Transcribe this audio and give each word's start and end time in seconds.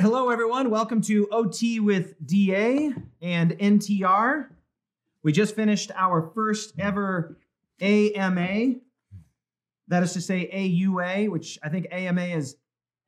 Hello, 0.00 0.30
everyone. 0.30 0.70
Welcome 0.70 1.00
to 1.02 1.26
OT 1.32 1.80
with 1.80 2.14
DA 2.24 2.92
and 3.20 3.50
NTR. 3.58 4.46
We 5.24 5.32
just 5.32 5.56
finished 5.56 5.90
our 5.96 6.30
first 6.36 6.74
ever 6.78 7.36
AMA. 7.80 8.74
That 9.88 10.04
is 10.04 10.12
to 10.12 10.20
say, 10.20 10.48
AUA, 10.54 11.28
which 11.30 11.58
I 11.64 11.68
think 11.68 11.88
AMA 11.90 12.26
is 12.26 12.54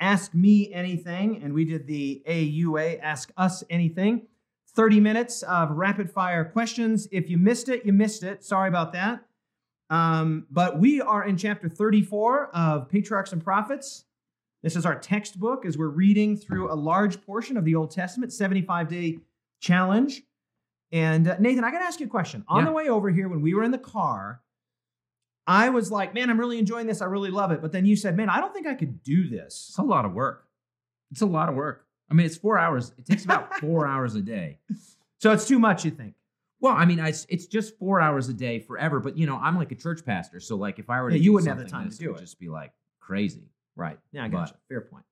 Ask 0.00 0.34
Me 0.34 0.72
Anything, 0.72 1.40
and 1.45 1.54
we 1.54 1.64
did 1.64 1.87
the 1.87 2.24
AUA, 2.26 2.99
Ask 3.01 3.31
Us 3.37 3.63
Anything. 3.71 4.27
30 4.75 4.99
minutes 4.99 5.45
of 5.45 5.71
rapid 5.71 6.11
fire 6.11 6.45
questions. 6.45 7.07
If 7.13 7.31
you 7.31 7.38
missed 7.38 7.69
it, 7.69 7.87
you 7.87 7.93
missed 7.93 8.25
it. 8.25 8.43
Sorry 8.43 8.69
about 8.69 8.95
that. 8.95 9.25
Um, 9.91 10.49
but 10.51 10.81
we 10.81 11.01
are 11.01 11.22
in 11.22 11.37
chapter 11.37 11.69
34 11.69 12.49
of 12.49 12.88
Patriarchs 12.88 13.33
and 13.33 13.45
Prophets. 13.45 14.07
This 14.63 14.77
is 14.77 14.85
our 14.85 14.99
textbook 14.99 15.65
as 15.65 15.79
we're 15.79 15.88
reading 15.88 16.37
through 16.37 16.73
a 16.73 16.74
large 16.74 17.23
portion 17.23 17.56
of 17.56 17.65
the 17.65 17.74
Old 17.74 17.91
Testament, 17.91 18.33
75 18.33 18.89
day 18.89 19.19
challenge. 19.61 20.23
And 20.93 21.29
uh, 21.29 21.37
Nathan, 21.39 21.65
I 21.65 21.71
got 21.71 21.79
to 21.79 21.84
ask 21.84 22.01
you 22.01 22.07
a 22.07 22.11
question. 22.11 22.45
On 22.48 22.61
Yeah. 22.61 22.67
the 22.67 22.73
way 22.73 22.89
over 22.89 23.11
here, 23.11 23.29
when 23.29 23.41
we 23.41 23.55
were 23.55 23.62
in 23.62 23.70
the 23.70 23.79
car, 23.79 24.43
I 25.47 25.70
was 25.70 25.91
like, 25.91 26.15
man, 26.15 26.29
I'm 26.31 26.39
really 26.39 26.59
enjoying 26.59 26.87
this. 26.87 27.01
I 27.01 27.07
really 27.07 27.31
love 27.31 27.51
it. 27.53 27.62
But 27.62 27.73
then 27.73 27.87
you 27.87 27.97
said, 27.97 28.17
man, 28.17 28.29
I 28.29 28.41
don't 28.41 28.53
think 28.53 28.67
I 28.67 28.75
could 28.75 29.03
do 29.03 29.29
this. 29.29 29.67
It's 29.70 29.79
a 29.79 29.83
lot 29.83 30.05
of 30.05 30.12
work. 30.12 30.47
It's 31.11 31.23
a 31.23 31.27
lot 31.27 31.48
of 31.48 31.55
work. 31.55 31.87
I 32.11 32.15
mean, 32.15 32.27
it's 32.27 32.37
four 32.37 32.59
hours. 32.59 32.92
It 32.98 33.06
takes 33.06 33.25
about 33.25 33.55
four 33.61 33.87
hours 33.87 34.15
a 34.15 34.20
day. 34.20 34.59
So 35.19 35.33
it's 35.33 35.47
too 35.47 35.59
much, 35.59 35.84
you 35.84 35.91
think? 35.91 36.15
Well, 36.61 36.75
I 36.75 36.84
mean, 36.84 37.01
I, 37.01 37.09
it's 37.29 37.47
just 37.47 37.79
four 37.79 38.01
hours 38.01 38.29
a 38.29 38.34
day 38.34 38.59
forever. 38.59 39.01
But 39.01 39.17
you 39.17 39.27
know, 39.27 39.37
I'm 39.37 39.56
like 39.56 39.73
a 39.73 39.77
church 39.77 40.05
pastor, 40.05 40.41
so 40.41 40.56
like 40.56 40.79
if 40.79 40.91
I 40.91 41.01
were 41.01 41.11
to, 41.11 41.17
Yeah, 41.17 41.23
you 41.23 41.33
wouldn't 41.33 41.48
have 41.48 41.59
the 41.59 41.65
time 41.70 41.89
to 41.91 41.97
do 41.97 42.09
would 42.11 42.19
it. 42.19 42.20
Just 42.20 42.39
be 42.39 42.48
like 42.48 42.73
crazy. 43.01 43.50
Right. 43.77 43.98
Yeah, 44.12 44.24
I 44.24 44.29
But- 44.29 44.38
gotcha. 44.38 44.55
Fair 44.69 44.80
point. 44.83 45.05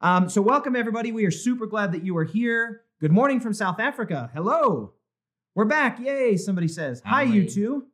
Um, 0.00 0.28
so 0.28 0.40
welcome 0.42 0.76
everybody. 0.76 1.10
We 1.12 1.24
are 1.26 1.30
super 1.30 1.66
glad 1.66 1.92
that 1.92 2.04
you 2.04 2.16
are 2.18 2.24
here. 2.24 2.82
Good 3.00 3.12
morning 3.12 3.40
from 3.40 3.52
South 3.52 3.80
Africa. 3.80 4.30
Hello. 4.32 4.92
We're 5.54 5.64
back. 5.64 5.98
Yay. 5.98 6.36
Somebody 6.36 6.68
says. 6.68 7.02
Hi, 7.04 7.22
you 7.22 7.42
Howdy. 7.42 7.52
two. 7.52 7.86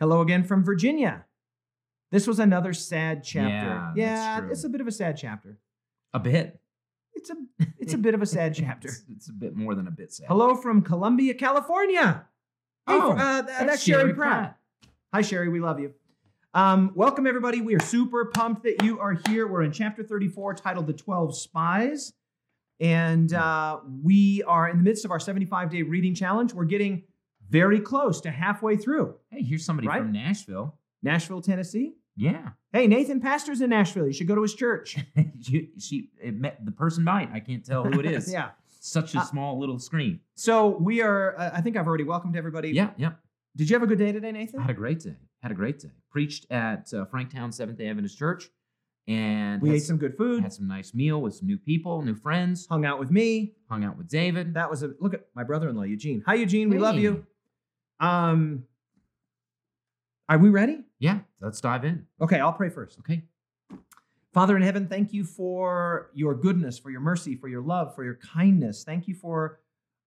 Hello 0.00 0.20
again 0.22 0.42
from 0.44 0.64
Virginia. 0.64 1.24
This 2.10 2.26
was 2.26 2.38
another 2.38 2.72
sad 2.72 3.24
chapter. 3.24 3.48
Yeah, 3.50 3.92
that's 3.94 3.98
yeah 3.98 4.50
it's 4.50 4.64
a 4.64 4.68
bit 4.68 4.80
of 4.80 4.86
a 4.86 4.92
sad 4.92 5.16
chapter. 5.16 5.58
A 6.12 6.20
bit. 6.20 6.60
It's 7.14 7.30
a 7.30 7.34
it's 7.78 7.94
a 7.94 7.98
bit 7.98 8.14
of 8.14 8.22
a 8.22 8.26
sad 8.26 8.54
chapter. 8.56 8.88
It's, 8.88 9.04
it's 9.10 9.28
a 9.28 9.32
bit 9.32 9.54
more 9.56 9.74
than 9.74 9.86
a 9.86 9.90
bit 9.90 10.12
sad. 10.12 10.26
Hello 10.28 10.54
from 10.54 10.82
Columbia, 10.82 11.34
California. 11.34 12.26
Hey, 12.86 12.94
Oh, 12.94 13.12
uh, 13.12 13.42
th- 13.42 13.58
that's, 13.66 13.82
Sherry, 13.82 14.12
Pratt. 14.14 14.58
Hi, 15.12 15.22
Sherry. 15.22 15.48
We 15.48 15.60
love 15.60 15.80
you. 15.80 15.92
Um, 16.54 16.92
welcome, 16.94 17.26
everybody. 17.26 17.60
We 17.60 17.74
are 17.74 17.80
super 17.80 18.26
pumped 18.26 18.62
that 18.62 18.82
you 18.84 19.00
are 19.00 19.18
here. 19.28 19.46
We're 19.48 19.62
in 19.62 19.72
chapter 19.72 20.04
34 20.04 20.54
titled 20.54 20.86
The 20.86 20.92
12 20.92 21.36
Spies. 21.36 22.12
And 22.80 23.32
uh, 23.32 23.80
we 24.02 24.42
are 24.44 24.68
in 24.68 24.76
the 24.78 24.82
midst 24.84 25.04
of 25.04 25.10
our 25.10 25.18
75 25.20 25.70
day 25.70 25.82
reading 25.82 26.14
challenge. 26.14 26.52
We're 26.52 26.64
getting 26.64 27.04
very 27.50 27.80
close 27.80 28.20
to 28.22 28.30
halfway 28.30 28.76
through 28.76 29.14
Hey, 29.30 29.42
here's 29.42 29.64
somebody 29.64 29.88
Right? 29.88 29.98
from 30.00 30.12
Nashville. 30.12 30.78
Nashville, 31.02 31.40
Tennessee. 31.42 31.94
Yeah. 32.16 32.50
Hey, 32.72 32.86
Nathan 32.86 33.20
Pastor's 33.20 33.60
in 33.60 33.70
Nashville. 33.70 34.06
You 34.06 34.12
should 34.12 34.28
go 34.28 34.34
to 34.36 34.42
his 34.42 34.54
church. 34.54 34.96
she, 35.42 35.70
she 35.78 36.10
met 36.22 36.64
the 36.64 36.70
person 36.70 37.02
might. 37.04 37.30
I 37.32 37.40
can't 37.40 37.64
tell 37.64 37.82
who 37.84 37.98
it 38.00 38.06
is. 38.06 38.32
yeah. 38.32 38.50
Such 38.80 39.14
a 39.16 39.18
Uh, 39.20 39.24
small 39.24 39.58
little 39.58 39.78
screen. 39.80 40.20
So 40.36 40.68
we 40.68 41.02
are, 41.02 41.36
uh, 41.38 41.50
I 41.52 41.60
think 41.62 41.76
I've 41.76 41.86
already 41.88 42.04
welcomed 42.04 42.36
everybody. 42.36 42.70
Yeah, 42.70 42.90
yeah. 42.96 43.12
Did 43.56 43.70
you 43.70 43.74
have 43.74 43.82
a 43.82 43.86
good 43.86 43.98
day 43.98 44.12
today, 44.12 44.30
Nathan? 44.32 44.60
Had 44.60 44.70
a 44.70 44.74
great 44.74 45.00
day. 45.00 45.16
Had 45.44 45.50
a 45.50 45.54
great 45.54 45.78
day. 45.78 45.90
Preached 46.10 46.46
at 46.50 46.88
uh, 46.94 47.04
Franktown 47.04 47.52
Seventh 47.52 47.76
Day 47.76 47.88
Adventist 47.88 48.16
Church, 48.16 48.48
and 49.06 49.60
we 49.60 49.72
ate 49.74 49.82
some 49.82 49.98
good 49.98 50.16
food, 50.16 50.42
had 50.42 50.54
some 50.54 50.66
nice 50.66 50.94
meal 50.94 51.20
with 51.20 51.34
some 51.34 51.46
new 51.46 51.58
people, 51.58 52.00
new 52.00 52.14
friends. 52.14 52.66
hung 52.66 52.86
out 52.86 52.98
with 52.98 53.10
me. 53.10 53.52
Hung 53.68 53.84
out 53.84 53.98
with 53.98 54.08
David. 54.08 54.54
That 54.54 54.70
was 54.70 54.82
a 54.82 54.94
look 55.00 55.12
at 55.12 55.26
my 55.34 55.44
brother-in-law 55.44 55.82
Eugene. 55.82 56.22
Hi 56.26 56.32
Eugene, 56.32 56.70
we 56.70 56.78
love 56.78 56.96
you. 56.96 57.26
Um 58.00 58.64
Are 60.30 60.38
we 60.38 60.48
ready? 60.48 60.84
yeah, 60.98 61.18
let's 61.42 61.60
dive 61.60 61.84
in. 61.84 62.06
Okay, 62.22 62.40
I'll 62.40 62.54
pray 62.54 62.70
first. 62.70 62.98
Okay. 63.00 63.24
Father 64.32 64.56
in 64.56 64.62
heaven, 64.62 64.88
thank 64.88 65.12
you 65.12 65.24
for 65.24 66.10
your 66.14 66.34
goodness, 66.34 66.78
for 66.78 66.88
your 66.88 67.02
mercy, 67.02 67.36
for 67.36 67.48
your 67.48 67.60
love, 67.60 67.94
for 67.94 68.02
your 68.02 68.18
kindness. 68.34 68.82
Thank 68.82 69.08
you 69.08 69.14
for 69.14 69.60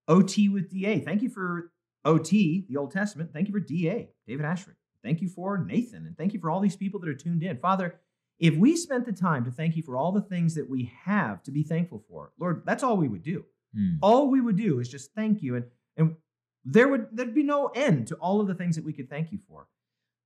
OT 0.08 0.50
with 0.50 0.72
DA. 0.72 1.00
Thank 1.00 1.22
you 1.22 1.30
for 1.30 1.72
OT, 2.06 2.66
the 2.68 2.78
Old 2.78 2.90
Testament. 2.90 3.30
Thank 3.34 3.48
you 3.48 3.54
for 3.54 3.60
DA, 3.60 4.10
David 4.26 4.44
Asscherick. 4.44 4.74
Thank 5.04 5.22
you 5.22 5.30
for 5.30 5.58
Nathan. 5.58 6.06
And 6.06 6.18
thank 6.18 6.34
you 6.34 6.40
for 6.40 6.50
all 6.50 6.60
these 6.60 6.76
people 6.76 7.00
that 7.00 7.10
are 7.10 7.16
tuned 7.16 7.44
in. 7.44 7.58
Father, 7.58 7.96
if 8.40 8.56
we 8.56 8.76
spent 8.76 9.06
the 9.06 9.14
time 9.14 9.46
to 9.46 9.52
thank 9.52 9.76
you 9.76 9.84
for 9.84 9.98
all 9.98 10.12
the 10.12 10.22
things 10.22 10.56
that 10.56 10.70
we 10.70 10.92
have 11.06 11.42
to 11.44 11.52
be 11.52 11.64
thankful 11.64 12.04
for, 12.10 12.32
Lord, 12.40 12.64
that's 12.66 12.84
all 12.84 12.98
we 12.98 13.08
would 13.08 13.24
do. 13.24 13.46
Hmm. 13.76 13.96
all 14.02 14.30
we 14.30 14.42
would 14.42 14.56
do 14.56 14.80
is 14.80 14.90
just 14.90 15.14
thank 15.14 15.42
you 15.42 15.56
and 15.56 15.66
and 15.98 16.16
there 16.64 16.88
would 16.88 17.08
there'd 17.12 17.36
be 17.36 17.44
no 17.44 17.68
end 17.68 18.08
to 18.08 18.16
all 18.16 18.40
of 18.40 18.48
the 18.48 18.56
things 18.56 18.76
that 18.76 18.86
we 18.86 18.94
could 18.94 19.10
thank 19.10 19.32
you 19.32 19.40
for 19.48 19.68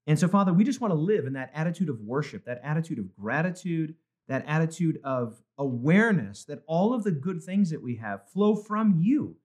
and 0.05 0.19
so 0.19 0.27
father 0.27 0.53
we 0.53 0.63
just 0.63 0.79
want 0.79 0.91
to 0.91 0.99
live 0.99 1.25
in 1.25 1.33
that 1.33 1.51
attitude 1.53 1.89
of 1.89 1.99
worship 2.01 2.45
that 2.45 2.61
attitude 2.63 2.99
of 2.99 3.13
gratitude 3.15 3.95
that 4.27 4.45
attitude 4.47 4.99
of 5.03 5.41
awareness 5.57 6.45
that 6.45 6.63
all 6.67 6.93
of 6.93 7.03
the 7.03 7.11
good 7.11 7.41
things 7.41 7.71
that 7.71 7.81
we 7.81 7.95
have 7.95 8.29
flow 8.29 8.55
from 8.55 8.95
you 8.95 9.35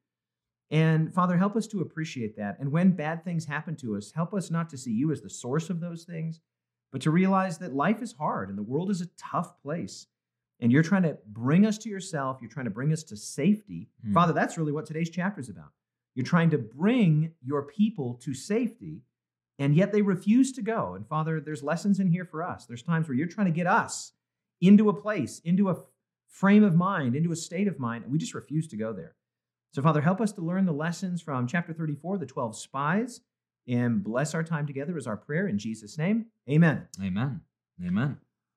and 0.71 1.15
father 1.15 1.37
help 1.37 1.56
us 1.56 1.66
to 1.69 1.81
appreciate 1.81 2.37
that. 2.37 2.56
And 2.59 2.72
when 2.72 2.91
bad 2.91 3.25
things 3.25 3.44
happen 3.44 3.77
to 3.77 3.97
us 3.97 4.12
help 4.12 4.34
us 4.34 4.50
not 4.50 4.69
to 4.71 4.78
see 4.78 4.93
you 4.93 5.12
as 5.12 5.21
the 5.21 5.31
source 5.31 5.71
of 5.71 5.81
those 5.81 6.04
things 6.04 6.41
but 6.93 7.03
to 7.03 7.10
realize 7.10 7.59
that 7.59 7.75
life 7.75 8.00
is 8.00 8.12
hard 8.12 8.49
and 8.49 8.56
the 8.56 8.62
world 8.62 8.91
is 8.91 9.00
a 9.00 9.09
tough 9.19 9.60
place. 9.60 10.06
And 10.60 10.72
you're 10.72 10.82
trying 10.82 11.03
to 11.03 11.19
bring 11.26 11.66
us 11.66 11.76
to 11.78 11.91
yourself. 11.91 12.38
You're 12.41 12.50
trying 12.50 12.65
to 12.65 12.71
bring 12.71 12.93
us 12.93 13.03
to 13.05 13.16
safety. 13.16 13.88
Hmm. 14.03 14.15
father 14.15 14.32
that's 14.32 14.56
really 14.56 14.72
what 14.72 14.87
today's 14.87 15.10
chapter 15.10 15.41
is 15.41 15.49
about. 15.49 15.72
You're 16.15 16.25
trying 16.25 16.50
to 16.50 16.59
bring 16.59 17.32
your 17.43 17.62
people 17.62 18.15
to 18.22 18.32
safety 18.34 19.03
and 19.59 19.75
yet 19.75 19.93
they 19.93 20.03
refuse 20.03 20.53
to 20.53 20.62
go. 20.62 20.94
And 20.94 21.06
father 21.06 21.41
there's 21.41 21.62
lessons 21.62 22.00
in 22.00 22.09
here 22.09 22.25
for 22.25 22.43
us. 22.43 22.66
There's 22.66 22.82
times 22.82 23.09
where 23.09 23.16
you're 23.16 23.26
trying 23.26 23.47
to 23.47 23.53
get 23.53 23.66
us 23.66 24.12
into 24.60 24.88
a 24.88 24.94
place 24.94 25.41
into 25.44 25.69
a 25.69 25.76
frame 26.28 26.65
of 26.65 26.75
mind 26.75 27.15
into 27.15 27.32
a 27.32 27.37
state 27.37 27.69
of 27.69 27.78
mind 27.78 28.05
and 28.05 28.12
we 28.12 28.19
just 28.19 28.34
refuse 28.34 28.66
to 28.69 28.76
go 28.76 28.93
there 28.93 29.15
so 29.72 29.82
father 29.82 30.00
help 30.00 30.21
us 30.21 30.32
to 30.32 30.41
learn 30.41 30.65
the 30.65 30.72
lessons 30.72 31.21
from 31.22 31.47
chapter 31.47 31.72
34 31.72 32.19
the 32.19 32.27
12 32.27 32.56
spies 32.56 33.21
and 33.69 34.03
bless 34.04 34.34
our 34.34 34.43
time 34.44 34.66
together 34.66 34.97
is 34.97 35.06
our 35.06 35.16
prayer 35.16 35.47
in 35.49 35.59
jesus 35.59 35.99
name 35.99 36.27
amen 36.50 36.87
Amen. 37.03 37.41
Amen. 37.84 38.16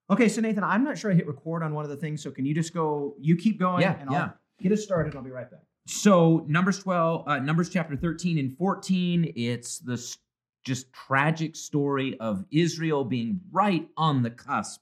Okay, 0.10 0.30
so 0.30 0.40
Nathan, 0.42 0.64
I'm 0.64 0.84
not 0.86 0.98
sure 0.98 1.12
I 1.12 1.14
hit 1.14 1.28
record 1.28 1.62
on 1.62 1.74
one 1.74 1.84
of 1.84 1.90
the 1.92 1.98
things, 1.98 2.24
so 2.24 2.32
can 2.32 2.46
you 2.46 2.56
just 2.56 2.74
go? 2.74 3.16
You 3.20 3.36
keep 3.36 3.60
going, 3.60 3.82
Yeah, 3.82 3.98
and 4.00 4.10
I'll 4.10 4.16
yeah. 4.16 4.30
get 4.62 4.72
us 4.72 4.82
started. 4.82 5.14
I'll 5.16 5.22
be 5.22 5.30
right 5.30 5.52
back. 5.52 5.60
So 5.88 6.46
Numbers 6.48 6.80
twelve, 6.80 7.28
uh, 7.28 7.38
Numbers 7.40 7.70
chapter 7.70 7.96
thirteen 7.98 8.40
and 8.40 8.56
fourteen. 8.58 9.32
It's 9.36 9.78
the 9.80 9.94
s- 9.94 10.18
just 10.64 10.92
tragic 10.94 11.56
story 11.56 12.18
of 12.20 12.46
Israel 12.50 13.04
being 13.04 13.42
right 13.52 13.88
on 13.98 14.24
the 14.24 14.32
cusp 14.32 14.82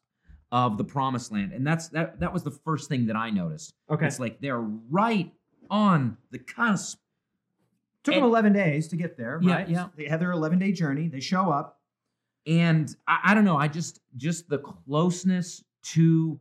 of 0.51 0.77
the 0.77 0.83
promised 0.85 1.31
land, 1.31 1.51
and 1.51 1.65
that's 1.65 1.89
that. 1.89 2.19
That 2.19 2.31
was 2.31 2.43
the 2.43 2.51
first 2.51 2.87
thing 2.87 3.07
that 3.07 3.15
I 3.15 3.29
noticed. 3.31 3.73
Okay, 3.89 4.05
It's 4.05 4.19
like 4.19 4.39
they're 4.39 4.61
right 4.61 5.33
on 5.69 6.17
the 6.31 6.39
cusp. 6.39 6.99
took 8.03 8.15
them 8.15 8.23
11 8.23 8.53
days 8.53 8.87
to 8.89 8.95
get 8.95 9.17
there. 9.17 9.39
Yeah, 9.41 9.53
Right? 9.55 9.69
yeah. 9.69 9.87
They 9.95 10.05
had 10.05 10.19
their 10.19 10.31
11 10.31 10.59
day 10.59 10.71
journey. 10.71 11.07
They 11.07 11.19
show 11.19 11.49
up. 11.51 11.79
and 12.45 12.95
I, 13.07 13.19
I 13.25 13.33
don't 13.33 13.43
know 13.45 13.57
i 13.57 13.67
just 13.67 13.99
just 14.15 14.47
the 14.47 14.59
closeness 14.59 15.63
to 15.95 16.39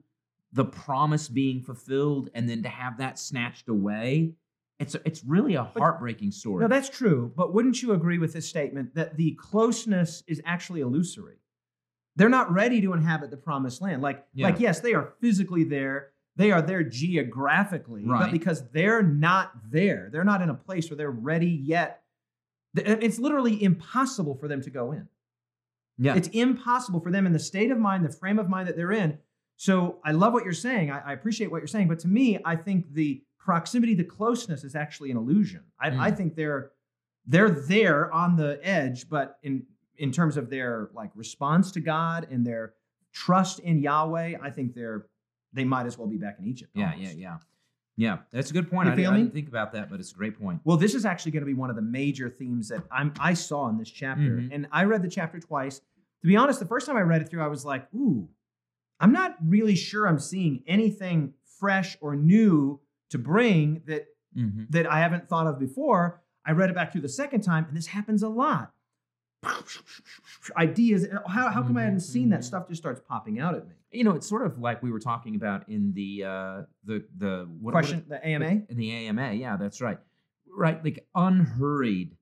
the 0.53 0.65
promise 0.65 1.29
being 1.29 1.61
fulfilled 1.63 2.31
and 2.35 2.49
then 2.49 2.63
to 2.63 2.69
have 2.69 2.99
that 2.99 3.19
snatched 3.19 3.69
away 3.69 4.33
it's 4.79 4.95
it's 5.05 5.25
really 5.25 5.55
a 5.57 5.65
heartbreaking 5.65 6.31
story 6.31 6.63
No, 6.63 6.69
that's 6.69 6.89
true. 6.91 7.33
But 7.37 7.53
wouldn't 7.55 7.83
you 7.83 7.93
agree 7.93 8.19
with 8.19 8.33
this 8.35 8.47
statement 8.49 8.95
that 8.95 9.17
the 9.17 9.33
closeness 9.33 10.23
is 10.29 10.41
actually 10.45 10.83
illusory? 10.83 11.39
They're 12.15 12.29
not 12.29 12.53
ready 12.53 12.81
to 12.83 12.93
inhabit 12.93 13.31
the 13.31 13.37
promised 13.39 13.81
land. 13.83 14.03
Like, 14.03 14.25
Yeah. 14.35 14.47
like 14.49 14.61
yes, 14.61 14.81
they 14.81 14.93
are 14.95 15.15
physically 15.21 15.65
there. 15.65 16.11
They 16.37 16.51
are 16.53 16.61
there 16.63 16.83
geographically, 16.83 18.05
but 18.21 18.33
because 18.33 18.69
they're 18.71 19.03
not 19.03 19.53
there, 19.71 20.09
they're 20.13 20.25
not 20.25 20.43
in 20.43 20.51
a 20.51 20.55
place 20.55 20.91
where 20.91 20.97
they're 20.97 21.11
ready 21.11 21.49
yet. 21.49 22.03
It's 22.75 23.19
literally 23.19 23.63
impossible 23.63 24.35
for 24.35 24.49
them 24.49 24.61
to 24.63 24.71
go 24.71 24.93
in. 24.93 25.09
yeah 25.99 26.15
It's 26.15 26.29
impossible 26.29 27.01
for 27.01 27.11
them 27.11 27.27
in 27.27 27.33
the 27.33 27.39
state 27.39 27.71
of 27.71 27.79
mind, 27.79 28.05
the 28.05 28.13
frame 28.13 28.39
of 28.39 28.49
mind 28.51 28.69
that 28.69 28.77
they're 28.77 28.93
in. 28.93 29.19
So 29.57 29.99
I 30.05 30.13
love 30.13 30.35
what 30.35 30.45
you're 30.45 30.53
saying. 30.53 30.91
I, 30.91 30.99
I 31.07 31.13
appreciate 31.15 31.51
what 31.51 31.59
you're 31.63 31.67
saying. 31.69 31.89
But 31.89 32.01
to 32.01 32.09
me, 32.09 32.39
I 32.45 32.55
think 32.57 32.93
the 32.93 33.23
proximity, 33.39 33.95
the 33.95 34.05
closeness 34.05 34.63
is 34.63 34.75
actually 34.75 35.11
an 35.11 35.17
illusion. 35.17 35.63
I, 35.81 35.91
Mm. 35.91 36.01
I 36.01 36.11
think 36.11 36.35
they're 36.35 36.73
they're 37.29 37.51
there 37.51 38.13
on 38.13 38.37
the 38.37 38.61
edge, 38.63 39.09
but 39.09 39.39
in 39.43 39.65
in 39.97 40.13
terms 40.13 40.37
of 40.37 40.51
their 40.51 40.91
like 40.93 41.11
response 41.15 41.73
to 41.73 41.81
God 41.81 42.29
and 42.31 42.47
their 42.47 42.75
trust 43.13 43.59
in 43.61 43.79
Yahweh, 43.81 44.37
I 44.43 44.51
think 44.51 44.75
they're 44.75 45.07
they 45.53 45.65
might 45.65 45.87
as 45.87 45.97
well 45.99 46.07
be 46.09 46.17
back 46.17 46.37
in 46.39 46.47
Egypt. 46.47 46.71
yeah 46.75 46.93
almost. 46.93 47.15
yeah 47.15 47.19
yeah 47.19 47.37
yeah 47.99 48.19
that's 48.31 48.51
a 48.51 48.53
good 48.53 48.69
point 48.71 48.89
I, 48.89 48.93
I 48.93 48.97
didn't 48.97 49.33
think 49.33 49.49
about 49.49 49.73
that 49.73 49.89
but 49.91 50.01
it's 50.01 50.13
a 50.13 50.15
great 50.15 50.39
point 50.39 50.61
Well, 50.65 50.77
this 50.77 50.95
is 50.95 51.07
actually 51.07 51.33
going 51.33 51.43
to 51.43 51.47
be 51.47 51.55
one 51.55 51.71
of 51.71 51.77
the 51.77 51.83
major 51.83 52.29
themes 52.29 52.69
that 52.69 52.83
I'm, 52.91 53.13
I 53.19 53.33
saw 53.35 53.69
in 53.69 53.79
this 53.79 53.91
chapter. 53.91 54.23
Mhm. 54.39 54.51
And 54.53 54.67
I 54.71 54.85
read 54.85 55.03
the 55.03 55.09
chapter 55.09 55.39
twice. 55.41 55.79
To 55.79 56.27
be 56.29 56.37
honest, 56.37 56.59
the 56.61 56.67
first 56.67 56.87
time 56.87 56.97
I 56.97 57.01
read 57.03 57.23
it 57.23 57.29
through, 57.31 57.43
I 57.43 57.47
was 57.49 57.65
like, 57.65 57.87
ooh, 57.95 58.29
I'm 59.01 59.13
not 59.13 59.37
really 59.45 59.77
sure 59.77 60.07
I'm 60.07 60.19
seeing 60.19 60.63
anything 60.67 61.35
fresh 61.59 61.97
or 62.01 62.17
new 62.17 62.81
to 63.11 63.19
bring 63.19 63.83
that 63.87 64.07
Mm-hmm. 64.37 64.65
that 64.69 64.87
I 64.87 64.99
haven't 65.01 65.31
thought 65.31 65.47
of 65.47 65.59
before. 65.59 66.21
I 66.45 66.51
read 66.53 66.69
it 66.69 66.75
back 66.75 66.93
through 66.93 67.01
the 67.01 67.09
second 67.09 67.41
time, 67.41 67.65
and 67.69 67.75
this 67.75 67.87
happens 67.87 68.23
a 68.23 68.29
lot. 68.29 68.75
Ideas. 70.57 71.07
How, 71.27 71.49
how 71.51 71.63
come 71.63 71.77
I 71.77 71.83
hadn't 71.85 72.01
seen 72.01 72.29
that 72.31 72.41
Mhm. 72.41 72.45
stuff? 72.45 72.69
Just 72.69 72.83
starts 72.83 73.01
popping 73.09 73.41
out 73.41 73.55
at 73.55 73.67
me. 73.67 73.75
You 73.97 74.05
know, 74.05 74.13
it's 74.13 74.29
sort 74.29 74.47
of 74.47 74.59
like 74.59 74.83
we 74.83 74.91
were 74.91 75.01
talking 75.01 75.35
about 75.37 75.69
in 75.69 75.93
the 75.95 76.25
uh, 76.25 76.63
the 76.85 77.05
the 77.17 77.49
what, 77.61 77.75
what- 77.75 77.81
Question. 77.83 78.05
The 78.09 78.25
AMA. 78.25 78.63
in 78.69 78.77
the 78.77 78.93
AMA. 78.93 79.33
Yeah, 79.35 79.57
that's 79.57 79.81
right. 79.81 79.99
Right, 80.49 80.83
like 80.83 81.07
unhurried 81.15 82.17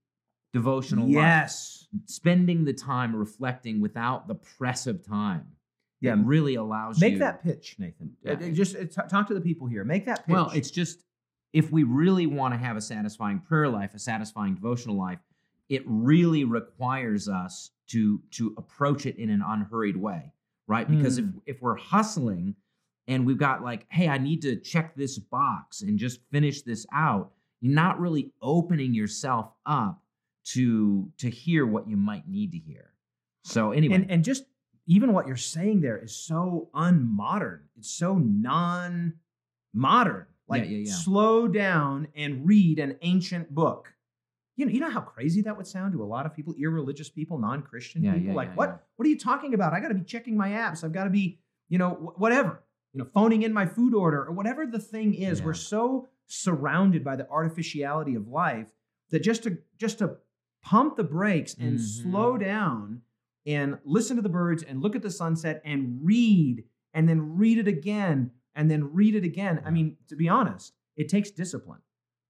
devotional 0.52 1.06
life. 1.06 1.14
Yes. 1.14 1.86
spending 2.06 2.64
the 2.64 2.72
time 2.72 3.14
reflecting 3.14 3.80
without 3.80 4.26
the 4.28 4.34
press 4.34 4.86
of 4.86 5.06
time. 5.06 5.46
Yeah. 6.00 6.16
really 6.22 6.56
allows 6.56 7.00
you. 7.00 7.06
Make 7.06 7.12
you. 7.14 7.18
that 7.20 7.42
pitch, 7.42 7.76
Nathan. 7.78 8.12
Yeah. 8.22 8.32
Uh, 8.32 8.48
Just 8.50 8.76
uh, 8.76 8.84
talk 9.08 9.28
to 9.28 9.34
the 9.34 9.40
people 9.40 9.66
here. 9.66 9.84
Make 9.84 10.04
that 10.06 10.26
pitch. 10.26 10.32
Well, 10.32 10.50
it's 10.54 10.70
just 10.70 11.02
if 11.54 11.70
we 11.70 11.82
really 11.82 12.26
want 12.26 12.52
to 12.52 12.58
have 12.58 12.76
a 12.76 12.80
satisfying 12.80 13.40
prayer 13.40 13.68
life, 13.68 13.94
a 13.94 13.98
satisfying 13.98 14.54
devotional 14.54 14.96
life, 14.96 15.18
it 15.68 15.82
really 15.86 16.44
requires 16.44 17.28
us 17.28 17.70
to 17.88 18.20
to 18.32 18.54
approach 18.58 19.06
it 19.06 19.16
in 19.16 19.30
an 19.30 19.42
unhurried 19.46 19.96
way, 19.96 20.32
right? 20.66 20.88
Because 20.88 21.18
if 21.18 21.24
hmm. 21.24 21.38
if 21.46 21.60
we're 21.62 21.76
hustling 21.76 22.54
and 23.06 23.26
we've 23.26 23.38
got 23.38 23.62
like, 23.62 23.86
hey, 23.90 24.08
I 24.08 24.18
need 24.18 24.42
to 24.42 24.56
check 24.56 24.94
this 24.96 25.18
box 25.18 25.82
and 25.82 25.98
just 25.98 26.20
finish 26.30 26.62
this 26.62 26.86
out, 26.92 27.32
you're 27.60 27.74
not 27.74 28.00
really 28.00 28.32
opening 28.40 28.94
yourself 28.94 29.50
up 29.66 30.02
to 30.44 31.10
to 31.18 31.30
hear 31.30 31.66
what 31.66 31.88
you 31.88 31.96
might 31.96 32.28
need 32.28 32.52
to 32.52 32.58
hear. 32.58 32.92
So 33.44 33.72
anyway, 33.72 33.96
and 33.96 34.10
and 34.10 34.24
just 34.24 34.44
even 34.86 35.12
what 35.12 35.26
you're 35.26 35.36
saying 35.36 35.80
there 35.80 35.98
is 35.98 36.14
so 36.14 36.68
unmodern. 36.74 37.60
It's 37.76 37.90
so 37.90 38.16
non-modern. 38.18 39.16
Like 40.46 40.64
yeah, 40.64 40.78
yeah. 40.78 40.92
slow 40.92 41.48
down 41.48 42.08
and 42.14 42.46
read 42.46 42.78
an 42.78 42.96
ancient 43.00 43.54
book. 43.54 43.93
You 44.56 44.66
know, 44.66 44.72
you 44.72 44.80
know 44.80 44.90
how 44.90 45.00
crazy 45.00 45.42
that 45.42 45.56
would 45.56 45.66
sound 45.66 45.92
to 45.94 46.02
a 46.02 46.04
lot 46.06 46.26
of 46.26 46.34
people, 46.34 46.54
irreligious 46.58 47.08
people, 47.08 47.38
non-Christian 47.38 48.02
Yeah, 48.04 48.12
people. 48.14 48.28
yeah, 48.28 48.34
like, 48.34 48.48
yeah, 48.50 48.54
what? 48.54 48.86
What 48.96 49.06
are 49.06 49.08
you 49.08 49.18
talking 49.18 49.52
about? 49.54 49.72
I 49.72 49.80
got 49.80 49.88
to 49.88 49.94
be 49.94 50.04
checking 50.04 50.36
my 50.36 50.50
apps. 50.50 50.84
I've 50.84 50.92
got 50.92 51.04
to 51.04 51.10
be, 51.10 51.40
you 51.68 51.78
know, 51.78 51.90
wh- 51.90 52.20
whatever. 52.20 52.62
You 52.92 53.00
know, 53.00 53.08
phoning 53.12 53.42
in 53.42 53.52
my 53.52 53.66
food 53.66 53.92
order 53.94 54.24
or 54.24 54.30
whatever 54.32 54.64
the 54.66 54.78
thing 54.78 55.14
is. 55.14 55.42
We're 55.42 55.54
so 55.54 56.08
surrounded 56.26 57.02
by 57.02 57.16
the 57.16 57.28
artificiality 57.28 58.14
of 58.14 58.28
life 58.28 58.68
that 59.10 59.20
just 59.20 59.42
to 59.44 59.58
just 59.78 59.98
to 59.98 60.16
pump 60.62 60.96
the 60.96 61.04
brakes 61.04 61.54
and 61.58 61.76
Mhm. 61.76 61.80
slow 61.80 62.38
down 62.38 63.02
and 63.46 63.78
listen 63.84 64.16
to 64.16 64.22
the 64.22 64.28
birds 64.28 64.62
and 64.62 64.80
look 64.80 64.94
at 64.96 65.02
the 65.02 65.10
sunset 65.10 65.60
and 65.64 65.98
read 66.02 66.64
and 66.94 67.08
then 67.08 67.36
read 67.36 67.58
it 67.58 67.66
again 67.68 68.30
and 68.54 68.70
then 68.70 68.92
read 68.94 69.14
it 69.16 69.24
again. 69.24 69.60
I 69.64 69.70
mean, 69.70 69.96
to 70.08 70.16
be 70.16 70.28
honest, 70.28 70.72
it 70.96 71.08
takes 71.08 71.30
discipline. 71.32 71.80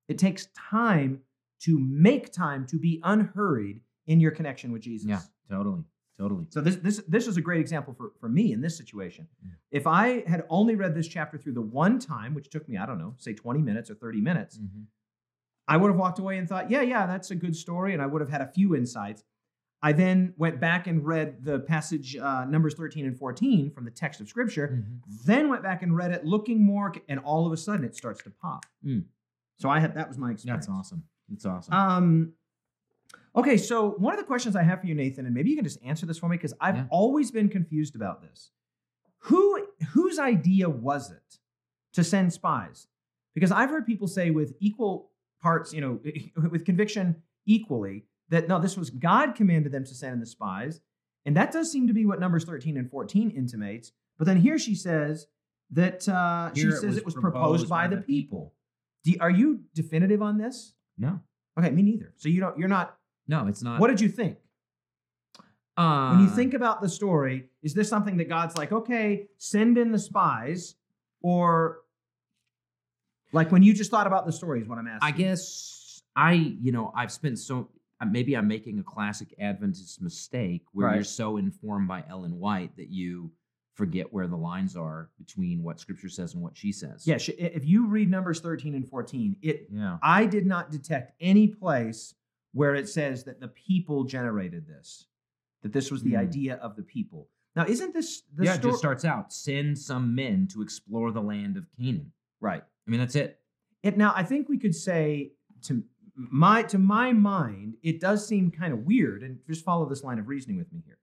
It 0.08 0.18
takes 0.18 0.46
time 0.56 1.20
to 1.64 1.78
make 1.78 2.32
time 2.32 2.66
to 2.68 2.78
be 2.78 3.00
unhurried 3.02 3.80
in 4.06 4.20
your 4.20 4.30
connection 4.30 4.72
with 4.72 4.82
Jesus. 4.82 5.08
yeah, 5.08 5.20
totally, 5.50 5.82
totally. 6.18 6.46
So 6.50 6.60
this 6.60 6.76
this 6.76 6.98
this 7.08 7.26
is 7.26 7.36
a 7.36 7.40
great 7.40 7.60
example 7.60 7.94
for, 7.94 8.12
for 8.20 8.28
me 8.28 8.52
in 8.52 8.60
this 8.60 8.76
situation. 8.76 9.26
Yeah. 9.44 9.52
If 9.70 9.86
I 9.86 10.24
had 10.26 10.44
only 10.48 10.74
read 10.74 10.94
this 10.94 11.08
chapter 11.08 11.38
through 11.38 11.54
the 11.54 11.62
one 11.62 11.98
time, 11.98 12.34
which 12.34 12.48
took 12.50 12.68
me, 12.68 12.76
I 12.76 12.86
don't 12.86 12.98
know, 12.98 13.14
say 13.18 13.32
20 13.34 13.60
minutes 13.62 13.90
or 13.90 13.94
30 13.94 14.20
minutes, 14.20 14.58
Mhm. 14.58 14.84
I 15.66 15.78
would 15.78 15.88
have 15.90 15.98
walked 15.98 16.18
away 16.18 16.36
and 16.36 16.46
thought, 16.46 16.70
yeah, 16.70 16.82
yeah, 16.82 17.06
that's 17.06 17.30
a 17.30 17.34
good 17.34 17.56
story. 17.56 17.94
And 17.94 18.02
I 18.02 18.06
would 18.06 18.20
have 18.20 18.28
had 18.28 18.42
a 18.42 18.46
few 18.46 18.76
insights. 18.76 19.24
I 19.80 19.92
then 19.92 20.34
went 20.36 20.60
back 20.60 20.86
and 20.86 21.04
read 21.04 21.42
the 21.44 21.58
passage, 21.60 22.16
uh, 22.16 22.44
Numbers 22.44 22.74
13 22.74 23.06
and 23.06 23.16
14 23.18 23.70
from 23.70 23.84
the 23.86 23.90
text 23.90 24.20
of 24.20 24.28
Scripture, 24.28 24.68
Mhm. 24.84 25.00
then 25.24 25.48
went 25.48 25.62
back 25.62 25.82
and 25.82 25.96
read 25.96 26.10
it 26.10 26.24
looking 26.26 26.62
more, 26.62 26.92
and 27.08 27.18
all 27.20 27.46
of 27.46 27.52
a 27.52 27.56
sudden 27.56 27.84
it 27.84 27.94
starts 27.96 28.22
to 28.24 28.30
pop. 28.30 28.66
Mm. 28.84 29.04
So 29.56 29.68
I 29.70 29.80
had 29.80 29.94
that 29.94 30.08
was 30.08 30.18
my 30.18 30.30
experience. 30.32 30.66
That's 30.66 30.74
awesome. 30.78 31.04
That's 31.28 31.46
awesome. 31.46 31.74
Um, 31.74 32.32
okay, 33.36 33.56
so 33.56 33.90
one 33.92 34.12
of 34.14 34.20
the 34.20 34.26
questions 34.26 34.56
I 34.56 34.62
have 34.62 34.80
for 34.80 34.86
you, 34.86 34.94
Nathan, 34.94 35.26
and 35.26 35.34
maybe 35.34 35.50
you 35.50 35.56
can 35.56 35.64
just 35.64 35.82
answer 35.82 36.06
this 36.06 36.18
for 36.18 36.28
me 36.28 36.36
because 36.36 36.54
I've 36.60 36.76
Yeah. 36.76 36.86
always 36.90 37.30
been 37.30 37.48
confused 37.48 37.94
about 37.96 38.22
this. 38.22 38.50
Who 39.20 39.66
whose 39.92 40.18
idea 40.18 40.68
was 40.68 41.10
it 41.10 41.38
to 41.94 42.04
send 42.04 42.32
spies? 42.32 42.88
Because 43.34 43.50
I've 43.50 43.70
heard 43.70 43.86
people 43.86 44.06
say 44.06 44.30
with 44.30 44.54
equal 44.60 45.10
parts, 45.40 45.72
you 45.72 45.80
know, 45.80 46.00
with 46.50 46.64
conviction 46.64 47.16
equally, 47.46 48.04
that 48.28 48.48
no, 48.48 48.58
this 48.60 48.76
was 48.76 48.90
God 48.90 49.34
commanded 49.34 49.72
them 49.72 49.84
to 49.84 49.94
send 49.94 50.12
in 50.14 50.20
the 50.20 50.26
spies, 50.26 50.80
and 51.24 51.36
that 51.36 51.52
does 51.52 51.72
seem 51.72 51.86
to 51.86 51.94
be 51.94 52.04
what 52.04 52.20
Numbers 52.20 52.44
thirteen 52.44 52.76
and 52.76 52.90
fourteen 52.90 53.30
intimates. 53.30 53.92
But 54.18 54.26
then 54.26 54.36
here 54.36 54.58
she 54.58 54.74
says 54.74 55.26
that 55.70 56.08
uh, 56.08 56.52
she 56.54 56.70
says 56.70 56.96
it 56.96 57.04
was, 57.04 57.14
proposed, 57.14 57.68
by, 57.68 57.88
the 57.88 57.96
people. 57.96 58.52
Do, 59.02 59.14
are 59.20 59.30
you 59.30 59.60
definitive 59.74 60.22
on 60.22 60.38
this? 60.38 60.74
No, 60.98 61.20
Okay, 61.58 61.70
me 61.70 61.82
neither. 61.82 62.12
So 62.16 62.28
you 62.28 62.40
don't. 62.40 62.58
You're 62.58 62.68
not. 62.68 62.96
no, 63.28 63.46
it's 63.46 63.62
not. 63.62 63.80
What 63.80 63.88
did 63.88 64.00
you 64.00 64.08
think 64.08 64.38
uh, 65.76 66.10
when 66.14 66.20
you 66.24 66.30
think 66.30 66.54
about 66.54 66.82
the 66.82 66.88
story? 66.88 67.48
Is 67.62 67.74
this 67.74 67.88
something 67.88 68.16
that 68.18 68.28
God's 68.28 68.56
like, 68.56 68.72
okay, 68.72 69.28
send 69.38 69.78
in 69.78 69.92
the 69.92 69.98
spies, 69.98 70.74
or 71.22 71.78
like 73.32 73.52
when 73.52 73.62
you 73.62 73.72
just 73.72 73.90
thought 73.90 74.06
about 74.06 74.26
the 74.26 74.32
story? 74.32 74.60
Is 74.62 74.68
what 74.68 74.78
I'm 74.78 74.88
asking. 74.88 75.06
I 75.06 75.16
guess 75.16 76.02
I, 76.16 76.32
you 76.32 76.72
know, 76.72 76.92
I've 76.94 77.12
spent 77.12 77.38
so 77.38 77.70
uh, 78.00 78.06
maybe 78.06 78.36
I'm 78.36 78.48
making 78.48 78.78
a 78.78 78.82
classic 78.82 79.34
Adventist 79.38 80.02
mistake 80.02 80.62
where 80.72 80.94
you're 80.94 81.04
so 81.04 81.36
informed 81.36 81.88
by 81.88 82.04
Ellen 82.08 82.38
White 82.38 82.76
that 82.76 82.90
you 82.90 83.30
forget 83.74 84.12
where 84.12 84.26
the 84.26 84.36
lines 84.36 84.76
are 84.76 85.10
between 85.18 85.62
what 85.62 85.78
Scripture 85.80 86.08
says 86.08 86.34
and 86.34 86.42
what 86.42 86.56
she 86.56 86.72
says. 86.72 87.06
Yeah, 87.06 87.16
if 87.38 87.64
you 87.66 87.86
read 87.88 88.10
Numbers 88.10 88.40
13 88.40 88.74
and 88.74 88.88
14, 88.88 89.36
it 89.42 89.66
yeah. 89.70 89.98
I 90.02 90.26
did 90.26 90.46
not 90.46 90.70
detect 90.70 91.12
any 91.20 91.48
place 91.48 92.14
where 92.52 92.74
it 92.74 92.88
says 92.88 93.24
that 93.24 93.40
the 93.40 93.48
people 93.48 94.04
generated 94.04 94.66
this, 94.66 95.06
that 95.62 95.72
this 95.72 95.90
was 95.90 96.02
the 96.02 96.10
Hmm. 96.12 96.16
idea 96.18 96.54
of 96.56 96.76
the 96.76 96.82
people. 96.84 97.28
Now, 97.56 97.66
isn't 97.66 97.92
this 97.94 98.22
the 98.34 98.44
yeah, 98.44 98.54
it 98.54 98.62
just 98.62 98.78
starts 98.78 99.04
out 99.04 99.32
send 99.32 99.78
some 99.78 100.14
men 100.14 100.46
to 100.48 100.62
explore 100.62 101.10
the 101.12 101.22
land 101.22 101.56
of 101.56 101.66
Canaan. 101.78 102.12
right. 102.40 102.62
I 102.86 102.90
mean, 102.90 103.00
that's 103.00 103.14
it. 103.16 103.40
It 103.82 103.96
now 103.96 104.12
I 104.14 104.22
think 104.22 104.48
we 104.48 104.58
could 104.58 104.74
say 104.74 105.32
to 105.62 105.82
my 106.16 106.62
to 106.64 106.78
my 106.78 107.12
mind, 107.12 107.74
it 107.82 108.00
does 108.00 108.24
seem 108.26 108.50
kind 108.52 108.72
of 108.72 108.80
weird, 108.86 109.22
and 109.24 109.38
just 109.48 109.64
follow 109.64 109.88
this 109.88 110.04
line 110.04 110.18
of 110.20 110.28
reasoning 110.28 110.58
with 110.58 110.72
me 110.72 110.80
here. 110.86 110.98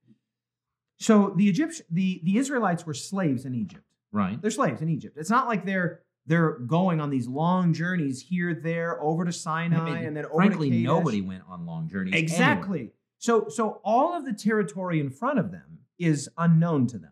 So 1.02 1.34
the 1.36 1.50
Egyptian 1.50 1.86
the, 1.90 2.22
the 2.24 2.38
Israelites 2.38 2.86
were 2.86 2.94
slaves 2.94 3.46
in 3.46 3.56
Egypt. 3.56 3.84
Right. 4.12 4.40
They're 4.42 4.52
slaves 4.52 4.82
in 4.82 4.90
Egypt. 4.90 5.18
It's 5.18 5.30
not 5.30 5.48
like 5.48 5.66
they're 5.66 6.02
they're 6.28 6.60
going 6.60 7.02
on 7.02 7.10
these 7.10 7.28
long 7.28 7.74
journeys 7.74 8.22
here, 8.22 8.54
there, 8.54 9.02
over 9.02 9.26
to 9.26 9.32
Sinai, 9.32 9.78
I 9.80 9.86
mean, 9.86 10.06
and 10.06 10.16
then 10.16 10.26
over 10.26 10.36
frankly, 10.36 10.70
to 10.70 10.76
Kadesh. 10.76 10.86
nobody 10.86 11.22
went 11.22 11.44
on 11.50 11.66
long 11.66 11.88
journeys. 11.90 12.14
Exactly. 12.14 12.92
So 13.18 13.48
so 13.50 13.82
all 13.84 14.16
of 14.16 14.26
the 14.26 14.34
territory 14.34 15.00
in 15.00 15.10
front 15.10 15.40
of 15.40 15.52
them 15.52 15.80
is 15.98 16.30
unknown 16.38 16.88
to 16.88 17.00
them. 17.00 17.12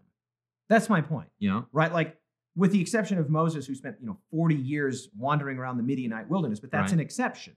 That's 0.67 0.87
my 0.87 1.01
point 1.01 1.29
know? 1.41 1.65
right? 1.71 1.91
Like 1.91 2.17
with 2.55 2.71
the 2.71 2.81
exception 2.81 3.17
of 3.17 3.29
Moses, 3.29 3.65
who 3.65 3.73
spent 3.73 3.95
you 3.99 4.05
know 4.07 4.17
40 4.31 4.53
years 4.53 5.09
wandering 5.17 5.57
around 5.57 5.77
the 5.77 5.83
Midianite 5.83 6.29
wilderness, 6.29 6.59
but 6.59 6.69
that's 6.69 6.91
Right. 6.91 6.93
an 6.93 6.99
exception, 6.99 7.55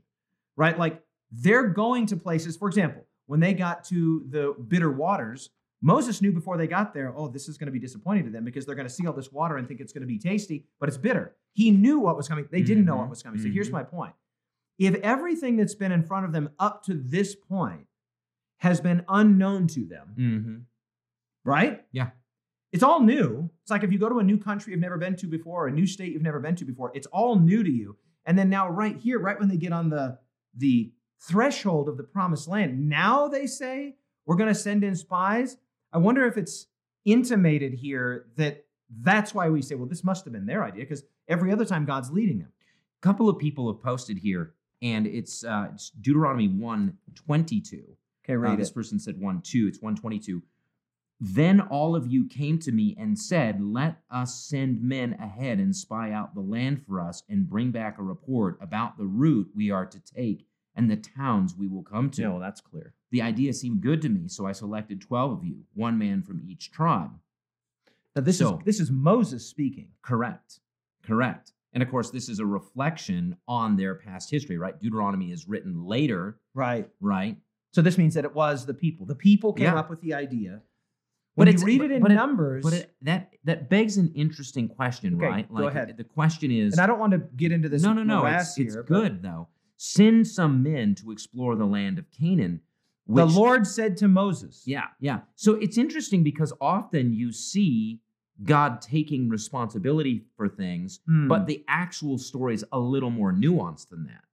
right? 0.57 0.79
Like 0.79 1.03
they're 1.31 1.69
going 1.69 2.07
to 2.07 2.17
places. 2.17 2.57
For 2.57 2.69
example, 2.69 3.05
when 3.27 3.41
they 3.41 3.53
got 3.53 3.85
to 3.85 4.25
the 4.31 4.55
bitter 4.69 4.91
waters, 4.91 5.51
Moses 5.85 6.23
knew 6.23 6.33
before 6.33 6.57
they 6.57 6.67
got 6.69 6.95
there, 6.95 7.13
oh, 7.17 7.27
this 7.29 7.49
is 7.49 7.59
going 7.59 7.67
to 7.67 7.73
be 7.73 7.79
disappointing 7.81 8.25
to 8.25 8.31
them 8.31 8.45
because 8.45 8.65
they're 8.65 8.77
going 8.77 8.87
to 8.87 8.93
see 8.93 9.07
all 9.07 9.13
this 9.13 9.33
water 9.33 9.57
and 9.57 9.67
think 9.67 9.81
it's 9.81 9.93
going 9.93 10.03
to 10.03 10.07
be 10.07 10.19
tasty, 10.19 10.65
but 10.79 10.89
it's 10.89 10.97
bitter. 10.97 11.35
He 11.53 11.71
knew 11.73 11.99
what 11.99 12.17
was 12.17 12.29
coming. 12.29 12.47
They 12.51 12.63
didn't 12.63 12.85
know 12.85 12.97
what 12.97 13.07
Mhm, 13.09 13.11
was 13.11 13.23
coming. 13.23 13.41
So 13.41 13.49
here's 13.49 13.69
mhm. 13.69 13.73
my 13.73 13.83
point. 13.83 14.15
If 14.79 14.95
everything 14.97 15.57
that's 15.57 15.75
been 15.75 15.93
in 15.93 16.03
front 16.05 16.25
of 16.25 16.33
them 16.33 16.51
up 16.59 16.85
to 16.85 16.95
this 16.95 17.35
point 17.35 17.87
has 18.59 18.81
been 18.81 19.05
unknown 19.09 19.67
to 19.69 19.85
them, 19.85 20.15
Mm-hmm. 20.17 20.57
right? 21.45 21.85
Yeah. 21.93 22.11
It's 22.73 22.83
all 22.83 23.01
new. 23.01 23.51
It's 23.63 23.71
like 23.71 23.83
if 23.83 23.93
you 23.93 23.99
go 23.99 24.09
to 24.09 24.19
a 24.19 24.23
new 24.23 24.39
country 24.39 24.73
you've 24.73 24.81
never 24.81 24.97
been 24.97 25.17
to 25.17 25.27
before, 25.27 25.65
or 25.65 25.69
a 25.69 25.73
new 25.73 25.87
state 25.87 26.13
you've 26.13 26.23
never 26.23 26.41
been 26.41 26.57
to 26.57 26.65
before, 26.65 26.91
it's 26.95 27.07
all 27.09 27.37
new 27.39 27.63
to 27.63 27.71
you. 27.71 27.97
And 28.25 28.39
then 28.39 28.49
now, 28.49 28.71
right 28.71 28.97
here, 28.97 29.19
right 29.19 29.39
when 29.39 29.49
they 29.49 29.57
get 29.57 29.73
on 29.73 29.91
the 29.91 30.19
the 30.57 30.93
threshold 31.21 31.89
of 31.89 31.97
the 31.97 32.03
promised 32.05 32.49
land, 32.49 32.89
now 32.89 33.29
they 33.29 33.47
say 33.47 33.97
we're 34.27 34.37
going 34.37 34.49
to 34.49 34.55
send 34.55 34.85
in 34.85 34.95
spies. 34.95 35.57
I 35.93 35.99
wonder 35.99 36.25
if 36.27 36.37
it's 36.37 36.67
intimated 37.05 37.75
here 37.75 38.27
that 38.37 38.65
that's 39.01 39.35
why 39.35 39.49
we 39.49 39.63
say, 39.63 39.75
well, 39.75 39.89
this 39.89 40.05
must 40.05 40.25
have 40.25 40.33
been 40.33 40.47
their 40.47 40.65
idea, 40.65 40.85
because 40.85 41.05
every 41.29 41.53
other 41.53 41.65
time 41.65 41.85
God's 41.85 42.11
leading 42.11 42.39
them. 42.39 42.53
A 43.03 43.03
couple 43.03 43.29
of 43.29 43.39
people 43.39 43.73
have 43.73 43.83
posted 43.83 44.19
here, 44.19 44.55
and 44.81 45.07
it's, 45.07 45.45
uh, 45.45 45.69
it's 45.73 45.91
Deuteronomy 45.91 46.49
122. 46.49 47.97
Okay, 48.25 48.37
Uh, 48.53 48.57
this 48.57 48.71
person 48.71 48.99
said 48.99 49.21
1 49.21 49.41
2. 49.43 49.67
It's 49.67 49.81
122. 49.81 50.43
Then 51.21 51.61
all 51.61 51.95
of 51.95 52.07
you 52.07 52.27
came 52.27 52.59
to 52.61 52.73
me 52.73 52.97
and 52.99 53.19
said, 53.19 53.61
Let 53.63 54.03
us 54.11 54.35
send 54.35 54.83
men 54.83 55.15
ahead 55.15 55.59
and 55.59 55.75
spy 55.75 56.11
out 56.11 56.35
the 56.35 56.41
land 56.41 56.85
for 56.85 57.01
us 57.01 57.23
and 57.29 57.49
bring 57.49 57.71
back 57.71 57.99
a 57.99 58.03
report 58.03 58.59
about 58.61 58.99
the 58.99 59.07
route 59.07 59.49
we 59.55 59.71
are 59.71 59.87
to 59.87 60.01
take 60.01 60.47
and 60.75 60.91
the 60.91 60.97
towns 60.97 61.55
we 61.57 61.69
will 61.69 61.83
come 61.83 62.11
to. 62.11 62.23
No, 62.23 62.41
that's 62.41 62.61
clear. 62.61 62.95
The 63.13 63.23
idea 63.23 63.53
seemed 63.53 63.83
good 63.83 64.01
to 64.03 64.09
me, 64.09 64.27
so 64.27 64.47
I 64.47 64.53
selected 64.53 65.03
12 65.03 65.33
of 65.33 65.45
you, 65.45 65.65
one 65.75 65.99
man 65.99 66.23
from 66.23 66.41
each 66.49 66.71
tribe. 66.73 67.11
Now, 68.17 68.23
this 68.23 68.39
So- 68.39 68.59
is 68.59 68.65
this 68.65 68.81
is 68.81 68.91
Moses 68.91 69.47
speaking. 69.47 69.91
Correct. 70.01 70.61
Correct. 71.03 71.53
And 71.75 71.83
of 71.83 71.91
course, 71.91 72.11
this 72.11 72.29
is 72.31 72.39
a 72.39 72.47
reflection 72.47 73.37
on 73.47 73.77
their 73.77 73.95
past 73.95 74.31
history, 74.31 74.57
right? 74.59 74.79
Deuteronomy 74.81 75.31
is 75.31 75.47
written 75.47 75.85
later, 75.85 76.39
Right. 76.55 76.89
right? 77.01 77.39
So 77.73 77.81
this 77.83 77.97
means 77.99 78.15
that 78.15 78.25
it 78.25 78.35
was 78.35 78.67
the 78.67 78.75
people. 78.75 79.07
The 79.07 79.15
people 79.15 79.53
came 79.53 79.65
Yeah. 79.65 79.77
up 79.79 79.89
with 79.91 80.01
the 80.01 80.15
idea. 80.15 80.63
But 81.37 81.49
When 81.49 81.59
you 81.59 81.65
read 81.65 81.81
it 81.83 81.91
in 81.93 82.03
but 82.03 82.11
it- 82.11 82.15
Numbers, 82.15 82.63
But 82.63 82.73
it, 82.75 82.97
that 83.03 83.35
that 83.45 83.69
begs 83.71 83.97
an 83.99 84.13
interesting 84.15 84.69
question, 84.69 85.17
Okay, 85.17 85.27
right? 85.27 85.55
go 85.55 85.67
ahead. 85.67 85.95
The 85.97 86.05
question 86.05 86.51
is 86.51 86.75
and 86.75 86.81
I 86.81 86.87
don't 86.87 86.99
want 86.99 87.13
to 87.13 87.19
get 87.37 87.53
into 87.53 87.69
this 87.71 87.83
no, 87.83 87.93
no, 87.95 88.03
no. 88.03 88.25
It's, 88.27 88.59
it's 88.59 88.75
here, 88.75 88.83
but 88.83 88.87
good 88.87 89.23
though. 89.23 89.49
Send 89.77 90.27
some 90.27 90.63
men 90.63 90.95
to 90.97 91.11
explore 91.11 91.57
the 91.57 91.67
land 91.67 91.99
of 91.99 92.11
Canaan. 92.11 92.61
The 93.07 93.27
Lord 93.27 93.67
said 93.67 93.97
to 93.99 94.09
Moses, 94.09 94.63
Yeah, 94.67 94.87
yeah. 95.01 95.21
So 95.35 95.55
it's 95.55 95.77
interesting 95.79 96.23
because 96.23 96.53
often 96.61 97.13
you 97.13 97.33
see 97.33 98.01
God 98.45 98.81
taking 98.81 99.29
responsibility 99.29 100.25
for 100.37 100.49
things, 100.49 101.01
Hmm. 101.07 101.29
but 101.29 101.47
the 101.47 101.65
actual 101.69 102.19
story 102.19 102.55
is 102.55 102.65
a 102.73 102.79
little 102.79 103.11
more 103.11 103.33
nuanced 103.33 103.89
than 103.89 104.05
that. 104.07 104.25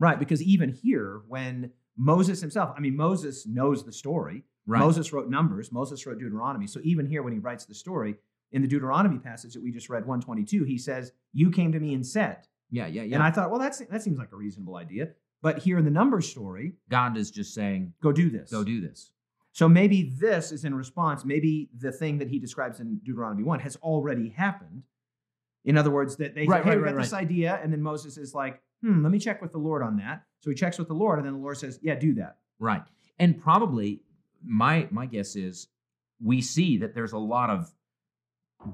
Right, 0.00 0.18
because 0.18 0.42
even 0.42 0.70
here, 0.70 1.22
when 1.28 1.70
Moses 1.96 2.40
himself, 2.40 2.74
I 2.76 2.80
mean, 2.80 2.96
Moses 2.96 3.46
knows 3.46 3.84
the 3.84 3.92
story. 3.92 4.44
Right. 4.66 4.80
Moses 4.80 5.12
wrote 5.12 5.28
Numbers, 5.28 5.70
Moses 5.72 6.04
wrote 6.06 6.18
Deuteronomy. 6.18 6.66
So 6.66 6.80
even 6.82 7.06
here, 7.06 7.22
when 7.22 7.32
he 7.32 7.38
writes 7.38 7.64
the 7.66 7.74
story, 7.74 8.16
in 8.52 8.62
the 8.62 8.68
Deuteronomy 8.68 9.18
passage 9.18 9.54
that 9.54 9.62
we 9.62 9.70
just 9.70 9.88
read, 9.88 10.04
122, 10.06 10.64
he 10.64 10.76
says, 10.78 11.12
You 11.32 11.50
came 11.50 11.72
to 11.72 11.80
me 11.80 11.94
and 11.94 12.04
said. 12.06 12.46
yeah, 12.70 12.86
yeah, 12.86 13.02
yeah. 13.02 13.14
And 13.16 13.22
I 13.22 13.30
thought, 13.30 13.50
well, 13.50 13.58
that's 13.60 13.78
that 13.78 14.02
seems 14.02 14.18
like 14.18 14.32
a 14.32 14.36
reasonable 14.36 14.76
idea. 14.76 15.10
But 15.42 15.58
here 15.58 15.76
in 15.76 15.84
the 15.84 15.90
Numbers 15.90 16.28
story, 16.30 16.74
God 16.88 17.16
is 17.16 17.30
just 17.30 17.52
saying, 17.52 17.92
go 18.00 18.12
do 18.12 18.30
this. 18.30 18.50
go 18.50 18.62
do 18.64 18.80
this. 18.80 19.10
So 19.50 19.68
maybe 19.68 20.14
this 20.18 20.50
is 20.52 20.64
in 20.64 20.74
response, 20.74 21.24
maybe 21.24 21.68
the 21.78 21.92
thing 21.92 22.18
that 22.18 22.28
he 22.28 22.38
describes 22.38 22.80
in 22.80 22.98
Deuteronomy 23.04 23.42
1 23.42 23.60
has 23.60 23.76
already 23.76 24.30
happened. 24.30 24.84
In 25.64 25.76
other 25.76 25.90
words, 25.90 26.16
that 26.16 26.34
they 26.34 26.46
Right, 26.46 26.62
say, 26.62 26.70
hey, 26.70 26.76
right, 26.76 26.78
we 26.78 26.84
got 26.84 26.94
right, 26.96 27.02
this 27.02 27.12
idea, 27.12 27.60
and 27.62 27.72
then 27.72 27.82
Moses 27.82 28.16
is 28.16 28.34
like, 28.34 28.62
hmm, 28.82 29.02
let 29.02 29.12
me 29.12 29.18
check 29.18 29.42
with 29.42 29.52
the 29.52 29.58
Lord 29.58 29.82
on 29.82 29.96
that. 29.98 30.22
So 30.40 30.50
he 30.50 30.56
checks 30.56 30.78
with 30.78 30.88
the 30.88 30.94
Lord, 30.94 31.18
and 31.18 31.26
then 31.26 31.34
the 31.34 31.40
Lord 31.40 31.58
says, 31.58 31.78
yeah, 31.82 31.94
do 31.96 32.14
that. 32.14 32.38
Right. 32.58 32.82
And 33.18 33.38
probably 33.40 34.00
my 34.44 34.88
my 34.90 35.06
guess 35.06 35.36
is 35.36 35.68
we 36.20 36.40
see 36.40 36.78
that 36.78 36.94
there's 36.94 37.12
a 37.12 37.18
lot 37.18 37.50
of 37.50 37.72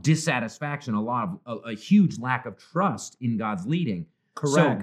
dissatisfaction, 0.03 0.95
a 0.95 1.03
lot 1.03 1.29
of 1.47 1.63
a, 1.65 1.71
a 1.71 1.75
huge 1.75 2.19
lack 2.19 2.47
of 2.47 2.57
trust 2.57 3.17
in 3.21 3.37
God's 3.37 3.67
leading. 3.67 4.07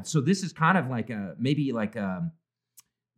So, 0.03 0.19
so 0.19 0.21
this 0.21 0.43
is 0.43 0.53
kind 0.53 0.77
of 0.77 0.87
like 0.87 1.09
a 1.09 1.35
maybe 1.39 1.71
like 1.71 1.95
a 1.95 2.31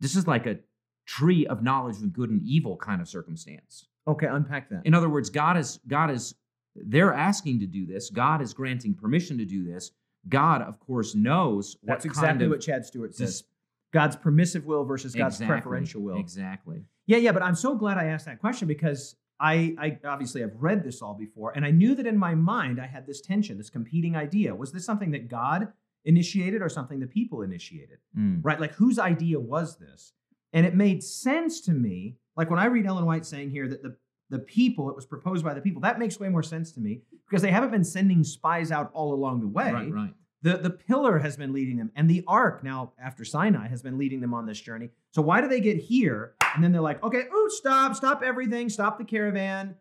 this 0.00 0.16
is 0.16 0.26
like 0.26 0.46
a 0.46 0.58
tree 1.06 1.46
of 1.46 1.62
knowledge 1.62 1.96
of 1.96 2.12
good 2.12 2.30
and 2.30 2.42
evil 2.42 2.76
kind 2.76 3.00
of 3.00 3.08
circumstance. 3.08 3.88
okay, 4.06 4.26
unpack 4.26 4.68
that. 4.70 4.82
In 4.84 4.94
other 4.94 5.08
words, 5.08 5.30
God 5.30 5.56
is 5.56 5.80
God 5.88 6.10
is 6.10 6.34
they're 6.74 7.14
asking 7.14 7.60
to 7.60 7.66
do 7.66 7.86
this. 7.86 8.10
God 8.10 8.40
is 8.42 8.52
granting 8.54 8.94
permission 8.94 9.38
to 9.38 9.44
do 9.44 9.64
this. 9.64 9.90
God, 10.28 10.62
of 10.62 10.78
course, 10.80 11.14
knows 11.14 11.76
That's 11.82 12.04
exactly 12.04 12.44
of 12.44 12.50
what 12.50 12.60
Chad 12.60 12.84
Stewart 12.84 13.14
says. 13.14 13.44
God's 13.92 14.16
permissive 14.16 14.66
will 14.66 14.84
versus 14.84 15.14
God's 15.14 15.36
Exactly, 15.36 15.54
preferential 15.54 16.02
will. 16.02 16.18
Exactly. 16.18 16.84
Yeah, 17.06 17.16
yeah, 17.18 17.32
but 17.32 17.42
I'm 17.42 17.54
so 17.54 17.74
glad 17.74 17.96
I 17.96 18.06
asked 18.06 18.26
that 18.26 18.38
question 18.38 18.68
because 18.68 19.16
I, 19.40 19.74
I 19.78 19.98
obviously 20.06 20.42
have 20.42 20.52
read 20.56 20.84
this 20.84 21.00
all 21.00 21.14
before, 21.14 21.52
and 21.56 21.64
I 21.64 21.70
knew 21.70 21.94
that 21.94 22.06
in 22.06 22.18
my 22.18 22.34
mind 22.34 22.80
I 22.80 22.86
had 22.86 23.06
this 23.06 23.22
tension, 23.22 23.56
this 23.56 23.70
competing 23.70 24.14
idea. 24.14 24.54
Was 24.54 24.72
this 24.72 24.84
something 24.84 25.12
that 25.12 25.28
God 25.28 25.72
initiated 26.04 26.62
or 26.62 26.68
something 26.68 27.00
the 27.00 27.06
people 27.06 27.42
initiated? 27.42 27.98
Mm. 28.16 28.40
Right? 28.42 28.60
Like 28.60 28.74
whose 28.74 28.98
idea 28.98 29.38
was 29.38 29.78
this? 29.78 30.12
And 30.52 30.64
it 30.64 30.74
made 30.74 31.02
sense 31.02 31.60
to 31.62 31.72
me. 31.72 32.16
Like 32.36 32.50
when 32.50 32.58
I 32.58 32.66
read 32.66 32.86
Ellen 32.86 33.04
White 33.04 33.26
saying 33.26 33.50
here 33.50 33.68
that 33.68 33.82
the 33.82 33.96
the 34.30 34.38
people, 34.38 34.90
it 34.90 34.96
was 34.96 35.06
proposed 35.06 35.44
by 35.44 35.54
the 35.54 35.60
people, 35.60 35.80
that 35.82 35.98
makes 35.98 36.20
way 36.20 36.28
more 36.28 36.42
sense 36.42 36.72
to 36.72 36.80
me 36.80 37.00
because 37.26 37.42
they 37.42 37.50
haven't 37.50 37.70
been 37.70 37.84
sending 37.84 38.22
spies 38.22 38.70
out 38.70 38.90
all 38.92 39.14
along 39.14 39.40
the 39.40 39.48
way. 39.48 39.72
Right, 39.72 39.90
right. 39.90 40.14
The, 40.42 40.56
the 40.58 40.70
pillar 40.70 41.18
has 41.18 41.36
been 41.36 41.52
leading 41.52 41.78
them, 41.78 41.90
and 41.96 42.08
the 42.08 42.22
ark 42.28 42.62
now 42.62 42.92
after 43.02 43.24
Sinai 43.24 43.68
has 43.68 43.82
been 43.82 43.98
leading 43.98 44.20
them 44.20 44.34
on 44.34 44.46
this 44.46 44.60
journey. 44.60 44.90
So 45.12 45.22
why 45.22 45.40
do 45.40 45.48
they 45.48 45.60
get 45.60 45.78
here? 45.78 46.34
And 46.54 46.62
then 46.62 46.70
they're 46.72 46.80
like, 46.80 47.02
okay, 47.02 47.22
ooh, 47.34 47.50
stop, 47.50 47.96
stop 47.96 48.22
everything, 48.22 48.68
stop 48.68 48.98
the 48.98 49.04
caravan. 49.04 49.74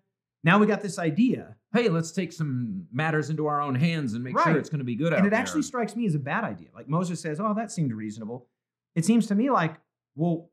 Now 0.43 0.57
we 0.57 0.65
got 0.65 0.81
this 0.81 0.97
idea. 0.97 1.56
Hey, 1.73 1.89
let's 1.89 2.11
take 2.11 2.31
some 2.31 2.87
matters 2.93 3.29
into 3.29 3.45
our 3.47 3.61
own 3.61 3.75
hands 3.75 4.13
and 4.13 4.23
make 4.23 4.35
Right. 4.35 4.45
sure 4.45 4.57
it's 4.57 4.69
going 4.69 4.79
to 4.79 4.85
be 4.85 4.95
good 4.95 5.11
out 5.13 5.19
And 5.19 5.27
it 5.27 5.31
there. 5.31 5.39
actually 5.39 5.63
strikes 5.63 5.95
me 5.95 6.05
as 6.05 6.15
a 6.15 6.19
bad 6.19 6.43
idea. 6.43 6.69
Like 6.73 6.87
Moses 6.87 7.19
says, 7.19 7.39
oh, 7.39 7.53
that 7.55 7.71
seemed 7.71 7.91
reasonable. 7.93 8.47
It 8.95 9.03
seems 9.05 9.27
to 9.27 9.35
me 9.35 9.49
like, 9.49 9.75
well, 10.15 10.49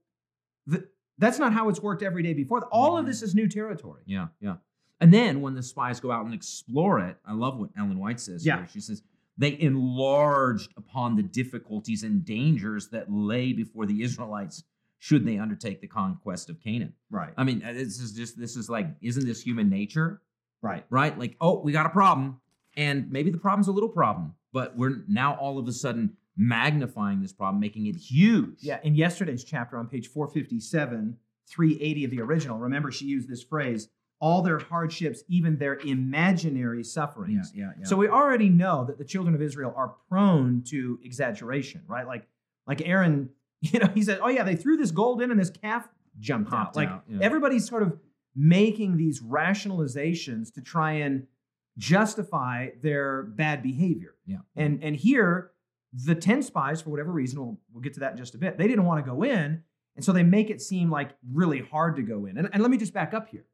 the, 0.67 0.89
that's 1.19 1.39
not 1.39 1.53
how 1.53 1.69
it's 1.69 1.81
worked 1.81 2.03
every 2.03 2.23
day 2.23 2.35
before. 2.35 2.65
All 2.73 2.99
of 2.99 3.07
this 3.07 3.23
is 3.23 3.35
new 3.35 3.49
territory. 3.49 4.03
Yeah, 4.07 4.29
yeah. 4.41 4.57
And 5.01 5.13
then 5.15 5.41
when 5.41 5.55
the 5.55 5.63
spies 5.63 6.01
go 6.01 6.11
out 6.11 6.25
and 6.25 6.35
explore 6.35 6.99
it, 7.01 7.17
I 7.25 7.33
love 7.33 7.59
what 7.59 7.71
Ellen 7.79 7.99
White 7.99 8.19
says. 8.21 8.45
Yeah. 8.45 8.59
Here. 8.59 8.69
She 8.73 8.81
says 8.81 9.03
they 9.39 9.59
enlarged 9.61 10.73
upon 10.77 11.17
the 11.17 11.23
difficulties 11.23 12.03
and 12.03 12.25
dangers 12.25 12.89
that 12.89 13.11
lay 13.13 13.53
before 13.53 13.87
the 13.87 14.03
Israelites 14.03 14.65
should 14.99 15.27
they 15.27 15.39
undertake 15.39 15.81
the 15.81 15.87
conquest 15.87 16.49
of 16.51 16.61
Canaan. 16.61 16.95
Right. 17.11 17.33
I 17.37 17.45
mean, 17.45 17.63
uh, 17.63 17.73
this 17.73 18.01
is 18.01 18.13
just 18.13 18.39
this 18.39 18.57
is 18.57 18.69
like, 18.69 18.87
isn't 19.03 19.25
this 19.27 19.43
human 19.43 19.69
nature? 19.69 20.23
Right. 20.65 20.85
Right? 20.89 21.17
Like, 21.19 21.37
oh, 21.41 21.61
we 21.61 21.73
got 21.73 21.87
a 21.87 21.91
problem, 21.91 22.41
and 22.77 23.11
maybe 23.13 23.31
the 23.31 23.39
problem's 23.39 23.69
a 23.69 23.73
little 23.73 23.91
problem, 23.91 24.35
but 24.53 24.77
we're 24.77 25.05
now 25.07 25.35
all 25.35 25.59
of 25.59 25.69
a 25.69 25.73
sudden 25.73 26.17
magnifying 26.37 27.21
this 27.21 27.33
problem, 27.33 27.61
making 27.61 27.87
it 27.87 27.97
huge. 27.97 28.63
Yeah. 28.63 28.81
In 28.83 28.95
yesterday's 28.95 29.45
chapter 29.45 29.77
on 29.77 29.89
page 29.89 30.09
457, 30.09 31.19
380 31.47 32.05
of 32.05 32.11
the 32.11 32.21
original, 32.23 32.59
remember 32.59 32.91
she 32.91 33.05
used 33.05 33.29
this 33.29 33.43
phrase 33.43 33.89
all 34.21 34.41
their 34.41 34.59
hardships, 34.59 35.23
even 35.29 35.59
their 35.59 35.75
imaginary 35.81 36.79
yeah, 36.79 36.85
sufferings. 36.85 37.53
yeah. 37.55 37.73
yeah. 37.79 37.85
So 37.85 37.95
we 37.97 38.09
already 38.09 38.49
know 38.49 38.85
that 38.87 38.97
the 38.97 39.05
children 39.05 39.35
of 39.35 39.43
Israel 39.43 39.75
are 39.77 39.97
prone 40.09 40.63
to 40.69 40.99
exaggeration, 41.05 41.83
right? 41.87 42.07
Like, 42.07 42.27
like 42.67 42.81
Aaron, 42.87 43.29
you 43.61 43.81
know, 43.81 43.91
he 43.95 44.03
said, 44.03 44.21
"Oh 44.23 44.29
yeah, 44.29 44.43
they 44.43 44.57
threw 44.57 44.79
this 44.79 44.91
gold 44.91 45.21
in 45.21 45.31
and 45.31 45.39
this 45.39 45.51
calf 45.51 45.87
jumped 46.19 46.53
out." 46.55 46.75
Like 46.75 46.89
out, 46.89 47.05
yeah. 47.07 47.19
everybody's 47.21 47.69
sort 47.69 47.83
of 47.83 47.99
making 48.37 48.97
these 48.97 49.21
rationalizations 49.23 50.53
to 50.55 50.61
try 50.61 50.93
and 50.93 51.27
justify 51.79 52.69
their 52.83 53.23
bad 53.23 53.63
behavior. 53.63 54.15
Yeah. 54.27 54.39
And 54.57 54.83
and 54.83 54.95
here, 54.97 55.51
the 55.93 56.15
ten 56.15 56.43
spies, 56.43 56.83
for 56.83 56.91
whatever 56.91 57.13
reason, 57.13 57.41
we'll, 57.41 57.59
we'll 57.73 57.83
get 57.83 57.95
to 57.95 58.01
that 58.01 58.13
in 58.13 58.19
just 58.19 58.35
a 58.35 58.39
bit. 58.39 58.59
They 58.59 58.69
didn't 58.69 58.85
want 58.85 59.05
to 59.05 59.11
go 59.11 59.23
in, 59.23 59.63
and 59.97 60.05
so 60.05 60.13
they 60.13 60.23
make 60.23 60.51
it 60.51 60.61
seem 60.61 60.91
like 60.91 61.11
really 61.33 61.61
hard 61.61 61.97
to 61.97 62.03
go 62.03 62.27
in. 62.27 62.37
And, 62.39 62.49
and 62.53 62.63
let 62.63 62.71
me 62.71 62.77
just 62.77 62.93
back 62.95 63.15
up 63.15 63.29
here. 63.29 63.45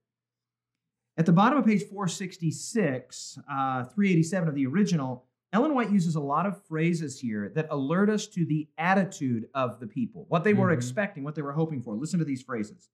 At 1.16 1.26
the 1.26 1.32
bottom 1.32 1.58
of 1.58 1.66
page 1.66 1.82
466, 1.82 3.38
uh, 3.50 3.84
387 3.84 4.48
of 4.48 4.54
the 4.54 4.66
original, 4.66 5.24
Ellen 5.52 5.74
White 5.74 5.90
uses 5.90 6.14
a 6.14 6.20
lot 6.20 6.46
of 6.46 6.62
phrases 6.66 7.18
here 7.20 7.50
that 7.54 7.66
alert 7.70 8.08
us 8.08 8.26
to 8.28 8.46
the 8.46 8.68
attitude 8.78 9.48
of 9.54 9.80
the 9.80 9.86
people, 9.86 10.24
what 10.28 10.44
they 10.44 10.54
were 10.54 10.68
Mhm. 10.68 10.74
expecting, 10.74 11.24
what 11.24 11.34
they 11.34 11.42
were 11.42 11.52
hoping 11.52 11.82
for. 11.82 11.94
Listen 11.94 12.18
to 12.20 12.24
these 12.24 12.40
phrases 12.42 12.88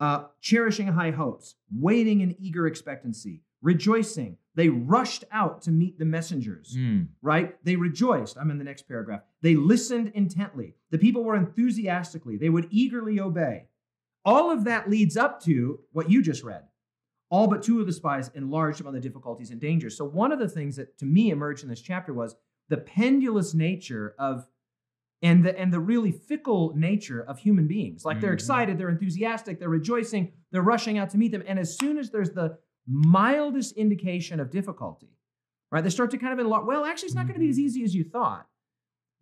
uh, 0.00 0.24
cherishing 0.40 0.86
high 0.88 1.10
hopes, 1.10 1.54
waiting 1.70 2.20
in 2.22 2.34
eager 2.38 2.66
expectancy, 2.66 3.42
rejoicing. 3.62 4.36
They 4.54 4.68
rushed 4.68 5.24
out 5.30 5.62
to 5.62 5.70
meet 5.70 5.98
the 5.98 6.04
messengers 6.04 6.74
Mm. 6.76 7.08
right? 7.22 7.62
They 7.64 7.76
rejoiced. 7.76 8.36
I'm 8.36 8.50
in 8.50 8.58
the 8.58 8.64
next 8.64 8.82
paragraph. 8.88 9.22
They 9.42 9.54
listened 9.54 10.10
intently. 10.14 10.74
The 10.90 10.98
people 10.98 11.22
were 11.22 11.36
enthusiastically. 11.36 12.36
They 12.36 12.48
would 12.48 12.66
eagerly 12.70 13.20
obey. 13.20 13.66
All 14.24 14.50
of 14.50 14.64
that 14.64 14.90
leads 14.90 15.16
up 15.16 15.40
to 15.44 15.80
what 15.92 16.10
you 16.10 16.20
just 16.22 16.42
read. 16.42 16.64
All 17.30 17.46
but 17.46 17.62
two 17.62 17.80
of 17.80 17.86
the 17.86 17.92
spies 17.92 18.30
enlarged 18.34 18.80
upon 18.80 18.92
the 18.92 19.00
difficulties 19.00 19.50
and 19.52 19.60
dangers. 19.60 19.96
So, 19.96 20.04
one 20.04 20.32
of 20.32 20.40
the 20.40 20.48
things 20.48 20.76
that 20.76 20.98
to 20.98 21.04
me 21.06 21.30
emerged 21.30 21.62
in 21.62 21.68
this 21.70 21.80
chapter 21.80 22.12
was 22.12 22.34
the 22.68 22.76
pendulous 22.78 23.54
nature 23.54 24.14
of 24.18 24.46
and 25.22 25.44
the 25.44 25.58
and 25.58 25.72
the 25.72 25.80
really 25.80 26.12
fickle 26.12 26.72
nature 26.76 27.22
of 27.22 27.38
human 27.38 27.66
beings. 27.66 28.04
Like 28.04 28.20
they're 28.20 28.30
Mhm. 28.30 28.34
excited, 28.34 28.78
they're 28.78 28.88
enthusiastic, 28.88 29.58
they're 29.58 29.68
rejoicing, 29.68 30.32
they're 30.50 30.62
rushing 30.62 30.96
out 30.98 31.10
to 31.10 31.18
meet 31.18 31.32
them. 31.32 31.42
And 31.46 31.58
as 31.58 31.76
soon 31.76 31.98
as 31.98 32.10
there's 32.10 32.30
the 32.30 32.58
mildest 32.86 33.76
indication 33.76 34.40
of 34.40 34.50
difficulty, 34.50 35.10
right? 35.70 35.82
They 35.84 35.90
start 35.90 36.10
to 36.12 36.18
kind 36.18 36.32
of 36.32 36.38
enlarge. 36.38 36.66
Well, 36.66 36.84
actually, 36.84 37.08
it's 37.08 37.14
not 37.14 37.26
going 37.26 37.34
to 37.34 37.40
be 37.40 37.50
as 37.50 37.58
easy 37.58 37.84
as 37.84 37.94
you 37.94 38.04
thought. 38.04 38.46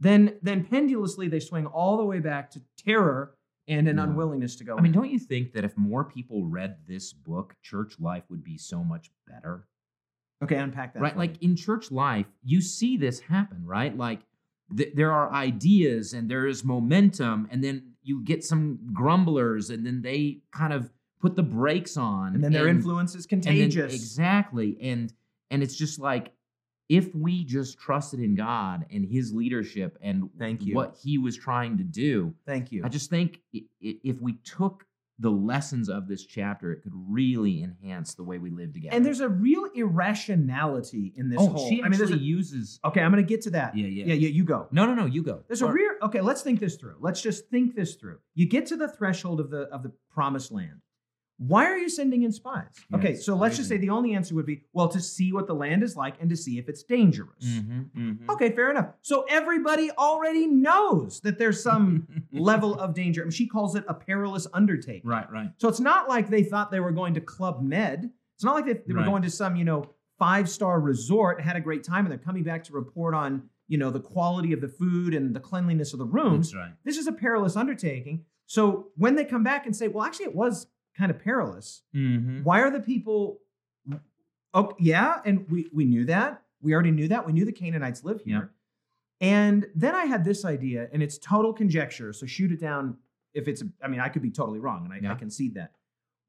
Then, 0.00 0.38
then 0.42 0.64
pendulously, 0.64 1.26
they 1.28 1.40
swing 1.40 1.66
all 1.66 1.96
the 1.96 2.04
way 2.04 2.20
back 2.20 2.50
to 2.52 2.62
terror 2.76 3.34
and 3.66 3.88
an 3.88 3.96
Yeah. 3.96 4.04
unwillingness 4.04 4.54
to 4.56 4.64
go. 4.64 4.76
I 4.76 4.80
mean, 4.80 4.92
don't 4.92 5.10
you 5.10 5.18
think 5.18 5.52
that 5.52 5.64
if 5.64 5.76
more 5.76 6.04
people 6.04 6.46
read 6.46 6.76
this 6.86 7.12
book, 7.12 7.56
church 7.62 7.98
life 7.98 8.24
would 8.30 8.44
be 8.44 8.56
so 8.56 8.84
much 8.84 9.10
better? 9.26 9.66
okay, 10.40 10.54
unpack 10.56 10.94
that. 10.94 11.02
right? 11.02 11.16
Like 11.16 11.32
me. 11.32 11.38
in 11.48 11.56
church 11.56 11.90
life, 11.90 12.26
you 12.44 12.60
see 12.60 12.96
this 12.96 13.18
happen, 13.18 13.64
right? 13.66 13.94
Like 13.96 14.20
th- 14.76 14.94
there 14.94 15.12
are 15.12 15.32
ideas 15.32 16.12
and 16.12 16.30
there 16.30 16.46
is 16.46 16.64
momentum, 16.64 17.48
and 17.50 17.62
then 17.62 17.94
you 18.02 18.22
get 18.22 18.44
some 18.44 18.78
grumblers, 18.92 19.70
and 19.70 19.84
then 19.86 20.02
they 20.02 20.40
kind 20.50 20.72
of 20.72 20.90
put 21.20 21.36
the 21.36 21.42
brakes 21.42 21.96
on, 21.96 22.34
and 22.34 22.42
then 22.44 22.52
their 22.52 22.68
influence 22.68 23.14
is 23.14 23.26
contagious. 23.26 23.94
exactly, 23.94 24.76
and 24.80 25.12
and 25.50 25.62
it's 25.62 25.76
just 25.76 25.98
like 25.98 26.32
if 26.88 27.14
we 27.14 27.44
just 27.44 27.78
trusted 27.78 28.20
in 28.20 28.34
God 28.34 28.86
and 28.90 29.04
His 29.04 29.32
leadership 29.32 29.98
and 30.00 30.30
Thank 30.38 30.64
you. 30.64 30.74
what 30.74 30.96
He 31.02 31.18
was 31.18 31.36
trying 31.36 31.76
to 31.78 31.84
do, 31.84 32.34
Thank 32.46 32.72
you. 32.72 32.82
I 32.84 32.88
just 32.88 33.10
think 33.10 33.40
if 33.52 34.20
we 34.20 34.34
took 34.44 34.84
the 35.18 35.30
lessons 35.30 35.88
of 35.88 36.06
this 36.06 36.24
chapter, 36.24 36.72
it 36.72 36.82
could 36.82 36.92
really 36.94 37.62
enhance 37.62 38.14
the 38.14 38.22
way 38.22 38.38
we 38.38 38.50
live 38.50 38.72
together. 38.72 38.94
And 38.94 39.04
there's 39.04 39.20
a 39.20 39.28
real 39.28 39.66
irrationality 39.74 41.12
in 41.16 41.28
this 41.28 41.38
oh, 41.40 41.48
whole. 41.48 41.68
she 41.68 41.82
I 41.82 41.88
mean, 41.88 41.98
there's 41.98 42.12
a, 42.12 42.18
uses. 42.18 42.78
okay, 42.84 43.00
I'm 43.00 43.10
going 43.10 43.24
to 43.24 43.28
get 43.28 43.42
to 43.42 43.50
that. 43.50 43.76
Yeah, 43.76 43.86
yeah. 43.86 44.06
yeah, 44.06 44.14
yeah. 44.14 44.28
You 44.28 44.44
go. 44.44 44.68
No, 44.70 44.86
no, 44.86 44.94
no. 44.94 45.06
You 45.06 45.22
go. 45.22 45.42
There's 45.48 45.62
a 45.62 45.66
Or- 45.66 45.72
real. 45.72 45.92
Okay, 46.02 46.20
let's 46.20 46.42
think 46.42 46.60
this 46.60 46.76
through. 46.76 46.96
Let's 47.00 47.20
just 47.20 47.48
think 47.48 47.74
this 47.74 47.96
through. 47.96 48.18
You 48.34 48.48
get 48.48 48.66
to 48.66 48.76
the 48.76 48.88
threshold 48.88 49.40
of 49.40 49.50
the 49.50 49.62
of 49.62 49.82
the 49.82 49.92
promised 50.10 50.52
land. 50.52 50.80
Why 51.38 51.66
are 51.66 51.76
you 51.78 51.88
sending 51.88 52.24
in 52.24 52.32
spies? 52.32 52.66
Yeah, 52.90 52.96
okay, 52.98 53.14
so 53.14 53.36
let's 53.36 53.56
just 53.56 53.68
say 53.68 53.76
the 53.76 53.90
only 53.90 54.14
answer 54.14 54.34
would 54.34 54.44
be 54.46 54.64
well 54.72 54.88
to 54.88 55.00
see 55.00 55.32
what 55.32 55.46
the 55.46 55.54
land 55.54 55.84
is 55.84 55.94
like 55.96 56.16
and 56.20 56.28
to 56.30 56.36
see 56.36 56.58
if 56.58 56.68
it's 56.68 56.82
dangerous. 56.82 57.44
Mhm, 57.44 57.90
mhm. 57.96 58.28
Okay, 58.28 58.50
fair 58.50 58.70
enough. 58.72 58.88
So 59.02 59.24
everybody 59.28 59.90
already 59.92 60.48
knows 60.48 61.20
that 61.20 61.38
there's 61.38 61.62
some 61.62 62.08
level 62.32 62.74
of 62.78 62.92
danger. 62.92 63.22
I 63.22 63.24
mean, 63.24 63.30
she 63.30 63.46
calls 63.46 63.76
it 63.76 63.84
a 63.88 63.94
perilous 63.94 64.48
undertaking. 64.52 65.08
Right, 65.08 65.30
right. 65.30 65.50
So 65.58 65.68
it's 65.68 65.78
not 65.80 66.08
like 66.08 66.28
they 66.28 66.42
thought 66.42 66.72
they 66.72 66.80
were 66.80 66.90
going 66.92 67.14
to 67.14 67.20
Club 67.20 67.62
Med. 67.62 68.10
It's 68.34 68.44
not 68.44 68.56
like 68.56 68.66
they, 68.66 68.72
they 68.74 68.92
were 68.92 69.00
Right. 69.00 69.06
going 69.06 69.22
to 69.22 69.30
some, 69.30 69.54
you 69.54 69.64
know, 69.64 69.84
five 70.18 70.48
star 70.48 70.80
resort 70.80 71.38
and 71.38 71.46
had 71.46 71.54
a 71.54 71.60
great 71.60 71.84
time 71.84 72.04
and 72.04 72.10
they're 72.10 72.18
coming 72.18 72.42
back 72.42 72.64
to 72.64 72.72
report 72.72 73.14
on, 73.14 73.44
you 73.68 73.78
know, 73.78 73.90
the 73.90 74.00
quality 74.00 74.52
of 74.52 74.60
the 74.60 74.68
food 74.68 75.14
and 75.14 75.36
the 75.36 75.40
cleanliness 75.40 75.92
of 75.92 76.00
the 76.00 76.04
rooms. 76.06 76.48
That's 76.50 76.56
right. 76.56 76.72
This 76.84 76.96
is 76.98 77.06
a 77.06 77.12
perilous 77.12 77.54
undertaking. 77.54 78.24
So 78.46 78.88
when 78.96 79.14
they 79.14 79.24
come 79.24 79.44
back 79.44 79.66
and 79.66 79.76
say, 79.76 79.86
well, 79.86 80.04
actually, 80.04 80.26
it 80.26 80.34
was 80.34 80.66
kind 80.98 81.10
of 81.10 81.18
perilous, 81.20 81.82
Mm-hmm. 81.94 82.42
why 82.42 82.60
are 82.60 82.70
the 82.70 82.80
people? 82.80 83.38
Oh, 84.54 84.72
yeah. 84.78 85.20
And 85.24 85.48
we, 85.50 85.68
we 85.72 85.84
knew 85.84 86.04
that. 86.06 86.42
We 86.60 86.74
already 86.74 86.90
knew 86.90 87.06
that. 87.08 87.24
We 87.26 87.32
knew 87.32 87.44
the 87.44 87.52
Canaanites 87.52 88.02
live 88.02 88.20
here. 88.24 88.50
And 89.20 89.66
then 89.74 89.94
I 89.94 90.04
had 90.06 90.24
this 90.24 90.44
idea, 90.44 90.88
and 90.92 91.02
it's 91.02 91.18
total 91.18 91.52
conjecture. 91.52 92.12
So 92.12 92.24
shoot 92.26 92.50
it 92.52 92.60
down 92.60 92.96
if 93.34 93.46
it's, 93.48 93.62
I 93.82 93.88
mean, 93.88 94.00
I 94.00 94.08
could 94.08 94.22
be 94.22 94.30
totally 94.30 94.58
wrong, 94.58 94.88
and 94.90 95.06
I, 95.06 95.12
I 95.12 95.14
concede 95.16 95.54
that. 95.54 95.72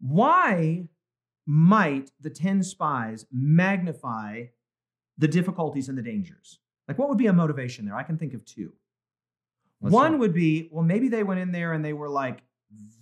Why 0.02 0.88
might 1.46 2.12
the 2.20 2.30
10 2.30 2.62
spies 2.64 3.26
magnify 3.32 4.46
the 5.18 5.28
difficulties 5.28 5.90
and 5.90 5.98
the 5.98 6.02
dangers? 6.02 6.60
Like, 6.88 6.98
what 6.98 7.10
would 7.10 7.18
be 7.18 7.28
a 7.28 7.34
motivation 7.34 7.86
there? 7.86 7.96
I 7.96 8.04
can 8.04 8.18
think 8.18 8.34
of 8.34 8.44
two. 8.46 8.74
Let's 9.82 9.94
One 9.94 10.20
would 10.20 10.34
be, 10.34 10.68
well, 10.72 10.84
maybe 10.84 11.08
they 11.10 11.24
went 11.24 11.40
in 11.40 11.52
there 11.52 11.74
and 11.74 11.84
they 11.86 11.94
were 11.94 12.10
like, 12.10 12.40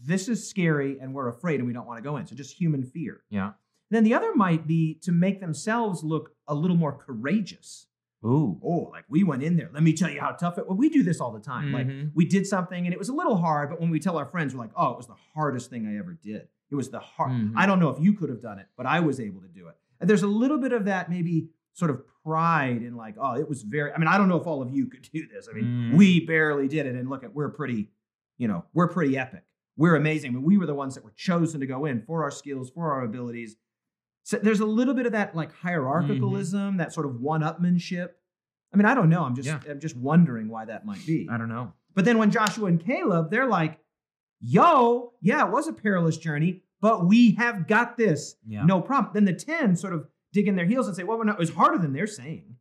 this 0.04 0.28
is 0.30 0.48
scary 0.48 0.98
and 1.00 1.14
we're 1.14 1.28
afraid 1.28 1.60
and 1.60 1.68
we 1.68 1.74
don't 1.74 1.86
want 1.88 1.98
to 1.98 2.04
go 2.10 2.18
in. 2.18 2.26
So 2.26 2.36
just 2.36 2.54
human 2.60 2.84
fear. 2.84 3.22
Yeah. 3.30 3.52
Then 3.90 4.04
the 4.04 4.14
other 4.14 4.34
might 4.36 4.68
be 4.68 4.96
to 5.04 5.12
make 5.12 5.40
themselves 5.40 6.04
look 6.04 6.32
a 6.48 6.56
little 6.56 6.78
more 6.78 6.94
courageous. 6.94 7.88
Ooh. 8.26 8.60
Oh, 8.64 8.90
like 8.92 9.06
we 9.10 9.24
went 9.24 9.44
in 9.44 9.56
there. 9.58 9.70
Let 9.74 9.84
me 9.84 9.94
tell 9.94 10.10
you 10.10 10.20
how 10.20 10.32
tough 10.32 10.58
it. 10.58 10.68
Well, 10.68 10.76
we 10.78 10.90
do 10.90 11.04
this 11.04 11.22
all 11.22 11.32
the 11.32 11.40
time. 11.40 11.72
Like 11.72 11.88
Mhm. 11.88 12.12
we 12.16 12.26
did 12.26 12.48
something 12.48 12.86
and 12.86 12.94
it 12.94 12.98
was 13.00 13.10
a 13.10 13.14
little 13.14 13.38
hard, 13.38 13.70
but 13.70 13.80
when 13.80 13.90
we 13.90 14.00
tell 14.00 14.18
our 14.18 14.26
friends, 14.26 14.54
we're 14.56 14.62
like, 14.62 14.72
"Oh, 14.76 14.92
it 14.92 14.98
was 14.98 15.08
the 15.08 15.16
hardest 15.36 15.70
thing 15.70 15.86
I 15.88 15.98
ever 15.98 16.14
did. 16.14 16.48
It 16.70 16.76
was 16.76 16.90
the 16.90 17.00
hard. 17.00 17.32
Mhm. 17.32 17.54
I 17.56 17.66
don't 17.66 17.80
know 17.80 17.90
if 17.90 18.00
you 18.02 18.14
could 18.14 18.30
have 18.30 18.42
done 18.42 18.60
it, 18.60 18.68
but 18.76 18.86
I 18.86 19.00
was 19.02 19.20
able 19.20 19.42
to 19.42 19.48
do 19.48 19.68
it." 19.68 19.76
And 20.02 20.10
there's 20.10 20.24
a 20.24 20.28
little 20.28 20.58
bit 20.58 20.74
of 20.74 20.86
that 20.86 21.10
maybe 21.10 21.50
sort 21.74 21.92
of 21.92 22.02
pride 22.24 22.82
in 22.82 22.96
like, 22.96 23.16
"Oh, 23.20 23.36
it 23.36 23.48
was 23.48 23.62
very." 23.62 23.94
I 23.94 23.98
mean, 24.00 24.08
I 24.08 24.18
don't 24.18 24.28
know 24.28 24.40
if 24.42 24.48
all 24.48 24.62
of 24.64 24.72
you 24.72 24.88
could 24.88 25.08
do 25.14 25.28
this. 25.28 25.48
I 25.50 25.54
mean, 25.54 25.66
Mhm. 25.66 25.98
we 25.98 26.26
barely 26.26 26.68
did 26.68 26.88
it, 26.88 26.96
and 26.96 27.10
look 27.10 27.24
at 27.24 27.34
we're 27.36 27.50
pretty, 27.52 27.92
you 28.38 28.48
know, 28.48 28.66
we're 28.74 28.88
pretty 28.90 29.16
epic. 29.18 29.44
We're 29.78 29.96
amazing. 29.96 30.32
I 30.32 30.34
mean, 30.34 30.44
we 30.44 30.58
were 30.58 30.66
the 30.66 30.74
ones 30.74 30.96
that 30.96 31.04
were 31.04 31.14
chosen 31.16 31.60
to 31.62 31.68
go 31.68 31.86
in 31.86 32.02
for 32.02 32.24
our 32.24 32.32
skills, 32.32 32.70
for 32.70 32.92
our 32.92 33.04
abilities. 33.04 33.56
So 34.24 34.38
there's 34.38 34.60
a 34.60 34.66
little 34.66 34.94
bit 34.94 35.06
of 35.06 35.12
that 35.14 35.36
like 35.36 35.54
mm-hmm. 35.54 35.68
hierarchicalism, 35.68 36.80
that 36.80 36.94
sort 36.94 37.06
of 37.06 37.22
one-upmanship. 37.22 38.10
I 38.74 38.78
mean, 38.78 38.86
I 38.86 38.96
don't 38.96 39.10
know. 39.10 39.24
I'm 39.24 39.36
just 39.36 39.48
Yeah. 39.48 39.60
I'm 39.70 39.80
just 39.80 39.96
wondering 39.96 40.50
why 40.50 40.66
that 40.66 40.86
might 40.86 41.06
be. 41.06 41.28
I 41.32 41.38
don't 41.38 41.48
know. 41.48 41.74
But 41.94 42.06
then 42.06 42.18
when 42.18 42.32
Joshua 42.32 42.68
and 42.68 42.84
Caleb, 42.84 43.32
they're 43.32 43.48
like, 43.48 43.80
"Yo, 44.42 45.14
yeah, 45.22 45.46
it 45.46 45.52
was 45.52 45.68
a 45.68 45.74
perilous 45.74 46.18
journey, 46.18 46.64
but 46.82 47.08
we 47.08 47.32
have 47.36 47.68
got 47.68 47.98
this, 47.98 48.36
Yeah. 48.46 48.66
no 48.66 48.82
problem." 48.82 49.14
Then 49.14 49.26
the 49.26 49.34
ten 49.34 49.76
sort 49.76 49.94
of 49.94 50.08
dig 50.34 50.48
in 50.48 50.56
their 50.56 50.66
heels 50.66 50.88
and 50.88 50.96
say, 50.96 51.04
"Well, 51.04 51.18
we're 51.18 51.24
not, 51.24 51.36
it 51.36 51.40
was 51.40 51.52
harder 51.52 51.78
than 51.78 51.94
they're 51.94 52.08
saying." 52.08 52.58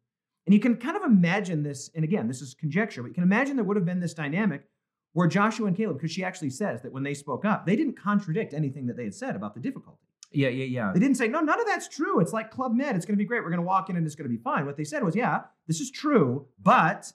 And 0.46 0.54
you 0.54 0.61
can 0.61 0.76
kind 0.76 0.96
of 0.96 1.02
imagine 1.02 1.64
this, 1.64 1.90
and 1.94 2.04
again, 2.04 2.28
this 2.28 2.40
is 2.40 2.54
conjecture, 2.54 3.02
but 3.02 3.08
you 3.08 3.14
can 3.14 3.25
imagine 3.25 3.56
there 3.56 3.64
would 3.64 3.76
have 3.76 3.85
been 3.85 4.00
this 4.00 4.14
dynamic 4.14 4.68
where 5.16 5.26
Joshua 5.26 5.66
and 5.66 5.74
Caleb, 5.74 5.96
because 5.96 6.11
she 6.11 6.22
actually 6.22 6.50
says 6.50 6.83
that 6.83 6.92
when 6.92 7.02
they 7.02 7.14
spoke 7.14 7.46
up, 7.46 7.64
they 7.64 7.74
didn't 7.74 7.98
contradict 7.98 8.52
anything 8.52 8.85
that 8.87 8.98
they 8.98 9.05
had 9.05 9.14
said 9.14 9.35
about 9.35 9.55
the 9.55 9.61
difficulty. 9.61 10.05
Yeah, 10.31 10.50
yeah, 10.50 10.66
yeah. 10.66 10.90
They 10.92 11.00
didn't 11.00 11.16
say, 11.16 11.26
no, 11.26 11.40
none 11.40 11.59
of 11.59 11.64
that's 11.64 11.88
true. 11.88 12.20
It's 12.20 12.35
like 12.35 12.50
Club 12.50 12.74
Med. 12.74 12.94
It's 12.94 13.07
going 13.07 13.14
to 13.14 13.18
be 13.18 13.24
great. 13.24 13.42
We're 13.42 13.48
going 13.48 13.62
to 13.62 13.66
walk 13.66 13.88
in 13.88 13.96
and 13.96 14.05
it's 14.05 14.14
going 14.14 14.29
to 14.31 14.37
be 14.37 14.42
fine. 14.42 14.66
What 14.66 14.76
they 14.76 14.85
said 14.85 15.02
was, 15.02 15.16
yeah, 15.16 15.44
this 15.66 15.81
is 15.81 15.90
true, 15.90 16.48
but 16.62 17.11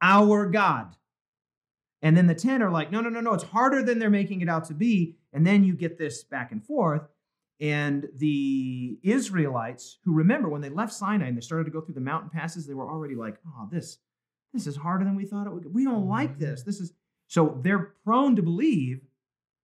our 0.00 0.46
God. 0.46 0.94
And 2.02 2.16
then 2.16 2.28
the 2.28 2.36
10 2.36 2.62
are 2.62 2.70
like, 2.70 2.92
no, 2.92 3.00
no, 3.00 3.08
no, 3.08 3.18
no. 3.18 3.34
It's 3.34 3.42
harder 3.42 3.82
than 3.82 3.98
they're 3.98 4.10
making 4.10 4.40
it 4.40 4.48
out 4.48 4.66
to 4.66 4.74
be. 4.74 5.16
And 5.32 5.44
then 5.44 5.64
you 5.64 5.74
get 5.74 5.98
this 5.98 6.22
back 6.22 6.52
and 6.52 6.64
forth. 6.64 7.02
And 7.60 8.06
the 8.14 8.96
Israelites, 9.02 9.98
who 10.04 10.14
remember 10.14 10.48
when 10.48 10.60
they 10.60 10.70
left 10.70 10.92
Sinai 10.92 11.26
and 11.26 11.36
they 11.36 11.40
started 11.40 11.64
to 11.64 11.72
go 11.72 11.80
through 11.80 11.94
the 11.94 12.00
mountain 12.00 12.30
passes, 12.30 12.64
they 12.64 12.74
were 12.74 12.88
already 12.88 13.16
like, 13.16 13.38
oh, 13.44 13.68
this, 13.72 13.98
this 14.52 14.68
is 14.68 14.76
harder 14.76 15.04
than 15.04 15.16
we 15.16 15.24
thought 15.24 15.48
it 15.48 15.52
would. 15.52 15.74
We 15.74 15.82
don't 15.82 16.06
like 16.06 16.38
this. 16.38 16.60
Mm-hmm. 16.60 16.70
This 16.70 16.78
is 16.78 16.92
so 17.26 17.58
they're 17.62 17.92
prone 18.04 18.36
to 18.36 18.42
believe 18.42 19.00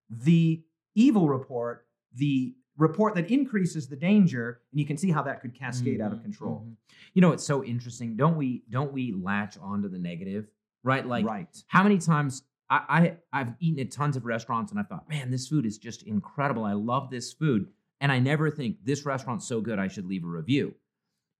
the 0.08 0.62
evil 0.94 1.28
report, 1.28 1.86
the 2.14 2.54
report 2.76 3.14
that 3.14 3.30
increases 3.30 3.88
the 3.88 3.96
danger, 3.96 4.60
and 4.72 4.80
you 4.80 4.86
can 4.86 4.96
see 4.96 5.10
how 5.10 5.22
that 5.22 5.40
could 5.40 5.54
cascade 5.54 6.00
out 6.00 6.12
of 6.12 6.18
Mhm, 6.18 6.22
control. 6.22 6.66
mhm. 6.66 6.76
You 7.14 7.20
know, 7.20 7.32
it's 7.32 7.44
so 7.44 7.62
interesting. 7.64 8.16
Don't 8.16 8.36
we? 8.36 8.62
Don't 8.70 8.92
we 8.92 9.12
latch 9.12 9.58
onto 9.58 9.88
the 9.88 9.98
negative? 9.98 10.48
Right? 10.82 11.06
Like, 11.06 11.26
right. 11.26 11.62
how 11.68 11.82
many 11.82 11.98
times 11.98 12.42
I, 12.70 13.16
I 13.32 13.40
I've 13.40 13.54
eaten 13.60 13.80
at 13.80 13.90
tons 13.90 14.16
of 14.16 14.24
restaurants 14.24 14.70
and 14.72 14.80
I 14.80 14.84
thought, 14.84 15.08
man, 15.08 15.30
this 15.30 15.46
food 15.48 15.66
is 15.66 15.76
just 15.76 16.02
incredible. 16.04 16.64
I 16.64 16.72
love 16.72 17.10
this 17.10 17.32
food, 17.32 17.68
and 18.00 18.10
I 18.10 18.18
never 18.18 18.50
think 18.50 18.78
this 18.84 19.04
restaurant's 19.04 19.46
so 19.46 19.60
good 19.60 19.78
I 19.78 19.88
should 19.88 20.06
leave 20.06 20.24
a 20.24 20.28
review. 20.28 20.74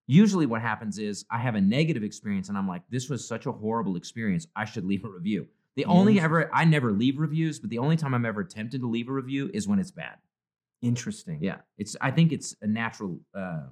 Usually, 0.07 0.45
what 0.45 0.61
happens 0.61 0.99
is 0.99 1.25
I 1.31 1.39
have 1.39 1.55
a 1.55 1.61
negative 1.61 2.03
experience 2.03 2.49
and 2.49 2.59
I'm 2.59 2.67
like, 2.67 2.83
this 2.91 3.09
was 3.09 3.27
such 3.27 3.47
a 3.47 3.53
horrible 3.53 3.95
experience. 3.97 4.47
I 4.57 4.65
should 4.65 4.85
leave 4.85 5.05
a 5.05 5.09
review. 5.09 5.47
The 5.77 5.85
only 5.85 6.15
Yes. 6.15 6.25
ever 6.25 6.55
I 6.55 6.65
never 6.65 6.93
leave 6.93 7.19
reviews, 7.19 7.59
but 7.61 7.71
the 7.71 7.79
only 7.79 7.97
time 7.97 8.15
I'm 8.15 8.27
ever 8.27 8.45
tempted 8.45 8.81
to 8.81 8.89
leave 8.89 9.09
a 9.09 9.13
review 9.13 9.51
is 9.55 9.69
when 9.69 9.79
it's 9.79 9.91
bad. 9.91 10.19
Interesting. 10.83 11.39
Yeah, 11.43 11.59
it's 11.79 11.97
I 12.01 12.11
think 12.11 12.33
it's 12.33 12.57
a 12.63 12.67
natural 12.67 13.21
uh, 13.35 13.67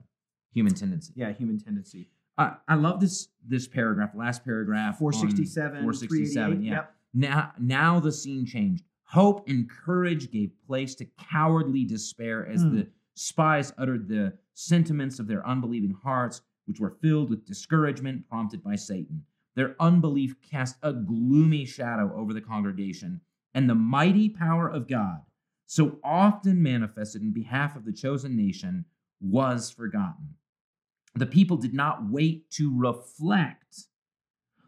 human 0.53 0.75
tendency. 0.75 1.13
Yeah, 1.17 1.33
human 1.33 1.59
tendency. 1.59 2.09
I 2.37 2.57
I 2.69 2.75
love 2.75 3.01
this 3.01 3.29
this 3.47 3.67
paragraph, 3.67 4.15
last 4.15 4.45
paragraph, 4.45 4.99
467, 4.99 5.81
467. 5.83 6.63
Yeah. 6.63 6.73
yep. 6.73 6.95
Now 7.15 7.53
now 7.59 7.99
the 8.01 8.13
scene 8.13 8.45
changed. 8.47 8.85
Hope 9.05 9.49
and 9.49 9.69
courage 9.71 10.31
gave 10.31 10.51
place 10.67 10.95
to 10.97 11.07
cowardly 11.31 11.85
despair 11.85 12.47
as 12.47 12.63
Hmm. 12.63 12.77
the 12.77 12.87
spies 13.15 13.73
uttered 13.79 14.07
the 14.07 14.35
sentiments 14.55 15.19
of 15.19 15.27
their 15.27 15.45
unbelieving 15.47 15.93
hearts, 15.93 16.43
which 16.67 16.79
were 16.79 16.91
filled 17.01 17.31
with 17.31 17.47
discouragement 17.47 18.29
prompted 18.29 18.63
by 18.63 18.77
Satan. 18.77 19.25
Their 19.59 19.75
unbelief 19.81 20.41
cast 20.41 20.77
a 20.85 20.93
gloomy 20.93 21.65
shadow 21.65 22.15
over 22.15 22.33
the 22.33 22.41
congregation, 22.41 23.23
and 23.53 23.69
the 23.69 23.75
mighty 23.75 24.29
power 24.29 24.69
of 24.69 24.87
God, 24.87 25.23
so 25.67 25.99
often 26.05 26.63
manifested 26.63 27.23
in 27.23 27.33
behalf 27.33 27.75
of 27.75 27.85
the 27.85 27.93
chosen 27.93 28.37
nation, 28.37 28.85
was 29.21 29.69
forgotten. 29.69 30.37
The 31.17 31.27
people 31.27 31.57
did 31.57 31.75
not 31.75 32.09
wait 32.09 32.49
to 32.53 32.73
reflect. 32.73 33.87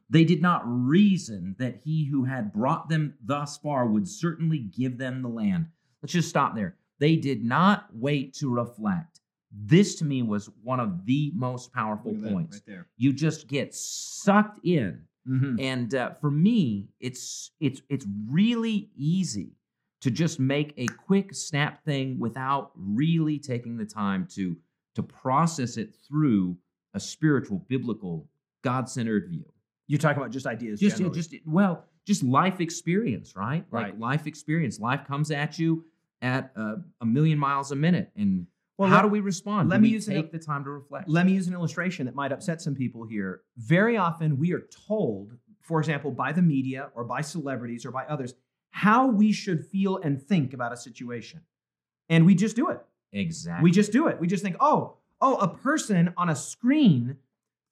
They 0.08 0.24
did 0.24 0.42
not 0.42 0.62
reason 0.66 1.54
that 1.60 1.82
he 1.84 2.06
who 2.06 2.24
had 2.24 2.52
brought 2.52 2.88
them 2.88 3.14
thus 3.24 3.58
far 3.58 3.86
would 3.86 4.08
certainly 4.08 4.58
give 4.58 4.98
them 4.98 5.22
the 5.22 5.28
land. 5.28 5.66
Let's 6.02 6.14
just 6.14 6.30
stop 6.30 6.56
there. 6.56 6.74
They 6.98 7.14
did 7.14 7.44
not 7.44 7.86
wait 7.92 8.34
to 8.38 8.52
reflect. 8.52 9.19
This 9.52 9.96
to 9.96 10.04
me 10.04 10.22
was 10.22 10.48
one 10.62 10.78
of 10.80 11.04
the 11.06 11.32
most 11.34 11.72
powerful 11.72 12.12
that 12.14 12.30
points. 12.32 12.56
right 12.56 12.62
there. 12.66 12.86
You 12.96 13.12
just 13.12 13.48
get 13.48 13.74
sucked 13.74 14.60
in 14.64 15.02
Mhm. 15.28 15.60
and 15.60 15.94
uh, 15.94 16.14
for 16.14 16.30
me 16.30 16.88
it's 16.98 17.50
it's 17.60 17.82
it's 17.90 18.06
really 18.28 18.90
easy 18.96 19.52
to 20.00 20.10
just 20.10 20.40
make 20.40 20.72
a 20.78 20.86
quick 20.86 21.34
snap 21.34 21.84
thing 21.84 22.18
without 22.18 22.72
really 22.74 23.38
taking 23.38 23.76
the 23.76 23.84
time 23.84 24.26
to 24.30 24.56
to 24.94 25.02
process 25.02 25.76
it 25.76 25.94
through 26.08 26.56
a 26.94 27.00
spiritual 27.00 27.58
biblical 27.68 28.28
god-centered 28.62 29.28
view 29.28 29.44
You're 29.88 29.98
talking 29.98 30.18
about 30.22 30.30
just 30.32 30.46
ideas. 30.46 30.80
just 30.80 30.96
generally. 30.96 31.14
just 31.16 31.34
well 31.44 31.84
just 32.06 32.22
life 32.22 32.60
experience 32.60 33.36
right 33.36 33.64
like 33.70 33.84
Right. 33.88 33.98
life 33.98 34.26
experience 34.26 34.80
life 34.80 35.04
comes 35.06 35.30
at 35.30 35.58
you 35.58 35.84
at 36.22 36.50
uh, 36.56 36.76
a 37.02 37.06
million 37.06 37.38
miles 37.38 37.72
a 37.72 37.76
minute 37.76 38.10
and 38.16 38.46
Well, 38.80 38.88
how 38.88 38.96
let- 38.96 39.02
do 39.02 39.08
we 39.08 39.20
respond 39.20 39.68
let 39.68 39.76
do 39.76 39.82
me 39.82 39.88
use 39.90 40.08
an- 40.08 40.14
take 40.14 40.32
the 40.32 40.38
time 40.38 40.64
to 40.64 40.70
reflect 40.70 41.06
Let 41.06 41.26
me 41.26 41.32
use 41.32 41.46
an 41.48 41.52
illustration 41.52 42.06
that 42.06 42.14
might 42.14 42.32
upset 42.32 42.62
some 42.62 42.74
people 42.74 43.04
here. 43.04 43.42
Very 43.58 43.98
often, 43.98 44.38
we 44.38 44.54
are 44.54 44.62
told, 44.88 45.36
for 45.60 45.80
example, 45.80 46.10
by 46.10 46.32
the 46.32 46.40
media 46.40 46.90
or 46.94 47.04
by 47.04 47.20
celebrities 47.20 47.84
or 47.84 47.90
by 47.90 48.04
others, 48.06 48.32
how 48.70 49.06
we 49.06 49.32
should 49.32 49.66
feel 49.66 49.98
and 49.98 50.22
think 50.22 50.54
about 50.54 50.72
a 50.72 50.78
situation. 50.78 51.42
And 52.08 52.24
we 52.24 52.34
just 52.34 52.56
do 52.56 52.70
it. 52.70 52.80
exactly 53.12 53.64
We 53.64 53.70
just 53.70 53.92
do 53.92 54.08
it. 54.08 54.18
We 54.18 54.26
just 54.26 54.42
think, 54.42 54.56
oh, 54.60 54.96
oh, 55.20 55.36
a 55.36 55.48
person 55.48 56.14
on 56.16 56.30
a 56.30 56.34
screen 56.34 57.18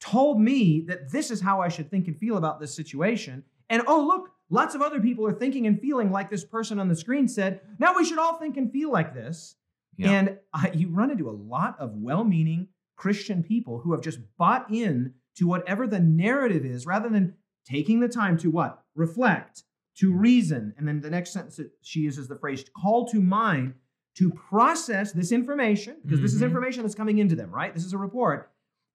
told 0.00 0.38
me 0.38 0.82
that 0.88 1.10
this 1.10 1.30
is 1.30 1.40
how 1.40 1.62
I 1.62 1.68
should 1.68 1.90
think 1.90 2.06
and 2.06 2.18
feel 2.18 2.36
about 2.36 2.60
this 2.60 2.74
situation. 2.74 3.44
And 3.70 3.82
oh, 3.86 4.04
look, 4.06 4.30
lots 4.50 4.74
of 4.74 4.82
other 4.82 5.00
people 5.00 5.26
are 5.26 5.32
thinking 5.32 5.66
and 5.66 5.80
feeling 5.80 6.12
like 6.12 6.28
this 6.28 6.44
person 6.44 6.78
on 6.78 6.88
the 6.88 6.94
screen 6.96 7.28
said. 7.28 7.60
Now 7.78 7.94
we 7.96 8.04
should 8.04 8.18
all 8.18 8.34
think 8.38 8.58
and 8.58 8.70
feel 8.70 8.92
like 8.92 9.14
this. 9.14 9.56
Yeah. 9.98 10.10
And 10.12 10.38
you 10.78 10.88
run 10.88 11.10
into 11.10 11.28
a 11.28 11.32
lot 11.32 11.76
of 11.78 11.92
well 11.94 12.24
meaning 12.24 12.68
Christian 12.96 13.42
people 13.42 13.80
who 13.80 13.92
have 13.92 14.00
just 14.00 14.20
bought 14.38 14.70
in 14.72 15.14
to 15.36 15.46
whatever 15.46 15.86
the 15.86 16.00
narrative 16.00 16.64
is 16.64 16.86
rather 16.86 17.08
than 17.08 17.34
taking 17.68 18.00
the 18.00 18.08
time 18.08 18.38
to 18.38 18.50
what? 18.50 18.82
Reflect, 18.94 19.64
to 19.98 20.12
reason. 20.12 20.72
And 20.78 20.88
then 20.88 21.00
the 21.00 21.10
next 21.10 21.32
sentence 21.32 21.56
that 21.56 21.70
she 21.82 22.00
uses 22.00 22.28
the 22.28 22.38
phrase 22.38 22.64
call 22.80 23.06
to 23.08 23.20
mind 23.20 23.74
to 24.16 24.30
process 24.30 25.12
this 25.12 25.30
information, 25.30 25.96
because 26.02 26.20
this 26.20 26.34
is 26.34 26.40
Mhm. 26.42 26.46
information 26.46 26.82
that's 26.82 26.94
coming 26.96 27.18
into 27.18 27.36
them, 27.36 27.50
right? 27.52 27.72
This 27.74 27.84
is 27.84 27.92
a 27.92 27.98
report. 27.98 28.50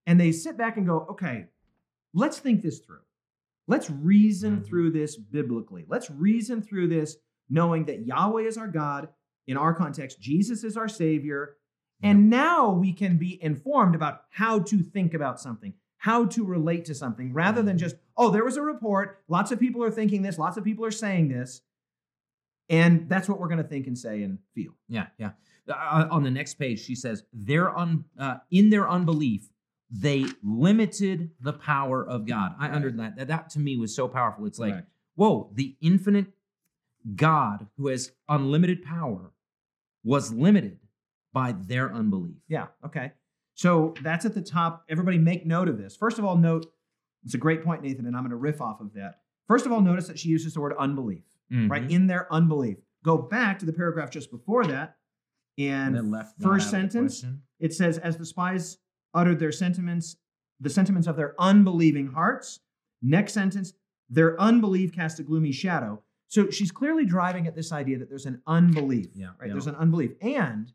And 0.06 0.20
they 0.20 0.32
sit 0.32 0.58
back 0.58 0.76
and 0.76 0.86
go, 0.86 1.06
okay, 1.10 1.46
let's 2.12 2.38
think 2.38 2.60
this 2.60 2.80
through. 2.80 3.00
Let's 3.66 3.88
reason 3.90 4.58
Mhm. 4.58 4.66
through 4.66 4.90
this 4.90 5.16
biblically. 5.16 5.86
Let's 5.88 6.10
reason 6.10 6.60
through 6.60 6.88
this 6.88 7.16
knowing 7.48 7.86
that 7.86 8.06
Yahweh 8.06 8.42
is 8.42 8.58
our 8.58 8.68
God. 8.68 9.08
In 9.46 9.56
our 9.56 9.74
context, 9.74 10.20
Jesus 10.20 10.64
is 10.64 10.76
our 10.76 10.88
Savior. 10.88 11.56
And 12.02 12.28
now 12.28 12.70
we 12.70 12.92
can 12.92 13.16
be 13.16 13.42
informed 13.42 13.94
about 13.94 14.22
how 14.30 14.58
to 14.60 14.82
think 14.82 15.14
about 15.14 15.40
something, 15.40 15.74
how 15.98 16.26
to 16.26 16.44
relate 16.44 16.84
to 16.86 16.94
something, 16.94 17.32
rather 17.32 17.62
than 17.62 17.78
just, 17.78 17.96
oh, 18.16 18.30
there 18.30 18.44
was 18.44 18.56
a 18.56 18.62
report. 18.62 19.22
Lots 19.28 19.52
of 19.52 19.60
people 19.60 19.82
are 19.82 19.90
thinking 19.90 20.22
this, 20.22 20.38
lots 20.38 20.56
of 20.56 20.64
people 20.64 20.84
are 20.84 20.90
saying 20.90 21.28
this. 21.28 21.62
And 22.68 23.08
that's 23.08 23.28
what 23.28 23.38
we're 23.38 23.48
going 23.48 23.62
to 23.62 23.68
think 23.68 23.86
and 23.86 23.96
say 23.96 24.22
and 24.22 24.38
feel. 24.54 24.72
Yeah, 24.88 25.06
yeah. 25.18 25.32
Uh, 25.68 26.08
on 26.10 26.22
the 26.22 26.30
next 26.30 26.54
page, 26.54 26.80
she 26.80 26.94
says, 26.94 27.24
"Their 27.32 27.76
un, 27.76 28.04
uh, 28.18 28.36
in 28.50 28.70
their 28.70 28.88
unbelief, 28.88 29.50
they 29.90 30.24
limited 30.42 31.30
the 31.40 31.52
power 31.52 32.06
of 32.06 32.26
God." 32.26 32.54
I 32.58 32.66
Right. 32.68 32.74
underlined 32.74 33.16
that. 33.16 33.28
That 33.28 33.50
to 33.50 33.60
me 33.60 33.76
was 33.76 33.94
so 33.94 34.08
powerful. 34.08 34.46
It's 34.46 34.58
like, 34.58 34.74
Right. 34.74 34.84
whoa, 35.14 35.50
the 35.54 35.76
infinite 35.82 36.32
God 37.14 37.66
who 37.76 37.88
has 37.88 38.12
unlimited 38.30 38.82
power 38.82 39.32
was 40.04 40.32
limited 40.32 40.78
by 41.32 41.52
their 41.52 41.92
unbelief. 41.92 42.36
Yeah. 42.48 42.66
Okay. 42.84 43.12
So 43.54 43.94
that's 44.02 44.24
at 44.24 44.34
the 44.34 44.42
top. 44.42 44.84
Everybody 44.88 45.18
make 45.18 45.46
note 45.46 45.68
of 45.68 45.78
this. 45.78 45.96
First 45.96 46.18
of 46.18 46.24
all, 46.24 46.36
note 46.36 46.66
it's 47.24 47.34
a 47.34 47.38
great 47.38 47.64
point, 47.64 47.82
Nathan, 47.82 48.06
and 48.06 48.14
I'm 48.16 48.22
going 48.22 48.30
to 48.30 48.36
riff 48.36 48.60
off 48.60 48.80
of 48.80 48.92
that. 48.94 49.20
First 49.48 49.66
of 49.66 49.72
all, 49.72 49.80
notice 49.80 50.06
that 50.08 50.18
she 50.18 50.28
uses 50.28 50.54
the 50.54 50.60
word 50.60 50.74
unbelief, 50.78 51.24
right? 51.50 51.82
Mhm. 51.82 51.90
In 51.90 52.06
their 52.06 52.32
unbelief. 52.32 52.78
Go 53.02 53.18
back 53.18 53.58
to 53.60 53.66
the 53.66 53.72
paragraph 53.72 54.10
just 54.10 54.30
before 54.30 54.64
that. 54.66 54.98
And 55.58 55.96
And 55.96 56.10
left 56.10 56.40
first 56.40 56.74
out 56.74 56.84
of 56.84 56.92
the 56.92 56.98
sentence, 57.10 57.24
it 57.60 57.72
says, 57.72 57.98
as 57.98 58.16
the 58.16 58.24
spies 58.26 58.78
uttered 59.14 59.38
their 59.38 59.52
sentiments, 59.52 60.16
the 60.60 60.70
sentiments 60.70 61.06
of 61.06 61.16
their 61.16 61.34
unbelieving 61.40 62.08
hearts. 62.08 62.60
Next 63.02 63.32
sentence, 63.34 63.74
their 64.10 64.38
unbelief 64.40 64.92
cast 64.92 65.20
a 65.20 65.22
gloomy 65.22 65.52
shadow. 65.52 66.02
So 66.34 66.50
she's 66.50 66.72
clearly 66.72 67.06
driving 67.06 67.46
at 67.46 67.54
this 67.54 67.70
idea 67.70 67.96
that 67.98 68.08
there's 68.08 68.26
an 68.26 68.42
unbelief. 68.48 69.10
Yeah, 69.14 69.28
Right. 69.38 69.46
yeah. 69.46 69.52
There's 69.52 69.68
an 69.68 69.76
unbelief. 69.76 70.14
And 70.20 70.72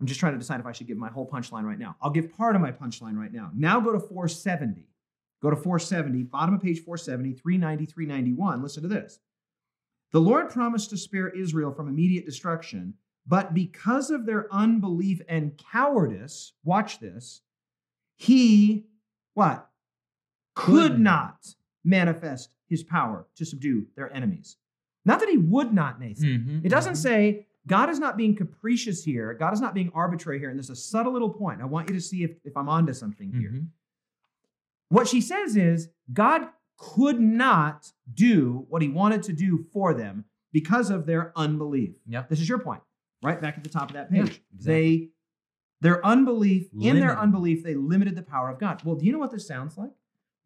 I'm 0.00 0.06
just 0.06 0.18
trying 0.18 0.32
to 0.32 0.38
decide 0.38 0.58
if 0.58 0.64
I 0.64 0.72
should 0.72 0.86
give 0.86 0.96
my 0.96 1.10
whole 1.10 1.28
punchline 1.28 1.64
right 1.64 1.78
now. 1.78 1.96
I'll 2.00 2.10
give 2.10 2.32
part 2.32 2.56
of 2.56 2.62
my 2.62 2.72
punchline 2.72 3.14
right 3.14 3.30
now. 3.30 3.50
Now 3.54 3.78
go 3.78 3.92
to 3.92 4.00
470. 4.00 4.88
Go 5.42 5.50
to 5.50 5.56
470, 5.56 6.22
bottom 6.22 6.54
of 6.54 6.62
page 6.62 6.80
470, 6.80 7.34
390, 7.34 7.84
391. 7.84 8.62
Listen 8.62 8.82
to 8.84 8.88
this. 8.88 9.20
The 10.12 10.20
Lord 10.20 10.48
promised 10.48 10.88
to 10.90 10.96
spare 10.96 11.28
Israel 11.28 11.70
from 11.70 11.86
immediate 11.86 12.24
destruction, 12.24 12.94
but 13.26 13.52
because 13.52 14.10
of 14.10 14.24
their 14.24 14.50
unbelief 14.50 15.20
and 15.28 15.58
cowardice, 15.58 16.54
watch 16.64 17.00
this, 17.00 17.42
he 18.16 18.86
what? 19.34 19.68
Could 20.54 20.92
Could 20.92 21.00
not 21.00 21.54
manifest 21.84 22.53
his 22.74 22.82
power 22.82 23.26
to 23.36 23.44
subdue 23.44 23.86
their 23.96 24.12
enemies. 24.12 24.56
Not 25.04 25.20
that 25.20 25.28
he 25.28 25.36
would 25.38 25.72
not, 25.72 26.00
Nathan. 26.00 26.24
Mhm, 26.26 26.64
It 26.64 26.70
doesn't 26.70 26.94
mhm. 26.94 26.96
say 27.08 27.46
God 27.66 27.88
is 27.90 27.98
not 27.98 28.16
being 28.16 28.34
capricious 28.34 29.04
here. 29.04 29.32
God 29.34 29.52
is 29.54 29.60
not 29.60 29.74
being 29.74 29.90
arbitrary 29.94 30.38
here. 30.38 30.50
And 30.50 30.58
there's 30.58 30.70
a 30.70 30.76
subtle 30.76 31.12
little 31.12 31.30
point. 31.30 31.60
I 31.62 31.64
want 31.66 31.88
you 31.88 31.94
to 31.94 32.00
see 32.00 32.22
if, 32.24 32.32
if 32.44 32.56
I'm 32.56 32.68
onto 32.68 32.92
something 32.92 33.32
here. 33.32 33.50
Mhm. 33.50 33.66
What 34.88 35.08
she 35.08 35.20
says 35.20 35.56
is 35.56 35.88
God 36.12 36.48
could 36.76 37.20
not 37.20 37.92
do 38.12 38.66
what 38.68 38.82
he 38.82 38.88
wanted 38.88 39.22
to 39.24 39.32
do 39.32 39.58
for 39.72 39.94
them 39.94 40.24
because 40.52 40.90
of 40.90 41.06
their 41.06 41.32
unbelief. 41.36 41.94
Yep. 42.06 42.28
This 42.28 42.40
is 42.40 42.48
your 42.48 42.58
point, 42.58 42.82
right 43.22 43.40
back 43.40 43.56
at 43.56 43.64
the 43.64 43.70
top 43.70 43.88
of 43.90 43.94
that 43.94 44.12
Yeah, 44.12 44.24
page. 44.24 44.42
exactly. 44.54 44.74
They 44.74 45.10
their 45.80 46.04
unbelief, 46.06 46.70
in 46.80 46.98
their 46.98 47.18
unbelief, 47.18 47.62
they 47.62 47.74
limited 47.74 48.14
the 48.16 48.22
power 48.22 48.48
of 48.48 48.58
God. 48.58 48.82
Well, 48.84 48.94
do 48.96 49.04
you 49.04 49.12
know 49.12 49.18
what 49.18 49.32
this 49.32 49.46
sounds 49.46 49.76
like? 49.76 49.90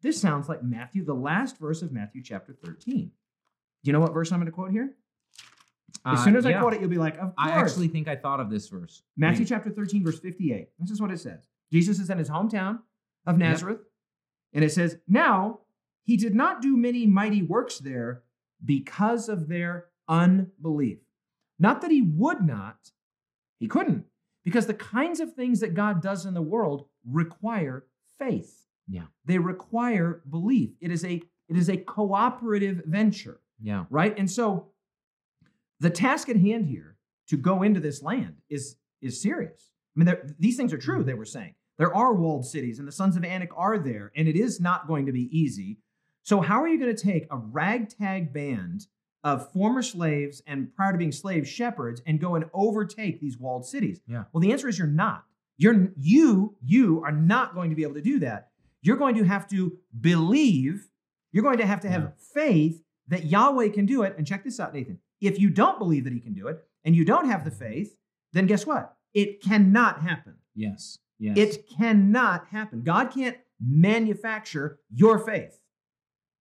This 0.01 0.19
sounds 0.19 0.47
like 0.47 0.63
Matthew, 0.63 1.03
the 1.03 1.13
last 1.13 1.57
verse 1.57 1.81
of 1.81 1.91
Matthew 1.91 2.23
chapter 2.23 2.53
13. 2.53 3.05
Do 3.07 3.11
you 3.83 3.93
know 3.93 3.99
what 3.99 4.13
verse 4.13 4.31
I'm 4.31 4.39
going 4.39 4.45
to 4.45 4.51
quote 4.51 4.71
here? 4.71 4.95
As 6.05 6.19
Uh, 6.19 6.23
soon 6.23 6.35
as 6.35 6.45
I 6.45 6.51
yeah. 6.51 6.61
quote 6.61 6.73
it, 6.73 6.79
you'll 6.81 6.89
be 6.89 6.97
like, 6.97 7.15
of 7.15 7.19
course. 7.19 7.33
I 7.37 7.51
actually 7.51 7.87
think 7.89 8.07
I 8.07 8.15
thought 8.15 8.39
of 8.39 8.49
this 8.49 8.67
verse. 8.69 9.03
Matthew 9.17 9.41
Wait. 9.41 9.49
chapter 9.49 9.69
13, 9.69 10.03
verse 10.03 10.19
58. 10.19 10.69
This 10.79 10.91
is 10.91 11.01
what 11.01 11.11
it 11.11 11.19
says. 11.19 11.47
Jesus 11.71 11.99
is 11.99 12.09
in 12.09 12.17
his 12.17 12.29
hometown 12.29 12.79
of 13.25 13.37
Nazareth. 13.37 13.79
And 14.53 14.63
it 14.63 14.71
says, 14.71 14.97
Now 15.07 15.59
he 16.03 16.15
did 16.17 16.33
not 16.35 16.61
do 16.61 16.77
many 16.77 17.05
mighty 17.05 17.41
works 17.43 17.79
there 17.79 18.23
because 18.63 19.27
of 19.29 19.47
their 19.47 19.85
unbelief. 20.07 20.99
Not 21.59 21.81
that 21.81 21.91
he 21.91 22.01
would 22.01 22.41
not, 22.45 22.91
he 23.59 23.67
couldn't, 23.67 24.05
because 24.45 24.65
the 24.67 24.73
kinds 24.73 25.19
of 25.19 25.33
things 25.33 25.59
that 25.59 25.73
God 25.73 26.01
does 26.01 26.25
in 26.25 26.33
the 26.33 26.41
world 26.41 26.85
require 27.05 27.85
faith. 28.17 28.65
Yeah. 28.89 29.03
They 29.25 29.37
require 29.37 30.21
belief. 30.29 30.71
It 30.81 30.91
is 30.91 31.05
a 31.05 31.21
it 31.47 31.57
is 31.57 31.69
a 31.69 31.77
cooperative 31.77 32.83
venture 32.85 33.39
Yeah. 33.61 33.85
right? 33.89 34.17
And 34.17 34.29
so 34.29 34.67
the 35.79 35.89
task 35.89 36.29
at 36.29 36.35
hand 36.35 36.65
here 36.65 36.97
to 37.27 37.37
go 37.37 37.63
into 37.63 37.79
this 37.79 38.01
land 38.03 38.35
is 38.49 38.75
is 39.01 39.21
serious. 39.21 39.71
I 39.95 40.03
mean, 40.03 40.15
these 40.39 40.57
things 40.57 40.73
are 40.73 40.77
true. 40.77 40.99
Mm-hmm. 40.99 41.07
They 41.07 41.13
were 41.13 41.25
saying 41.25 41.55
there 41.77 41.93
are 41.95 42.13
walled 42.13 42.45
cities, 42.45 42.79
and 42.79 42.87
the 42.87 42.91
sons 42.91 43.15
of 43.15 43.23
Anak 43.23 43.49
are 43.55 43.79
there, 43.79 44.11
and 44.15 44.27
it 44.27 44.35
is 44.35 44.59
not 44.59 44.87
going 44.87 45.05
to 45.05 45.11
be 45.11 45.29
easy. 45.37 45.79
So, 46.23 46.41
how 46.41 46.61
are 46.61 46.67
you 46.67 46.79
going 46.79 46.93
to 46.95 47.01
take 47.03 47.25
a 47.31 47.37
ragtag 47.37 48.33
band 48.33 48.87
of 49.23 49.51
former 49.51 49.81
slaves 49.81 50.41
and 50.47 50.73
prior 50.75 50.91
to 50.91 50.97
being 50.97 51.11
slaves, 51.11 51.49
shepherds, 51.49 52.01
and 52.05 52.19
go 52.19 52.35
and 52.35 52.45
overtake 52.53 53.19
these 53.21 53.37
walled 53.37 53.65
cities? 53.65 54.01
Yeah. 54.07 54.25
Well, 54.31 54.41
the 54.41 54.51
answer 54.51 54.67
is 54.67 54.77
you're 54.77 54.87
not. 54.87 55.25
You're 55.57 55.89
you 55.97 56.55
you 56.63 57.01
are 57.05 57.11
not 57.11 57.53
going 57.55 57.69
to 57.69 57.75
be 57.75 57.83
able 57.83 57.95
to 57.95 58.01
do 58.01 58.19
that. 58.19 58.49
You're 58.81 58.97
going 58.97 59.15
to 59.15 59.23
have 59.23 59.47
to 59.49 59.77
believe. 59.99 60.89
You're 61.31 61.43
going 61.43 61.57
to 61.57 61.65
have 61.65 61.81
to 61.81 61.89
have 61.89 62.01
Yeah. 62.03 62.09
faith 62.33 62.83
that 63.07 63.25
Yahweh 63.25 63.69
can 63.69 63.85
do 63.85 64.03
it. 64.03 64.15
And 64.17 64.25
check 64.25 64.43
this 64.43 64.59
out, 64.59 64.73
Nathan. 64.73 64.99
If 65.21 65.39
you 65.39 65.49
don't 65.49 65.79
believe 65.79 66.03
that 66.05 66.13
He 66.13 66.19
can 66.19 66.33
do 66.33 66.47
it, 66.47 66.63
and 66.85 66.95
you 66.95 67.03
don't 67.03 67.27
have 67.27 67.43
the 67.43 67.51
faith, 67.51 67.97
then 68.33 68.45
guess 68.47 68.65
what? 68.65 68.95
It 69.13 69.41
cannot 69.41 70.01
happen. 70.01 70.35
Yes. 70.55 70.97
Yes. 71.19 71.37
It 71.37 71.69
cannot 71.77 72.47
happen. 72.47 72.83
God 72.83 73.11
can't 73.11 73.37
manufacture 73.59 74.79
your 74.89 75.19
faith. 75.19 75.59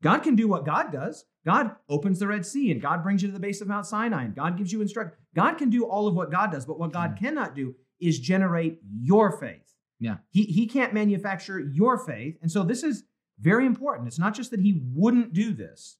God 0.03 0.18
can 0.20 0.37
do 0.37 0.46
what 0.46 0.64
God 0.64 0.92
does. 0.92 1.24
God 1.44 1.74
opens 1.88 2.18
the 2.20 2.29
Red 2.29 2.46
Sea 2.46 2.70
and 2.70 2.81
God 2.81 3.03
brings 3.03 3.22
you 3.22 3.29
to 3.29 3.33
the 3.35 3.40
base 3.40 3.61
of 3.61 3.66
Mount 3.68 3.87
Sinai 3.87 4.24
and 4.24 4.35
God 4.37 4.57
gives 4.57 4.72
you 4.72 4.81
instruction. 4.81 5.16
God 5.35 5.55
can 5.55 5.70
do 5.70 5.85
all 5.85 6.07
of 6.07 6.14
what 6.14 6.31
God 6.31 6.53
does, 6.53 6.66
but 6.66 6.79
what 6.79 6.92
God 6.92 7.16
cannot 7.18 7.57
do 7.57 7.74
is 8.01 8.20
generate 8.20 8.79
your 9.01 9.33
faith. 9.33 9.74
Yeah. 10.00 10.16
He, 10.30 10.44
he 10.44 10.66
can't 10.66 10.94
manufacture 10.94 11.58
your 11.58 11.98
faith. 11.98 12.38
And 12.42 12.50
so 12.50 12.62
this 12.62 12.82
is 12.82 13.04
very 13.40 13.66
important. 13.66 14.08
It's 14.08 14.18
not 14.18 14.34
just 14.34 14.50
that 14.50 14.61
he 14.61 14.80
wouldn't 14.94 15.32
do 15.32 15.52
this. 15.52 15.96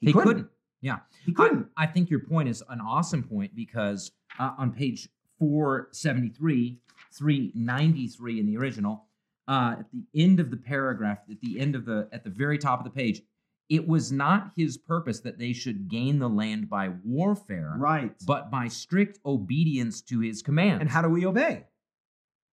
He 0.00 0.12
couldn't. 0.12 0.48
Yeah. 0.80 0.98
He 1.24 1.32
couldn't. 1.32 1.68
I, 1.76 1.84
I 1.84 1.86
think 1.86 2.10
your 2.10 2.20
point 2.20 2.48
is 2.48 2.62
an 2.68 2.80
awesome 2.80 3.22
point 3.22 3.54
because 3.54 4.12
uh, 4.38 4.52
on 4.58 4.72
page 4.72 5.08
473, 5.38 6.78
393 7.16 8.40
in 8.40 8.46
the 8.46 8.56
original, 8.56 9.06
uh, 9.48 9.76
at 9.80 9.86
the 9.92 10.04
end 10.20 10.40
of 10.40 10.50
the 10.50 10.56
paragraph, 10.56 11.18
at 11.30 11.40
the 11.40 11.60
end 11.60 11.74
of 11.74 11.84
the, 11.84 12.08
at 12.12 12.24
the 12.24 12.30
very 12.30 12.58
top 12.58 12.80
of 12.80 12.84
the 12.84 12.90
page, 12.90 13.22
it 13.68 13.86
was 13.86 14.12
not 14.12 14.50
his 14.56 14.76
purpose 14.76 15.20
that 15.20 15.38
they 15.38 15.52
should 15.52 15.88
gain 15.88 16.18
the 16.18 16.28
land 16.28 16.68
by 16.68 16.90
warfare, 17.04 17.74
right. 17.78 18.12
but 18.26 18.50
by 18.50 18.68
strict 18.68 19.18
obedience 19.24 20.02
to 20.02 20.20
his 20.20 20.42
commands. 20.42 20.80
And 20.80 20.90
how 20.90 21.00
do 21.00 21.08
we 21.08 21.24
obey? 21.24 21.64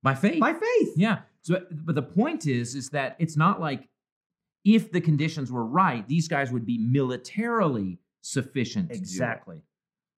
By 0.03 0.15
faith. 0.15 0.39
By 0.39 0.53
faith. 0.53 0.93
Yeah. 0.95 1.19
So, 1.41 1.61
but 1.71 1.95
the 1.95 2.01
point 2.01 2.45
is, 2.47 2.75
is 2.75 2.89
that 2.89 3.15
it's 3.19 3.37
not 3.37 3.59
like 3.59 3.87
if 4.65 4.91
the 4.91 5.01
conditions 5.01 5.51
were 5.51 5.65
right, 5.65 6.07
these 6.07 6.27
guys 6.27 6.51
would 6.51 6.65
be 6.65 6.77
militarily 6.77 7.99
sufficient. 8.21 8.89
to 8.89 8.95
do 8.95 8.97
it. 8.97 9.01
Exactly. 9.01 9.61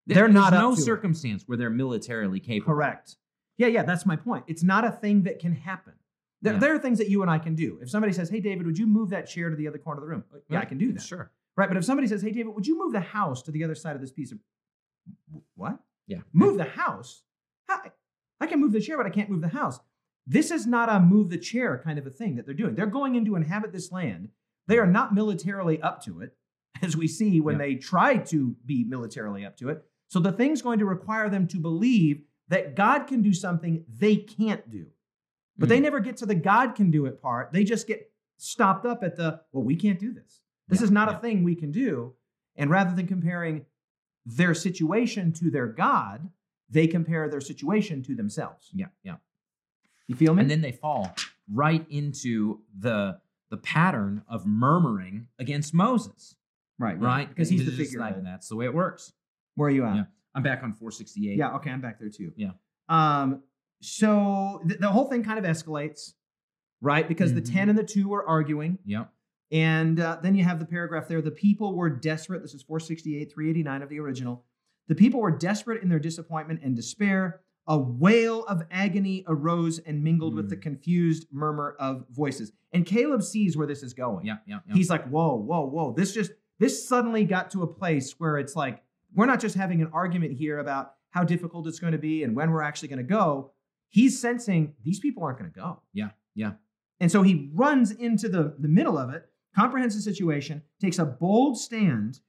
They're 0.08 0.24
There's 0.24 0.34
not 0.34 0.54
no 0.54 0.74
to 0.76 0.82
it. 0.82 0.84
circumstance 0.84 1.44
where 1.46 1.58
they're 1.58 1.70
militarily 1.70 2.40
capable. 2.40 2.74
Correct. 2.74 3.18
Yeah, 3.58 3.68
yeah, 3.68 3.84
that's 3.84 4.06
my 4.06 4.16
point. 4.16 4.46
It's 4.48 4.64
not 4.64 4.84
a 4.84 4.92
thing 4.92 5.24
that 5.24 5.40
can 5.40 5.54
happen. 5.54 5.94
There, 6.42 6.54
Yeah. 6.54 6.60
there 6.60 6.74
are 6.76 6.80
things 6.80 6.98
that 6.98 7.10
you 7.10 7.22
and 7.22 7.30
I 7.30 7.38
can 7.38 7.54
do. 7.54 7.78
If 7.84 7.90
somebody 7.92 8.12
says, 8.14 8.30
"Hey, 8.30 8.40
David, 8.40 8.66
would 8.66 8.80
you 8.80 8.88
move 8.88 9.12
that 9.12 9.28
chair 9.28 9.52
to 9.52 9.56
the 9.56 9.68
other 9.68 9.78
corner 9.78 10.02
of 10.02 10.08
the 10.08 10.10
room?" 10.10 10.24
Uh, 10.34 10.38
yeah, 10.50 10.60
I 10.60 10.66
can 10.66 10.80
do 10.80 10.92
that. 10.94 11.04
Sure. 11.04 11.32
Right. 11.56 11.68
But 11.70 11.78
if 11.78 11.86
somebody 11.86 12.08
says, 12.08 12.24
"Hey, 12.24 12.32
David, 12.32 12.56
would 12.56 12.66
you 12.66 12.76
move 12.78 12.94
the 12.94 13.00
house 13.02 13.44
to 13.44 13.52
the 13.52 13.64
other 13.64 13.76
side 13.76 13.96
of 13.96 14.02
this 14.02 14.12
piece 14.12 14.32
of 14.32 14.40
what? 15.56 15.78
Yeah. 16.08 16.22
Move 16.34 16.58
the 16.58 16.64
house? 16.64 17.22
How? 17.68 17.82
I 18.42 18.48
can 18.48 18.60
move 18.60 18.74
the 18.74 18.82
chair, 18.82 18.98
but 18.98 19.06
I 19.06 19.10
can't 19.12 19.30
move 19.30 19.42
the 19.42 19.48
house. 19.48 19.80
This 20.28 20.52
is 20.52 20.68
not 20.68 20.90
a 20.90 21.00
move 21.00 21.30
the 21.30 21.38
chair 21.38 21.82
kind 21.84 21.98
of 21.98 22.06
a 22.06 22.10
thing 22.12 22.36
that 22.36 22.46
they're 22.46 22.54
doing. 22.56 22.76
They're 22.76 22.86
going 22.88 23.16
in 23.16 23.26
to 23.26 23.36
inhabit 23.36 23.72
this 23.72 23.92
land. 23.92 24.30
They 24.68 24.78
are 24.78 24.88
not 24.88 25.14
militarily 25.14 25.82
up 25.82 26.04
to 26.06 26.22
it. 26.22 26.36
as 26.82 26.96
we 26.98 27.08
see 27.08 27.40
when 27.42 27.56
Yeah. 27.60 27.66
they 27.66 27.76
try 27.76 28.18
to 28.18 28.56
be 28.66 28.84
militarily 28.86 29.46
up 29.46 29.58
to 29.58 29.70
it. 29.70 29.84
So 30.08 30.20
the 30.20 30.32
thing's 30.32 30.62
going 30.62 30.80
to 30.80 30.86
require 30.86 31.30
them 31.30 31.46
to 31.50 31.60
believe 31.60 32.24
that 32.48 32.76
God 32.76 33.08
can 33.08 33.22
do 33.22 33.34
something 33.34 33.84
they 33.88 34.16
can't 34.16 34.68
do. 34.70 34.88
But 35.58 35.70
they 35.70 35.80
Mm. 35.80 35.84
never 35.84 36.00
get 36.00 36.18
to 36.18 36.26
the 36.26 36.34
God 36.34 36.74
can 36.76 36.90
do 36.90 37.06
it 37.06 37.22
part. 37.22 37.52
They 37.52 37.64
just 37.66 37.88
get 37.88 38.12
stopped 38.38 38.86
up 38.86 39.04
at 39.04 39.16
the, 39.18 39.42
well, 39.52 39.64
we 39.64 39.76
can't 39.76 40.00
do 40.00 40.12
this. 40.14 40.42
This 40.70 40.80
Yeah, 40.80 40.86
is 40.86 40.92
not 40.92 41.10
yeah. 41.12 41.18
a 41.18 41.22
thing 41.22 41.44
we 41.44 41.56
can 41.56 41.72
do. 41.72 42.14
And 42.56 42.70
rather 42.72 42.96
than 42.96 43.06
comparing 43.06 43.66
their 44.26 44.54
situation 44.54 45.34
to 45.34 45.52
their 45.52 45.68
God, 45.68 46.30
they 46.72 46.88
compare 46.88 47.30
their 47.30 47.42
situation 47.42 48.02
to 48.04 48.16
themselves. 48.16 48.70
Yeah, 48.74 48.88
yeah. 49.04 49.16
You 50.08 50.16
feel 50.16 50.34
me? 50.34 50.42
And 50.42 50.50
then 50.50 50.62
they 50.62 50.72
fall 50.72 51.14
right 51.54 51.86
into 51.90 52.62
the 52.78 53.20
the 53.50 53.58
pattern 53.58 54.24
of 54.30 54.46
murmuring 54.46 55.28
against 55.38 55.74
Moses, 55.74 56.36
right, 56.80 56.98
right? 57.00 57.28
Because 57.28 57.50
he's 57.50 57.66
the 57.66 57.72
figure. 57.72 58.00
like, 58.00 58.24
that's 58.24 58.48
the 58.48 58.56
way 58.56 58.64
it 58.66 58.74
works. 58.74 59.12
Where 59.56 59.68
are 59.68 59.72
you 59.72 59.84
at? 59.86 59.96
Yeah. 59.96 60.04
I'm 60.34 60.42
back 60.44 60.64
on 60.64 60.72
468. 60.72 61.38
Yeah, 61.38 61.56
okay, 61.56 61.70
I'm 61.70 61.82
back 61.82 62.00
there 62.00 62.08
too. 62.10 62.32
Yeah. 62.38 62.52
Um, 62.88 63.44
so 63.82 64.62
th- 64.66 64.80
the 64.80 64.90
whole 64.90 65.10
thing 65.10 65.24
kind 65.24 65.38
of 65.38 65.44
escalates, 65.44 66.14
right? 66.80 67.06
Because 67.06 67.34
the 67.34 67.42
Mhm. 67.42 67.54
10 67.54 67.70
and 67.70 67.78
the 67.78 67.84
2 67.84 68.14
are 68.14 68.26
arguing. 68.26 68.80
Yep. 68.86 69.12
And 69.52 70.00
uh, 70.00 70.20
then 70.24 70.36
you 70.36 70.46
have 70.46 70.60
the 70.60 70.66
paragraph 70.66 71.10
there. 71.10 71.22
The 71.22 71.32
people 71.32 71.76
were 71.76 71.90
desperate. 71.90 72.42
This 72.42 72.54
is 72.54 72.64
468, 72.64 73.34
389 73.34 73.82
of 73.82 73.90
the 73.90 74.00
original. 74.00 74.46
The 74.92 74.96
people 74.96 75.22
were 75.22 75.32
desperate 75.32 75.82
in 75.82 75.88
their 75.88 76.00
disappointment 76.00 76.60
and 76.64 76.76
despair. 76.76 77.40
A 77.66 77.78
wail 77.78 78.44
of 78.44 78.64
agony 78.70 79.24
arose 79.26 79.80
and 79.80 80.04
mingled 80.04 80.36
with 80.36 80.50
the 80.50 80.58
Mm. 80.58 80.64
confused 80.64 81.28
murmur 81.32 81.78
of 81.80 82.06
voices. 82.10 82.52
And 82.74 82.86
Caleb 82.86 83.24
sees 83.24 83.56
where 83.56 83.66
this 83.66 83.84
is 83.84 83.94
going. 83.94 84.26
Yeah, 84.26 84.40
yeah, 84.46 84.60
yeah. 84.68 84.74
He's 84.74 84.90
like, 84.90 85.08
whoa, 85.08 85.36
whoa, 85.36 85.66
whoa. 85.66 85.94
This 85.94 86.14
just, 86.14 86.34
this 86.60 86.86
suddenly 86.86 87.24
got 87.24 87.52
to 87.52 87.64
a 87.64 87.68
place 87.68 88.20
where 88.20 88.38
it's 88.38 88.54
like, 88.54 88.84
we're 89.14 89.28
not 89.28 89.40
just 89.40 89.56
having 89.56 89.82
an 89.82 89.90
argument 89.94 90.34
here 90.34 90.60
about 90.60 90.96
how 91.12 91.24
difficult 91.24 91.68
it's 91.68 91.80
going 91.80 91.94
to 91.94 91.98
be 91.98 92.24
and 92.24 92.36
when 92.36 92.52
we're 92.52 92.62
actually 92.62 92.90
going 92.90 92.98
to 92.98 93.04
go. 93.04 93.54
He's 93.88 94.20
sensing 94.20 94.74
these 94.84 95.00
people 95.00 95.24
aren't 95.24 95.40
going 95.40 95.52
to 95.52 95.58
go. 95.58 95.80
Yeah, 95.94 96.10
yeah. 96.36 96.52
And 97.00 97.10
so 97.10 97.22
he 97.22 97.50
runs 97.54 97.92
into 97.92 98.28
the, 98.28 98.56
the 98.60 98.68
middle 98.68 98.98
of 98.98 99.10
it, 99.10 99.30
comprehends 99.56 99.96
the 99.96 100.02
situation, 100.02 100.64
takes 100.82 101.00
a 101.00 101.06
bold 101.06 101.58
stand, 101.58 102.20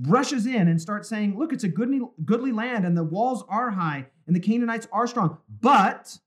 rushes 0.00 0.46
in 0.46 0.68
and 0.68 0.80
starts 0.80 1.08
saying, 1.08 1.38
Look, 1.38 1.52
it's 1.52 1.64
a 1.64 1.68
goodly, 1.68 2.00
goodly 2.24 2.52
land, 2.52 2.84
and 2.84 2.96
the 2.96 3.04
walls 3.04 3.44
are 3.48 3.70
high, 3.70 4.06
and 4.26 4.34
the 4.34 4.40
Canaanites 4.40 4.88
are 4.92 5.06
strong. 5.06 5.38
But 5.60 6.18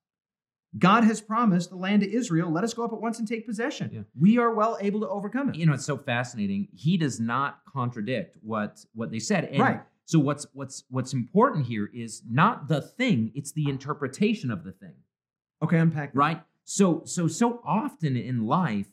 God 0.77 1.03
has 1.05 1.21
promised 1.21 1.69
the 1.69 1.77
land 1.77 2.01
to 2.01 2.11
Israel. 2.13 2.51
Let 2.51 2.63
us 2.65 2.73
go 2.73 2.83
up 2.83 2.91
at 2.91 2.99
once 2.99 3.17
and 3.19 3.27
take 3.27 3.45
possession. 3.45 3.89
Yeah. 3.93 4.01
We 4.19 4.37
are 4.37 4.53
well 4.53 4.77
able 4.81 4.99
to 5.01 5.07
overcome 5.09 5.49
it. 5.49 5.55
you 5.55 5.65
know 5.65 5.73
it's 5.73 5.85
so 5.85 5.97
fascinating 5.97 6.67
he 6.73 6.97
does 6.97 7.19
not 7.19 7.59
contradict 7.71 8.37
what 8.41 8.83
what 8.93 9.09
they 9.11 9.19
said 9.19 9.45
and 9.45 9.59
Right. 9.59 9.81
so 10.03 10.19
what's 10.19 10.45
what's 10.53 10.83
what's 10.89 11.13
important 11.13 11.65
here 11.65 11.89
is 11.93 12.21
not 12.29 12.67
the 12.67 12.81
thing 12.81 13.31
it's 13.35 13.53
the 13.53 13.69
interpretation 13.69 14.51
of 14.51 14.63
the 14.65 14.71
thing 14.73 14.95
Okay, 15.63 15.77
unpack 15.79 16.11
that. 16.13 16.19
right 16.19 16.41
so 16.65 17.03
so 17.05 17.27
so 17.27 17.61
often 17.65 18.17
in 18.17 18.45
life 18.45 18.87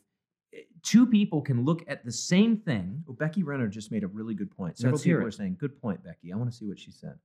two 0.83 1.05
people 1.07 1.41
can 1.41 1.65
look 1.65 1.83
at 1.87 2.03
the 2.05 2.11
same 2.11 2.57
thing 2.57 3.03
Well, 3.07 3.15
Becky 3.15 3.41
Renner 3.43 3.67
just 3.67 3.91
made 3.91 4.03
a 4.03 4.07
really 4.07 4.33
good 4.35 4.51
point. 4.51 4.71
Let's 4.73 4.81
Several 4.81 4.99
hear 5.01 5.17
people 5.17 5.27
are 5.27 5.31
saying, 5.31 5.57
Good 5.59 5.81
point, 5.81 6.03
Becky. 6.03 6.31
I 6.31 6.35
want 6.35 6.51
to 6.51 6.55
see 6.55 6.65
what 6.65 6.79
she 6.79 6.91
said. 6.91 7.17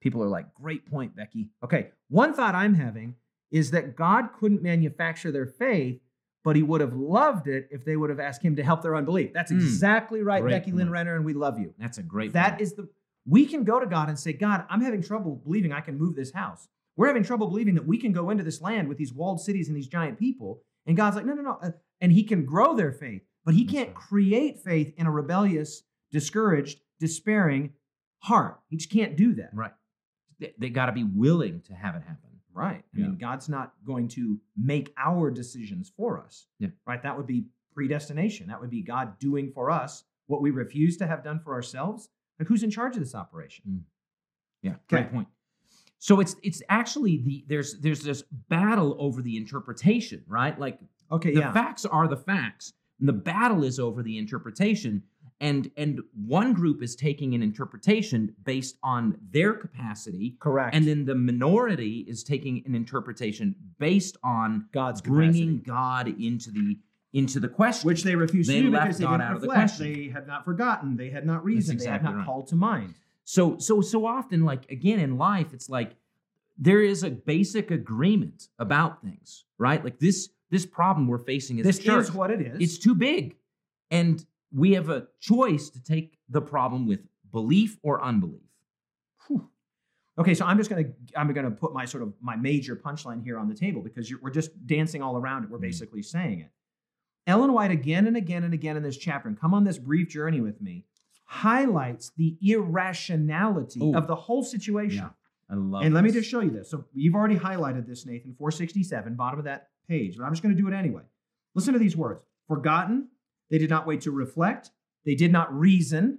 People 0.00 0.22
are 0.22 0.28
like, 0.28 0.54
Great 0.54 0.86
point, 0.86 1.16
Becky. 1.16 1.48
Okay, 1.64 1.88
one 2.08 2.32
thought 2.34 2.54
I'm 2.54 2.74
having 2.74 3.14
is 3.50 3.70
that 3.72 3.96
God 3.96 4.30
couldn't 4.38 4.62
manufacture 4.62 5.32
their 5.32 5.46
faith, 5.46 6.00
but 6.44 6.54
he 6.54 6.62
would 6.62 6.80
have 6.80 6.94
loved 6.94 7.48
it 7.48 7.68
if 7.70 7.84
they 7.84 7.96
would 7.96 8.10
have 8.10 8.20
asked 8.20 8.42
him 8.42 8.56
to 8.56 8.62
help 8.62 8.82
their 8.82 8.94
unbelief. 8.94 9.32
That's 9.32 9.50
Mm, 9.50 9.56
exactly 9.56 10.22
right, 10.22 10.42
great 10.42 10.52
Becky 10.52 10.72
Lynn. 10.72 10.90
Renner, 10.90 11.16
and 11.16 11.24
we 11.24 11.32
love 11.34 11.58
you. 11.58 11.74
that's 11.78 11.98
a 11.98 12.02
great 12.02 12.32
That 12.32 12.50
point. 12.52 12.60
is 12.62 12.74
the 12.74 12.88
we 13.26 13.44
can 13.44 13.64
go 13.64 13.78
to 13.78 13.84
God 13.86 14.08
and 14.08 14.18
say, 14.18 14.32
God, 14.32 14.64
I'm 14.70 14.80
having 14.80 15.02
trouble 15.02 15.36
believing 15.44 15.70
I 15.72 15.80
can 15.82 15.98
move 15.98 16.14
this 16.16 16.32
house. 16.32 16.68
We're 16.96 17.08
having 17.08 17.22
trouble 17.24 17.46
believing 17.48 17.74
that 17.74 17.86
we 17.86 17.98
can 17.98 18.12
go 18.12 18.30
into 18.30 18.42
this 18.42 18.62
land 18.62 18.88
with 18.88 18.96
these 18.96 19.12
walled 19.12 19.40
cities 19.40 19.68
and 19.68 19.76
these 19.76 19.86
giant 19.88 20.18
people. 20.18 20.62
And 20.88 20.96
God's 20.96 21.14
like, 21.14 21.24
no, 21.26 21.34
no, 21.34 21.42
no. 21.42 21.58
Uh, 21.62 21.70
And 22.00 22.10
He 22.10 22.24
can 22.24 22.44
grow 22.44 22.74
their 22.74 22.90
faith, 22.92 23.22
but 23.44 23.54
He 23.54 23.64
can't 23.64 23.94
create 23.94 24.58
faith 24.64 24.92
in 24.96 25.06
a 25.06 25.10
rebellious, 25.12 25.82
discouraged, 26.10 26.80
despairing 26.98 27.74
heart. 28.20 28.58
He 28.68 28.76
just 28.78 28.90
can't 28.90 29.16
do 29.16 29.34
that. 29.34 29.50
right 29.54 29.72
they, 30.40 30.54
they 30.58 30.70
got 30.70 30.86
to 30.86 30.92
be 30.92 31.04
willing 31.04 31.60
to 31.62 31.74
have 31.74 31.94
it 31.94 32.02
happen 32.02 32.22
Right. 32.54 32.82
I 32.92 32.98
Yeah. 32.98 33.06
mean, 33.08 33.18
God's 33.18 33.48
not 33.48 33.74
going 33.84 34.08
to 34.08 34.40
make 34.56 34.92
our 34.96 35.30
decisions 35.30 35.92
for 35.96 36.18
us. 36.18 36.48
Yeah. 36.58 36.70
Right. 36.88 37.00
That 37.00 37.16
would 37.16 37.26
be 37.26 37.44
predestination. 37.72 38.48
That 38.48 38.60
would 38.60 38.70
be 38.70 38.82
God 38.82 39.16
doing 39.20 39.52
for 39.52 39.70
us 39.70 40.02
what 40.26 40.42
we 40.42 40.50
refuse 40.50 40.96
to 40.96 41.06
have 41.06 41.22
done 41.22 41.38
for 41.38 41.54
ourselves. 41.54 42.08
Like, 42.36 42.48
who's 42.48 42.64
in 42.64 42.70
charge 42.70 42.96
of 42.96 43.00
this 43.02 43.14
operation? 43.14 43.84
Yeah, 44.62 44.74
great 44.88 45.04
Okay. 45.06 45.14
point. 45.14 45.28
So 45.98 46.20
it's 46.20 46.36
it's 46.42 46.62
actually 46.68 47.18
the 47.24 47.44
there's 47.48 47.78
there's 47.80 48.02
this 48.02 48.22
battle 48.48 48.96
over 48.98 49.22
the 49.22 49.36
interpretation, 49.36 50.22
right? 50.28 50.58
Like 50.58 50.78
Okay. 51.10 51.32
the 51.34 51.40
yeah. 51.40 51.52
facts 51.52 51.84
are 51.86 52.06
the 52.06 52.16
facts. 52.16 52.72
And 53.00 53.08
the 53.08 53.14
battle 53.14 53.64
is 53.64 53.78
over 53.78 54.02
the 54.02 54.18
interpretation. 54.18 55.02
And 55.40 55.70
and 55.76 56.00
one 56.26 56.52
group 56.52 56.82
is 56.82 56.96
taking 56.96 57.32
an 57.34 57.42
interpretation 57.42 58.34
based 58.44 58.76
on 58.82 59.16
their 59.30 59.54
capacity, 59.54 60.36
Correct. 60.40 60.74
and 60.74 60.84
then 60.86 61.04
the 61.04 61.14
minority 61.14 62.04
is 62.08 62.24
taking 62.24 62.62
an 62.66 62.74
interpretation 62.74 63.54
based 63.78 64.16
on 64.24 64.66
God's 64.72 65.00
bringing 65.00 65.60
capacity, 65.60 66.14
God 66.16 66.20
into 66.20 66.50
the 66.50 66.78
into 67.12 67.38
the 67.38 67.48
question. 67.48 67.86
which 67.86 68.02
they 68.02 68.16
refused 68.16 68.50
They 68.50 68.56
to 68.56 68.62
do 68.66 68.70
left 68.70 68.84
because 68.86 68.98
they 68.98 69.04
God 69.04 69.10
didn't 69.18 69.22
out 69.30 69.36
of 69.36 69.40
the 69.42 69.46
question. 69.46 69.92
They 69.92 70.08
had 70.08 70.26
not 70.26 70.44
forgotten. 70.44 70.96
They 70.96 71.10
had 71.10 71.24
not 71.24 71.44
reasoned. 71.44 71.78
they 71.80 71.86
had 71.86 72.02
not 72.02 72.16
right. 72.16 72.26
called 72.26 72.48
to 72.48 72.56
mind. 72.56 72.94
So 73.30 73.58
so 73.58 73.82
so 73.82 74.06
often, 74.06 74.46
like 74.46 74.70
again 74.70 74.98
in 75.00 75.18
life, 75.18 75.52
it's 75.52 75.68
like 75.68 75.96
there 76.56 76.80
is 76.80 77.02
a 77.02 77.10
basic 77.10 77.70
agreement 77.70 78.48
about 78.58 79.02
things, 79.02 79.44
right? 79.58 79.84
Like 79.84 79.98
this 79.98 80.30
this 80.48 80.64
problem 80.64 81.06
we're 81.06 81.18
facing 81.18 81.60
as 81.60 81.66
This 81.66 81.78
is 81.86 82.10
what 82.10 82.30
it 82.30 82.40
is. 82.40 82.58
it's 82.58 82.78
too 82.78 82.94
big, 82.94 83.36
and 83.90 84.24
we 84.50 84.72
have 84.72 84.88
a 84.88 85.08
choice 85.20 85.68
to 85.68 85.82
take 85.82 86.16
the 86.30 86.40
problem 86.40 86.86
with 86.86 87.00
belief 87.30 87.76
or 87.82 88.02
unbelief. 88.02 88.40
Okay, 90.18 90.32
so 90.32 90.46
I'm 90.46 90.56
just 90.56 90.70
gonna 90.70 90.86
I'm 91.14 91.30
gonna 91.34 91.50
put 91.50 91.74
my 91.74 91.84
sort 91.84 92.04
of 92.04 92.14
my 92.22 92.34
major 92.34 92.74
punchline 92.76 93.22
here 93.22 93.38
on 93.38 93.46
the 93.46 93.54
table 93.54 93.82
because 93.82 94.08
you're, 94.08 94.20
we're 94.22 94.30
just 94.30 94.66
dancing 94.66 95.02
all 95.02 95.18
around 95.18 95.44
it. 95.44 95.50
We're 95.50 95.58
Mm. 95.58 95.68
basically 95.70 96.02
saying 96.02 96.40
it. 96.40 96.50
Ellen 97.26 97.52
White 97.52 97.72
again 97.72 98.06
and 98.06 98.16
again 98.16 98.42
and 98.42 98.54
again 98.54 98.78
in 98.78 98.82
this 98.82 98.96
chapter, 98.96 99.28
and 99.28 99.38
come 99.38 99.52
on 99.52 99.64
this 99.64 99.76
brief 99.76 100.08
journey 100.08 100.40
with 100.40 100.62
me, 100.62 100.86
highlights 101.30 102.10
the 102.16 102.36
irrationality 102.40 103.80
Ooh. 103.82 103.94
of 103.94 104.06
the 104.06 104.14
whole 104.16 104.42
situation. 104.42 105.04
Yeah, 105.04 105.10
I 105.50 105.56
love. 105.56 105.82
And 105.84 105.92
let 105.92 106.02
me 106.02 106.10
just 106.10 106.28
show 106.28 106.40
you 106.40 106.48
this. 106.50 106.70
So 106.70 106.86
you've 106.94 107.14
already 107.14 107.36
highlighted 107.36 107.86
this, 107.86 108.06
Nathan, 108.06 108.34
467, 108.38 109.14
bottom 109.14 109.38
of 109.38 109.44
that 109.44 109.68
page, 109.88 110.16
but 110.16 110.24
I'm 110.24 110.32
just 110.32 110.42
going 110.42 110.56
to 110.56 110.60
do 110.60 110.66
it 110.68 110.74
anyway. 110.74 111.02
Listen 111.54 111.74
to 111.74 111.78
these 111.78 111.96
words 111.96 112.22
Forgotten, 112.46 113.08
they 113.50 113.58
did 113.58 113.68
not 113.68 113.86
wait 113.86 114.00
to 114.02 114.10
reflect, 114.10 114.70
they 115.04 115.14
did 115.14 115.30
not 115.30 115.52
reason. 115.56 116.18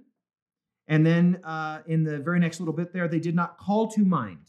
And 0.86 1.04
then 1.04 1.40
uh, 1.44 1.80
in 1.86 2.04
the 2.04 2.18
very 2.18 2.38
next 2.38 2.60
little 2.60 2.74
bit 2.74 2.92
there, 2.92 3.08
they 3.08 3.20
did 3.20 3.34
not 3.34 3.58
call 3.58 3.88
to 3.92 4.04
mind. 4.04 4.46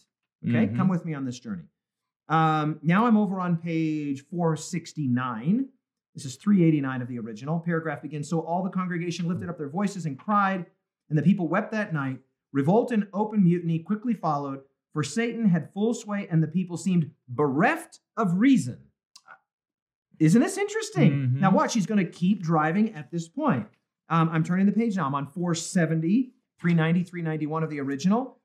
Okay, 0.48 0.68
Mhm. 0.68 0.76
come 0.76 0.88
with 0.88 1.06
me 1.06 1.14
on 1.16 1.26
this 1.26 1.40
journey. 1.40 1.66
Um, 2.30 2.80
now 2.84 3.06
I'm 3.08 3.18
over 3.18 3.40
on 3.40 3.58
page 3.58 4.24
469. 4.30 5.70
This 6.16 6.26
is 6.26 6.36
389 6.36 7.02
of 7.02 7.08
the 7.08 7.20
original. 7.20 7.60
Paragraph 7.60 8.02
begins 8.02 8.30
So 8.30 8.40
all 8.42 8.64
the 8.64 8.70
congregation 8.70 9.28
lifted 9.28 9.50
up 9.50 9.58
their 9.58 9.70
voices 9.70 10.06
and 10.06 10.18
cried, 10.20 10.66
and 11.10 11.18
the 11.18 11.24
people 11.24 11.48
wept 11.48 11.72
that 11.72 11.94
night. 11.94 12.20
Revolt 12.54 12.92
and 12.92 13.08
open 13.14 13.44
mutiny 13.44 13.80
quickly 13.80 14.14
followed, 14.14 14.60
for 14.94 15.04
Satan 15.04 15.48
had 15.48 15.72
full 15.74 15.94
sway, 15.94 16.28
and 16.30 16.44
the 16.44 16.48
people 16.48 16.76
seemed 16.76 17.12
bereft 17.30 18.00
of 18.18 18.40
reason. 18.40 18.78
Isn't 20.20 20.42
this 20.42 20.58
interesting? 20.58 21.12
Mhm. 21.12 21.40
Now, 21.40 21.52
watch, 21.52 21.74
he's 21.74 21.86
going 21.86 22.06
to 22.06 22.12
keep 22.12 22.44
driving 22.44 22.94
at 22.94 23.10
this 23.10 23.28
point. 23.28 23.68
Um, 24.10 24.30
I'm 24.30 24.44
turning 24.44 24.66
the 24.66 24.72
page 24.74 24.98
now. 24.98 25.08
I'm 25.08 25.16
on 25.16 25.26
470, 25.28 26.34
390, 26.60 27.04
391 27.04 27.64
of 27.64 27.70
the 27.70 27.80
original. 27.80 28.38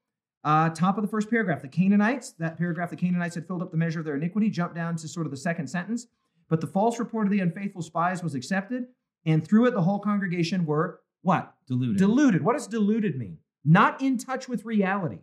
Uh, 0.45 0.71
top 0.71 0.97
of 0.97 1.03
the 1.03 1.09
first 1.09 1.29
paragraph, 1.29 1.61
the 1.61 1.69
Canaanites, 1.69 2.31
that 2.39 2.57
paragraph, 2.57 2.91
the 2.91 2.97
Canaanites 2.97 3.35
had 3.35 3.47
filled 3.47 3.61
up 3.63 3.73
the 3.73 3.77
measure 3.77 3.99
of 3.99 4.05
their 4.07 4.15
iniquity, 4.15 4.49
jumped 4.49 4.77
down 4.77 4.95
to 4.97 5.09
sort 5.09 5.27
of 5.27 5.33
the 5.33 5.37
second 5.37 5.67
sentence. 5.67 6.07
But 6.49 6.61
the 6.61 6.67
false 6.67 6.99
report 6.99 7.27
of 7.27 7.31
the 7.33 7.41
unfaithful 7.41 7.83
spies 7.83 8.23
was 8.23 8.35
accepted, 8.35 8.87
and 9.25 9.45
through 9.47 9.67
it, 9.67 9.73
the 9.75 9.83
whole 9.83 9.99
congregation 9.99 10.65
were 10.67 11.01
what? 11.23 11.55
deluded. 11.67 11.97
Deluded. 11.99 12.43
What 12.43 12.53
does 12.53 12.69
deluded 12.69 13.19
mean? 13.19 13.39
Not 13.65 14.01
in 14.01 14.17
touch 14.17 14.49
with 14.49 14.65
reality. 14.65 15.19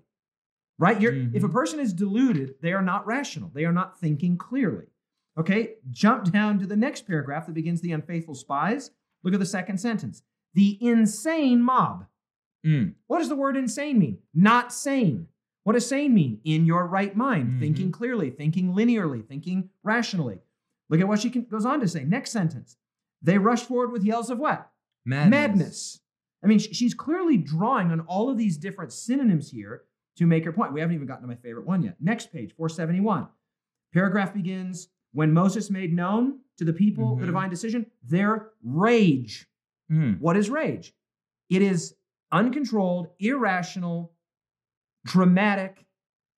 Right? 0.77 0.99
You're, 0.99 1.13
If 1.13 1.43
a 1.43 1.47
Mhm. 1.47 1.51
person 1.53 1.79
is 1.79 1.93
deluded, 1.93 2.55
they 2.61 2.73
are 2.73 2.81
not 2.81 3.05
rational. 3.07 3.51
They 3.53 3.63
are 3.63 3.71
not 3.71 3.99
thinking 3.99 4.37
clearly. 4.37 4.87
Okay, 5.37 5.75
jump 5.91 6.29
down 6.31 6.59
to 6.59 6.67
the 6.67 6.75
next 6.75 7.07
paragraph 7.07 7.45
that 7.45 7.53
begins 7.53 7.79
the 7.81 7.91
unfaithful 7.93 8.35
spies. 8.35 8.91
Look 9.23 9.33
at 9.33 9.39
the 9.39 9.45
second 9.45 9.77
sentence. 9.77 10.23
The 10.55 10.77
insane 10.85 11.61
mob. 11.61 12.05
Mm. 12.65 12.95
What 13.07 13.19
does 13.19 13.29
the 13.29 13.35
word 13.35 13.55
insane 13.55 13.97
mean? 13.97 14.17
Not 14.33 14.73
sane. 14.73 15.27
What 15.63 15.73
does 15.73 15.87
sane 15.87 16.13
mean? 16.13 16.41
In 16.43 16.65
your 16.65 16.85
right 16.87 17.15
mind, 17.15 17.53
Mhm. 17.53 17.59
thinking 17.59 17.91
clearly, 17.91 18.29
thinking 18.29 18.73
linearly, 18.73 19.25
thinking 19.25 19.69
rationally. 19.83 20.39
Look 20.93 21.01
at 21.01 21.07
what 21.07 21.19
she 21.19 21.31
can, 21.31 21.45
goes 21.45 21.65
on 21.65 21.79
to 21.79 21.87
say. 21.87 22.03
Next 22.03 22.29
sentence. 22.29 22.77
They 23.23 23.39
rushed 23.39 23.67
forward 23.67 23.91
with 23.91 24.03
yells 24.03 24.29
of 24.29 24.37
what? 24.37 24.69
Madness. 25.05 25.31
madness. 25.31 25.99
I 26.43 26.47
mean, 26.47 26.59
she's 26.59 26.93
clearly 26.93 27.35
drawing 27.35 27.89
on 27.91 28.01
all 28.01 28.29
of 28.29 28.37
these 28.37 28.57
different 28.57 28.93
synonyms 28.93 29.49
here 29.49 29.85
to 30.17 30.27
make 30.27 30.45
her 30.45 30.51
point. 30.51 30.71
We 30.71 30.81
haven't 30.81 30.93
even 30.93 31.07
gotten 31.07 31.23
to 31.23 31.27
my 31.27 31.33
favorite 31.35 31.65
one 31.65 31.81
yet. 31.81 31.95
Next 31.99 32.31
page, 32.31 32.53
471. 32.55 33.27
Paragraph 33.91 34.35
begins 34.35 34.89
When 35.13 35.31
Moses 35.33 35.69
made 35.71 35.93
known 35.95 36.39
to 36.57 36.63
the 36.65 36.73
people 36.73 37.15
the 37.15 37.23
Mhm. 37.23 37.27
divine 37.27 37.49
decision, 37.49 37.85
their 38.03 38.49
rage. 38.63 39.47
Mm. 39.91 40.19
What 40.19 40.35
is 40.37 40.49
rage? 40.49 40.93
It 41.49 41.61
is 41.63 41.95
uncontrolled, 42.31 43.09
irrational, 43.19 44.11
dramatic 45.05 45.85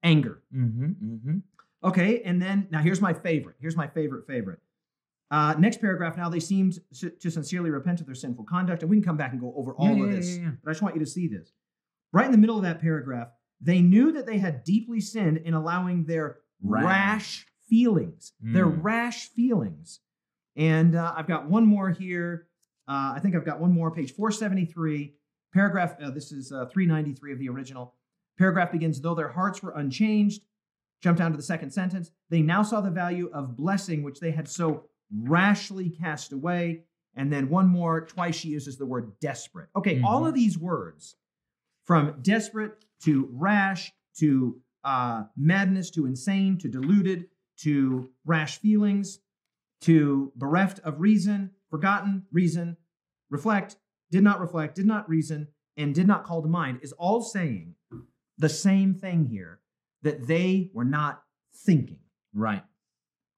anger. 0.03 0.41
Mm-hmm. 0.53 0.85
Mm-hmm. 0.85 1.37
Okay, 1.85 2.21
and 2.23 2.41
then 2.41 2.67
now 2.71 2.79
here's 2.79 2.99
my 3.01 3.13
favorite. 3.13 3.55
Here's 3.59 3.75
my 3.77 3.87
favorite 3.87 4.25
favorite. 4.27 4.59
Uh, 5.31 5.53
next 5.57 5.79
paragraph. 5.81 6.17
Now 6.17 6.29
they 6.29 6.39
seemed 6.39 6.79
to 7.19 7.29
sincerely 7.31 7.69
repent 7.69 7.99
of 7.99 8.05
their 8.07 8.15
sinful 8.15 8.45
conduct, 8.45 8.81
and 8.81 8.89
we 8.89 8.97
can 8.97 9.03
come 9.03 9.17
back 9.17 9.31
and 9.31 9.39
go 9.39 9.53
over 9.55 9.73
all 9.73 9.87
Yeah, 9.95 10.03
of 10.03 10.09
yeah, 10.09 10.15
this. 10.15 10.37
yeah. 10.37 10.51
But 10.63 10.69
I 10.69 10.73
just 10.73 10.81
want 10.81 10.95
you 10.95 10.99
to 11.01 11.05
see 11.09 11.27
this. 11.27 11.51
Right 12.11 12.25
in 12.25 12.31
the 12.31 12.37
middle 12.37 12.57
of 12.57 12.63
that 12.63 12.81
paragraph, 12.81 13.29
they 13.61 13.81
knew 13.81 14.11
that 14.13 14.25
they 14.25 14.37
had 14.37 14.63
deeply 14.63 14.99
sinned 14.99 15.37
in 15.37 15.53
allowing 15.53 16.05
their 16.05 16.37
rash, 16.63 16.83
Rash. 16.85 17.47
feelings, 17.69 18.33
their 18.41 18.67
Mm. 18.67 18.83
rash 18.83 19.29
feelings. 19.29 19.99
And 20.55 20.95
uh, 20.95 21.13
I've 21.15 21.27
got 21.27 21.49
one 21.49 21.65
more 21.65 21.89
here. 21.89 22.47
Uh, 22.87 23.13
I 23.15 23.19
think 23.21 23.35
I've 23.35 23.45
got 23.45 23.59
one 23.59 23.71
more, 23.73 23.91
page 23.91 24.11
473, 24.13 25.15
paragraph. 25.53 25.95
Uh, 26.01 26.11
this 26.11 26.31
is 26.31 26.51
uh, 26.51 26.65
393 26.67 27.33
of 27.33 27.39
the 27.39 27.49
original. 27.49 27.93
Paragraph 28.37 28.71
begins, 28.71 29.01
though 29.01 29.15
their 29.15 29.29
hearts 29.29 29.61
were 29.63 29.71
unchanged. 29.71 30.43
Jump 31.01 31.17
down 31.17 31.31
to 31.31 31.37
the 31.37 31.43
second 31.43 31.71
sentence. 31.71 32.11
They 32.29 32.41
now 32.41 32.63
saw 32.63 32.81
the 32.81 32.89
value 32.91 33.29
of 33.33 33.55
blessing, 33.55 34.01
which 34.03 34.19
they 34.19 34.31
had 34.31 34.47
so 34.47 34.85
rashly 35.15 35.89
cast 35.89 36.31
away. 36.33 36.83
And 37.15 37.31
then 37.31 37.49
one 37.49 37.67
more, 37.67 38.01
twice 38.05 38.35
she 38.35 38.49
uses 38.49 38.77
the 38.77 38.85
word 38.85 39.19
desperate. 39.21 39.69
Okay, 39.75 40.01
all 40.01 40.23
Mhm. 40.23 40.27
of 40.29 40.33
these 40.33 40.57
words, 40.57 41.15
from 41.83 42.21
desperate 42.21 42.83
to 43.03 43.29
rash 43.31 43.93
to 44.15 44.61
uh, 44.83 45.25
madness 45.35 45.89
to 45.89 46.05
insane 46.05 46.59
to 46.59 46.69
deluded 46.69 47.27
to 47.57 48.07
rash 48.23 48.59
feelings 48.59 49.19
to 49.81 50.31
bereft 50.35 50.77
of 50.81 50.99
reason, 50.99 51.49
forgotten 51.71 52.23
reason, 52.31 52.77
reflect, 53.31 53.77
did 54.11 54.23
not 54.23 54.39
reflect, 54.39 54.75
did 54.75 54.85
not 54.85 55.09
reason, 55.09 55.47
and 55.75 55.95
did 55.95 56.05
not 56.05 56.23
call 56.23 56.41
to 56.43 56.47
mind, 56.47 56.79
is 56.83 56.91
all 56.93 57.21
saying 57.23 57.73
the 58.37 58.47
same 58.49 58.93
thing 58.93 59.25
here 59.25 59.59
that 60.05 60.27
they 60.27 60.69
were 60.73 60.85
not 60.85 61.23
thinking. 61.53 61.99
Right. 62.33 62.63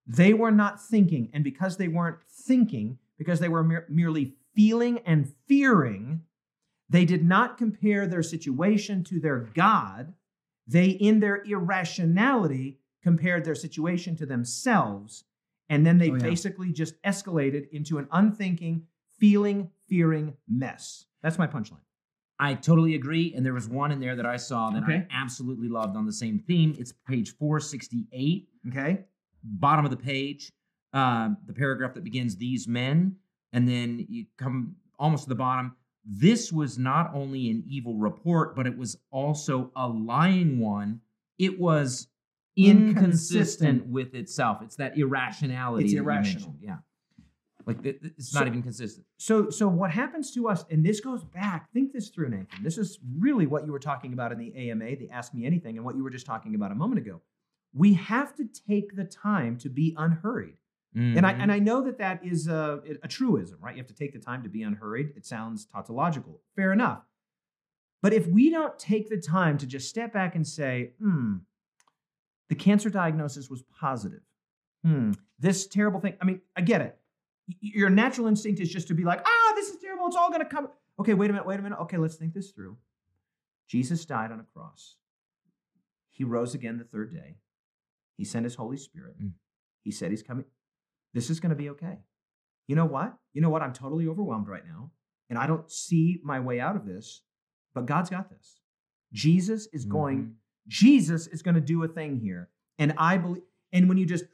They 0.05 0.33
were 0.33 0.51
not 0.51 0.81
thinking. 0.81 1.29
And 1.33 1.43
because 1.43 1.77
they 1.77 1.87
weren't 1.87 2.19
thinking, 2.29 2.99
because 3.17 3.39
they 3.39 3.49
were 3.49 3.63
mer- 3.63 3.87
merely 3.89 4.35
feeling 4.53 4.99
and 5.05 5.33
fearing, 5.47 6.21
they 6.89 7.05
did 7.05 7.23
not 7.25 7.57
compare 7.57 8.05
their 8.05 8.21
situation 8.23 9.03
to 9.05 9.19
their 9.19 9.39
God. 9.53 10.13
They, 10.67 10.87
in 10.89 11.19
their 11.21 11.41
irrationality, 11.43 12.79
compared 13.01 13.45
their 13.45 13.55
situation 13.55 14.15
to 14.17 14.25
themselves. 14.25 15.23
And 15.69 15.85
then 15.85 15.97
they 15.97 16.11
Oh, 16.11 16.15
yeah. 16.15 16.23
basically 16.23 16.71
just 16.73 17.01
escalated 17.03 17.69
into 17.71 17.97
an 17.97 18.07
unthinking, 18.11 18.83
feeling, 19.19 19.69
fearing 19.87 20.35
mess. 20.47 21.05
That's 21.21 21.37
my 21.37 21.47
punchline. 21.47 21.86
I 22.39 22.53
totally 22.53 22.95
agree. 22.95 23.33
And 23.35 23.45
there 23.45 23.53
was 23.53 23.67
one 23.67 23.91
in 23.91 23.99
there 23.99 24.15
that 24.15 24.25
I 24.25 24.37
saw 24.37 24.69
that 24.69 24.83
Okay. 24.83 24.97
I 24.97 25.07
absolutely 25.11 25.69
loved 25.69 25.95
on 25.97 26.05
the 26.05 26.13
same 26.13 26.37
theme. 26.39 26.75
It's 26.77 26.93
page 27.07 27.35
468, 27.37 28.47
Okay? 28.69 29.03
bottom 29.43 29.85
of 29.85 29.91
the 29.91 29.97
page, 29.97 30.51
uh, 30.93 31.29
the 31.45 31.53
paragraph 31.53 31.93
that 31.93 32.03
begins, 32.03 32.35
These 32.35 32.67
men, 32.67 33.15
and 33.53 33.67
then 33.67 34.05
you 34.09 34.25
come 34.37 34.75
almost 34.99 35.23
to 35.23 35.29
the 35.29 35.35
bottom. 35.35 35.75
This 36.05 36.51
was 36.51 36.77
not 36.77 37.11
only 37.13 37.49
an 37.49 37.63
evil 37.67 37.95
report, 37.95 38.55
but 38.55 38.65
it 38.67 38.77
was 38.77 38.97
also 39.11 39.71
a 39.75 39.87
lying 39.87 40.59
one. 40.59 41.01
It 41.37 41.59
was 41.59 42.07
inconsistent, 42.55 42.97
Inconsistent. 42.97 43.87
with 43.87 44.15
itself. 44.15 44.61
It's 44.63 44.75
that 44.77 44.97
irrationality. 44.97 45.85
It's 45.85 45.93
that 45.93 45.99
irrational. 45.99 46.55
Yeah. 46.61 46.77
Like 47.67 47.85
it's 47.85 48.31
So- 48.31 48.39
not 48.39 48.47
even 48.47 48.63
consistent. 48.63 49.05
So, 49.17 49.49
so 49.49 49.67
what 49.67 49.91
happens 49.91 50.31
to 50.35 50.47
us, 50.47 50.65
and 50.71 50.85
this 50.85 51.01
goes 51.01 51.23
back, 51.25 51.69
think 51.73 51.91
this 51.91 52.07
through, 52.09 52.29
Nathan. 52.29 52.63
This 52.63 52.77
is 52.77 52.97
really 53.19 53.45
what 53.45 53.65
you 53.65 53.71
were 53.73 53.79
talking 53.79 54.13
about 54.13 54.31
in 54.31 54.37
the 54.39 54.55
AMA, 54.55 54.95
the 54.95 55.09
Ask 55.09 55.33
Me 55.33 55.45
Anything, 55.45 55.75
and 55.75 55.85
what 55.85 55.95
you 55.97 56.03
were 56.03 56.09
just 56.09 56.25
talking 56.25 56.55
about 56.55 56.71
a 56.71 56.75
moment 56.75 56.99
ago. 57.05 57.21
We 57.73 57.93
have 57.95 58.33
to 58.37 58.45
take 58.45 58.95
the 58.95 59.03
time 59.03 59.57
to 59.57 59.69
be 59.69 59.93
unhurried. 59.97 60.55
And 60.95 61.27
I 61.27 61.33
and 61.33 61.51
I 61.51 61.59
know 61.59 61.83
that 61.83 61.99
that 61.99 62.25
is 62.25 62.47
a, 62.47 62.81
a 63.03 63.07
truism, 63.07 63.59
right? 63.61 63.75
You 63.75 63.81
have 63.81 63.87
to 63.89 63.93
take 63.93 64.13
the 64.13 64.19
time 64.19 64.41
to 64.41 64.49
be 64.49 64.63
unhurried. 64.63 65.11
It 65.15 65.27
sounds 65.27 65.65
tautological. 65.65 66.41
Fair 66.55 66.73
enough. 66.73 67.03
But 68.01 68.13
if 68.13 68.25
we 68.25 68.49
don't 68.49 68.79
take 68.79 69.07
the 69.07 69.17
time 69.17 69.59
to 69.59 69.67
just 69.67 69.89
step 69.89 70.11
back 70.11 70.33
and 70.33 70.47
say, 70.47 70.93
hmm, 70.99 71.35
the 72.49 72.55
cancer 72.55 72.89
diagnosis 72.89 73.47
was 73.47 73.61
positive. 73.61 74.21
Hmm, 74.83 75.11
this 75.37 75.67
terrible 75.67 75.99
thing. 75.99 76.15
I 76.19 76.25
mean, 76.25 76.41
I 76.55 76.61
get 76.61 76.81
it. 76.81 76.97
Your 77.61 77.89
natural 77.89 78.27
instinct 78.27 78.59
is 78.59 78.69
just 78.69 78.87
to 78.89 78.93
be 78.93 79.03
like, 79.03 79.21
ah, 79.25 79.53
this 79.55 79.69
is 79.69 79.79
terrible. 79.79 80.07
It's 80.07 80.15
all 80.15 80.29
going 80.29 80.41
to 80.41 80.45
come. 80.45 80.67
Okay, 80.99 81.13
wait 81.13 81.29
a 81.29 81.33
minute, 81.33 81.47
wait 81.47 81.59
a 81.59 81.63
minute. 81.63 81.79
Okay, 81.81 81.97
let's 81.97 82.15
think 82.15 82.33
this 82.33 82.51
through. 82.51 82.77
Jesus 83.67 84.05
died 84.05 84.31
on 84.31 84.39
a 84.39 84.45
cross. 84.53 84.95
He 86.09 86.23
rose 86.23 86.53
again 86.55 86.77
the 86.77 86.83
third 86.83 87.13
day. 87.13 87.37
He 88.15 88.23
sent 88.23 88.43
his 88.43 88.55
Holy 88.55 88.77
Spirit. 88.77 89.21
Mm. 89.21 89.31
He 89.83 89.91
said 89.91 90.11
he's 90.11 90.23
coming. 90.23 90.45
This 91.13 91.29
is 91.29 91.39
going 91.39 91.51
to 91.51 91.55
be 91.55 91.69
okay. 91.69 91.99
You 92.67 92.75
know 92.75 92.85
what? 92.85 93.13
You 93.33 93.41
know 93.41 93.49
what? 93.49 93.61
I'm 93.61 93.73
totally 93.73 94.07
overwhelmed 94.07 94.47
right 94.47 94.65
now, 94.67 94.91
and 95.29 95.37
I 95.39 95.47
don't 95.47 95.69
see 95.71 96.19
my 96.23 96.39
way 96.39 96.59
out 96.59 96.75
of 96.75 96.85
this, 96.85 97.21
but 97.73 97.85
God's 97.85 98.09
got 98.09 98.29
this. 98.29 98.59
Jesus 99.13 99.67
is 99.71 99.85
going 99.85 100.17
Mhm. 100.17 100.33
Jesus 100.67 101.27
is 101.27 101.41
going 101.41 101.55
to 101.55 101.61
do 101.61 101.81
a 101.83 101.87
thing 101.87 102.19
here. 102.19 102.49
And 102.77 102.93
I 102.97 103.17
believe, 103.17 103.43
and 103.71 103.87
when 103.87 103.97
you 103.97 104.05
just 104.05 104.25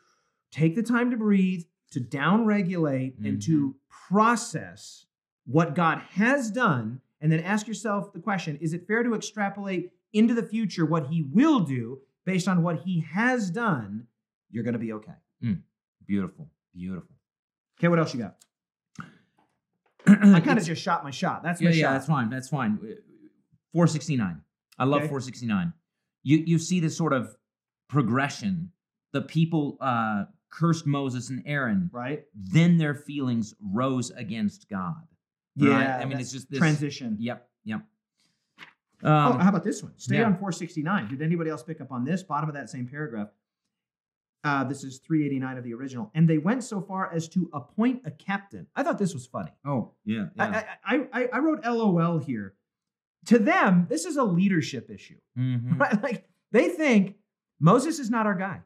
take 0.51 0.75
the 0.75 0.81
time 0.81 1.11
to 1.11 1.17
breathe, 1.17 1.63
to 1.93 1.99
downregulate, 1.99 3.13
and 3.23 3.41
to 3.43 3.69
mm-hmm. 3.69 4.13
process 4.13 5.05
what 5.45 5.75
God 5.75 5.99
has 6.11 6.51
done, 6.51 7.01
and 7.21 7.31
then 7.31 7.39
ask 7.39 7.67
yourself 7.67 8.13
the 8.13 8.19
question 8.19 8.57
is 8.61 8.73
it 8.73 8.87
fair 8.87 9.03
to 9.03 9.13
extrapolate 9.15 9.91
into 10.11 10.33
the 10.33 10.43
future 10.43 10.85
what 10.85 11.07
he 11.07 11.23
will 11.23 11.61
do 11.61 11.99
based 12.25 12.47
on 12.47 12.63
what 12.63 12.81
he 12.81 13.01
has 13.01 13.49
done? 13.49 14.07
You're 14.51 14.63
going 14.63 14.73
to 14.73 14.79
be 14.79 14.93
okay. 14.93 15.13
Mm. 15.43 15.61
Beautiful. 16.05 16.49
Beautiful. 16.73 17.15
Okay, 17.79 17.87
what 17.87 17.99
else 17.99 18.13
you 18.13 18.21
got? 18.21 18.35
I 20.07 20.39
kind 20.41 20.59
of 20.59 20.65
just 20.65 20.81
shot 20.81 21.03
my 21.03 21.11
shot. 21.11 21.43
That's 21.43 21.61
my 21.61 21.69
yeah, 21.69 21.75
yeah, 21.75 21.81
shot. 21.81 21.93
that's 21.93 22.07
fine. 22.07 22.29
That's 22.29 22.49
fine. 22.49 22.79
Uh, 22.81 22.95
469. 23.73 24.41
I 24.77 24.83
love 24.85 25.01
Okay. 25.01 25.07
469. 25.07 25.73
You 26.23 26.43
you 26.45 26.59
see 26.59 26.79
this 26.79 26.95
sort 26.95 27.13
of 27.13 27.35
progression. 27.89 28.71
The 29.11 29.21
people 29.21 29.77
uh, 29.79 30.25
cursed 30.53 30.85
Moses 30.85 31.29
and 31.29 31.41
Aaron. 31.45 31.89
right? 31.91 32.23
Then 32.35 32.77
their 32.77 32.93
feelings 32.93 33.55
rose 33.59 34.11
against 34.11 34.69
God. 34.69 35.01
Yeah. 35.55 35.99
I 36.01 36.05
mean, 36.05 36.19
it's 36.19 36.31
just 36.31 36.49
this. 36.49 36.59
transition. 36.59 37.17
Yep. 37.19 37.47
Yep. 37.65 37.81
oh, 39.03 39.09
Um, 39.11 39.39
how 39.39 39.49
about 39.49 39.63
this 39.63 39.81
one? 39.81 39.93
Stay 39.97 40.17
yeah. 40.17 40.25
on 40.25 40.33
469. 40.33 41.07
Did 41.09 41.21
anybody 41.21 41.49
else 41.49 41.63
pick 41.63 41.81
up 41.81 41.91
on 41.91 42.03
this? 42.03 42.21
Bottom 42.23 42.49
of 42.49 42.55
that 42.55 42.69
same 42.69 42.87
paragraph. 42.87 43.29
Uh, 44.43 44.63
this 44.65 44.83
is 44.83 44.99
389 44.99 45.57
of 45.57 45.63
the 45.63 45.73
original. 45.73 46.11
And 46.13 46.27
they 46.29 46.37
went 46.37 46.63
so 46.63 46.81
far 46.81 47.11
as 47.13 47.29
to 47.29 47.49
appoint 47.53 48.01
a 48.05 48.11
captain. 48.11 48.67
I 48.75 48.83
thought 48.83 48.99
this 48.99 49.13
was 49.13 49.25
funny. 49.25 49.51
oh, 49.65 49.91
yeah. 50.05 50.25
yeah. 50.35 50.63
I, 50.85 50.95
I, 50.97 51.07
I, 51.13 51.27
I 51.33 51.39
wrote 51.39 51.63
LOL 51.65 52.17
here. 52.19 52.53
To 53.27 53.39
them, 53.39 53.87
this 53.89 54.03
is 54.05 54.17
a 54.17 54.23
leadership 54.23 54.89
issue. 54.89 55.17
Mhm. 55.39 55.79
Right? 55.79 55.99
Like 56.03 56.25
they 56.51 56.67
think 56.69 57.15
Moses 57.59 57.99
is 57.99 58.09
not 58.09 58.27
our 58.27 58.35
guy. 58.35 58.59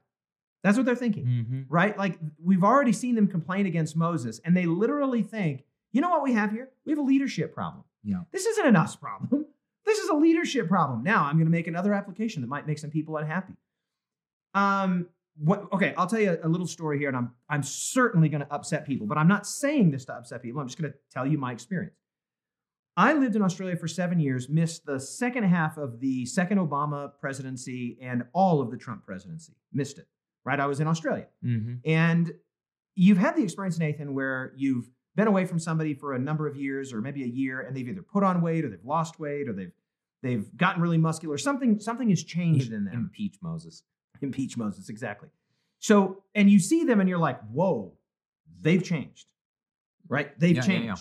That's 0.64 0.76
what 0.78 0.86
they're 0.86 0.96
thinking. 0.96 1.26
Mhm. 1.26 1.66
right? 1.70 1.98
Like 1.98 2.20
we've 2.44 2.64
already 2.64 2.92
seen 2.94 3.16
them 3.16 3.28
complain 3.28 3.66
against 3.66 3.96
Moses, 3.96 4.40
and 4.44 4.56
they 4.58 4.66
literally 4.66 5.24
think, 5.24 5.64
you 5.92 6.02
know 6.02 6.10
what 6.10 6.24
we 6.24 6.34
have 6.34 6.52
here? 6.52 6.70
We 6.86 6.92
have 6.92 7.00
a 7.00 7.04
leadership 7.04 7.54
problem. 7.54 7.84
Yeah. 8.04 8.22
This 8.32 8.46
isn't 8.46 8.66
an 8.68 8.76
us 8.76 8.96
problem. 8.96 9.46
This 9.86 10.00
is 10.00 10.10
a 10.10 10.16
leadership 10.16 10.68
problem. 10.68 11.02
Now 11.02 11.24
I'm 11.24 11.36
going 11.38 11.46
to 11.46 11.52
make 11.52 11.68
another 11.68 11.94
application 11.94 12.42
that 12.42 12.50
might 12.50 12.68
make 12.68 12.78
some 12.78 12.90
people 12.90 13.16
unhappy. 13.16 13.54
Um, 14.54 15.08
what? 15.38 15.72
Okay, 15.72 15.94
I'll 15.98 16.08
tell 16.08 16.20
you 16.20 16.38
a, 16.44 16.48
a 16.48 16.50
little 16.50 16.68
story 16.68 17.00
here, 17.00 17.08
and 17.08 17.16
I'm 17.16 17.32
I'm 17.50 17.64
certainly 17.64 18.28
going 18.28 18.42
to 18.42 18.54
upset 18.54 18.86
people, 18.86 19.08
but 19.08 19.18
I'm 19.18 19.30
not 19.30 19.48
saying 19.48 19.92
this 19.92 20.04
to 20.06 20.14
upset 20.14 20.42
people. 20.42 20.60
I'm 20.60 20.68
just 20.68 20.78
going 20.78 20.92
to 20.92 20.98
tell 21.10 21.26
you 21.26 21.38
my 21.38 21.54
experience. 21.54 21.96
I 22.98 23.14
lived 23.14 23.36
in 23.38 23.42
Australia 23.44 23.78
for 23.78 23.88
seven 23.88 24.20
years, 24.20 24.50
missed 24.50 24.86
the 24.86 25.00
second 25.00 25.44
half 25.44 25.78
of 25.78 26.00
the 26.00 26.26
second 26.26 26.58
Obama 26.58 27.12
presidency 27.22 27.98
and 28.02 28.24
all 28.34 28.60
of 28.60 28.72
the 28.72 28.78
Trump 28.78 29.06
presidency. 29.06 29.54
Missed 29.72 30.00
it. 30.00 30.08
Right? 30.48 30.62
I 30.62 30.66
was 30.66 30.80
in 30.80 30.88
Australia. 30.88 31.28
Mhm. 31.44 31.82
And 31.86 32.32
you've 32.96 33.18
had 33.18 33.36
the 33.36 33.44
experience, 33.44 33.78
Nathan, 33.78 34.14
where 34.14 34.54
you've 34.56 34.90
been 35.14 35.28
away 35.28 35.44
from 35.46 35.60
somebody 35.60 35.94
for 35.94 36.14
a 36.14 36.20
number 36.20 36.48
of 36.48 36.56
years 36.56 36.94
or 36.94 37.02
maybe 37.02 37.22
a 37.24 37.28
year, 37.28 37.60
and 37.60 37.76
they've 37.76 37.90
either 37.90 38.02
put 38.02 38.24
on 38.24 38.42
weight 38.42 38.64
or 38.64 38.70
they've 38.70 38.86
lost 38.86 39.20
weight 39.20 39.50
or 39.50 39.54
they've 39.54 39.74
they've 40.24 40.56
gotten 40.56 40.82
really 40.82 40.98
muscular. 40.98 41.38
Something 41.38 41.80
something 41.82 42.10
has 42.12 42.24
changed 42.24 42.72
in 42.72 42.86
them. 42.86 42.94
Impeach 42.94 43.36
Moses. 43.42 43.84
Impeach 44.22 44.56
Moses, 44.58 44.88
exactly. 44.88 45.28
So, 45.80 46.24
and 46.34 46.50
you 46.50 46.60
see 46.60 46.86
them 46.86 47.02
and 47.02 47.10
you're 47.10 47.20
like, 47.20 47.40
whoa, 47.50 47.94
they've 48.62 48.84
changed. 48.84 49.34
Right? 50.08 50.40
They've 50.40 50.56
Yeah, 50.56 50.62
yeah, 50.62 50.68
changed. 50.68 50.88
yeah. 50.88 50.96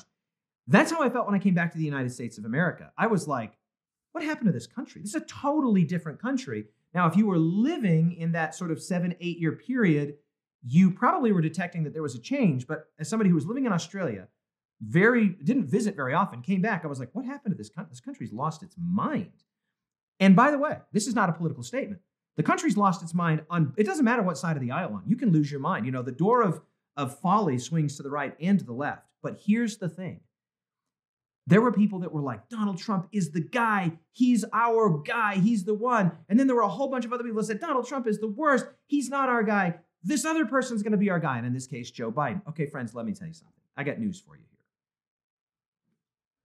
That's 0.67 0.91
how 0.91 1.01
I 1.03 1.09
felt 1.09 1.27
when 1.27 1.37
I 1.37 1.39
came 1.39 1.55
back 1.55 1.71
to 1.73 1.79
the 1.79 1.85
United 1.85 2.11
States 2.11 2.37
of 2.37 2.45
America. 2.45 2.93
I 2.99 3.07
was 3.07 3.29
like, 3.29 3.57
what 4.11 4.25
happened 4.25 4.47
to 4.49 4.53
this 4.53 4.67
country? 4.67 5.01
This 5.03 5.11
is 5.15 5.23
a 5.23 5.27
totally 5.27 5.85
different 5.85 6.21
country. 6.21 6.67
Now, 6.97 7.07
if 7.07 7.15
you 7.15 7.27
were 7.27 7.37
living 7.37 8.13
in 8.13 8.33
that 8.33 8.55
sort 8.55 8.71
of 8.71 8.83
seven, 8.83 9.15
eight 9.21 9.39
year 9.39 9.53
period, 9.53 10.15
you 10.65 10.91
probably 10.91 11.31
were 11.31 11.43
detecting 11.43 11.85
that 11.85 11.93
there 11.93 12.03
was 12.03 12.15
a 12.15 12.19
change. 12.19 12.67
But 12.67 12.87
as 12.99 13.07
somebody 13.07 13.29
who 13.29 13.37
was 13.37 13.45
living 13.45 13.67
in 13.67 13.73
Australia, 13.73 14.29
very 14.81 15.29
didn't 15.29 15.67
visit 15.67 15.95
very 15.95 16.15
often, 16.15 16.41
came 16.41 16.63
back, 16.63 16.85
I 16.85 16.89
was 16.89 16.99
like, 16.99 17.11
what 17.13 17.27
happened 17.27 17.53
to 17.53 17.59
this 17.59 17.69
country? 17.69 17.91
This 17.91 18.01
country's 18.01 18.33
lost 18.33 18.63
its 18.63 18.77
mind. 18.79 19.45
And 20.21 20.35
by 20.35 20.51
the 20.51 20.59
way, 20.59 20.79
this 20.91 21.07
is 21.07 21.15
not 21.15 21.29
a 21.29 21.35
political 21.35 21.63
statement. 21.63 22.01
The 22.39 22.43
country's 22.43 22.79
lost 22.79 23.03
its 23.03 23.13
mind 23.13 23.43
on 23.51 23.75
it 23.77 23.85
doesn't 23.85 24.05
matter 24.05 24.23
what 24.23 24.39
side 24.39 24.57
of 24.57 24.63
the 24.63 24.71
aisle 24.71 24.95
on. 24.95 25.03
You 25.07 25.17
can 25.17 25.33
lose 25.33 25.51
your 25.51 25.61
mind. 25.61 25.85
You 25.85 25.93
know, 25.93 26.03
the 26.03 26.13
door 26.13 26.43
of 26.43 26.63
of 26.97 27.21
folly 27.21 27.59
swings 27.59 27.99
to 27.99 28.03
the 28.03 28.11
right 28.11 28.35
and 28.41 28.59
to 28.59 28.65
the 28.65 28.73
left. 28.73 29.07
But 29.23 29.39
here's 29.47 29.77
the 29.77 29.91
thing. 29.91 30.21
There 31.49 31.61
were 31.61 31.71
people 31.71 32.01
that 32.01 32.13
were 32.13 32.23
like, 32.23 32.49
Donald 32.49 32.79
Trump 32.79 33.09
is 33.13 33.31
the 33.31 33.41
guy. 33.41 33.93
He's 34.13 34.45
our 34.53 34.99
guy. 34.99 35.37
He's 35.37 35.65
the 35.65 35.75
one. 35.75 36.11
And 36.29 36.41
then 36.41 36.49
there 36.49 36.57
were 36.57 36.63
a 36.63 36.69
whole 36.69 36.89
bunch 36.89 37.05
of 37.05 37.13
other 37.13 37.23
people 37.23 37.41
that 37.41 37.47
said, 37.47 37.61
Donald 37.61 37.87
Trump 37.87 38.09
is 38.09 38.19
the 38.19 38.29
worst. 38.29 38.67
He's 38.87 39.09
not 39.09 39.29
our 39.29 39.45
guy. 39.45 39.77
This 40.03 40.25
other 40.25 40.45
person's 40.45 40.83
going 40.83 40.93
to 40.93 40.99
be 40.99 41.11
our 41.11 41.21
guy. 41.21 41.37
And 41.39 41.47
in 41.47 41.53
this 41.53 41.67
case, 41.67 41.91
Joe 41.91 42.11
Biden. 42.11 42.43
Okay, 42.49 42.67
friends, 42.67 42.95
let 42.95 43.07
me 43.07 43.13
tell 43.13 43.29
you 43.29 43.35
something. 43.35 43.55
I 43.77 43.85
got 43.85 43.99
news 43.99 44.21
for 44.21 44.37
you 44.37 44.43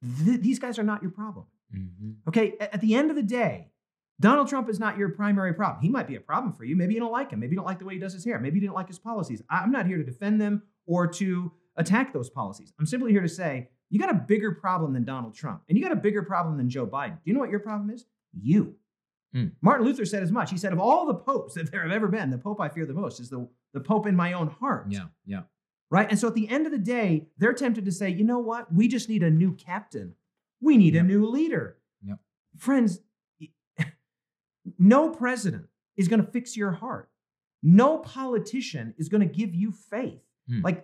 here. 0.04 0.26
Th- 0.26 0.40
these 0.42 0.60
guys 0.60 0.78
are 0.78 0.84
not 0.84 1.02
your 1.02 1.12
problem. 1.12 1.46
Mm-hmm. 1.76 2.12
Okay, 2.28 2.56
at 2.60 2.82
the 2.82 2.96
end 2.96 3.10
of 3.10 3.16
the 3.16 3.24
day, 3.24 3.70
Donald 4.20 4.48
Trump 4.48 4.70
is 4.70 4.80
not 4.80 5.00
your 5.00 5.10
primary 5.10 5.54
problem. 5.54 5.82
He 5.82 5.90
might 5.90 6.08
be 6.08 6.16
a 6.16 6.22
problem 6.22 6.54
for 6.54 6.64
you. 6.64 6.76
Maybe 6.76 6.94
you 6.94 7.00
don't 7.00 7.12
like 7.12 7.32
him. 7.32 7.40
Maybe 7.40 7.54
you 7.54 7.58
don't 7.58 7.66
like 7.66 7.80
the 7.80 7.86
way 7.86 7.96
he 7.96 8.00
does 8.00 8.14
his 8.14 8.24
hair. 8.24 8.40
Maybe 8.40 8.58
you 8.58 8.62
didn't 8.62 8.76
like 8.76 8.88
his 8.88 9.00
policies. 9.00 9.42
I'm 9.50 9.72
not 9.72 9.88
here 9.88 9.98
to 9.98 10.04
defend 10.04 10.40
them 10.40 10.62
or 10.86 11.08
to 11.08 11.52
attack 11.76 12.14
those 12.14 12.30
policies. 12.30 12.72
I'm 12.80 12.86
simply 12.86 13.12
here 13.12 13.22
to 13.22 13.30
say 13.30 13.70
you 13.92 14.00
got 14.00 14.10
a 14.10 14.16
bigger 14.16 14.54
problem 14.54 14.94
than 14.94 15.04
Donald 15.04 15.36
Trump, 15.36 15.62
and 15.68 15.78
you 15.78 15.84
got 15.84 15.92
a 15.92 15.98
bigger 15.98 16.24
problem 16.24 16.58
than 16.58 16.70
Joe 16.70 16.88
Biden. 16.88 17.16
Do 17.16 17.22
you 17.26 17.34
know 17.34 17.42
what 17.42 17.50
your 17.50 17.60
problem 17.60 17.90
is? 17.92 18.06
You. 18.34 18.76
Hmm. 19.34 19.48
Martin 19.62 19.86
Luther 19.86 20.06
said 20.06 20.24
as 20.24 20.32
much. 20.32 20.50
He 20.50 20.58
said, 20.58 20.72
of 20.72 20.80
all 20.80 21.06
the 21.06 21.14
popes 21.14 21.54
that 21.56 21.72
there 21.72 21.84
have 21.84 21.92
ever 21.92 22.08
been, 22.08 22.30
the 22.30 22.38
pope 22.38 22.60
I 22.60 22.70
fear 22.70 22.86
the 22.86 22.94
most 22.94 23.20
is 23.20 23.30
the, 23.30 23.48
the 23.74 23.82
pope 23.82 24.08
in 24.08 24.16
my 24.16 24.34
own 24.34 24.48
heart. 24.48 24.88
Yeah, 24.90 25.06
yeah. 25.26 25.42
Right? 25.90 26.10
And 26.10 26.18
so 26.18 26.30
at 26.30 26.36
the 26.36 26.48
end 26.50 26.66
of 26.66 26.72
the 26.72 26.78
day, 26.78 27.28
they're 27.38 27.54
tempted 27.54 27.84
to 27.84 27.92
say, 27.92 28.10
you 28.10 28.24
know 28.24 28.40
what? 28.40 28.74
We 28.74 28.88
just 28.88 29.10
need 29.10 29.24
a 29.24 29.30
new 29.30 29.54
captain. 29.56 30.16
We 30.62 30.78
need 30.78 30.96
a 30.96 31.04
new 31.04 31.26
leader. 31.26 31.78
Yep. 32.06 32.18
Friends, 32.58 33.02
no 34.80 35.10
president 35.10 35.66
is 35.98 36.08
going 36.08 36.26
to 36.26 36.32
fix 36.32 36.56
your 36.56 36.72
heart. 36.72 37.10
No 37.62 37.98
politician 37.98 38.94
is 38.98 39.10
going 39.10 39.28
to 39.28 39.34
give 39.34 39.54
you 39.54 39.72
faith. 39.72 40.22
Hmm. 40.48 40.62
Like 40.62 40.82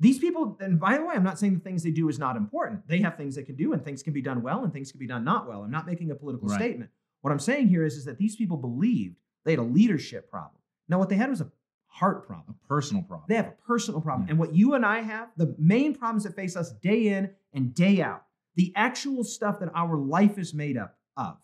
these 0.00 0.18
people, 0.18 0.56
and 0.60 0.78
by 0.78 0.96
the 0.96 1.04
way, 1.04 1.14
I'm 1.14 1.24
not 1.24 1.38
saying 1.38 1.54
the 1.54 1.60
things 1.60 1.82
they 1.82 1.90
do 1.90 2.08
is 2.08 2.18
not 2.18 2.36
important. 2.36 2.86
They 2.86 3.00
have 3.00 3.16
things 3.16 3.34
they 3.34 3.42
can 3.42 3.56
do, 3.56 3.72
and 3.72 3.84
things 3.84 4.02
can 4.02 4.12
be 4.12 4.22
done 4.22 4.42
well, 4.42 4.62
and 4.64 4.72
things 4.72 4.92
can 4.92 5.00
be 5.00 5.06
done 5.08 5.24
not 5.24 5.48
well. 5.48 5.62
I'm 5.62 5.70
not 5.70 5.86
making 5.86 6.10
a 6.10 6.14
political 6.14 6.48
Right. 6.48 6.56
statement. 6.56 6.90
What 7.20 7.32
I'm 7.32 7.40
saying 7.40 7.68
here 7.68 7.84
is, 7.84 7.94
is 7.96 8.04
that 8.04 8.18
these 8.18 8.36
people 8.36 8.56
believed 8.56 9.16
they 9.44 9.52
had 9.52 9.58
a 9.58 9.62
leadership 9.64 10.30
problem. 10.30 10.60
Now, 10.88 10.98
what 10.98 11.08
they 11.08 11.16
had 11.16 11.30
was 11.30 11.40
a 11.40 11.50
heart 11.86 12.26
problem. 12.26 12.56
A 12.64 12.68
personal 12.68 13.02
problem. 13.02 13.26
They 13.28 13.34
have 13.34 13.48
a 13.48 13.56
personal 13.66 14.00
problem. 14.00 14.26
Yeah. 14.26 14.32
And 14.32 14.38
what 14.38 14.54
you 14.54 14.74
and 14.74 14.86
I 14.86 15.00
have, 15.00 15.30
the 15.36 15.54
main 15.58 15.94
problems 15.94 16.24
that 16.24 16.36
face 16.36 16.54
us 16.54 16.72
day 16.72 17.08
in 17.08 17.30
and 17.52 17.74
day 17.74 18.00
out, 18.00 18.24
the 18.54 18.72
actual 18.76 19.24
stuff 19.24 19.58
that 19.60 19.70
our 19.74 19.96
life 19.96 20.38
is 20.38 20.54
made 20.54 20.76
up 20.76 20.96
of, 21.16 21.38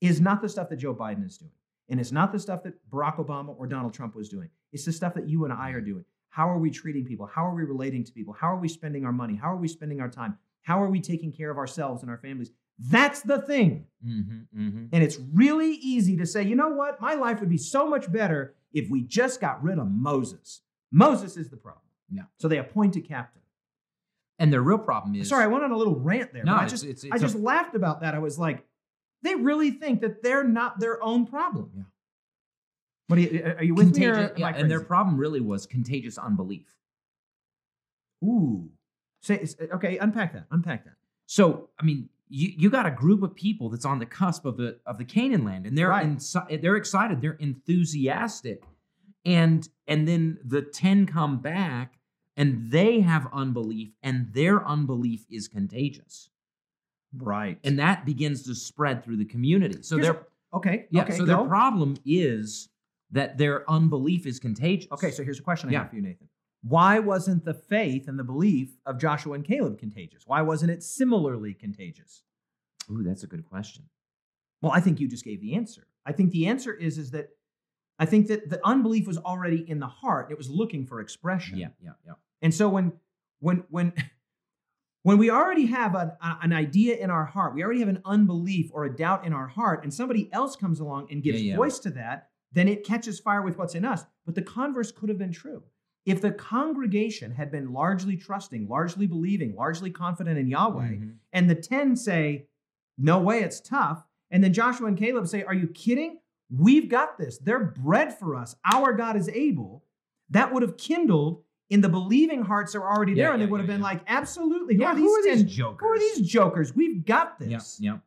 is 0.00 0.20
not 0.20 0.42
the 0.42 0.48
stuff 0.48 0.68
that 0.70 0.76
Joe 0.76 0.94
Biden 0.94 1.24
is 1.24 1.38
doing. 1.38 1.52
And 1.88 2.00
it's 2.00 2.10
not 2.12 2.32
the 2.32 2.38
stuff 2.40 2.64
that 2.64 2.74
Barack 2.90 3.16
Obama 3.24 3.54
or 3.56 3.66
Donald 3.68 3.94
Trump 3.94 4.16
was 4.16 4.28
doing. 4.28 4.50
It's 4.72 4.84
the 4.84 4.92
stuff 4.92 5.14
that 5.14 5.28
you 5.28 5.44
and 5.44 5.52
I 5.52 5.70
are 5.70 5.80
doing. 5.80 6.04
How 6.36 6.50
are 6.50 6.58
we 6.58 6.70
treating 6.70 7.06
people? 7.06 7.24
How 7.24 7.46
are 7.46 7.54
we 7.54 7.62
relating 7.64 8.04
to 8.04 8.12
people? 8.12 8.34
How 8.34 8.52
are 8.52 8.58
we 8.58 8.68
spending 8.68 9.06
our 9.06 9.12
money? 9.12 9.36
How 9.36 9.50
are 9.50 9.56
we 9.56 9.68
spending 9.68 10.02
our 10.02 10.10
time? 10.10 10.36
How 10.64 10.82
are 10.82 10.90
we 10.90 11.00
taking 11.00 11.32
care 11.32 11.50
of 11.50 11.56
ourselves 11.56 12.02
and 12.02 12.10
our 12.10 12.18
families? 12.18 12.50
That's 12.78 13.22
the 13.22 13.40
thing. 13.40 13.86
Mm-hmm, 14.06 14.60
mm-hmm. 14.60 14.84
And 14.92 15.02
it's 15.02 15.16
really 15.32 15.70
easy 15.76 16.14
to 16.18 16.26
say, 16.26 16.42
you 16.42 16.54
know 16.54 16.68
what? 16.68 17.00
My 17.00 17.14
life 17.14 17.40
would 17.40 17.48
be 17.48 17.56
so 17.56 17.88
much 17.88 18.12
better 18.12 18.54
if 18.74 18.90
we 18.90 19.00
just 19.00 19.40
got 19.40 19.62
rid 19.62 19.78
of 19.78 19.90
Moses. 19.90 20.60
Moses 20.92 21.38
is 21.38 21.48
the 21.48 21.56
problem. 21.56 21.80
Yeah. 22.12 22.24
So 22.36 22.48
they 22.48 22.58
appoint 22.58 22.96
a 22.96 23.00
captain. 23.00 23.40
And 24.38 24.52
their 24.52 24.60
real 24.60 24.76
problem 24.76 25.14
is 25.14 25.30
Sorry, 25.30 25.42
I 25.44 25.46
went 25.46 25.64
on 25.64 25.72
a 25.72 25.76
little 25.78 25.96
rant 25.98 26.34
there. 26.34 26.44
No, 26.44 26.52
but 26.52 26.60
I 26.60 26.64
it's- 26.66 26.70
just 26.72 26.84
it's- 26.84 27.04
I 27.10 27.14
it's 27.14 27.24
a- 27.24 27.28
just 27.28 27.36
laughed 27.38 27.74
about 27.74 28.02
that. 28.02 28.14
I 28.14 28.18
was 28.18 28.38
like, 28.38 28.62
they 29.22 29.36
really 29.36 29.70
think 29.70 30.02
that 30.02 30.22
they're 30.22 30.44
not 30.44 30.80
their 30.80 31.02
own 31.02 31.24
problem. 31.26 31.70
Yeah. 31.74 31.82
What 33.08 33.18
are 33.18 33.22
you, 33.22 33.54
are 33.58 33.62
you 33.64 33.74
with 33.74 33.96
me? 33.96 34.06
Or 34.06 34.14
contagious. 34.14 34.30
am 34.38 34.44
I 34.44 34.50
Yeah, 34.50 34.56
and 34.56 34.70
their 34.70 34.80
problem 34.80 35.16
really 35.16 35.40
was 35.40 35.66
contagious 35.66 36.18
unbelief. 36.18 36.74
Ooh. 38.24 38.68
Say, 39.20 39.46
uh, 39.60 39.76
okay, 39.76 39.98
unpack 39.98 40.32
that. 40.32 40.46
Unpack 40.50 40.84
that. 40.84 40.94
So, 41.26 41.68
I 41.78 41.84
mean, 41.84 42.08
you, 42.28 42.52
you 42.56 42.70
got 42.70 42.86
a 42.86 42.90
group 42.90 43.22
of 43.22 43.34
people 43.34 43.68
that's 43.68 43.84
on 43.84 43.98
the 43.98 44.06
cusp 44.06 44.44
of 44.44 44.56
the 44.56 44.78
of 44.86 44.98
the 44.98 45.04
Canaan 45.04 45.44
land, 45.44 45.66
and 45.66 45.76
they're 45.78 45.88
Right. 45.90 46.06
insi- 46.06 46.60
they're 46.60 46.76
excited, 46.76 47.20
they're 47.20 47.32
enthusiastic, 47.34 48.64
and 49.24 49.68
and 49.86 50.08
then 50.08 50.38
the 50.44 50.62
ten 50.62 51.06
come 51.06 51.38
back, 51.40 51.98
and 52.36 52.70
they 52.70 53.00
have 53.00 53.28
unbelief, 53.32 53.90
and 54.02 54.32
their 54.32 54.66
unbelief 54.66 55.24
is 55.30 55.46
contagious, 55.46 56.30
Right. 57.16 57.58
and 57.62 57.78
that 57.78 58.04
begins 58.04 58.42
to 58.44 58.54
spread 58.56 59.04
through 59.04 59.18
the 59.18 59.24
community. 59.24 59.82
So 59.82 59.96
Here's 59.96 60.08
their 60.08 60.26
okay. 60.52 60.86
yeah, 60.90 61.02
okay, 61.02 61.16
so 61.16 61.24
go. 61.26 61.36
their 61.38 61.46
problem 61.48 61.96
is 62.04 62.68
that 63.10 63.38
their 63.38 63.68
unbelief 63.70 64.26
is 64.26 64.38
contagious. 64.38 64.90
Okay, 64.92 65.10
so 65.10 65.22
here's 65.22 65.38
a 65.38 65.42
question 65.42 65.68
I 65.68 65.72
Yeah. 65.72 65.78
have 65.80 65.90
for 65.90 65.96
you, 65.96 66.02
Nathan. 66.02 66.28
Why 66.62 66.98
wasn't 66.98 67.44
the 67.44 67.54
faith 67.54 68.08
and 68.08 68.18
the 68.18 68.24
belief 68.24 68.76
of 68.86 68.98
Joshua 68.98 69.34
and 69.34 69.44
Caleb 69.44 69.78
contagious? 69.78 70.24
Why 70.26 70.42
wasn't 70.42 70.72
it 70.72 70.82
similarly 70.82 71.54
contagious? 71.54 72.22
Ooh, 72.90 73.02
that's 73.02 73.22
a 73.22 73.26
good 73.26 73.44
question. 73.44 73.84
Well, 74.62 74.72
I 74.72 74.80
think 74.80 74.98
you 75.00 75.06
just 75.06 75.24
gave 75.24 75.40
the 75.40 75.54
answer. 75.54 75.86
I 76.04 76.12
think 76.12 76.32
the 76.32 76.46
answer 76.46 76.72
is 76.72 76.98
is 76.98 77.10
that 77.12 77.28
I 77.98 78.06
think 78.06 78.26
that 78.28 78.50
the 78.50 78.60
unbelief 78.66 79.06
was 79.06 79.18
already 79.18 79.68
in 79.68 79.78
the 79.78 79.86
heart. 79.86 80.30
It 80.30 80.36
was 80.38 80.50
looking 80.50 80.84
for 80.86 81.00
expression. 81.00 81.56
Yeah, 81.58 81.68
yeah, 81.80 81.92
yeah. 82.04 82.12
And 82.42 82.52
so 82.52 82.68
when 82.68 82.92
when 83.38 83.64
when 83.70 83.92
when 85.02 85.18
we 85.18 85.30
already 85.30 85.66
have 85.66 85.94
an, 85.94 86.10
an 86.20 86.52
idea 86.52 86.96
in 86.96 87.10
our 87.10 87.24
heart, 87.24 87.54
we 87.54 87.62
already 87.62 87.80
have 87.80 87.88
an 87.88 88.02
unbelief 88.04 88.70
or 88.72 88.84
a 88.86 88.94
doubt 88.96 89.24
in 89.24 89.32
our 89.32 89.46
heart, 89.46 89.84
and 89.84 89.94
somebody 89.94 90.28
else 90.32 90.56
comes 90.56 90.80
along 90.80 91.08
and 91.12 91.22
gives 91.22 91.40
Yeah, 91.42 91.50
yeah. 91.52 91.56
voice 91.56 91.78
to 91.80 91.90
that, 91.90 92.30
then 92.52 92.68
it 92.68 92.84
catches 92.84 93.20
fire 93.20 93.42
with 93.42 93.58
what's 93.58 93.74
in 93.74 93.84
us. 93.84 94.04
But 94.24 94.34
the 94.34 94.42
converse 94.42 94.90
could 94.92 95.08
have 95.08 95.18
been 95.18 95.32
true. 95.32 95.62
If 96.04 96.20
the 96.20 96.30
congregation 96.30 97.32
had 97.32 97.50
been 97.50 97.72
largely 97.72 98.16
trusting, 98.16 98.68
largely 98.68 99.06
believing, 99.06 99.54
largely 99.56 99.90
confident 99.90 100.38
in 100.38 100.46
Yahweh, 100.48 100.88
Mhm. 100.90 101.14
and 101.32 101.50
the 101.50 101.54
10 101.56 101.96
say, 101.96 102.46
No 102.98 103.20
way, 103.20 103.40
it's 103.42 103.60
tough. 103.60 104.06
And 104.30 104.42
then 104.42 104.52
Joshua 104.54 104.86
and 104.88 104.96
Caleb 104.96 105.26
say, 105.26 105.42
Are 105.42 105.52
you 105.54 105.66
kidding? 105.68 106.18
We've 106.48 106.88
got 106.88 107.18
this. 107.18 107.38
They're 107.38 107.64
bread 107.64 108.16
for 108.18 108.34
us. 108.36 108.56
Our 108.64 108.92
God 108.94 109.16
is 109.16 109.28
able. 109.28 109.84
That 110.30 110.54
would 110.54 110.62
have 110.62 110.76
kindled 110.78 111.42
in 111.68 111.80
the 111.80 111.88
believing 111.88 112.42
hearts 112.42 112.72
that 112.72 112.80
were 112.80 112.88
already 112.90 113.12
there, 113.14 113.26
Yeah, 113.28 113.32
and 113.32 113.42
they 113.42 113.46
yeah, 113.46 113.50
would 113.50 113.60
have 113.60 113.68
yeah, 113.68 113.74
been 113.74 113.80
yeah. 113.82 113.86
like, 113.88 114.02
Absolutely. 114.06 114.76
Who 114.76 114.82
Yeah, 114.82 114.92
are 114.92 114.94
who 114.96 115.02
these 115.02 115.18
are 115.18 115.22
these 115.34 115.42
10 115.42 115.48
jokers? 115.48 115.80
Who 115.80 115.88
are 115.92 115.98
these 115.98 116.20
jokers? 116.28 116.74
We've 116.76 117.04
got 117.04 117.34
Yeah, 117.40 117.48
this. 117.58 117.78
yeah. 117.80 117.98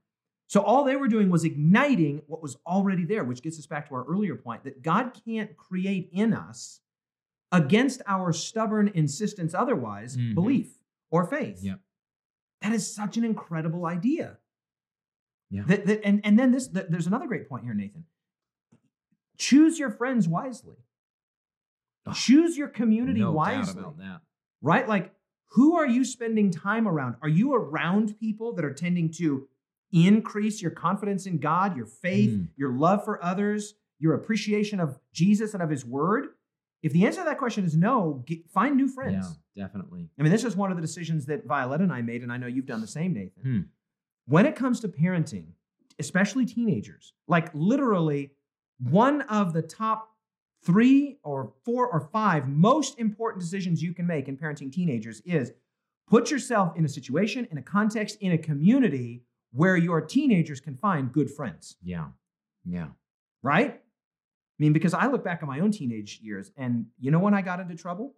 So 0.49 0.61
all 0.61 0.83
they 0.83 0.95
were 0.95 1.07
doing 1.07 1.29
was 1.29 1.43
igniting 1.43 2.23
what 2.25 2.41
was 2.41 2.57
already 2.65 3.05
there, 3.05 3.23
which 3.23 3.43
gets 3.43 3.59
us 3.59 3.67
back 3.67 3.87
to 3.89 3.93
our 3.95 4.03
earlier 4.05 4.35
point 4.35 4.63
that 4.63 4.81
God 4.81 5.11
can't 5.23 5.55
create 5.55 6.09
in 6.11 6.33
us 6.33 6.81
against 7.51 8.01
our 8.07 8.33
stubborn 8.33 8.87
insistence 8.95 9.53
otherwise 9.53 10.17
Mhm. 10.17 10.33
belief 10.33 10.81
or 11.11 11.23
faith. 11.25 11.59
Yeah. 11.63 11.75
That 12.61 12.73
is 12.73 12.91
such 12.91 13.15
an 13.15 13.23
incredible 13.23 13.85
idea. 13.85 14.39
Yeah. 15.51 15.63
That, 15.67 15.85
that, 15.85 16.01
and, 16.03 16.19
and 16.25 16.37
then 16.39 16.51
this 16.51 16.67
th- 16.67 16.87
there's 16.89 17.05
another 17.07 17.27
great 17.27 17.47
point 17.47 17.63
here, 17.63 17.75
Nathan. 17.75 18.05
Choose 19.37 19.77
your 19.77 19.91
friends 19.91 20.27
wisely. 20.27 20.77
Oh, 22.07 22.11
Choose 22.13 22.57
your 22.57 22.69
community 22.69 23.19
no 23.19 23.31
wisely 23.33 23.83
that. 23.99 24.21
right? 24.63 24.87
Like, 24.87 25.13
who 25.49 25.75
are 25.75 25.85
you 25.87 26.03
spending 26.03 26.49
time 26.49 26.87
around? 26.87 27.17
Are 27.21 27.29
you 27.29 27.53
around 27.53 28.19
people 28.19 28.53
that 28.53 28.65
are 28.65 28.73
tending 28.73 29.11
to 29.13 29.47
increase 29.91 30.61
your 30.61 30.71
confidence 30.71 31.25
in 31.25 31.39
God, 31.39 31.75
your 31.75 31.85
faith, 31.85 32.31
Mm. 32.31 32.47
your 32.55 32.71
love 32.73 33.03
for 33.05 33.23
others, 33.23 33.75
your 33.99 34.13
appreciation 34.13 34.79
of 34.79 34.99
Jesus 35.13 35.53
and 35.53 35.63
of 35.63 35.69
His 35.69 35.85
Word? 35.85 36.27
If 36.81 36.93
the 36.93 37.05
answer 37.05 37.21
to 37.21 37.25
that 37.25 37.37
question 37.37 37.65
is 37.65 37.75
no, 37.75 38.23
get, 38.25 38.49
find 38.49 38.77
new 38.77 38.87
friends. 38.87 39.37
Yeah, 39.55 39.65
definitely. 39.65 40.09
I 40.17 40.23
mean, 40.23 40.31
this 40.31 40.45
is 40.45 40.55
one 40.55 40.71
of 40.71 40.77
the 40.77 40.81
decisions 40.81 41.25
that 41.25 41.45
Violetta 41.45 41.83
and 41.83 41.91
I 41.91 42.01
made, 42.01 42.23
and 42.23 42.31
I 42.31 42.37
know 42.37 42.47
you've 42.47 42.65
done 42.65 42.79
the 42.81 42.87
same, 42.87 43.13
Nathan. 43.13 43.43
Hmm. 43.43 43.59
When 44.25 44.45
it 44.45 44.55
comes 44.55 44.79
to 44.81 44.87
parenting, 44.87 45.47
especially 45.97 46.45
teenagers, 46.45 47.13
like 47.27 47.49
literally 47.53 48.31
one 48.79 49.21
of 49.23 49.51
the 49.51 49.61
top 49.61 50.15
three 50.63 51.17
or 51.23 51.51
four 51.65 51.87
or 51.87 51.99
five 52.13 52.47
most 52.47 52.97
important 52.99 53.41
decisions 53.41 53.81
you 53.81 53.93
can 53.93 54.05
make 54.07 54.27
in 54.29 54.37
parenting 54.37 54.71
teenagers 54.71 55.21
is 55.25 55.51
put 56.07 56.31
yourself 56.31 56.77
in 56.77 56.85
a 56.85 56.89
situation, 56.89 57.45
in 57.51 57.57
a 57.57 57.61
context, 57.61 58.17
in 58.21 58.31
a 58.31 58.37
community 58.37 59.23
where 59.51 59.75
your 59.77 60.01
teenagers 60.01 60.59
can 60.59 60.75
find 60.75 61.11
good 61.11 61.29
friends 61.31 61.75
Yeah, 61.83 62.07
yeah. 62.65 62.87
right? 63.41 63.71
I 63.73 64.57
mean, 64.59 64.73
because 64.73 64.93
I 64.93 65.07
look 65.07 65.23
back 65.23 65.41
on 65.41 65.47
my 65.49 65.59
own 65.61 65.71
teenage 65.71 66.19
years, 66.21 66.51
and 66.57 66.85
you 66.99 67.11
know 67.11 67.19
when 67.19 67.33
I 67.33 67.41
got 67.41 67.59
into 67.59 67.75
trouble? 67.75 68.15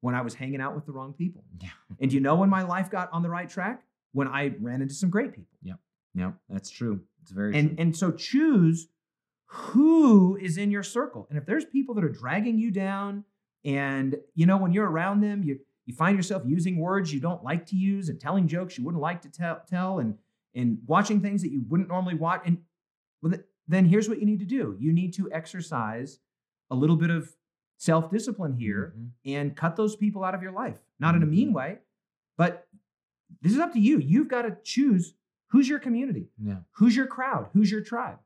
when 0.00 0.16
I 0.16 0.20
was 0.22 0.34
hanging 0.34 0.60
out 0.60 0.74
with 0.74 0.84
the 0.84 0.90
wrong 0.90 1.12
people. 1.12 1.44
Yeah. 1.60 1.68
And 2.00 2.12
you 2.12 2.18
know 2.18 2.34
when 2.34 2.50
my 2.50 2.62
life 2.64 2.90
got 2.90 3.08
on 3.12 3.22
the 3.22 3.30
right 3.30 3.48
track? 3.48 3.84
When 4.10 4.26
I 4.26 4.52
ran 4.60 4.82
into 4.82 4.94
some 4.94 5.10
great 5.10 5.30
people. 5.32 5.56
Yeah, 5.62 5.74
Yep. 6.16 6.34
that's 6.48 6.70
true. 6.70 7.02
It's 7.22 7.30
very 7.30 7.56
And 7.56 7.68
true. 7.68 7.76
and 7.78 7.96
so 7.96 8.10
choose 8.10 8.88
who 9.46 10.36
is 10.36 10.58
in 10.58 10.72
your 10.72 10.82
circle. 10.82 11.26
And 11.28 11.38
if 11.38 11.46
there's 11.46 11.64
people 11.64 11.94
that 11.94 12.02
are 12.04 12.08
dragging 12.08 12.58
you 12.58 12.70
down 12.72 13.24
and 13.64 14.16
you 14.34 14.44
know 14.46 14.56
when 14.56 14.72
you're 14.72 14.90
around 14.90 15.20
them 15.20 15.44
you 15.44 15.60
you 15.86 15.94
find 15.94 16.16
yourself 16.16 16.42
using 16.46 16.78
words 16.78 17.12
you 17.12 17.20
don't 17.20 17.44
like 17.44 17.64
to 17.66 17.76
use 17.76 18.08
and 18.08 18.20
telling 18.20 18.48
jokes 18.48 18.76
you 18.76 18.84
wouldn't 18.84 19.00
like 19.02 19.22
to 19.22 19.28
tell 19.28 19.62
tell 19.70 20.00
and 20.00 20.18
and 20.54 20.78
watching 20.86 21.20
things 21.20 21.42
that 21.42 21.50
you 21.50 21.62
wouldn't 21.68 21.88
normally 21.88 22.14
watch 22.14 22.42
and 22.44 22.58
well, 23.22 23.32
then 23.68 23.84
here's 23.86 24.08
what 24.08 24.18
you 24.18 24.26
need 24.26 24.40
to 24.40 24.44
do. 24.44 24.76
You 24.80 24.92
need 24.92 25.14
to 25.14 25.30
exercise 25.32 26.18
a 26.70 26.74
little 26.74 26.96
bit 26.96 27.10
of 27.10 27.34
self-discipline 27.78 28.54
here 28.54 28.94
Mhm. 28.96 29.10
and 29.24 29.56
cut 29.56 29.76
those 29.76 29.94
people 29.96 30.24
out 30.24 30.34
of 30.34 30.42
your 30.42 30.52
life. 30.52 30.80
Not 30.98 31.14
in 31.14 31.22
a 31.22 31.26
mean 31.26 31.50
Mhm. 31.50 31.54
way, 31.54 31.78
but 32.36 32.68
this 33.40 33.52
is 33.52 33.58
up 33.58 33.72
to 33.72 33.80
you. 33.80 33.98
You've 33.98 34.28
got 34.28 34.42
to 34.42 34.56
choose 34.62 35.14
who's 35.48 35.68
your 35.68 35.78
community. 35.78 36.30
Yeah. 36.38 36.62
Who's 36.72 36.96
your 36.96 37.06
crowd? 37.06 37.50
Who's 37.52 37.70
your 37.70 37.80
tribe? 37.82 38.18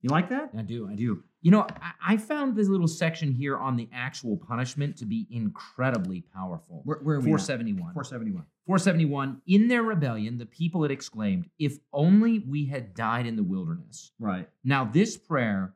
You 0.00 0.10
like 0.10 0.28
that? 0.30 0.50
I 0.56 0.62
do. 0.62 0.88
I 0.88 0.94
do. 0.94 1.22
You 1.42 1.50
know, 1.50 1.66
I, 1.82 2.14
I 2.14 2.16
found 2.16 2.56
this 2.56 2.68
little 2.68 2.88
section 2.88 3.32
here 3.32 3.56
on 3.56 3.76
the 3.76 3.88
actual 3.92 4.36
punishment 4.36 4.96
to 4.98 5.04
be 5.04 5.26
incredibly 5.30 6.22
powerful. 6.34 6.82
Where, 6.84 6.98
where 6.98 7.16
are 7.16 7.20
we? 7.20 7.26
471. 7.26 7.92
471. 7.92 8.44
471. 8.66 9.42
In 9.48 9.66
their 9.66 9.82
rebellion, 9.82 10.38
the 10.38 10.46
people 10.46 10.82
had 10.82 10.92
exclaimed, 10.92 11.50
If 11.58 11.78
only 11.92 12.38
we 12.38 12.66
had 12.66 12.94
died 12.94 13.26
in 13.26 13.34
the 13.34 13.42
wilderness. 13.42 14.12
Right. 14.20 14.48
Now, 14.62 14.84
this 14.84 15.16
prayer 15.16 15.74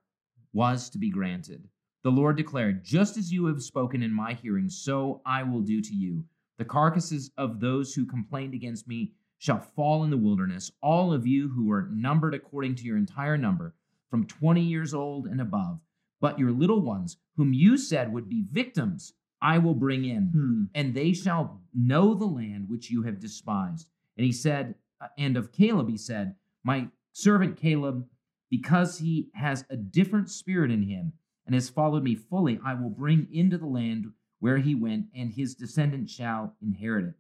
was 0.53 0.89
to 0.91 0.99
be 0.99 1.11
granted. 1.11 1.69
The 2.05 2.11
Lord 2.13 2.37
declared, 2.37 2.85
Just 2.85 3.17
as 3.17 3.33
you 3.33 3.47
have 3.47 3.61
spoken 3.61 4.05
in 4.05 4.13
my 4.13 4.35
hearing, 4.35 4.71
so 4.71 5.21
I 5.27 5.43
will 5.43 5.63
do 5.63 5.83
to 5.83 5.95
you. 5.95 6.25
The 6.59 6.65
carcasses 6.65 7.33
of 7.37 7.59
those 7.59 7.93
who 7.93 8.07
complained 8.07 8.55
against 8.55 8.87
me 8.87 9.13
shall 9.39 9.61
fall 9.61 10.05
in 10.05 10.11
the 10.11 10.17
wilderness, 10.17 10.71
all 10.81 11.13
of 11.13 11.27
you 11.27 11.49
who 11.49 11.71
are 11.73 11.91
numbered 11.93 12.35
according 12.35 12.77
to 12.77 12.85
your 12.85 12.97
entire 12.97 13.37
number, 13.37 13.75
from 14.11 14.27
20 14.27 14.61
years 14.63 14.95
old 14.95 15.27
and 15.27 15.41
above. 15.41 15.81
But 16.21 16.39
your 16.39 16.51
little 16.53 16.81
ones, 16.81 17.19
whom 17.37 17.53
you 17.53 17.77
said 17.77 18.13
would 18.13 18.29
be 18.29 18.47
victims, 18.51 19.13
I 19.43 19.59
will 19.59 19.75
bring 19.75 20.05
in 20.05 20.29
Hmm. 20.29 20.65
and 20.75 20.95
they 20.95 21.13
shall 21.13 21.61
know 21.75 22.15
the 22.15 22.27
land 22.27 22.69
which 22.69 22.91
you 22.91 23.03
have 23.03 23.21
despised. 23.21 23.89
And 24.17 24.25
he 24.25 24.33
said, 24.33 24.75
uh, 25.01 25.09
and 25.19 25.37
of 25.37 25.53
Caleb 25.53 25.91
he 25.91 25.99
said, 25.99 26.35
My 26.65 26.89
servant 27.13 27.57
Caleb, 27.57 28.09
because 28.51 28.99
he 28.99 29.29
has 29.35 29.65
a 29.69 29.77
different 29.77 30.31
spirit 30.31 30.71
in 30.71 30.83
him 30.83 31.13
and 31.45 31.55
has 31.55 31.69
followed 31.69 32.03
me 32.03 32.15
fully, 32.15 32.59
I 32.65 32.75
will 32.75 32.91
bring 32.91 33.29
into 33.31 33.59
the 33.59 33.67
land 33.67 34.07
where 34.39 34.59
he 34.59 34.75
went, 34.75 35.07
and 35.15 35.33
his 35.33 35.55
descendants 35.55 36.13
shall 36.13 36.55
inherit 36.63 37.07
it. 37.07 37.15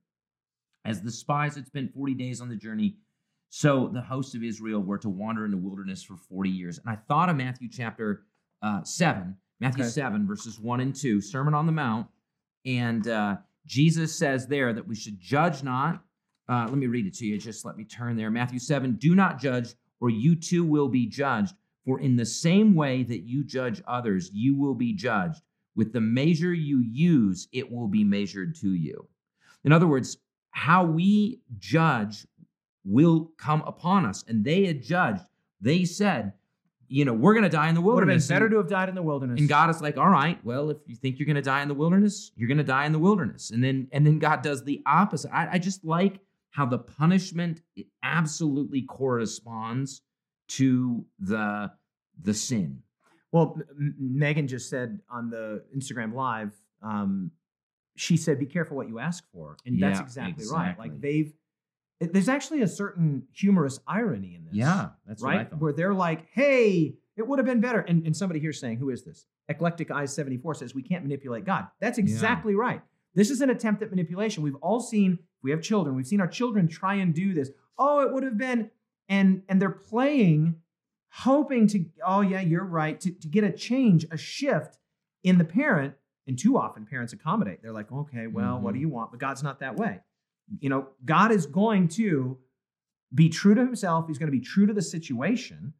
As 0.84 1.02
the 1.02 1.10
spies 1.10 1.56
had 1.56 1.66
spent 1.66 1.92
40 1.94 2.14
days 2.14 2.40
on 2.40 2.48
the 2.48 2.56
journey, 2.56 2.96
so 3.50 3.90
the 3.92 4.00
hosts 4.00 4.34
of 4.34 4.42
Israel 4.42 4.80
were 4.80 4.98
to 4.98 5.08
wander 5.08 5.44
in 5.44 5.50
the 5.50 5.56
wilderness 5.56 6.02
for 6.02 6.16
40 6.16 6.50
years. 6.50 6.78
And 6.78 6.90
I 6.90 6.98
thought 7.08 7.28
of 7.28 7.36
Matthew 7.36 7.68
chapter 7.70 8.22
uh, 8.62 8.82
7, 8.82 9.36
Matthew 9.60 9.84
Okay. 9.84 9.90
7, 9.90 10.26
verses 10.26 10.58
1 10.58 10.80
and 10.80 10.94
2, 10.94 11.20
Sermon 11.20 11.54
on 11.54 11.66
the 11.66 11.72
Mount. 11.72 12.06
And 12.64 13.06
uh, 13.08 13.36
Jesus 13.66 14.14
says 14.14 14.46
there 14.46 14.72
that 14.72 14.86
we 14.86 14.94
should 14.94 15.20
judge 15.20 15.62
not. 15.62 16.02
Uh, 16.48 16.66
let 16.68 16.76
me 16.76 16.86
read 16.86 17.06
it 17.06 17.14
to 17.14 17.26
you. 17.26 17.38
Just 17.38 17.64
let 17.64 17.76
me 17.76 17.84
turn 17.84 18.16
there. 18.16 18.30
Matthew 18.30 18.58
7 18.58 18.94
Do 18.94 19.14
not 19.14 19.40
judge, 19.40 19.74
or 20.00 20.10
you 20.10 20.36
too 20.36 20.64
will 20.64 20.88
be 20.88 21.06
judged. 21.06 21.54
For 21.84 22.00
in 22.00 22.16
the 22.16 22.26
same 22.26 22.74
way 22.74 23.04
that 23.04 23.22
you 23.22 23.44
judge 23.44 23.80
others, 23.86 24.30
you 24.32 24.56
will 24.56 24.74
be 24.74 24.92
judged. 24.92 25.42
With 25.76 25.92
the 25.92 26.00
measure 26.00 26.52
you 26.52 26.80
use, 26.80 27.48
it 27.52 27.70
will 27.70 27.86
be 27.86 28.02
measured 28.02 28.56
to 28.56 28.74
you. 28.74 29.08
In 29.64 29.72
other 29.72 29.86
words, 29.86 30.16
how 30.50 30.84
we 30.84 31.40
judge 31.58 32.26
will 32.86 33.32
come 33.36 33.62
upon 33.66 34.06
us. 34.06 34.24
And 34.28 34.44
they 34.44 34.64
had 34.64 34.82
judged. 34.82 35.24
They 35.60 35.84
said, 35.84 36.32
you 36.88 37.04
know, 37.04 37.12
we're 37.12 37.34
going 37.34 37.42
to 37.42 37.48
die 37.48 37.68
in 37.68 37.74
the 37.74 37.80
wilderness. 37.80 38.06
Would 38.06 38.22
have 38.22 38.28
been 38.28 38.34
better 38.36 38.50
to 38.50 38.56
have 38.58 38.68
died 38.68 38.88
in 38.88 38.94
the 38.94 39.02
wilderness. 39.02 39.40
and 39.40 39.48
God 39.48 39.70
is 39.70 39.82
like, 39.82 39.96
all 39.96 40.08
right, 40.08 40.38
well, 40.44 40.70
if 40.70 40.76
you 40.86 40.94
think 40.94 41.18
you're 41.18 41.26
going 41.26 41.34
to 41.34 41.42
die 41.42 41.62
in 41.62 41.68
the 41.68 41.74
wilderness, 41.74 42.30
you're 42.36 42.46
going 42.46 42.58
to 42.58 42.64
die 42.64 42.86
in 42.86 42.92
the 42.92 42.98
wilderness. 43.00 43.50
And 43.50 43.62
then 43.62 43.88
and 43.90 44.06
then 44.06 44.18
God 44.20 44.42
does 44.42 44.62
the 44.64 44.82
opposite. 44.86 45.30
I, 45.34 45.48
I 45.54 45.58
just 45.58 45.84
like 45.84 46.20
how 46.50 46.64
the 46.64 46.78
punishment 46.78 47.60
absolutely 48.04 48.82
corresponds 48.82 50.02
to 50.48 51.04
the 51.18 51.72
the 52.22 52.32
sin. 52.34 52.82
Well, 53.32 53.58
M- 53.78 53.94
Megan 53.98 54.46
just 54.46 54.70
said 54.70 55.00
on 55.10 55.28
the 55.28 55.64
Instagram 55.76 56.14
live, 56.14 56.54
um, 56.82 57.32
she 57.96 58.16
said, 58.16 58.38
"Be 58.38 58.46
careful 58.46 58.76
what 58.76 58.88
you 58.88 58.98
ask 59.00 59.24
for," 59.32 59.56
and 59.66 59.82
that's 59.82 59.98
Yeah, 59.98 60.04
exactly, 60.04 60.44
right. 60.52 60.78
Like 60.78 61.00
they've, 61.00 61.32
there's 62.00 62.28
actually 62.28 62.62
a 62.62 62.68
certain 62.68 63.22
humorous 63.32 63.80
irony 63.86 64.34
in 64.34 64.44
this. 64.44 64.54
Yeah, 64.54 64.90
that's 65.06 65.22
right. 65.22 65.50
Where 65.58 65.72
they're 65.72 65.94
like, 65.94 66.26
"Hey, 66.32 66.94
it 67.16 67.26
would 67.26 67.38
have 67.38 67.46
been 67.46 67.60
better," 67.60 67.80
and, 67.80 68.04
and 68.06 68.16
somebody 68.16 68.40
here 68.40 68.52
saying, 68.52 68.78
"Who 68.78 68.90
is 68.90 69.04
this?" 69.04 69.26
Eclectic 69.48 69.90
Eyes 69.90 70.12
seventy 70.14 70.36
four 70.36 70.54
says, 70.54 70.74
"We 70.74 70.82
can't 70.82 71.02
manipulate 71.04 71.44
God." 71.44 71.68
That's 71.80 71.98
exactly 71.98 72.54
right. 72.54 72.82
This 73.14 73.30
is 73.30 73.40
an 73.40 73.48
attempt 73.50 73.82
at 73.82 73.90
manipulation. 73.90 74.42
We've 74.42 74.56
all 74.56 74.80
seen. 74.80 75.18
We 75.42 75.50
have 75.52 75.62
children. 75.62 75.94
We've 75.96 76.06
seen 76.06 76.20
our 76.20 76.26
children 76.28 76.68
try 76.68 76.96
and 76.96 77.14
do 77.14 77.32
this. 77.32 77.50
Oh, 77.78 78.00
it 78.00 78.12
would 78.12 78.24
have 78.24 78.36
been, 78.36 78.70
and 79.08 79.42
and 79.48 79.60
they're 79.62 79.70
playing 79.70 80.56
hoping 81.10 81.66
to, 81.66 81.82
oh, 82.06 82.20
yeah, 82.20 82.40
you're 82.40 82.64
right, 82.64 83.00
to, 83.00 83.10
to 83.10 83.26
get 83.28 83.42
a 83.42 83.50
change, 83.50 84.04
a 84.10 84.18
shift 84.18 84.76
in 85.22 85.38
the 85.38 85.44
parent. 85.44 85.94
And 86.26 86.36
too 86.38 86.58
often 86.58 86.84
parents 86.84 87.12
accommodate. 87.14 87.62
They're 87.62 87.72
like, 87.72 87.90
okay, 87.90 88.26
well, 88.26 88.60
what 88.60 88.72
do 88.74 88.78
Mhm. 88.78 88.80
you 88.82 88.88
want? 88.90 89.12
But 89.12 89.20
God's 89.20 89.42
not 89.44 89.60
that 89.60 89.76
way. 89.76 90.00
You 90.60 90.68
know, 90.68 90.88
God 91.04 91.32
is 91.32 91.46
going 91.46 91.88
to 91.88 92.38
be 93.14 93.28
true 93.28 93.54
to 93.54 93.60
himself. 93.60 94.06
He's 94.08 94.18
going 94.18 94.30
to 94.30 94.36
be 94.36 94.44
true 94.44 94.66
to 94.66 94.72
the 94.72 94.82
situation. 94.82 95.72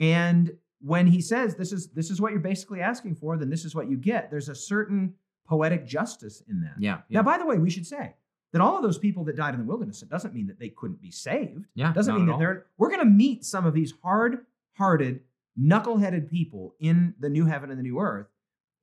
And 0.00 0.52
when 0.80 1.06
he 1.06 1.20
says 1.20 1.56
this 1.56 1.72
is 1.72 1.88
this 1.88 2.10
is 2.10 2.20
what 2.20 2.32
you're 2.32 2.40
basically 2.40 2.80
asking 2.80 3.16
for, 3.16 3.36
then 3.36 3.50
this 3.50 3.64
is 3.64 3.74
what 3.74 3.88
you 3.88 3.96
get. 3.96 4.30
There's 4.30 4.48
a 4.48 4.54
certain 4.54 5.14
poetic 5.48 5.86
justice 5.86 6.42
in 6.48 6.60
that. 6.62 6.74
yeah, 6.78 6.98
yeah, 7.08 7.20
Now, 7.20 7.22
by 7.22 7.38
the 7.38 7.46
way, 7.46 7.58
we 7.58 7.70
should 7.70 7.86
say 7.86 8.14
that 8.52 8.60
all 8.60 8.76
of 8.76 8.82
those 8.82 8.98
people 8.98 9.24
that 9.24 9.36
died 9.36 9.54
in 9.54 9.60
the 9.60 9.66
wilderness, 9.66 10.02
it 10.02 10.08
doesn't 10.08 10.34
mean 10.34 10.46
that 10.48 10.58
they 10.58 10.68
couldn't 10.70 11.00
be 11.00 11.10
saved. 11.10 11.64
yeah. 11.74 11.90
It 11.90 11.94
Doesn't 11.94 12.14
mean 12.14 12.28
at 12.28 12.32
that 12.32 12.38
they're. 12.38 12.66
We're 12.78 12.88
going 12.90 13.00
to 13.00 13.06
meet 13.06 13.44
some 13.44 13.64
of 13.64 13.72
these 13.74 13.94
hard-hearted, 14.02 15.20
knuckle-headed 15.56 16.28
people 16.28 16.74
in 16.80 17.14
the 17.18 17.28
new 17.30 17.46
heaven 17.46 17.70
and 17.70 17.78
the 17.78 17.82
new 17.82 17.98
earth, 18.00 18.26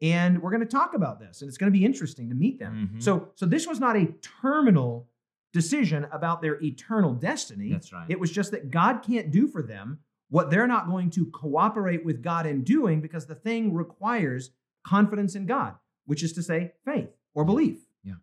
and 0.04 0.42
we're 0.42 0.52
going 0.52 0.60
to 0.62 0.68
talk 0.68 0.94
about 0.94 1.20
this, 1.20 1.42
and 1.42 1.48
it's 1.50 1.58
going 1.58 1.72
to 1.72 1.78
be 1.78 1.84
interesting 1.86 2.30
to 2.30 2.36
meet 2.36 2.60
them. 2.60 2.92
Mhm. 2.94 3.02
So, 3.02 3.30
so 3.36 3.46
this 3.48 3.66
was 3.66 3.80
not 3.80 3.96
a 3.96 4.08
terminal 4.42 5.08
decision 5.54 6.06
about 6.12 6.42
their 6.42 6.62
eternal 6.62 7.14
destiny. 7.14 7.72
That's 7.72 7.92
right. 7.94 8.06
It 8.10 8.20
was 8.20 8.30
just 8.30 8.52
that 8.52 8.70
God 8.70 9.02
can't 9.02 9.32
do 9.32 9.48
for 9.48 9.64
them 9.64 10.00
what 10.30 10.50
they're 10.50 10.68
not 10.68 10.88
going 10.88 11.10
to 11.12 11.26
cooperate 11.28 12.04
with 12.04 12.22
God 12.22 12.46
in 12.46 12.64
doing 12.64 13.02
because 13.02 13.28
the 13.28 13.36
thing 13.36 13.74
requires 13.74 14.52
confidence 14.84 15.36
in 15.36 15.46
God, 15.46 15.76
which 16.06 16.22
is 16.24 16.34
to 16.34 16.44
say, 16.44 16.74
faith 16.84 17.10
or 17.34 17.46
belief. 17.46 17.80
Yeah. 18.04 18.16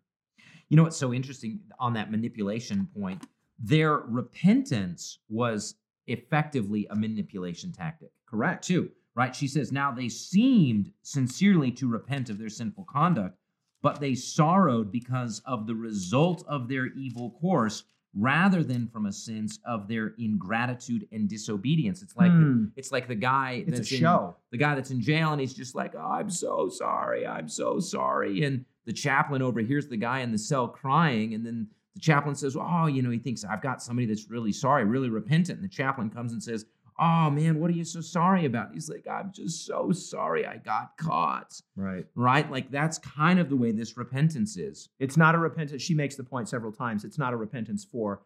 You 0.69 0.77
know 0.77 0.83
what's 0.83 0.97
so 0.97 1.13
interesting 1.13 1.61
on 1.79 1.93
that 1.93 2.11
manipulation 2.11 2.87
point? 2.95 3.25
Their 3.57 3.97
repentance 3.97 5.19
was 5.29 5.75
effectively 6.07 6.85
a 6.89 6.95
manipulation 6.95 7.71
tactic. 7.71 8.11
Correct. 8.27 8.65
too, 8.65 8.91
right? 9.15 9.35
She 9.35 9.47
says, 9.47 9.71
Now 9.71 9.91
they 9.91 10.09
seemed 10.09 10.91
sincerely 11.03 11.71
to 11.71 11.87
repent 11.87 12.29
of 12.29 12.37
their 12.37 12.49
sinful 12.49 12.85
conduct, 12.89 13.37
but 13.81 13.99
they 13.99 14.15
sorrowed 14.15 14.91
because 14.91 15.41
of 15.45 15.67
the 15.67 15.75
result 15.75 16.43
of 16.47 16.67
their 16.67 16.87
evil 16.87 17.31
course 17.41 17.83
rather 18.13 18.61
than 18.61 18.87
from 18.87 19.05
a 19.05 19.11
sense 19.11 19.57
of 19.65 19.87
their 19.87 20.13
ingratitude 20.19 21.07
and 21.13 21.29
disobedience. 21.29 22.01
It's 22.01 22.15
like 22.17 22.31
Hmm. 22.31 22.65
it's 22.75 22.91
like 22.91 23.07
the 23.07 23.15
guy 23.15 23.63
It's 23.65 23.77
that's 23.77 23.91
in, 23.91 23.99
show. 23.99 24.35
the 24.51 24.57
guy 24.57 24.75
that's 24.75 24.91
in 24.91 25.01
jail 25.01 25.31
and 25.31 25.39
he's 25.39 25.53
just 25.53 25.75
like, 25.75 25.93
oh, 25.95 25.99
I'm 26.11 26.29
so 26.29 26.67
sorry. 26.69 27.25
I'm 27.25 27.47
so 27.47 27.79
sorry. 27.79 28.43
And 28.43 28.65
the 28.85 28.91
chaplain 28.91 29.41
overhears 29.41 29.87
the 29.87 29.95
guy 29.97 30.19
in 30.19 30.31
the 30.33 30.37
cell 30.37 30.67
crying. 30.67 31.33
And 31.35 31.45
then 31.45 31.67
the 31.93 32.01
chaplain 32.01 32.35
says, 32.35 32.57
oh, 32.59 32.87
you 32.87 33.01
know, 33.01 33.11
he 33.11 33.17
thinks, 33.19 33.45
I've 33.45 33.61
got 33.61 33.81
somebody 33.81 34.07
that's 34.07 34.29
really 34.29 34.51
sorry, 34.51 34.83
really 34.83 35.09
repentant. 35.09 35.59
And 35.59 35.63
the 35.63 35.73
chaplain 35.73 36.09
comes 36.09 36.33
and 36.33 36.43
says, 36.43 36.65
oh, 37.01 37.31
man, 37.31 37.59
what 37.59 37.71
are 37.71 37.73
you 37.73 37.83
so 37.83 37.99
sorry 37.99 38.45
about? 38.45 38.73
He's 38.73 38.87
like, 38.87 39.07
I'm 39.11 39.31
just 39.33 39.65
so 39.65 39.91
sorry 39.91 40.45
I 40.45 40.57
got 40.57 40.97
caught. 40.97 41.59
Right. 41.75 42.05
Right? 42.13 42.49
Like 42.49 42.69
that's 42.69 42.99
kind 42.99 43.39
of 43.39 43.49
the 43.49 43.55
way 43.55 43.71
this 43.71 43.97
repentance 43.97 44.55
is. 44.55 44.87
It's 44.99 45.17
not 45.17 45.33
a 45.33 45.39
repentance. 45.39 45.81
She 45.81 45.95
makes 45.95 46.15
the 46.15 46.23
point 46.23 46.47
several 46.47 46.71
times. 46.71 47.03
It's 47.03 47.17
not 47.17 47.33
a 47.33 47.37
repentance 47.37 47.83
for 47.83 48.21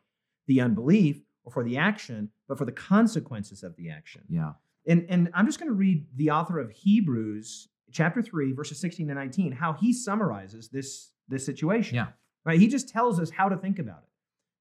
the 0.48 0.60
unbelief 0.60 1.22
or 1.46 1.54
for 1.54 1.64
the 1.64 1.78
action, 1.78 2.30
but 2.50 2.58
for 2.58 2.66
the 2.66 2.72
consequences 2.74 3.64
of 3.64 3.76
the 3.78 3.90
action. 3.90 4.24
Yeah. 4.28 4.54
And, 4.86 5.06
and 5.10 5.30
I'm 5.34 5.46
just 5.46 5.58
going 5.58 5.70
to 5.70 5.76
read 5.76 6.06
the 6.16 6.32
author 6.32 6.60
of 6.60 6.70
Hebrews, 6.72 7.70
chapter 7.94 8.22
3, 8.22 8.52
verses 8.52 8.80
16 8.80 9.08
to 9.08 9.14
19, 9.14 9.54
how 9.54 9.72
he 9.72 9.94
summarizes 9.94 10.68
this, 10.68 11.12
this 11.30 11.46
situation. 11.46 11.96
Yeah. 11.96 12.08
Right? 12.44 12.60
He 12.60 12.68
just 12.68 12.90
tells 12.90 13.22
us 13.22 13.30
how 13.30 13.48
to 13.48 13.56
think 13.56 13.80
about 13.80 14.00
it. 14.04 14.10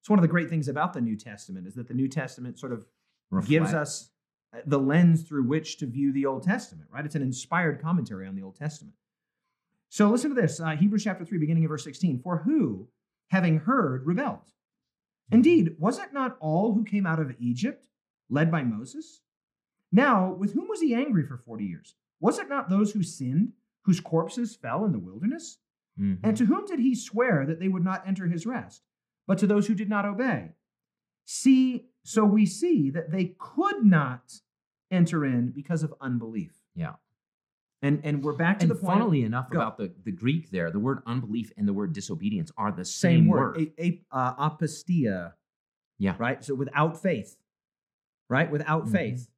It's 0.01 0.09
one 0.09 0.19
of 0.19 0.23
the 0.23 0.29
great 0.29 0.49
things 0.49 0.67
about 0.67 0.93
the 0.93 1.01
New 1.01 1.17
Testament 1.17 1.67
is 1.67 1.75
that 1.75 1.87
the 1.87 1.93
New 1.93 2.07
Testament 2.07 2.59
sort 2.59 2.71
of 2.71 2.85
gives 3.47 3.73
us 3.73 4.09
uh, 4.53 4.59
the 4.65 4.79
lens 4.79 5.23
through 5.23 5.43
which 5.43 5.77
to 5.77 5.85
view 5.85 6.11
the 6.13 6.25
Old 6.25 6.43
Testament, 6.43 6.89
right? 6.91 7.05
It's 7.05 7.15
an 7.15 7.21
inspired 7.21 7.81
commentary 7.81 8.27
on 8.27 8.35
the 8.35 8.43
Old 8.43 8.55
Testament. 8.55 8.95
So 9.89 10.09
listen 10.09 10.33
to 10.35 10.41
this 10.41 10.59
uh, 10.59 10.71
Hebrews 10.75 11.03
chapter 11.03 11.25
3, 11.25 11.37
beginning 11.37 11.65
of 11.65 11.69
verse 11.69 11.83
16. 11.83 12.19
For 12.19 12.39
who, 12.39 12.87
having 13.29 13.59
heard, 13.59 14.05
rebelled? 14.05 14.51
Indeed, 15.31 15.75
was 15.79 15.97
it 15.99 16.13
not 16.13 16.37
all 16.39 16.73
who 16.73 16.83
came 16.83 17.05
out 17.05 17.19
of 17.19 17.33
Egypt, 17.39 17.87
led 18.29 18.51
by 18.51 18.63
Moses? 18.63 19.21
Now, 19.91 20.33
with 20.33 20.53
whom 20.53 20.67
was 20.67 20.81
he 20.81 20.93
angry 20.93 21.25
for 21.25 21.37
40 21.37 21.63
years? 21.63 21.95
Was 22.19 22.37
it 22.39 22.49
not 22.49 22.69
those 22.69 22.91
who 22.91 23.03
sinned, 23.03 23.53
whose 23.83 23.99
corpses 23.99 24.55
fell 24.55 24.85
in 24.85 24.91
the 24.91 24.99
wilderness? 24.99 25.59
Mhm. 25.99 26.19
And 26.23 26.35
to 26.37 26.45
whom 26.45 26.65
did 26.65 26.79
he 26.79 26.93
swear 26.95 27.45
that 27.45 27.59
they 27.59 27.69
would 27.69 27.83
not 27.83 28.05
enter 28.07 28.27
his 28.27 28.45
rest? 28.45 28.83
But 29.27 29.37
to 29.39 29.47
those 29.47 29.67
who 29.67 29.73
did 29.75 29.89
not 29.89 30.05
obey. 30.05 30.55
See, 31.25 31.89
so 32.07 32.23
we 32.23 32.45
see 32.45 32.91
that 32.91 33.09
they 33.11 33.35
could 33.39 33.83
not 33.83 34.41
enter 34.91 35.25
in 35.25 35.49
because 35.49 35.81
of 35.81 35.93
unbelief. 35.99 36.53
Yeah. 36.75 36.93
And 37.81 37.99
and 38.03 38.23
we're 38.23 38.33
back 38.33 38.59
to 38.59 38.63
and 38.63 38.71
the 38.71 38.75
point. 38.75 38.99
funnily 38.99 39.23
enough, 39.23 39.49
Go. 39.49 39.57
about 39.59 39.77
the, 39.77 39.91
the 40.03 40.11
Greek 40.11 40.51
there, 40.51 40.69
the 40.71 40.79
word 40.79 40.99
unbelief 41.07 41.51
and 41.57 41.67
the 41.67 41.73
word 41.73 41.93
disobedience 41.93 42.51
are 42.57 42.71
the 42.71 42.85
same, 42.85 43.21
same, 43.21 43.27
word, 43.27 43.57
A, 43.79 43.83
a, 43.83 44.01
uh, 44.11 44.49
apistia. 44.49 45.33
Yeah. 45.97 46.15
Right. 46.19 46.43
So 46.43 46.53
without 46.55 47.01
faith. 47.01 47.37
Right. 48.29 48.51
Without 48.51 48.85
Mhm. 48.85 48.91
faith. 48.91 49.29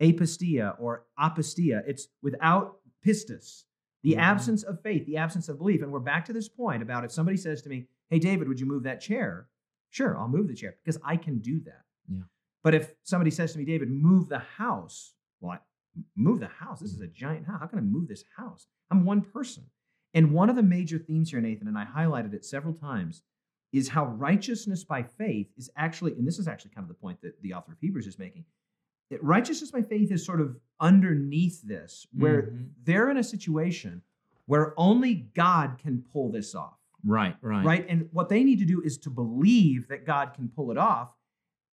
Apistia 0.00 0.74
or 0.80 1.04
apistia. 1.18 1.82
It's 1.86 2.08
without 2.22 2.78
pistis. 3.04 3.64
The 4.02 4.12
Mhm. 4.14 4.18
absence 4.18 4.62
of 4.62 4.80
faith, 4.82 5.04
the 5.06 5.18
absence 5.18 5.48
of 5.50 5.58
belief. 5.58 5.82
And 5.82 5.92
we're 5.92 6.00
back 6.00 6.24
to 6.26 6.32
this 6.32 6.48
point 6.48 6.82
about 6.82 7.04
if 7.04 7.12
somebody 7.12 7.36
says 7.36 7.60
to 7.62 7.68
me, 7.68 7.88
"Hey, 8.08 8.18
David, 8.18 8.48
would 8.48 8.58
you 8.60 8.66
move 8.66 8.84
that 8.84 9.00
chair?" 9.00 9.48
Sure, 9.90 10.16
I'll 10.16 10.28
move 10.28 10.48
the 10.48 10.54
chair 10.54 10.76
because 10.82 10.98
I 11.04 11.16
can 11.16 11.38
do 11.40 11.60
that. 11.60 11.84
Yeah. 12.10 12.22
But 12.62 12.74
if 12.74 12.92
somebody 13.04 13.30
says 13.30 13.52
to 13.52 13.58
me, 13.58 13.64
David, 13.64 13.90
move 13.90 14.28
the 14.28 14.40
house, 14.40 15.14
well, 15.40 15.52
I, 15.52 15.58
move 16.16 16.40
the 16.40 16.48
house. 16.48 16.80
This 16.80 16.92
is 16.92 17.00
a 17.00 17.06
giant 17.06 17.46
house. 17.46 17.60
How 17.60 17.66
can 17.66 17.78
I 17.78 17.82
move 17.82 18.08
this 18.08 18.24
house? 18.36 18.66
I'm 18.90 19.04
one 19.04 19.22
person. 19.22 19.64
And 20.12 20.32
one 20.32 20.50
of 20.50 20.56
the 20.56 20.62
major 20.62 20.98
themes 20.98 21.30
here, 21.30 21.40
Nathan, 21.40 21.68
and 21.68 21.78
I 21.78 21.84
highlighted 21.84 22.34
it 22.34 22.44
several 22.44 22.74
times, 22.74 23.22
is 23.72 23.88
how 23.88 24.06
righteousness 24.06 24.82
by 24.84 25.02
faith 25.02 25.46
is 25.56 25.70
actually, 25.76 26.12
and 26.14 26.26
this 26.26 26.38
is 26.38 26.48
actually 26.48 26.72
kind 26.72 26.84
of 26.84 26.88
the 26.88 26.94
point 27.00 27.20
that 27.22 27.40
the 27.42 27.54
author 27.54 27.72
of 27.72 27.78
Hebrews 27.80 28.06
is 28.08 28.18
making. 28.18 28.44
That 29.10 29.22
righteousness 29.22 29.70
by 29.70 29.82
faith 29.82 30.10
is 30.10 30.24
sort 30.26 30.40
of 30.40 30.56
underneath 30.80 31.62
this, 31.62 32.06
where 32.12 32.42
Mhm. 32.42 32.70
they're 32.84 33.10
in 33.10 33.16
a 33.16 33.24
situation 33.24 34.02
where 34.46 34.74
only 34.76 35.14
God 35.14 35.78
can 35.78 36.02
pull 36.02 36.30
this 36.32 36.54
off 36.56 36.78
Right, 37.04 37.36
right. 37.40 37.64
right? 37.64 37.86
And 37.88 38.08
what 38.12 38.28
they 38.28 38.42
need 38.42 38.58
to 38.58 38.64
do 38.64 38.80
is 38.82 38.98
to 38.98 39.10
believe 39.10 39.86
that 39.88 40.04
God 40.04 40.34
can 40.34 40.48
pull 40.48 40.72
it 40.72 40.76
off. 40.76 41.14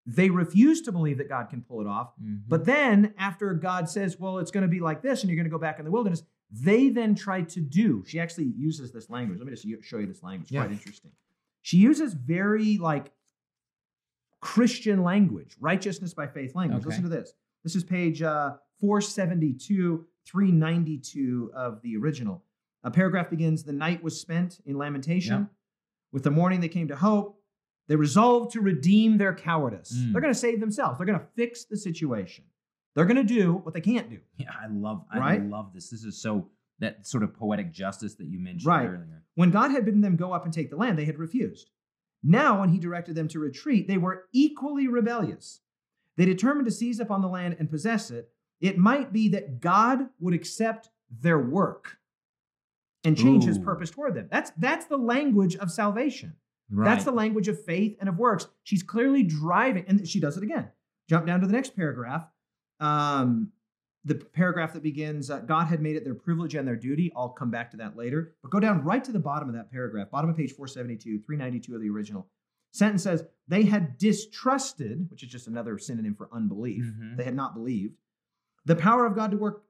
They 0.05 0.29
refuse 0.29 0.81
to 0.83 0.91
believe 0.91 1.17
that 1.17 1.29
God 1.29 1.49
can 1.49 1.61
pull 1.61 1.81
it 1.81 1.87
off. 1.87 2.13
Mhm. 2.21 2.41
But 2.47 2.65
then, 2.65 3.13
after 3.17 3.53
God 3.53 3.89
says, 3.89 4.19
well, 4.19 4.37
it's 4.37 4.51
going 4.51 4.61
to 4.61 4.67
be 4.67 4.79
like 4.79 5.01
this, 5.01 5.21
and 5.21 5.29
you're 5.29 5.35
going 5.35 5.45
to 5.45 5.51
go 5.51 5.57
back 5.57 5.79
in 5.79 5.85
the 5.85 5.91
wilderness, 5.91 6.21
they 6.51 6.89
then 6.89 7.15
try 7.15 7.41
to 7.41 7.59
do. 7.59 8.03
She 8.05 8.19
actually 8.19 8.53
uses 8.55 8.91
this 8.91 9.09
language. 9.09 9.39
Let 9.39 9.47
me 9.47 9.53
just 9.55 9.83
show 9.83 9.97
you 9.97 10.05
this 10.05 10.21
language. 10.21 10.51
Yeah. 10.51 10.61
Quite 10.61 10.73
interesting. 10.73 11.11
She 11.61 11.77
uses 11.77 12.13
very 12.13 12.77
like 12.77 13.11
Christian 14.41 15.03
language, 15.03 15.55
righteousness 15.59 16.13
by 16.13 16.27
faith 16.27 16.53
language. 16.53 16.81
Okay. 16.81 16.89
Listen 16.89 17.03
to 17.03 17.09
this. 17.09 17.33
This 17.63 17.75
is 17.75 17.83
page 17.83 18.21
uh, 18.21 18.57
472, 18.79 20.05
392 20.27 21.51
of 21.55 21.81
the 21.81 21.97
original. 21.97 22.43
A 22.83 22.91
paragraph 22.91 23.31
begins 23.31 23.63
The 23.63 23.73
night 23.73 24.03
was 24.03 24.21
spent 24.21 24.59
in 24.67 24.77
lamentation. 24.77 25.49
With 26.11 26.21
the 26.23 26.31
morning, 26.31 26.61
they 26.61 26.69
came 26.69 26.87
to 26.89 26.95
hope. 26.95 27.34
They 27.87 27.95
resolve 27.95 28.51
to 28.53 28.61
redeem 28.61 29.17
their 29.17 29.33
cowardice. 29.35 29.93
Mm. 29.95 30.11
They're 30.11 30.21
going 30.21 30.33
to 30.33 30.39
save 30.39 30.59
themselves. 30.59 30.97
They're 30.97 31.05
going 31.05 31.19
to 31.19 31.25
fix 31.35 31.65
the 31.65 31.77
situation. 31.77 32.45
They're 32.95 33.05
going 33.05 33.17
to 33.17 33.23
do 33.23 33.53
what 33.63 33.73
they 33.73 33.81
can't 33.81 34.09
do. 34.09 34.19
Yeah, 34.37 34.49
I 34.51 34.67
love 34.67 35.05
I 35.11 35.19
Right? 35.19 35.43
love 35.45 35.73
this. 35.73 35.89
This 35.89 36.03
is 36.03 36.19
so 36.21 36.49
that 36.79 37.05
sort 37.05 37.23
of 37.23 37.33
poetic 37.33 37.71
justice 37.71 38.15
that 38.15 38.27
you 38.27 38.39
mentioned 38.39 38.65
Right. 38.67 38.87
earlier. 38.87 39.23
When 39.35 39.51
God 39.51 39.71
had 39.71 39.85
bidden 39.85 40.01
them 40.01 40.15
go 40.15 40.31
up 40.33 40.45
and 40.45 40.53
take 40.53 40.69
the 40.69 40.75
land, 40.77 40.97
they 40.97 41.05
had 41.05 41.19
refused. 41.19 41.69
Now, 42.23 42.59
when 42.61 42.69
he 42.69 42.79
directed 42.79 43.13
them 43.15 43.27
to 43.29 43.39
retreat, 43.39 43.87
they 43.87 43.97
were 43.97 44.25
equally 44.33 44.87
rebellious. 44.87 45.61
They 46.17 46.25
determined 46.25 46.65
to 46.65 46.71
seize 46.71 46.99
upon 46.99 47.21
the 47.21 47.27
land 47.27 47.57
and 47.59 47.69
possess 47.69 48.09
it. 48.09 48.31
It 48.61 48.77
might 48.77 49.13
be 49.13 49.29
that 49.29 49.59
God 49.59 50.09
would 50.19 50.33
accept 50.33 50.89
their 51.21 51.37
work 51.39 51.97
and 53.03 53.15
change 53.17 53.43
his 53.43 53.59
purpose 53.59 53.91
toward 53.91 54.15
them. 54.15 54.27
That's 54.31 54.51
that's 54.57 54.85
the 54.85 54.97
language 54.97 55.55
of 55.57 55.69
salvation. 55.71 56.33
Right. 56.69 56.85
That's 56.85 57.05
the 57.05 57.11
language 57.11 57.47
of 57.47 57.63
faith 57.63 57.97
and 57.99 58.09
of 58.09 58.17
works. 58.17 58.47
She's 58.63 58.83
clearly 58.83 59.23
driving, 59.23 59.85
and 59.87 60.07
she 60.07 60.19
does 60.19 60.37
it 60.37 60.43
again. 60.43 60.69
Jump 61.07 61.27
down 61.27 61.41
to 61.41 61.47
the 61.47 61.53
next 61.53 61.75
paragraph. 61.75 62.27
Um, 62.79 63.51
the 64.03 64.15
paragraph 64.15 64.73
that 64.73 64.83
begins, 64.83 65.29
uh, 65.29 65.39
God 65.39 65.65
had 65.65 65.81
made 65.81 65.95
it 65.95 66.03
their 66.03 66.15
privilege 66.15 66.55
and 66.55 66.67
their 66.67 66.75
duty. 66.75 67.11
I'll 67.15 67.29
come 67.29 67.49
back 67.49 67.71
to 67.71 67.77
that 67.77 67.95
later. 67.95 68.35
But 68.41 68.51
go 68.51 68.59
down 68.59 68.83
right 68.83 69.03
to 69.03 69.11
the 69.11 69.19
bottom 69.19 69.49
of 69.49 69.55
that 69.55 69.71
paragraph, 69.71 70.11
bottom 70.11 70.29
of 70.29 70.37
page 70.37 70.51
472, 70.53 71.21
392 71.25 71.75
of 71.75 71.81
the 71.81 71.89
original. 71.89 72.27
Sentence 72.71 73.03
says, 73.03 73.23
They 73.47 73.63
had 73.63 73.97
distrusted, 73.97 75.09
which 75.09 75.23
is 75.23 75.29
just 75.29 75.47
another 75.47 75.77
synonym 75.77 76.13
for 76.15 76.29
unbelief. 76.31 76.83
Mhm. 76.83 77.17
They 77.17 77.23
had 77.23 77.35
not 77.35 77.53
believed 77.55 77.95
the 78.65 78.75
power 78.75 79.05
of 79.05 79.15
God 79.15 79.31
to 79.31 79.37
work 79.37 79.63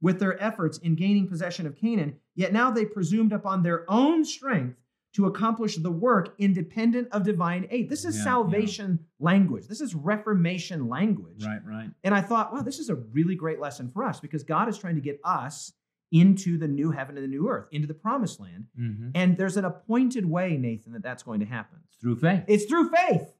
with 0.00 0.18
their 0.20 0.40
efforts 0.42 0.78
in 0.78 0.94
gaining 0.94 1.28
possession 1.28 1.66
of 1.66 1.76
Canaan, 1.76 2.18
yet 2.34 2.52
now 2.52 2.70
they 2.70 2.84
presumed 2.84 3.32
upon 3.32 3.62
their 3.62 3.90
own 3.90 4.24
strength 4.24 4.76
to 5.14 5.26
accomplish 5.26 5.76
the 5.76 5.90
work 5.90 6.34
independent 6.38 7.08
of 7.12 7.22
divine 7.22 7.66
aid. 7.70 7.88
This 7.88 8.04
is 8.04 8.14
Yeah, 8.14 8.20
yeah. 8.20 8.24
salvation 8.24 8.98
language. 9.20 9.66
This 9.66 9.80
is 9.80 9.94
Reformation 9.94 10.88
language. 10.88 11.44
Right, 11.44 11.60
right. 11.66 11.90
And 12.02 12.14
I 12.14 12.20
thought, 12.22 12.52
wow, 12.52 12.62
this 12.62 12.78
is 12.78 12.88
a 12.88 12.94
really 12.94 13.34
great 13.34 13.60
lesson 13.60 13.88
for 13.88 14.04
us 14.04 14.20
because 14.20 14.42
God 14.42 14.68
is 14.68 14.78
trying 14.78 14.94
to 14.94 15.00
get 15.00 15.20
us 15.24 15.72
into 16.12 16.58
the 16.58 16.68
new 16.68 16.90
heaven 16.90 17.16
and 17.16 17.24
the 17.24 17.28
new 17.28 17.48
earth, 17.48 17.68
into 17.72 17.86
the 17.86 17.94
promised 17.94 18.38
land. 18.38 18.66
Mm-hmm. 18.78 19.10
And 19.14 19.36
there's 19.36 19.56
an 19.56 19.64
appointed 19.64 20.26
way, 20.26 20.56
Nathan, 20.58 20.92
that 20.92 21.02
that's 21.02 21.22
going 21.22 21.40
to 21.40 21.46
happen. 21.46 21.78
It's 21.88 21.96
Through 21.98 22.16
faith. 22.16 22.44
It's 22.48 22.64
through 22.66 22.90
faith. 22.90 23.34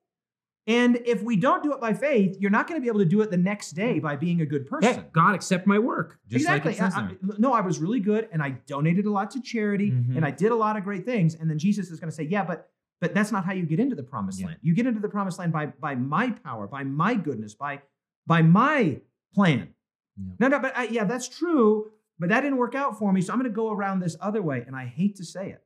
And 0.69 0.97
if 1.05 1.23
we 1.23 1.37
don't 1.37 1.63
do 1.63 1.73
it 1.73 1.81
by 1.81 1.93
faith, 1.93 2.37
you're 2.39 2.51
not 2.51 2.69
going 2.69 2.81
to 2.81 2.83
be 2.83 2.87
able 2.89 3.01
to 3.01 3.05
do 3.05 3.21
it 3.23 3.31
the 3.33 3.37
next 3.37 3.73
day 3.73 3.99
by 3.99 4.15
being 4.15 4.41
a 4.43 4.47
good 4.47 4.67
person. 4.67 4.95
Hey, 4.95 5.05
God 5.13 5.35
accept 5.35 5.67
my 5.67 5.79
work. 5.79 6.19
Just 6.29 6.43
exactly. 6.43 6.71
like 6.71 6.77
it 6.79 6.83
says 6.85 6.95
I- 6.95 7.01
I- 7.09 7.17
no, 7.39 7.53
I 7.53 7.61
was 7.63 7.81
really 7.81 7.99
good 7.99 8.29
and 8.33 8.41
I 8.41 8.51
donated 8.67 9.07
a 9.07 9.11
lot 9.11 9.33
to 9.33 9.41
charity 9.43 9.91
Mhm. 9.91 10.17
and 10.17 10.25
I 10.25 10.31
did 10.31 10.53
a 10.53 10.55
lot 10.55 10.77
of 10.77 10.85
great 10.85 11.05
things. 11.05 11.35
And 11.35 11.51
then 11.51 11.59
Jesus 11.59 11.91
is 11.91 11.99
going 11.99 12.11
to 12.11 12.15
say, 12.15 12.25
yeah, 12.25 12.45
but 12.45 12.69
but 13.01 13.13
that's 13.15 13.33
not 13.33 13.45
how 13.45 13.53
you 13.53 13.67
get 13.67 13.81
into 13.81 13.97
the 13.97 14.05
promised 14.05 14.39
Yeah. 14.39 14.47
land. 14.47 14.61
You 14.63 14.75
get 14.75 14.87
into 14.87 15.01
the 15.01 15.09
promised 15.09 15.41
land 15.41 15.53
by 15.53 15.67
by 15.67 15.97
my 15.97 16.31
power, 16.31 16.69
by 16.69 16.85
my 16.85 17.15
goodness, 17.17 17.55
by 17.55 17.83
by 18.29 18.43
my 18.43 19.01
plan. 19.35 19.75
Yeah. 20.17 20.33
No, 20.39 20.47
no, 20.49 20.59
but 20.61 20.77
I, 20.77 20.85
yeah, 20.85 21.03
that's 21.05 21.29
true. 21.29 21.91
But 22.21 22.29
that 22.29 22.43
didn't 22.43 22.59
work 22.59 22.77
out 22.77 22.97
for 23.01 23.13
me, 23.13 23.21
so 23.21 23.33
I'm 23.33 23.41
going 23.41 23.51
to 23.51 23.55
go 23.55 23.73
around 23.73 23.99
this 23.99 24.17
other 24.21 24.41
way. 24.43 24.63
And 24.65 24.77
I 24.77 24.85
hate 24.87 25.17
to 25.17 25.25
say 25.25 25.51
it, 25.51 25.65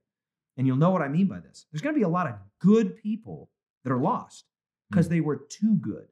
and 0.56 0.66
you'll 0.66 0.78
know 0.78 0.88
what 0.90 1.02
I 1.02 1.08
mean 1.08 1.26
by 1.26 1.40
this. 1.40 1.66
There's 1.70 1.82
going 1.82 1.94
to 1.94 1.98
be 1.98 2.04
a 2.04 2.08
lot 2.08 2.26
of 2.26 2.36
good 2.60 2.96
people 2.96 3.50
that 3.84 3.92
are 3.92 3.98
lost 4.00 4.46
because 4.90 5.06
Mm. 5.06 5.10
they 5.10 5.20
were 5.20 5.36
too 5.48 5.76
good. 5.76 6.08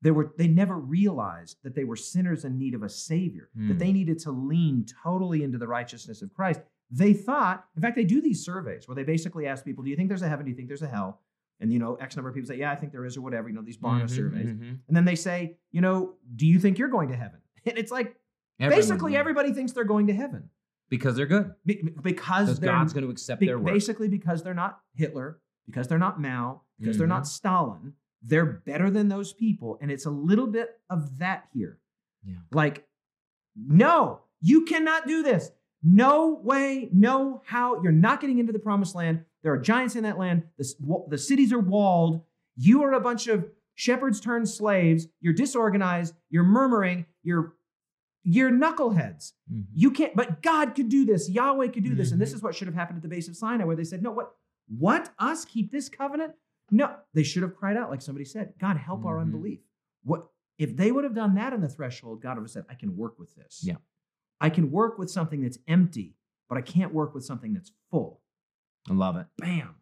They 0.00 0.10
were 0.10 0.32
they 0.36 0.48
never 0.48 0.76
realized 0.78 1.58
that 1.62 1.74
they 1.74 1.84
were 1.84 1.96
sinners 1.96 2.44
in 2.44 2.58
need 2.58 2.74
of 2.74 2.82
a 2.82 2.88
savior, 2.88 3.50
that 3.54 3.76
Mm. 3.76 3.78
they 3.78 3.92
needed 3.92 4.18
to 4.20 4.32
lean 4.32 4.84
totally 5.02 5.42
into 5.44 5.58
the 5.58 5.68
righteousness 5.68 6.22
of 6.22 6.32
Christ. 6.34 6.60
They 6.90 7.12
thought, 7.14 7.66
in 7.76 7.82
fact, 7.82 7.96
they 7.96 8.04
do 8.04 8.20
these 8.20 8.44
surveys 8.44 8.86
where 8.88 8.94
they 8.96 9.04
basically 9.04 9.46
ask 9.46 9.64
people, 9.64 9.84
"Do 9.84 9.90
you 9.90 9.96
think 9.96 10.08
there's 10.08 10.22
a 10.22 10.28
heaven? 10.28 10.44
Do 10.44 10.50
you 10.50 10.56
think 10.56 10.68
there's 10.68 10.82
a 10.82 10.88
hell?" 10.88 11.20
And 11.60 11.72
you 11.72 11.78
know, 11.78 11.94
X 11.96 12.16
number 12.16 12.28
of 12.28 12.34
people 12.34 12.48
say, 12.48 12.58
"Yeah, 12.58 12.72
I 12.72 12.74
think 12.76 12.90
there 12.90 13.04
is," 13.04 13.16
or 13.16 13.20
whatever. 13.22 13.48
You 13.48 13.54
know, 13.54 13.62
these 13.62 13.78
Barna 13.78 14.02
Mhm, 14.04 14.10
surveys, 14.10 14.52
mhm. 14.52 14.78
and 14.88 14.96
then 14.96 15.04
they 15.04 15.14
say, 15.14 15.56
"You 15.70 15.80
know, 15.80 16.16
do 16.34 16.46
you 16.46 16.58
think 16.58 16.78
you're 16.78 16.88
going 16.88 17.08
to 17.10 17.16
heaven?" 17.16 17.40
And 17.64 17.78
it's 17.78 17.92
like 17.92 18.16
Everyone 18.58 18.78
basically 18.80 19.12
will. 19.12 19.18
everybody 19.20 19.52
thinks 19.52 19.72
they're 19.72 19.84
going 19.84 20.08
to 20.08 20.12
heaven 20.14 20.50
because 20.88 21.14
they're 21.16 21.26
good. 21.26 21.54
Be- 21.64 21.80
because 21.82 22.02
Because 22.02 22.60
they're 22.60 22.72
God's 22.72 22.92
going 22.92 23.04
to 23.04 23.10
accept 23.10 23.38
be- 23.40 23.46
their 23.46 23.58
work. 23.60 23.72
basically 23.72 24.08
because 24.08 24.42
they're 24.42 24.52
not 24.52 24.80
Hitler, 24.94 25.40
because 25.66 25.86
they're 25.86 25.98
not 26.00 26.20
Mao, 26.20 26.62
because 26.82 26.98
they're 26.98 27.06
Mm-hmm. 27.06 27.14
not 27.14 27.26
Stalin. 27.26 27.94
They're 28.22 28.46
better 28.46 28.90
than 28.90 29.08
those 29.08 29.32
people, 29.32 29.78
and 29.80 29.90
it's 29.90 30.06
a 30.06 30.10
little 30.10 30.46
bit 30.46 30.78
of 30.90 31.18
that 31.18 31.48
here. 31.52 31.78
Yeah. 32.24 32.34
Like, 32.52 32.86
no, 33.56 34.20
you 34.40 34.64
cannot 34.64 35.06
do 35.06 35.22
this. 35.22 35.50
No 35.82 36.34
way, 36.42 36.88
no 36.92 37.42
how. 37.44 37.82
You're 37.82 37.90
not 37.92 38.20
getting 38.20 38.38
into 38.38 38.52
the 38.52 38.58
promised 38.60 38.94
land. 38.94 39.24
There 39.42 39.52
are 39.52 39.58
giants 39.58 39.96
in 39.96 40.04
that 40.04 40.18
land. 40.18 40.44
The, 40.56 41.04
the 41.08 41.18
cities 41.18 41.52
are 41.52 41.58
walled. 41.58 42.22
You 42.56 42.82
are 42.84 42.92
a 42.92 43.00
bunch 43.00 43.26
of 43.26 43.46
shepherds 43.74 44.20
turned 44.20 44.48
slaves. 44.48 45.08
You're 45.20 45.32
disorganized. 45.34 46.14
You're 46.30 46.44
murmuring. 46.44 47.06
You're 47.22 47.54
you're 48.24 48.52
knuckleheads. 48.52 49.32
Mhm. 49.52 49.64
You 49.74 49.90
can't, 49.90 50.14
but 50.14 50.42
God 50.42 50.76
could 50.76 50.88
do 50.88 51.04
this. 51.04 51.28
Yahweh 51.28 51.66
could 51.68 51.82
do 51.82 51.96
this. 51.96 52.12
And 52.12 52.20
this 52.20 52.30
Mhm. 52.30 52.34
is 52.36 52.42
what 52.44 52.54
should 52.54 52.68
have 52.68 52.76
happened 52.76 52.98
at 52.98 53.02
the 53.02 53.08
base 53.08 53.26
of 53.26 53.34
Sinai, 53.36 53.64
where 53.64 53.74
they 53.74 53.82
said, 53.82 54.00
No, 54.00 54.12
what? 54.12 54.36
What? 54.78 55.12
Us 55.18 55.44
keep 55.44 55.72
this 55.72 55.88
covenant? 55.88 56.34
No. 56.72 56.96
They 57.14 57.22
should 57.22 57.42
have 57.42 57.54
cried 57.54 57.76
out, 57.76 57.90
like 57.90 58.02
somebody 58.02 58.24
said, 58.24 58.54
God, 58.58 58.76
help 58.76 59.04
our 59.04 59.18
Mhm. 59.18 59.22
unbelief. 59.22 59.60
What 60.02 60.28
if 60.58 60.76
they 60.76 60.90
would 60.92 61.04
have 61.04 61.14
done 61.14 61.34
that 61.34 61.52
on 61.52 61.60
the 61.60 61.68
threshold, 61.68 62.20
God 62.22 62.36
would 62.36 62.44
have 62.44 62.50
said, 62.50 62.64
I 62.68 62.74
can 62.74 62.96
work 62.96 63.18
with 63.18 63.34
this. 63.34 63.62
Yeah. 63.64 63.76
I 64.40 64.48
can 64.50 64.70
work 64.70 64.98
with 64.98 65.10
something 65.10 65.40
that's 65.42 65.58
empty, 65.66 66.14
but 66.48 66.56
I 66.58 66.62
can't 66.62 66.92
work 66.92 67.14
with 67.14 67.24
something 67.24 67.52
that's 67.52 67.72
full. 67.90 68.20
I 68.88 68.92
love 68.94 69.16
it. 69.16 69.26
Bam. 69.38 69.76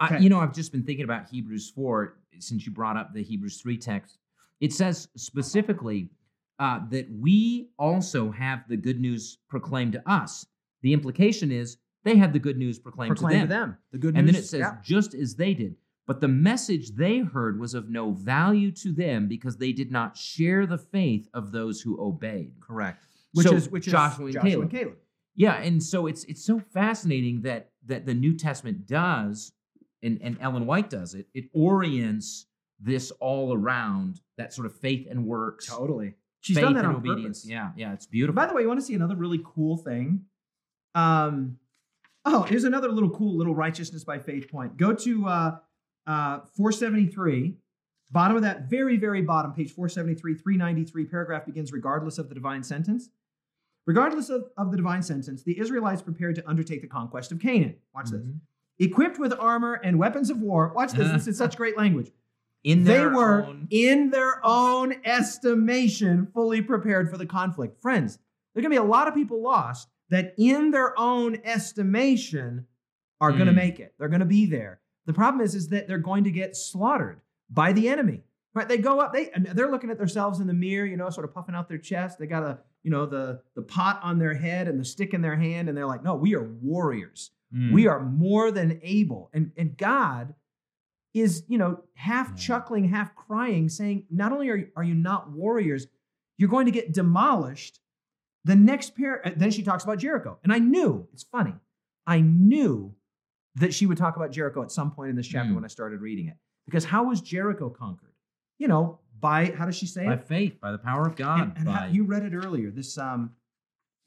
I, 0.00 0.18
you 0.18 0.28
know, 0.28 0.40
I've 0.40 0.52
just 0.54 0.72
been 0.72 0.82
thinking 0.84 1.04
about 1.04 1.28
Hebrews 1.28 1.70
4 1.70 2.18
since 2.38 2.66
you 2.66 2.72
brought 2.72 2.96
up 2.96 3.12
the 3.14 3.22
Hebrews 3.22 3.60
3 3.60 3.78
text. 3.78 4.18
It 4.60 4.72
says 4.72 5.08
specifically 5.16 6.10
uh, 6.58 6.80
that 6.90 7.10
we 7.10 7.70
also 7.78 8.30
have 8.30 8.66
the 8.68 8.76
good 8.76 9.00
news 9.00 9.38
proclaimed 9.48 9.92
to 9.92 10.10
us, 10.10 10.46
the 10.82 10.92
implication 10.92 11.52
is 11.52 11.76
they 12.04 12.16
had 12.16 12.32
the 12.32 12.38
good 12.38 12.56
news 12.56 12.78
proclaimed, 12.78 13.16
Proclaim 13.16 13.42
to 13.42 13.46
them. 13.46 13.76
The 13.92 13.98
good 13.98 14.16
And 14.16 14.26
news. 14.26 14.34
then 14.34 14.42
it 14.42 14.46
says, 14.46 14.60
yeah. 14.60 14.76
just 14.82 15.14
as 15.14 15.36
they 15.36 15.54
did. 15.54 15.76
But 16.06 16.20
the 16.20 16.28
message 16.28 16.92
they 16.92 17.18
heard 17.18 17.58
was 17.58 17.74
of 17.74 17.88
no 17.90 18.12
value 18.12 18.70
to 18.72 18.92
them 18.92 19.26
because 19.26 19.56
they 19.56 19.72
did 19.72 19.90
not 19.90 20.16
share 20.16 20.64
the 20.66 20.78
faith 20.78 21.28
of 21.34 21.50
those 21.52 21.80
who 21.80 22.00
obeyed. 22.00 22.52
correct. 22.60 23.04
Which 23.34 23.46
So, 23.48 23.54
is 23.54 23.68
which 23.68 23.86
is 23.88 23.92
Joshua 23.92 24.26
and 24.26 24.40
Caleb. 24.40 24.62
and 24.62 24.70
Caleb. 24.70 24.96
Yeah, 25.34 25.54
and 25.56 25.82
so 25.82 26.06
it's 26.06 26.24
it's 26.24 26.44
so 26.44 26.58
fascinating 26.60 27.42
that 27.42 27.70
that 27.86 28.06
the 28.06 28.14
New 28.14 28.36
Testament 28.36 28.86
does, 28.86 29.52
and, 30.02 30.18
and 30.22 30.38
Ellen 30.40 30.64
White 30.66 30.88
does 30.90 31.14
it, 31.14 31.26
it 31.34 31.44
orients 31.52 32.46
this 32.80 33.10
all 33.20 33.52
around 33.54 34.20
that 34.38 34.52
sort 34.54 34.66
of 34.66 34.74
faith 34.74 35.06
and 35.10 35.26
works, 35.26 35.66
Totally. 35.66 36.14
She's 36.40 36.56
faith 36.56 36.64
done 36.64 36.74
that 36.74 36.84
and 36.84 36.94
on 36.94 36.96
obedience. 36.96 37.40
purpose. 37.40 37.50
Yeah, 37.50 37.70
yeah, 37.76 37.92
it's 37.92 38.06
beautiful. 38.06 38.34
By 38.36 38.46
the 38.46 38.54
way, 38.54 38.62
you 38.62 38.68
want 38.68 38.80
to 38.80 38.86
see 38.86 38.94
another 38.94 39.16
really 39.16 39.40
cool 39.44 39.76
thing? 39.76 40.22
Um, 40.94 41.58
oh, 42.24 42.42
here's 42.42 42.64
another 42.64 42.88
little 42.90 43.10
cool 43.10 43.36
little 43.36 43.54
righteousness 43.54 44.04
by 44.04 44.18
faith 44.18 44.48
point. 44.50 44.76
Go 44.76 44.92
to 44.94 45.26
uh, 45.26 45.56
uh, 46.06 46.40
473, 46.56 47.54
bottom 48.12 48.36
of 48.36 48.42
that 48.42 48.68
very, 48.70 48.96
very 48.96 49.22
bottom, 49.22 49.52
page 49.52 49.72
473, 49.72 50.34
393, 50.34 51.04
paragraph 51.06 51.44
begins 51.46 51.72
regardless 51.72 52.18
of 52.18 52.28
the 52.28 52.34
divine 52.34 52.62
sentence. 52.62 53.10
Regardless 53.86 54.30
of, 54.30 54.46
of 54.56 54.70
the 54.72 54.76
divine 54.76 55.02
sentence, 55.02 55.42
the 55.44 55.58
Israelites 55.60 56.02
prepared 56.02 56.34
to 56.36 56.48
undertake 56.48 56.80
the 56.82 56.88
conquest 56.88 57.30
of 57.30 57.38
Canaan. 57.40 57.76
Watch 57.94 58.10
this. 58.10 58.20
Mhm. 58.20 58.40
Equipped 58.80 59.18
with 59.18 59.32
armor 59.38 59.74
and 59.74 59.98
weapons 59.98 60.28
of 60.28 60.40
war. 60.40 60.72
Watch 60.74 60.92
this. 60.92 61.10
this 61.12 61.26
is 61.28 61.38
such 61.38 61.56
great 61.62 61.76
language. 61.78 62.10
In 62.64 62.82
They 62.82 63.06
were, 63.06 63.44
own, 63.44 63.68
in 63.70 64.10
their 64.10 64.44
own 64.44 64.94
estimation, 65.04 66.26
fully 66.34 66.62
prepared 66.62 67.08
for 67.10 67.16
the 67.16 67.26
conflict. 67.26 67.80
Friends, 67.80 68.16
there 68.54 68.60
are 68.60 68.62
going 68.62 68.74
to 68.74 68.80
be 68.80 68.84
a 68.86 68.90
lot 68.90 69.06
of 69.06 69.14
people 69.14 69.40
lost 69.40 69.88
that, 70.10 70.34
in 70.36 70.72
their 70.72 70.98
own 70.98 71.38
estimation, 71.44 72.66
are 73.20 73.30
going 73.32 73.46
to 73.46 73.52
Mm. 73.52 73.56
make 73.56 73.80
it. 73.80 73.94
They're 73.98 74.08
going 74.08 74.20
to 74.20 74.26
be 74.26 74.46
there. 74.46 74.80
The 75.06 75.12
problem 75.12 75.44
is, 75.44 75.54
is 75.54 75.68
that 75.68 75.88
they're 75.88 75.98
going 75.98 76.24
to 76.24 76.30
get 76.30 76.56
slaughtered 76.56 77.20
by 77.50 77.72
the 77.72 77.88
enemy. 77.88 78.22
Right? 78.54 78.68
They 78.68 78.78
go 78.78 79.00
up. 79.00 79.12
they 79.12 79.30
they're 79.52 79.70
looking 79.70 79.90
at 79.90 79.98
themselves 79.98 80.40
in 80.40 80.46
the 80.46 80.54
mirror, 80.54 80.86
you 80.86 80.96
know, 80.96 81.10
sort 81.10 81.26
of 81.26 81.34
puffing 81.34 81.54
out 81.54 81.68
their 81.68 81.78
chest. 81.78 82.18
They 82.18 82.26
got 82.26 82.42
a, 82.42 82.58
you 82.82 82.90
know, 82.90 83.04
the 83.06 83.42
the 83.54 83.62
pot 83.62 84.00
on 84.02 84.18
their 84.18 84.34
head 84.34 84.66
and 84.66 84.80
the 84.80 84.84
stick 84.84 85.12
in 85.12 85.20
their 85.20 85.36
hand, 85.36 85.68
and 85.68 85.76
they're 85.76 85.86
like, 85.86 86.02
"No, 86.02 86.14
we 86.14 86.34
are 86.34 86.42
warriors." 86.62 87.30
Mm. 87.54 87.72
We 87.72 87.86
are 87.86 88.00
more 88.00 88.50
than 88.50 88.80
able. 88.82 89.30
And, 89.32 89.52
and 89.56 89.76
God 89.76 90.34
is, 91.14 91.44
you 91.48 91.58
know, 91.58 91.84
half 91.94 92.30
Yeah. 92.30 92.34
chuckling, 92.36 92.88
half 92.88 93.14
crying, 93.14 93.68
saying, 93.68 94.06
not 94.10 94.32
only 94.32 94.48
are, 94.48 94.70
are 94.74 94.82
you 94.82 94.94
not 94.94 95.30
warriors, 95.30 95.86
you're 96.38 96.48
going 96.48 96.66
to 96.66 96.72
get 96.72 96.92
demolished. 96.92 97.80
The 98.44 98.56
next 98.56 98.96
pair, 98.96 99.22
then 99.36 99.50
she 99.50 99.62
talks 99.62 99.84
about 99.84 99.98
Jericho. 99.98 100.38
And 100.42 100.52
I 100.52 100.58
knew, 100.58 101.06
it's 101.12 101.22
funny, 101.22 101.54
I 102.06 102.20
knew 102.20 102.94
that 103.56 103.74
she 103.74 103.86
would 103.86 103.98
talk 103.98 104.16
about 104.16 104.30
Jericho 104.30 104.62
at 104.62 104.70
some 104.70 104.90
point 104.90 105.10
in 105.10 105.16
this 105.16 105.26
chapter 105.26 105.50
Mm. 105.52 105.56
when 105.56 105.64
I 105.64 105.68
started 105.68 106.00
reading 106.00 106.28
it. 106.28 106.36
Because 106.66 106.84
how 106.84 107.04
was 107.04 107.20
Jericho 107.20 107.68
conquered? 107.70 108.12
You 108.58 108.68
know, 108.68 109.00
by, 109.18 109.46
how 109.56 109.64
does 109.66 109.76
she 109.76 109.86
say 109.86 110.04
by 110.06 110.14
it? 110.14 110.24
faith, 110.24 110.60
by 110.60 110.72
the 110.72 110.78
power 110.78 111.06
of 111.06 111.16
God. 111.16 111.40
And, 111.56 111.56
and 111.58 111.68
how- 111.68 111.86
you 111.86 112.04
read 112.04 112.22
it 112.22 112.34
earlier. 112.34 112.70
This, 112.70 112.96
um, 112.98 113.32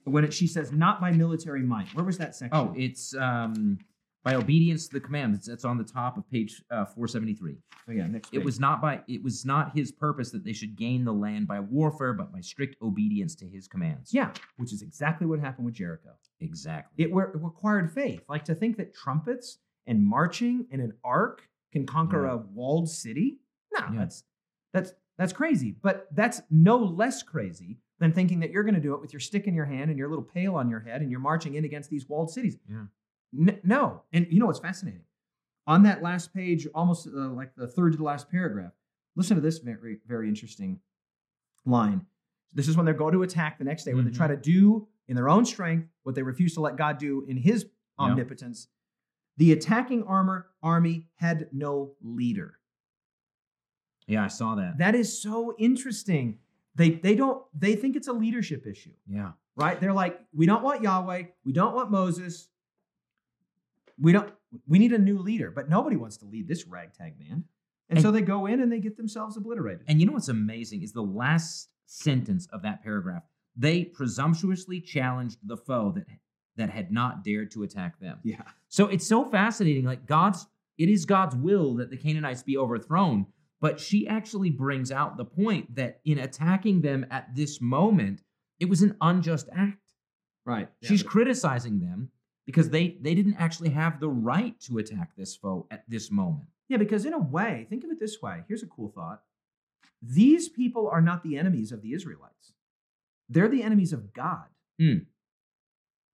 when 0.05 0.23
it, 0.23 0.33
she 0.33 0.47
says, 0.47 0.71
not 0.71 1.01
by 1.01 1.11
military 1.11 1.61
might. 1.61 1.87
Where 1.95 2.05
was 2.05 2.17
that 2.19 2.35
section? 2.35 2.57
oh, 2.57 2.73
it's 2.75 3.13
um, 3.15 3.79
by 4.23 4.35
obedience 4.35 4.87
to 4.87 4.93
the 4.93 4.99
commandments. 4.99 5.47
That's 5.47 5.65
on 5.65 5.77
the 5.77 5.83
top 5.83 6.17
of 6.17 6.29
page 6.29 6.61
uh, 6.71 6.85
473. 6.85 7.55
Oh, 7.87 7.91
yeah, 7.91 8.07
next 8.07 8.33
It 8.33 8.43
was 8.43 8.59
not 8.59 8.81
by 8.81 9.01
it 9.07 9.23
was 9.23 9.45
not 9.45 9.75
his 9.75 9.91
purpose 9.91 10.29
that 10.31 10.43
they 10.43 10.53
should 10.53 10.75
gain 10.75 11.05
the 11.05 11.13
land 11.13 11.47
by 11.47 11.59
warfare, 11.59 12.13
but 12.13 12.31
by 12.31 12.41
strict 12.41 12.75
obedience 12.81 13.35
to 13.35 13.47
his 13.47 13.67
commands. 13.67 14.13
Yeah, 14.13 14.31
which 14.57 14.73
is 14.73 14.81
exactly 14.81 15.25
what 15.25 15.39
happened 15.39 15.65
with 15.65 15.75
Jericho. 15.75 16.09
exactly. 16.41 17.03
It, 17.03 17.11
were, 17.11 17.31
it 17.31 17.41
required 17.41 17.91
faith. 17.91 18.21
Like 18.29 18.45
to 18.45 18.55
think 18.55 18.77
that 18.77 18.93
trumpets 18.93 19.57
and 19.87 20.05
marching 20.05 20.67
and 20.71 20.81
an 20.81 20.93
ark 21.03 21.47
can 21.71 21.85
conquer 21.85 22.25
Yeah. 22.25 22.33
a 22.33 22.37
walled 22.37 22.89
city? 22.89 23.39
No, 23.73 23.85
Yeah. 23.91 23.99
that's 23.99 24.23
that's 24.73 24.93
that's 25.17 25.33
crazy. 25.33 25.71
But 25.81 26.07
that's 26.13 26.41
no 26.49 26.77
less 26.77 27.23
crazy 27.23 27.77
than 27.99 28.11
thinking 28.13 28.39
that 28.41 28.51
you're 28.51 28.63
going 28.63 28.75
to 28.75 28.79
do 28.81 28.93
it 28.93 29.01
with 29.01 29.11
your 29.11 29.19
stick 29.19 29.47
in 29.47 29.53
your 29.53 29.65
hand 29.65 29.89
and 29.89 29.97
your 29.99 30.07
little 30.09 30.23
pail 30.23 30.55
on 30.55 30.69
your 30.69 30.79
head 30.79 31.01
and 31.01 31.11
you're 31.11 31.19
marching 31.19 31.55
in 31.55 31.65
against 31.65 31.89
these 31.89 32.07
walled 32.07 32.31
cities. 32.31 32.57
Yeah. 32.69 32.83
N- 33.37 33.59
no, 33.63 34.03
and 34.11 34.27
you 34.29 34.39
know 34.39 34.45
what's 34.47 34.59
fascinating? 34.59 35.03
On 35.67 35.83
that 35.83 36.01
last 36.01 36.33
page, 36.33 36.67
almost 36.73 37.07
uh, 37.07 37.29
like 37.29 37.53
the 37.55 37.67
third 37.67 37.91
to 37.91 37.97
the 37.97 38.03
last 38.03 38.29
paragraph, 38.29 38.71
listen 39.15 39.35
to 39.35 39.41
this 39.41 39.59
very 39.59 39.97
very 40.07 40.27
interesting 40.27 40.79
line. 41.65 42.05
This 42.53 42.67
is 42.67 42.75
when 42.75 42.85
they 42.85 42.93
go 42.93 43.11
to 43.11 43.21
attack 43.23 43.59
the 43.59 43.63
next 43.65 43.83
day, 43.83 43.93
when 43.93 44.05
they 44.05 44.11
try 44.11 44.27
Mhm. 44.27 44.41
to 44.41 44.51
do 44.51 44.87
in 45.07 45.15
their 45.15 45.29
own 45.29 45.45
strength 45.45 45.87
what 46.03 46.15
they 46.15 46.23
refuse 46.23 46.53
to 46.55 46.61
let 46.61 46.75
God 46.77 46.97
do 46.97 47.23
in 47.27 47.37
His 47.37 47.67
omnipotence. 47.99 48.67
The 49.37 49.51
attacking 49.51 50.03
armor 50.03 50.47
army 50.63 51.07
had 51.15 51.49
no 51.53 51.95
leader. 52.01 52.59
Yeah, 54.07 54.23
I 54.23 54.27
saw 54.27 54.55
that. 54.55 54.79
That 54.79 54.95
is 54.95 55.21
so 55.21 55.55
interesting. 55.59 56.39
They 56.75 56.91
they 56.91 57.13
don't 57.15 57.43
they 57.53 57.75
think 57.75 57.95
it's 57.95 58.07
a 58.07 58.13
leadership 58.13 58.65
issue, 58.65 58.93
yeah. 59.07 59.33
right? 59.55 59.79
They're 59.79 59.93
like, 59.93 60.19
we 60.33 60.45
don't 60.47 60.63
want 60.63 60.81
Yahweh, 60.81 61.23
we 61.45 61.51
don't 61.53 61.75
want 61.75 61.91
Moses, 61.91 62.49
we 64.01 64.11
don't 64.11 64.31
we 64.67 64.79
need 64.79 64.93
a 64.93 64.97
new 64.99 65.19
leader, 65.19 65.51
but 65.51 65.69
nobody 65.69 65.95
wants 65.95 66.17
to 66.17 66.25
lead 66.25 66.47
this 66.47 66.65
ragtag 66.65 67.19
man. 67.19 67.43
And, 67.89 67.97
And- 67.97 68.01
so 68.01 68.11
they 68.11 68.21
go 68.21 68.45
in 68.45 68.61
and 68.61 68.71
they 68.71 68.79
get 68.79 68.97
themselves 68.97 69.37
obliterated. 69.37 69.83
And 69.87 69.99
you 69.99 70.05
know 70.07 70.13
what's 70.13 70.29
amazing 70.29 70.81
is 70.83 70.91
the 70.93 71.01
last 71.03 71.69
sentence 71.85 72.47
of 72.51 72.61
that 72.63 72.83
paragraph. 72.83 73.23
They 73.55 73.83
presumptuously 73.85 74.81
challenged 74.81 75.37
the 75.43 75.57
foe 75.57 75.91
that 75.95 76.05
that 76.55 76.69
had 76.69 76.91
not 76.91 77.23
dared 77.23 77.51
to 77.51 77.63
attack 77.63 77.99
them. 77.99 78.17
yeah. 78.23 78.41
So 78.67 78.87
it's 78.87 79.07
so 79.07 79.23
fascinating. 79.23 79.85
Like 79.85 80.05
God's, 80.05 80.45
it 80.77 80.89
is 80.89 81.05
God's 81.05 81.35
will 81.35 81.75
that 81.75 81.89
the 81.89 81.95
Canaanites 81.95 82.43
be 82.43 82.57
overthrown. 82.57 83.27
But 83.61 83.79
she 83.79 84.07
actually 84.07 84.49
brings 84.49 84.91
out 84.91 85.15
the 85.17 85.23
point 85.25 85.75
that 85.75 86.01
in 86.05 86.17
attacking 86.19 86.81
them 86.81 87.05
at 87.11 87.33
this 87.35 87.61
moment, 87.61 88.23
it 88.59 88.67
was 88.69 88.81
an 88.81 88.95
unjust 88.99 89.47
act. 89.55 89.93
Right. 90.45 90.69
She's 90.83 91.03
criticizing 91.03 91.79
them 91.79 92.09
because 92.49 92.69
they 92.71 92.97
they 93.01 93.13
didn't 93.13 93.35
actually 93.35 93.69
have 93.69 93.99
the 93.99 94.09
right 94.09 94.59
to 94.61 94.77
attack 94.79 95.15
this 95.15 95.35
foe 95.35 95.67
at 95.69 95.83
this 95.87 96.09
moment. 96.09 96.47
Yeah, 96.67 96.77
because 96.77 97.05
in 97.05 97.13
a 97.13 97.19
way, 97.19 97.67
think 97.69 97.83
of 97.83 97.91
it 97.91 97.99
this 97.99 98.21
way. 98.21 98.43
Here's 98.47 98.63
a 98.63 98.67
cool 98.67 98.89
thought. 98.89 99.21
These 100.01 100.49
people 100.49 100.87
are 100.87 101.01
not 101.01 101.23
the 101.23 101.37
enemies 101.37 101.71
of 101.71 101.81
the 101.81 101.93
Israelites. 101.93 102.53
They're 103.27 103.49
the 103.49 103.61
enemies 103.63 103.93
of 103.93 104.13
God. 104.13 104.45
Hmm. 104.79 104.99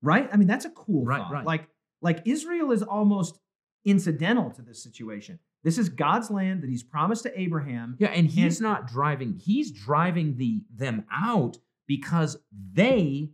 Right? 0.02 0.30
I 0.32 0.38
mean, 0.38 0.48
that's 0.48 0.66
a 0.66 0.70
cool 0.72 1.06
Right, 1.06 1.20
thought. 1.22 1.32
right. 1.32 1.46
Like, 1.46 1.68
like 2.02 2.22
Israel 2.26 2.72
is 2.72 2.84
almost 2.84 3.40
incidental 3.86 4.52
to 4.52 4.62
this 4.62 4.82
situation. 4.84 5.40
This 5.64 5.78
is 5.78 5.90
God's 5.90 6.30
land 6.30 6.62
that 6.64 6.70
he's 6.70 6.84
promised 6.84 7.24
to 7.24 7.40
Abraham. 7.40 7.96
Yeah, 8.00 8.10
and 8.10 8.28
he's 8.28 8.58
And- 8.60 8.64
not 8.64 8.88
driving. 8.88 9.34
He's 9.40 9.72
driving 9.72 10.38
the 10.38 10.64
them 10.76 11.06
out 11.12 11.58
because 11.88 12.38
they 12.74 13.32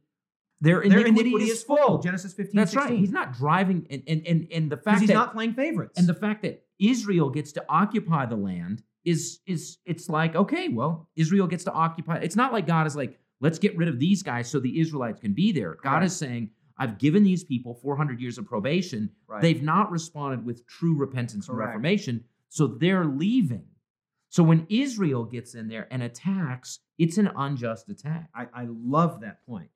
their 0.61 0.87
Their 0.87 1.05
iniquity, 1.05 1.31
is 1.49 1.63
full. 1.63 1.97
Genesis 1.99 2.33
15, 2.33 2.55
That's 2.55 2.71
16. 2.71 2.91
right. 2.91 2.99
He's 2.99 3.11
not 3.11 3.33
driving, 3.33 3.87
and 3.89 4.03
and 4.07 4.25
and, 4.27 4.47
and 4.51 4.71
the 4.71 4.77
fact 4.77 4.99
he's 5.01 5.07
that 5.09 5.15
not 5.15 5.33
playing 5.33 5.53
favorites. 5.53 5.97
and 5.97 6.07
the 6.07 6.13
fact 6.13 6.43
that 6.43 6.63
Israel 6.79 7.29
gets 7.29 7.51
to 7.53 7.65
occupy 7.67 8.25
the 8.27 8.35
land 8.35 8.83
is 9.03 9.39
is 9.47 9.77
it's 9.85 10.07
like 10.07 10.35
okay, 10.35 10.69
well, 10.69 11.09
Israel 11.15 11.47
gets 11.47 11.63
to 11.65 11.71
occupy. 11.71 12.17
It's 12.17 12.35
not 12.35 12.53
like 12.53 12.67
God 12.67 12.85
is 12.85 12.95
like, 12.95 13.19
let's 13.39 13.57
get 13.57 13.75
rid 13.75 13.89
of 13.89 13.99
these 13.99 14.21
guys 14.21 14.49
so 14.49 14.59
the 14.59 14.79
Israelites 14.79 15.19
can 15.19 15.33
be 15.33 15.51
there. 15.51 15.75
God 15.81 15.89
Correct. 15.99 16.05
is 16.05 16.15
saying, 16.15 16.51
I've 16.77 16.99
given 16.99 17.23
these 17.23 17.43
people 17.43 17.73
400 17.73 18.21
years 18.21 18.37
of 18.37 18.45
probation. 18.45 19.09
Right. 19.27 19.41
They've 19.41 19.63
not 19.63 19.91
responded 19.91 20.45
with 20.45 20.65
true 20.67 20.95
repentance 20.95 21.49
and 21.49 21.57
reformation, 21.57 22.23
so 22.49 22.67
they're 22.67 23.05
leaving. 23.05 23.65
So 24.29 24.43
when 24.43 24.65
Israel 24.69 25.25
gets 25.25 25.55
in 25.55 25.67
there 25.67 25.87
and 25.91 26.03
attacks, 26.03 26.79
it's 26.97 27.17
an 27.17 27.31
unjust 27.35 27.89
attack. 27.89 28.29
I, 28.33 28.45
I 28.53 28.67
love 28.69 29.21
that 29.21 29.45
point. 29.45 29.69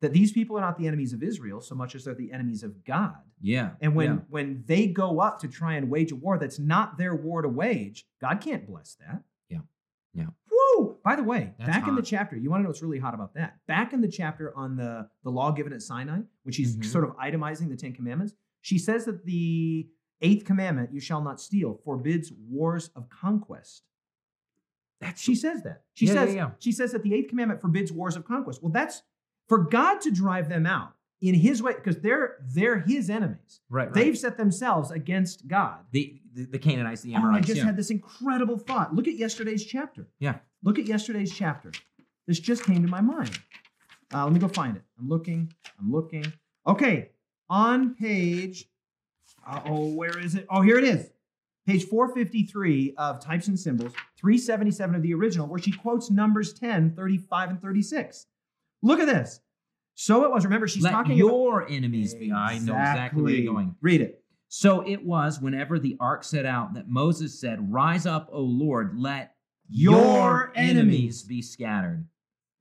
That 0.00 0.12
these 0.12 0.30
people 0.30 0.56
are 0.56 0.60
not 0.60 0.78
the 0.78 0.86
enemies 0.86 1.12
of 1.12 1.24
Israel 1.24 1.60
so 1.60 1.74
much 1.74 1.94
as 1.96 2.04
they're 2.04 2.14
the 2.14 2.30
enemies 2.32 2.62
of 2.62 2.84
God. 2.84 3.16
Yeah. 3.40 3.70
And 3.80 3.96
when 3.96 4.14
yeah. 4.14 4.20
when 4.30 4.62
they 4.66 4.86
go 4.86 5.20
up 5.20 5.40
to 5.40 5.48
try 5.48 5.74
and 5.74 5.90
wage 5.90 6.12
a 6.12 6.16
war 6.16 6.38
that's 6.38 6.58
not 6.60 6.98
their 6.98 7.16
war 7.16 7.42
to 7.42 7.48
wage, 7.48 8.06
God 8.20 8.40
can't 8.40 8.64
bless 8.64 8.94
that. 8.96 9.22
Yeah. 9.48 9.58
Yeah. 10.14 10.26
Woo! 10.50 10.98
By 11.04 11.16
the 11.16 11.24
way, 11.24 11.52
That's 11.58 11.68
back 11.70 11.88
in 11.88 11.96
the 11.96 12.02
chapter, 12.02 12.36
you 12.36 12.48
want 12.48 12.60
to 12.60 12.62
know 12.64 12.68
what's 12.68 12.82
really 12.82 13.00
hot 13.00 13.14
about 13.14 13.34
that? 13.34 13.58
Back 13.66 13.92
in 13.92 14.00
the 14.00 14.08
chapter 14.08 14.56
on 14.56 14.76
the 14.76 15.08
the 15.24 15.30
law 15.30 15.50
given 15.50 15.72
at 15.72 15.82
Sinai, 15.82 16.20
when 16.44 16.52
she's 16.52 16.76
Mhm. 16.76 16.84
sort 16.84 17.02
of 17.04 17.16
itemizing 17.16 17.68
the 17.68 17.76
Ten 17.76 17.92
Commandments, 17.92 18.34
she 18.60 18.78
says 18.78 19.04
that 19.06 19.24
the 19.24 19.88
eighth 20.20 20.44
commandment, 20.44 20.92
"You 20.92 21.00
shall 21.00 21.22
not 21.22 21.40
steal," 21.40 21.74
forbids 21.84 22.32
wars 22.32 22.90
of 22.94 23.08
conquest. 23.08 23.82
That's 25.00 25.20
She 25.20 25.34
says 25.34 25.62
that. 25.62 25.84
She 25.94 26.06
Yeah, 26.06 26.12
yeah, 26.12 26.24
says 26.24 26.34
yeah. 26.34 26.50
she 26.58 26.72
says 26.72 26.92
that 26.92 27.02
the 27.02 27.14
eighth 27.14 27.28
commandment 27.28 27.60
forbids 27.60 27.92
wars 27.92 28.16
of 28.16 28.24
conquest. 28.24 28.62
Well, 28.62 28.72
that's 28.72 29.02
for 29.48 29.58
God 29.58 30.00
to 30.02 30.10
drive 30.10 30.48
them 30.48 30.66
out 30.66 30.92
in 31.20 31.34
His 31.34 31.62
way 31.62 31.74
because 31.74 31.98
they're 32.00 32.36
they're 32.54 32.80
His 32.80 33.10
enemies. 33.10 33.60
right. 33.68 33.86
right. 33.86 33.94
They've 33.94 34.16
set 34.18 34.36
themselves 34.36 34.90
against 34.90 35.48
God. 35.48 35.78
the, 35.90 36.20
the 36.34 36.44
the 36.44 36.58
Canaanites, 36.58 37.02
the 37.02 37.14
Oh, 37.16 37.30
I 37.32 37.40
just 37.40 37.56
yeah. 37.58 37.64
had 37.64 37.76
this 37.76 37.90
incredible 37.90 38.58
thought. 38.58 38.94
Look 38.94 39.08
at 39.08 39.14
yesterday's 39.14 39.64
chapter. 39.64 40.08
Yeah. 40.20 40.36
Look 40.62 40.78
at 40.78 40.86
yesterday's 40.86 41.32
chapter. 41.34 41.72
This 42.26 42.38
just 42.40 42.64
came 42.64 42.82
to 42.82 42.88
my 42.88 43.00
mind. 43.00 43.38
Uh, 44.12 44.24
let 44.24 44.32
me 44.32 44.38
go 44.38 44.48
find 44.48 44.76
it. 44.76 44.82
I'm 44.98 45.08
looking. 45.08 45.52
I'm 45.80 45.90
looking. 45.92 46.32
Okay, 46.66 47.10
on 47.48 47.94
page, 47.94 48.66
uh, 49.46 49.60
oh, 49.64 49.88
where 49.94 50.18
is 50.18 50.34
it? 50.34 50.46
Oh, 50.50 50.60
here 50.60 50.78
it 50.78 50.84
is. 50.84 51.10
Page 51.66 51.84
453 51.84 52.94
of 52.96 53.20
Types 53.20 53.48
and 53.48 53.58
Symbols, 53.58 53.92
377 54.18 54.94
of 54.96 55.02
the 55.02 55.12
original, 55.14 55.46
where 55.46 55.58
she 55.58 55.72
quotes 55.72 56.10
Numbers 56.10 56.52
10, 56.54 56.94
35, 56.94 57.50
and 57.50 57.60
36. 57.62 58.26
Look 58.82 59.00
at 59.00 59.06
this. 59.06 59.40
So 59.94 60.24
it 60.24 60.30
was, 60.30 60.44
remember, 60.44 60.68
she's 60.68 60.84
Let 60.84 60.92
talking 60.92 61.16
your 61.16 61.68
enemies 61.68 62.14
be. 62.14 62.32
I 62.32 62.58
know 62.58 62.72
exactly 62.72 63.22
where 63.22 63.32
you're 63.32 63.52
going. 63.52 63.74
Read 63.80 64.00
it. 64.00 64.22
So 64.48 64.80
it 64.86 65.04
was 65.04 65.40
whenever 65.40 65.78
the 65.78 65.96
ark 66.00 66.24
set 66.24 66.46
out 66.46 66.74
that 66.74 66.88
Moses 66.88 67.38
said, 67.40 67.72
Rise 67.72 68.06
up, 68.06 68.28
O 68.32 68.40
Lord, 68.40 68.96
let 68.98 69.34
Your 69.68 69.92
your 69.92 70.52
enemies 70.54 70.70
enemies 70.78 71.22
be 71.24 71.42
scattered. 71.42 72.06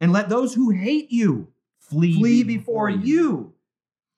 And 0.02 0.12
let 0.12 0.30
those 0.30 0.54
who 0.54 0.72
hate 0.72 1.12
you 1.12 1.48
Flee, 1.80 2.16
flee 2.20 2.44
before 2.44 2.90
you. 2.90 3.54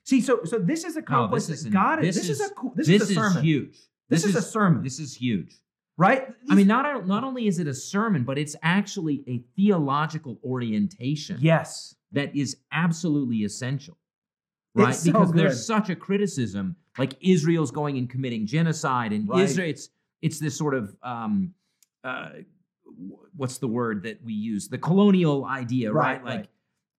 See, 0.06 0.22
so 0.22 0.44
so 0.46 0.58
this 0.58 0.84
is 0.84 0.96
a 0.96 1.02
conquest 1.04 1.50
this 1.50 1.60
is 1.60 1.64
that 1.66 1.74
God 1.74 2.04
is. 2.04 2.16
this 2.16 2.28
This, 2.28 2.30
is, 2.30 2.40
is- 2.40 2.52
a. 2.52 2.54
This, 2.76 2.88
This, 2.88 3.02
is 3.04 3.10
a 3.12 3.14
sermon. 3.14 3.44
huge. 3.44 3.78
This, 4.10 4.26
is, 4.26 4.36
a 4.36 4.42
sermon, 4.42 4.82
This 4.84 4.98
is 5.00 5.14
huge. 5.16 5.54
Right? 6.00 6.28
I 6.50 6.56
mean, 6.56 6.66
not 6.66 7.06
not 7.06 7.24
only 7.24 7.46
is 7.48 7.60
it 7.60 7.68
a 7.68 7.74
sermon, 7.74 8.24
but 8.24 8.40
it's 8.40 8.56
actually 8.64 9.24
a 9.28 9.44
theological 9.56 10.40
orientation 10.44 11.38
yes, 11.42 11.94
that 12.14 12.36
is 12.36 12.58
absolutely 12.72 13.44
essential. 13.44 13.98
Right? 14.74 14.96
so 14.96 15.12
because 15.12 15.32
good. 15.32 15.40
there's 15.40 15.66
such 15.66 15.90
a 15.90 15.96
criticism, 15.96 16.78
like 16.98 17.14
Israel's 17.20 17.72
going 17.72 17.98
and 17.98 18.10
committing 18.10 18.48
genocide, 18.48 19.12
and 19.12 19.28
Right. 19.28 19.42
Israel, 19.42 19.70
it's 19.70 19.90
it's 20.22 20.40
this 20.40 20.58
sort 20.58 20.74
of 20.74 20.96
um, 21.04 21.54
uh, 22.04 22.30
what's 23.36 23.58
the 23.58 23.68
word 23.68 24.04
that 24.04 24.24
we 24.24 24.34
use? 24.34 24.70
The 24.70 24.78
colonial 24.78 25.46
idea, 25.46 25.92
Right, 25.92 26.14
right? 26.14 26.24
Like, 26.24 26.38
right. 26.38 26.50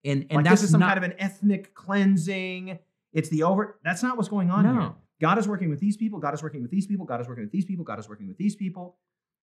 and 0.04 0.26
and 0.28 0.36
like 0.36 0.44
that's 0.44 0.68
some 0.68 0.80
not, 0.80 0.94
kind 0.94 1.04
of 1.04 1.10
an 1.10 1.16
ethnic 1.18 1.74
cleansing. 1.74 2.78
It's 3.12 3.30
the 3.30 3.44
over. 3.44 3.78
That's 3.82 4.02
not 4.02 4.16
what's 4.18 4.28
going 4.28 4.50
on 4.50 4.64
no. 4.64 4.72
here. 4.80 4.92
God 5.20 5.38
is 5.38 5.46
working 5.46 5.68
with 5.70 5.80
these 5.80 5.96
people. 5.96 6.18
God 6.18 6.34
is 6.34 6.42
working 6.42 6.62
with 6.62 6.70
these 6.70 6.86
people. 6.86 7.04
God 7.06 7.20
is 7.20 7.28
working 7.28 7.44
with 7.44 7.52
these 7.52 7.64
people. 7.64 7.84
God 7.84 7.98
is 7.98 8.08
working 8.08 8.26
with 8.28 8.38
these 8.38 8.56
people. 8.56 8.96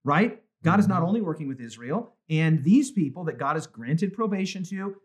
Right? 0.04 0.42
God 0.64 0.80
is 0.80 0.88
not 0.88 1.02
Mhm. 1.04 1.08
only 1.08 1.22
working 1.22 1.48
with 1.48 1.60
Israel 1.62 2.16
and 2.30 2.64
these 2.64 2.92
people 2.92 3.24
that 3.26 3.38
God 3.38 3.56
has 3.56 3.68
granted 3.68 4.14
probation 4.14 4.64
to. 4.66 4.96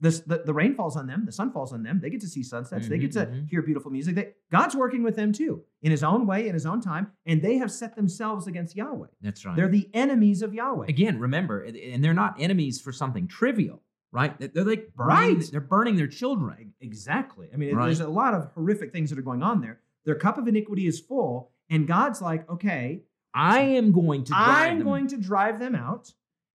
This, 0.00 0.20
the, 0.20 0.38
the 0.44 0.52
rain 0.52 0.74
falls 0.74 0.96
on 0.96 1.06
them, 1.06 1.24
the 1.26 1.32
sun 1.32 1.52
falls 1.52 1.72
on 1.72 1.82
them. 1.84 2.00
They 2.00 2.10
get 2.10 2.20
to 2.22 2.26
see 2.28 2.42
sunsets. 2.42 2.88
they 2.88 2.98
get 2.98 3.12
to 3.12 3.26
Mhm, 3.26 3.32
mhm. 3.44 3.48
hear 3.48 3.62
beautiful 3.62 3.90
music. 3.92 4.16
They, 4.16 4.32
God's 4.50 4.74
working 4.74 5.02
with 5.04 5.14
them 5.14 5.32
too, 5.32 5.62
in 5.82 5.90
His 5.92 6.02
own 6.02 6.26
way, 6.26 6.48
in 6.48 6.54
His 6.54 6.66
own 6.66 6.80
time, 6.80 7.12
and 7.24 7.40
they 7.40 7.58
have 7.58 7.70
set 7.70 7.94
themselves 7.94 8.46
against 8.48 8.74
Yahweh. 8.74 9.06
That's 9.20 9.44
right. 9.46 9.54
They're 9.54 9.68
the 9.68 9.88
enemies 9.94 10.42
of 10.42 10.52
Yahweh. 10.54 10.86
Again, 10.88 11.20
remember, 11.20 11.60
and 11.62 12.02
they're 12.02 12.14
not 12.14 12.34
enemies 12.40 12.80
for 12.80 12.90
something 12.92 13.28
trivial, 13.28 13.82
right? 14.10 14.36
They're 14.40 14.64
like 14.64 14.92
burning, 14.96 15.36
Right. 15.36 15.48
They're 15.52 15.60
burning 15.60 15.96
their 15.96 16.08
children. 16.08 16.72
Exactly. 16.80 17.48
I 17.52 17.56
mean, 17.56 17.76
Right. 17.76 17.84
there's 17.86 18.00
a 18.00 18.08
lot 18.08 18.34
of 18.34 18.46
horrific 18.54 18.90
things 18.92 19.10
that 19.10 19.18
are 19.20 19.28
going 19.30 19.42
on 19.44 19.60
there. 19.60 19.80
Their 20.06 20.14
cup 20.14 20.38
of 20.38 20.48
iniquity 20.48 20.86
is 20.86 20.98
full, 21.00 21.50
and 21.68 21.86
God's 21.86 22.22
like, 22.22 22.48
okay, 22.48 23.02
I 23.34 23.60
am 23.60 23.92
going 23.92 24.24
to. 24.24 24.32
drive 24.32 24.70
I'm 24.70 24.78
them- 24.78 24.86
going 24.86 25.06
to 25.08 25.16
drive 25.18 25.58
them 25.60 25.74
out, 25.74 26.12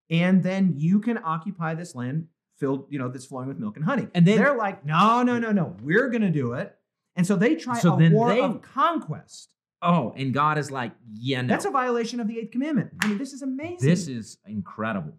and 0.09 0.41
then 0.41 0.73
you 0.77 0.99
can 0.99 1.19
occupy 1.23 1.75
this 1.75 1.93
land 1.93 2.27
filled, 2.57 2.87
you 2.89 2.97
know, 2.97 3.09
that's 3.09 3.25
flowing 3.25 3.47
with 3.47 3.59
milk 3.59 3.75
and 3.75 3.85
honey. 3.85 4.07
And 4.15 4.25
then- 4.25 4.37
they're 4.37 4.55
like, 4.57 4.85
no, 4.85 5.21
no, 5.23 5.37
no, 5.37 5.51
no, 5.51 5.75
we're 5.83 6.09
going 6.09 6.21
to 6.23 6.29
do 6.31 6.53
it. 6.53 6.75
And 7.15 7.27
so 7.27 7.35
they 7.35 7.55
try 7.55 7.77
So 7.77 7.95
a 7.95 7.97
then 7.99 8.13
war 8.13 8.29
they- 8.29 8.41
of 8.41 8.61
conquest. 8.61 9.53
Oh, 9.83 10.13
and 10.15 10.31
God 10.31 10.57
is 10.59 10.69
like, 10.71 10.91
yeah, 11.11 11.41
no. 11.41 11.47
That's 11.47 11.65
a 11.65 11.71
violation 11.71 12.19
of 12.19 12.27
the 12.27 12.37
eighth 12.37 12.51
commandment. 12.51 12.91
I 13.01 13.07
mean, 13.07 13.17
this 13.17 13.33
is 13.33 13.41
amazing. 13.41 13.89
this 13.89 14.07
is 14.07 14.37
incredible. 14.45 15.13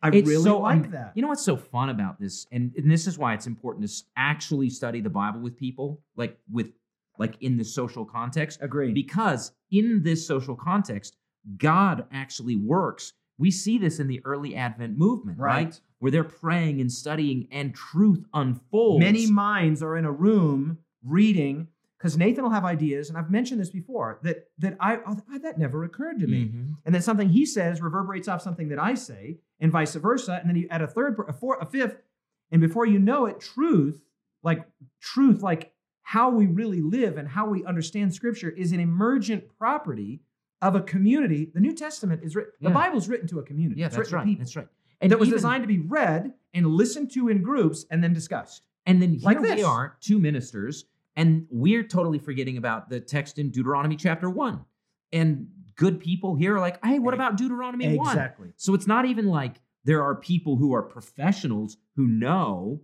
I 0.00 0.08
it's 0.10 0.28
really 0.28 0.42
so 0.44 0.60
like 0.60 0.84
un- 0.84 0.90
that. 0.92 1.12
You 1.16 1.22
know 1.22 1.28
what's 1.28 1.44
so 1.44 1.56
fun 1.56 1.88
about 1.88 2.18
this, 2.20 2.46
and, 2.52 2.72
and 2.76 2.90
this 2.90 3.06
is 3.08 3.18
why 3.18 3.34
it's 3.34 3.46
important 3.46 3.88
to 3.88 4.04
actually 4.16 4.70
study 4.70 5.00
the 5.00 5.10
Bible 5.10 5.40
with 5.40 5.56
people, 5.56 6.00
like 6.16 6.38
with 6.50 6.70
like 7.18 7.36
in 7.40 7.56
the 7.56 7.64
social 7.64 8.04
context, 8.04 8.58
Agree. 8.62 8.92
because 8.92 9.52
in 9.70 10.02
this 10.02 10.26
social 10.26 10.56
context, 10.56 11.16
God 11.58 12.06
actually 12.12 12.56
works. 12.56 13.12
We 13.38 13.50
see 13.50 13.78
this 13.78 13.98
in 14.00 14.06
the 14.08 14.20
early 14.24 14.54
Advent 14.54 14.96
movement, 14.96 15.38
right? 15.38 15.64
right. 15.66 15.80
Where 15.98 16.10
they're 16.10 16.24
praying 16.24 16.80
and 16.80 16.90
studying, 16.90 17.46
and 17.52 17.74
truth 17.74 18.24
unfolds. 18.34 19.04
Many 19.04 19.30
minds 19.30 19.82
are 19.82 19.96
in 19.96 20.04
a 20.04 20.10
room 20.12 20.78
reading 21.04 21.68
because 21.98 22.16
Nathan 22.16 22.42
will 22.42 22.50
have 22.50 22.64
ideas, 22.64 23.08
and 23.08 23.16
I've 23.16 23.30
mentioned 23.30 23.60
this 23.60 23.70
before 23.70 24.18
that 24.24 24.48
that 24.58 24.76
I, 24.80 24.98
oh, 25.06 25.16
that 25.42 25.58
never 25.58 25.84
occurred 25.84 26.18
to 26.20 26.26
me, 26.26 26.46
Mhm. 26.46 26.76
and 26.84 26.92
then 26.94 27.02
something 27.02 27.28
he 27.28 27.46
says 27.46 27.80
reverberates 27.80 28.26
off 28.26 28.42
something 28.42 28.68
that 28.70 28.78
I 28.80 28.94
say, 28.94 29.38
and 29.60 29.70
vice 29.70 29.94
versa, 29.94 30.38
and 30.40 30.48
then 30.48 30.56
you 30.56 30.66
add 30.68 30.82
a 30.82 30.88
third, 30.88 31.16
a 31.28 31.32
fourth, 31.32 31.62
a 31.62 31.66
fifth, 31.66 32.02
and 32.50 32.60
before 32.60 32.86
you 32.86 32.98
know 32.98 33.26
it, 33.26 33.38
truth, 33.38 34.02
like 34.42 34.66
truth, 35.00 35.42
like 35.42 35.71
how 36.02 36.30
we 36.30 36.46
really 36.46 36.80
live 36.80 37.16
and 37.16 37.28
how 37.28 37.48
we 37.48 37.64
understand 37.64 38.14
Scripture, 38.14 38.50
is 38.50 38.72
an 38.72 38.80
emergent 38.80 39.44
property 39.58 40.20
of 40.60 40.74
a 40.74 40.80
community. 40.80 41.50
The 41.52 41.60
New 41.60 41.74
Testament 41.74 42.22
is 42.22 42.36
written. 42.36 42.52
The 42.60 42.68
Yeah. 42.68 42.74
Bible's 42.74 43.08
written 43.08 43.26
to 43.28 43.38
a 43.38 43.42
community. 43.42 43.80
Yeah, 43.80 43.86
It's 43.86 43.96
that's 43.96 44.12
right. 44.12 44.38
That's 44.38 44.56
right. 44.56 44.68
And 45.00 45.10
that 45.10 45.18
was 45.18 45.28
even- 45.28 45.36
designed 45.38 45.62
to 45.64 45.68
be 45.68 45.80
read 45.80 46.32
and 46.54 46.66
listened 46.66 47.10
to 47.12 47.28
in 47.28 47.42
groups 47.42 47.84
and 47.90 48.02
then 48.02 48.12
discussed. 48.12 48.66
And 48.86 49.00
then 49.00 49.10
here 49.14 49.20
Like 49.24 49.40
we 49.40 49.62
are, 49.62 49.96
two 50.00 50.18
ministers, 50.18 50.84
and 51.16 51.46
we're 51.50 51.82
totally 51.84 52.18
forgetting 52.18 52.56
about 52.56 52.88
the 52.88 53.00
text 53.00 53.38
in 53.38 53.50
Deuteronomy 53.50 53.96
chapter 53.96 54.28
one. 54.30 54.64
And 55.12 55.48
good 55.76 56.00
people 56.00 56.34
here 56.36 56.56
are 56.56 56.60
like, 56.60 56.84
hey, 56.84 56.98
what 56.98 57.14
about 57.14 57.36
Deuteronomy 57.36 57.96
one? 57.96 58.08
Exactly. 58.08 58.52
So 58.56 58.74
it's 58.74 58.86
not 58.86 59.04
even 59.06 59.26
like 59.26 59.60
there 59.84 60.02
are 60.02 60.14
people 60.14 60.56
who 60.56 60.72
are 60.74 60.82
professionals 60.82 61.76
who 61.96 62.06
know, 62.06 62.80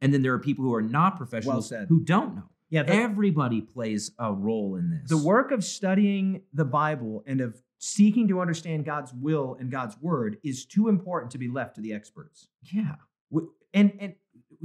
and 0.00 0.12
then 0.12 0.22
there 0.22 0.32
are 0.34 0.38
people 0.38 0.64
who 0.64 0.74
are 0.74 0.82
not 0.82 1.16
professionals 1.16 1.68
said. 1.68 1.88
who 1.88 2.00
don't 2.00 2.34
know. 2.34 2.48
Yeah, 2.72 2.84
the, 2.84 2.94
Everybody 2.94 3.60
plays 3.60 4.12
a 4.18 4.32
role 4.32 4.76
in 4.76 4.90
this. 4.90 5.10
the 5.10 5.18
work 5.18 5.50
of 5.52 5.62
studying 5.62 6.40
the 6.54 6.64
Bible 6.64 7.22
and 7.26 7.42
of 7.42 7.62
seeking 7.78 8.28
to 8.28 8.40
understand 8.40 8.86
God's 8.86 9.12
will 9.12 9.56
and 9.60 9.70
God's 9.70 9.96
word 10.00 10.38
is 10.42 10.64
too 10.64 10.88
important 10.88 11.32
to 11.32 11.38
be 11.38 11.48
left 11.48 11.74
to 11.74 11.82
the 11.82 11.92
experts. 11.92 12.48
Yeah. 12.62 12.94
We- 13.28 13.42
And 13.74 13.92
and 14.00 14.14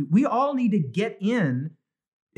we 0.10 0.26
all 0.26 0.54
need 0.54 0.72
to 0.72 0.80
get 0.80 1.18
in. 1.20 1.72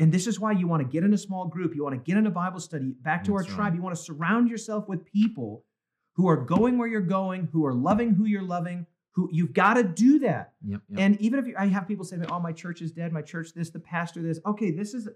And 0.00 0.10
this 0.10 0.26
is 0.26 0.40
why 0.40 0.52
you 0.52 0.66
want 0.66 0.82
to 0.82 0.88
get 0.88 1.04
in 1.04 1.12
a 1.14 1.18
small 1.18 1.46
group. 1.46 1.74
You 1.76 1.84
want 1.84 1.94
to 1.94 2.00
get 2.00 2.16
in 2.18 2.26
a 2.26 2.30
Bible 2.30 2.58
study. 2.58 2.94
Back 3.02 3.22
to 3.24 3.34
our 3.34 3.42
right. 3.42 3.48
tribe. 3.48 3.74
You 3.76 3.82
want 3.82 3.94
to 3.94 4.02
surround 4.02 4.48
yourself 4.48 4.88
with 4.88 5.04
people 5.04 5.64
who 6.14 6.26
are 6.28 6.38
going 6.38 6.78
where 6.78 6.88
you're 6.88 7.00
going, 7.02 7.48
who 7.52 7.64
are 7.64 7.74
loving 7.74 8.14
who 8.14 8.24
you're 8.24 8.42
loving. 8.42 8.86
Who 9.12 9.28
you've 9.32 9.52
got 9.52 9.74
to 9.74 9.84
do 9.84 10.20
that. 10.20 10.52
Yep. 10.64 10.80
yep. 10.88 10.98
And 10.98 11.20
even 11.20 11.38
if 11.40 11.46
you, 11.46 11.54
I 11.58 11.66
have 11.66 11.86
people 11.86 12.04
say, 12.04 12.16
to 12.16 12.22
me, 12.22 12.28
"Oh, 12.30 12.38
my 12.40 12.52
church 12.52 12.80
is 12.80 12.92
dead. 12.92 13.12
My 13.12 13.22
church 13.22 13.52
this, 13.54 13.70
the 13.70 13.80
pastor 13.80 14.22
this." 14.22 14.38
Okay, 14.46 14.70
this 14.70 14.94
is 14.94 15.08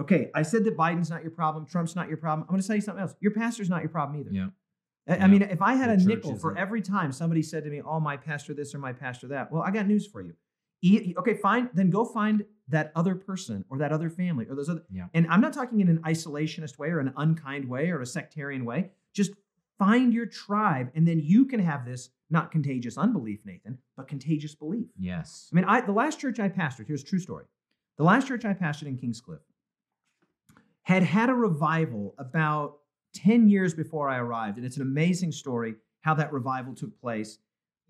okay. 0.00 0.30
I 0.34 0.42
said 0.42 0.64
that 0.64 0.76
Biden's 0.76 1.10
not 1.10 1.22
your 1.22 1.30
problem. 1.30 1.66
Trump's 1.66 1.94
not 1.96 2.08
your 2.08 2.16
problem. 2.16 2.46
I'm 2.48 2.52
going 2.52 2.60
to 2.62 2.66
tell 2.66 2.76
you 2.76 2.82
something 2.82 3.02
else. 3.02 3.14
Your 3.20 3.32
pastor's 3.32 3.70
not 3.70 3.82
your 3.82 3.90
problem 3.90 4.20
either. 4.20 4.30
yeah. 4.32 4.48
I- 5.06 5.14
I 5.14 5.16
Yeah. 5.18 5.26
mean, 5.26 5.42
if 5.42 5.60
I 5.60 5.74
had 5.74 5.90
The 5.90 6.02
a 6.02 6.06
nickel 6.06 6.36
for 6.36 6.56
every 6.56 6.80
time 6.80 7.12
somebody 7.12 7.42
said 7.42 7.62
to 7.64 7.70
me, 7.70 7.82
"Oh, 7.82 8.00
my 8.00 8.16
pastor 8.16 8.54
this 8.54 8.74
or 8.74 8.78
my 8.78 8.92
pastor 8.94 9.28
that," 9.28 9.52
well, 9.52 9.62
I 9.62 9.70
got 9.70 9.86
news 9.86 10.06
for 10.06 10.22
you. 10.22 10.34
E- 10.82 11.14
okay, 11.18 11.34
fine. 11.34 11.68
Then 11.74 11.90
go 11.90 12.04
find 12.06 12.44
that 12.68 12.90
other 12.96 13.14
person 13.14 13.64
or 13.68 13.76
that 13.78 13.92
other 13.92 14.08
family 14.08 14.46
or 14.48 14.54
those 14.54 14.68
other. 14.70 14.82
Yeah. 14.90 15.08
And 15.14 15.26
I'm 15.28 15.40
not 15.42 15.52
talking 15.52 15.80
in 15.80 15.88
an 15.88 15.98
isolationist 15.98 16.78
way 16.78 16.88
or 16.88 17.00
an 17.00 17.12
unkind 17.16 17.68
way 17.68 17.90
or 17.90 18.00
a 18.00 18.06
sectarian 18.06 18.64
way. 18.64 18.90
Just 19.12 19.32
find 19.78 20.12
your 20.14 20.24
tribe, 20.26 20.90
and 20.94 21.06
then 21.06 21.18
you 21.20 21.44
can 21.46 21.60
have 21.60 21.84
this 21.84 22.10
not 22.30 22.50
contagious 22.50 22.96
unbelief, 22.96 23.44
Nathan, 23.44 23.78
but 23.96 24.08
contagious 24.08 24.54
belief. 24.54 24.88
Yes. 24.98 25.50
I 25.52 25.56
mean, 25.56 25.64
I 25.66 25.80
the 25.82 25.92
last 25.92 26.18
church 26.18 26.40
I 26.40 26.48
pastored, 26.48 26.86
here's 26.86 27.02
a 27.02 27.06
true 27.06 27.18
story. 27.18 27.44
The 27.98 28.04
last 28.04 28.26
church 28.26 28.44
I 28.46 28.54
pastored 28.54 28.86
in 28.86 28.96
Kingscliff 28.96 29.40
had 30.84 31.02
had 31.02 31.28
a 31.30 31.34
revival 31.34 32.14
about 32.18 32.78
10 33.14 33.48
years 33.48 33.74
before 33.74 34.08
I 34.08 34.18
arrived. 34.18 34.56
And 34.56 34.66
it's 34.66 34.76
an 34.76 34.82
amazing 34.82 35.32
story 35.32 35.74
how 36.00 36.14
that 36.14 36.32
revival 36.32 36.74
took 36.74 36.98
place. 37.00 37.38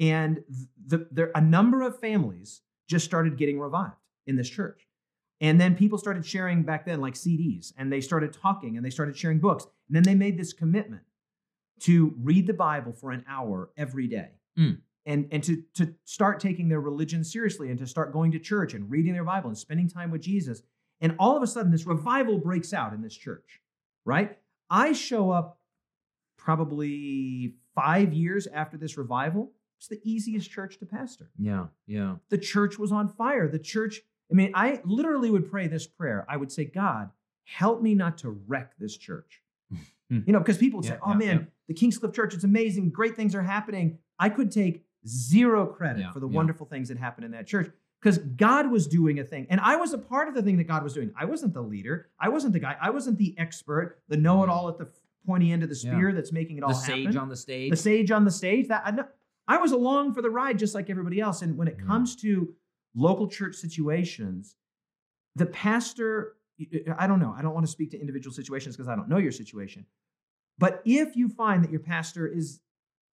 And 0.01 0.43
the, 0.87 1.07
there, 1.11 1.31
a 1.35 1.41
number 1.41 1.83
of 1.83 1.99
families 2.01 2.63
just 2.89 3.05
started 3.05 3.37
getting 3.37 3.59
revived 3.61 3.95
in 4.27 4.37
this 4.37 4.49
church. 4.49 4.87
And 5.41 5.61
then 5.61 5.75
people 5.77 5.99
started 5.99 6.25
sharing 6.25 6.63
back 6.63 6.87
then, 6.87 7.01
like 7.01 7.15
CDs, 7.15 7.73
and 7.77 7.93
they 7.93 8.01
started 8.01 8.33
talking 8.33 8.77
and 8.77 8.85
they 8.85 8.91
started 8.91 9.17
sharing 9.17 9.39
books. 9.39 9.67
And 9.89 9.97
then 9.97 10.03
they 10.05 10.15
made 10.15 10.39
this 10.39 10.53
commitment 10.53 11.03
to 11.81 12.15
read 12.23 12.47
the 12.47 12.55
Bible 12.55 12.93
for 12.93 13.11
an 13.11 13.25
hour 13.29 13.71
every 13.77 14.07
day 14.07 14.31
Mm. 14.57 14.79
and, 15.05 15.27
and 15.33 15.43
to, 15.43 15.65
to 15.75 15.93
start 16.05 16.39
taking 16.39 16.69
their 16.69 16.81
religion 16.81 17.25
seriously 17.25 17.71
and 17.71 17.79
to 17.81 17.89
start 17.89 18.13
going 18.13 18.31
to 18.31 18.39
church 18.39 18.73
and 18.73 18.89
reading 18.89 19.13
their 19.13 19.25
Bible 19.25 19.49
and 19.49 19.59
spending 19.59 19.89
time 19.89 20.13
with 20.13 20.21
Jesus. 20.23 20.63
And 21.01 21.15
all 21.19 21.37
of 21.37 21.43
a 21.43 21.47
sudden, 21.47 21.71
this 21.71 21.87
revival 21.87 22.39
breaks 22.39 22.73
out 22.73 22.93
in 22.93 23.03
this 23.03 23.17
church, 23.17 23.61
right? 24.05 24.39
I 24.71 24.93
show 24.93 25.31
up 25.31 25.59
probably 26.37 27.55
five 27.75 28.13
years 28.13 28.47
after 28.47 28.77
this 28.77 28.97
revival. 28.97 29.53
It's 29.79 29.89
the 29.89 30.01
easiest 30.05 30.51
church 30.51 30.79
to 30.79 30.87
pastor. 30.87 31.31
Yeah. 31.39 31.67
Yeah. 31.87 32.17
The 32.31 32.39
church 32.39 32.79
was 32.79 32.93
on 32.93 33.09
fire. 33.09 33.49
The 33.49 33.59
church, 33.59 34.01
I 34.31 34.35
mean, 34.35 34.53
I 34.55 34.81
literally 34.85 35.31
would 35.31 35.51
pray 35.51 35.67
this 35.67 35.87
prayer. 35.87 36.25
I 36.29 36.37
would 36.37 36.53
say, 36.53 36.65
God, 36.65 37.11
help 37.45 37.83
me 37.83 37.95
not 37.95 38.19
to 38.19 38.31
wreck 38.31 38.73
this 38.79 38.97
church. 38.97 39.43
You 40.11 40.33
know, 40.33 40.39
because 40.39 40.59
people 40.59 40.79
would 40.79 40.87
say, 40.87 40.93
Yeah, 40.93 40.99
oh 41.03 41.13
yeah, 41.13 41.17
man, 41.17 41.37
yeah. 41.39 41.45
the 41.67 41.75
Kingscliff 41.75 42.15
Church, 42.15 42.35
it's 42.35 42.45
amazing. 42.45 42.91
Great 42.91 43.17
things 43.17 43.35
are 43.35 43.43
happening. 43.43 43.99
I 44.19 44.29
could 44.29 44.53
take 44.53 44.85
zero 45.09 45.67
credit 45.67 46.13
for 46.13 46.21
the 46.21 46.29
wonderful 46.29 46.67
things 46.67 46.89
that 46.89 46.99
happen 46.99 47.25
in 47.25 47.33
that 47.33 47.47
church 47.49 47.73
because 48.05 48.19
God 48.19 48.71
was 48.71 48.87
doing 48.87 49.19
a 49.19 49.25
thing. 49.25 49.47
And 49.49 49.59
I 49.63 49.77
was 49.77 49.95
a 49.95 49.99
part 49.99 50.29
of 50.29 50.35
the 50.35 50.43
thing 50.43 50.59
that 50.59 50.65
God 50.65 50.83
was 50.85 50.93
doing. 50.93 51.11
I 51.19 51.25
wasn't 51.25 51.55
the 51.55 51.63
leader. 51.63 52.11
I 52.21 52.29
wasn't 52.29 52.53
the 52.53 52.59
guy. 52.59 52.77
I 52.79 52.91
wasn't 52.91 53.17
the 53.17 53.35
expert, 53.39 54.03
the 54.09 54.19
know 54.19 54.45
it 54.45 54.51
all 54.51 54.69
at 54.69 54.77
the 54.77 54.89
pointy 55.27 55.53
end 55.53 55.63
of 55.63 55.71
the 55.71 55.75
spear 55.75 56.13
that's 56.13 56.31
making 56.31 56.59
it 56.59 56.63
all 56.63 56.75
happen. 56.75 57.01
the 57.01 57.07
sage 57.07 57.17
on 57.17 57.29
the 57.31 57.37
stage. 57.37 57.71
the 57.71 57.77
sage 57.79 58.11
on 58.11 58.27
the 58.27 58.31
stage. 58.31 58.69
That 58.69 58.83
I, 58.85 58.91
know, 58.91 59.07
I 59.49 59.57
was 59.57 59.73
along 59.73 60.13
for 60.13 60.21
the 60.21 60.29
ride 60.29 60.59
just 60.59 60.75
like 60.75 60.91
everybody 60.91 61.19
else. 61.19 61.41
And 61.41 61.57
when 61.57 61.67
it 61.67 61.77
Yeah. 61.81 61.87
comes 61.87 62.15
to 62.17 62.55
local 62.95 63.27
church 63.27 63.55
situations, 63.57 64.57
the 65.35 65.47
pastor, 65.47 66.37
I 66.99 67.07
don't 67.07 67.21
know. 67.21 67.35
I 67.35 67.41
don't 67.41 67.55
want 67.55 67.65
to 67.65 67.73
speak 67.73 67.91
to 67.93 67.99
individual 67.99 68.35
situations 68.35 68.77
because 68.77 68.87
I 68.87 68.97
don't 68.97 69.09
know 69.09 69.17
your 69.17 69.33
situation. 69.33 69.87
But 70.59 70.83
if 70.85 71.17
you 71.17 71.31
find 71.31 71.65
that 71.65 71.71
your 71.71 71.81
pastor 71.81 72.27
is 72.27 72.61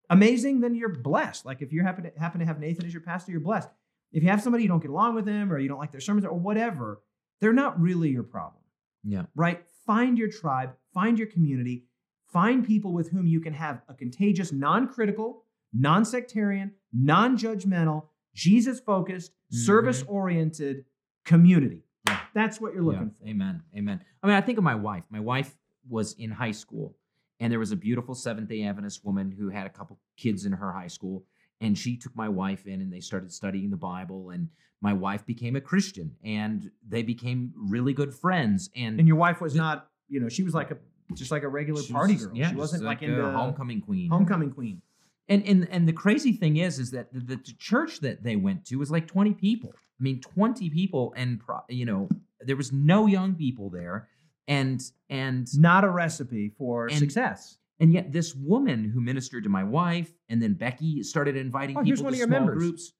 amazing, 0.09 0.61
then 0.61 0.74
you're 0.74 0.89
blessed. 0.89 1.45
Like 1.45 1.61
if 1.61 1.74
you 1.74 1.82
happen 1.82 2.05
to 2.05 2.18
happen 2.18 2.41
to 2.41 2.47
have 2.47 2.59
Nathan 2.59 2.86
as 2.86 2.95
your 2.95 3.03
pastor, 3.03 3.32
you're 3.32 3.41
blessed. 3.43 3.68
If 4.12 4.22
you 4.22 4.28
have 4.30 4.42
somebody 4.42 4.62
you 4.62 4.68
don't 4.68 4.80
get 4.80 4.90
along 4.90 5.14
with 5.14 5.24
them 5.24 5.52
or 5.52 5.59
you 5.59 5.68
don't 5.68 5.78
like 5.78 5.92
their 5.92 6.00
sermons 6.00 6.24
or 6.24 6.32
whatever, 6.32 7.02
they're 7.40 7.52
not 7.52 7.80
really 7.80 8.09
your 8.11 8.22
problem 8.22 8.62
yeah. 9.04 9.22
right? 9.34 9.62
Find 9.86 10.18
your 10.18 10.28
tribe, 10.28 10.72
find 10.92 11.18
your 11.18 11.28
community, 11.28 11.84
find 12.30 12.66
people 12.66 12.92
with 12.92 13.11
whom 13.11 13.26
you 13.26 13.40
can 13.40 13.54
have 13.54 13.82
a 13.88 13.94
contagious, 13.94 14.52
non 14.52 14.88
critical, 14.88 15.44
non 15.72 16.04
sectarian, 16.04 16.72
non 16.92 17.36
judgmental, 17.36 18.06
Jesus 18.34 18.80
focused, 18.80 19.32
mm-hmm. 19.32 19.56
service 19.56 20.04
oriented 20.06 20.84
community. 21.24 21.84
Yeah. 22.06 22.20
That's 22.34 22.61
what 22.61 22.74
you're 22.74 22.82
looking 22.82 23.12
Yeah. 23.22 23.30
Amen. 23.30 23.62
Amen. 23.76 24.00
I 24.22 24.26
mean, 24.26 24.36
I 24.36 24.40
think 24.40 24.59
of 24.59 24.64
my 24.64 24.74
wife. 24.74 25.04
My 25.11 25.20
wife 25.20 25.56
was 25.88 26.14
in 26.14 26.30
high 26.30 26.52
school, 26.52 26.96
and 27.40 27.50
there 27.50 27.59
was 27.59 27.72
a 27.72 27.76
beautiful 27.76 28.14
Seventh 28.14 28.48
day 28.48 28.64
Adventist 28.64 29.04
woman 29.04 29.30
who 29.30 29.48
had 29.48 29.66
a 29.66 29.70
couple 29.70 29.98
kids 30.16 30.44
in 30.44 30.52
her 30.52 30.72
high 30.72 30.88
school. 30.88 31.24
And 31.61 31.76
she 31.76 31.96
took 31.96 32.14
my 32.14 32.28
wife 32.28 32.66
in, 32.66 32.80
and 32.80 32.92
they 32.92 33.00
started 33.00 33.32
studying 33.32 33.70
the 33.70 33.76
Bible. 33.76 34.30
And 34.30 34.48
my 34.80 34.92
wife 34.92 35.26
became 35.26 35.56
a 35.56 35.61
Christian, 35.61 36.14
and 36.24 36.70
they 36.88 37.02
became 37.02 37.52
really 37.56 37.92
good 37.92 38.14
friends. 38.14 38.70
And. 38.76 38.98
And 38.98 39.09
your 39.09 39.16
wife 39.16 39.40
was 39.40 39.54
not, 39.54 39.88
you 40.09 40.20
know, 40.20 40.28
she 40.28 40.42
was 40.42 40.54
like 40.54 40.70
a 40.70 40.78
just 41.14 41.30
like 41.30 41.42
a 41.42 41.48
regular 41.48 41.82
party 41.90 42.14
girl. 42.16 42.30
Yeah, 42.34 42.50
she 42.50 42.54
wasn't 42.54 42.84
like, 42.84 43.00
a 43.02 43.06
into 43.06 43.30
homecoming 43.30 43.80
queen. 43.80 44.11
homecoming 44.11 44.50
queen. 44.52 44.82
And 45.28 45.42
and 45.44 45.68
and 45.70 45.88
the 45.88 45.92
crazy 45.92 46.32
thing 46.32 46.56
is, 46.59 46.78
is 46.78 46.90
that 46.92 47.12
the, 47.12 47.20
the 47.20 47.36
church 47.59 48.00
that 48.00 48.22
they 48.22 48.36
went 48.36 48.64
to 48.66 48.76
was 48.76 48.90
like 48.90 49.06
twenty 49.06 49.34
people. 49.34 49.72
I 49.74 50.02
mean, 50.02 50.20
twenty 50.20 50.70
people, 50.70 51.12
and 51.16 51.40
pro, 51.40 51.61
you 51.68 51.84
know, 51.84 52.09
there 52.40 52.56
was 52.56 52.72
no 52.72 53.06
young 53.06 53.34
people 53.34 53.68
there, 53.68 54.09
and 54.46 54.80
and 55.11 55.46
Not 55.59 55.84
a 55.84 55.90
recipe 55.90 56.52
for 56.56 56.86
And- 56.86 56.98
success. 56.98 57.59
And 57.80 57.92
yet 57.92 58.12
this 58.12 58.34
woman 58.34 58.84
who 58.90 59.00
ministered 59.00 59.44
to 59.44 59.50
my 59.50 59.64
wife, 59.64 60.10
and 60.28 60.42
then 60.42 60.54
Becky 60.54 61.02
started 61.02 61.36
inviting 61.36 61.76
Oh, 61.76 61.80
people 61.80 61.86
here's 61.86 61.98
to 62.00 62.04
one 62.04 62.12
of 62.14 62.18
your 62.18 62.28
small 62.28 62.40
members. 62.40 62.58
groups. 62.58 62.92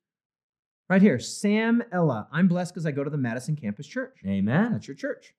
Right 0.89 1.03
here, 1.03 1.19
Sam 1.19 1.83
Ella. 1.93 2.29
I'm 2.33 2.49
blessed 2.49 2.73
because 2.73 2.87
I 2.87 2.93
go 2.93 3.05
to 3.05 3.11
the 3.11 3.19
Madison 3.19 3.57
Campus 3.57 3.87
Church. 3.87 4.17
Amen. 4.27 4.73
That's 4.73 4.89
your 4.89 4.95
church. 4.97 5.35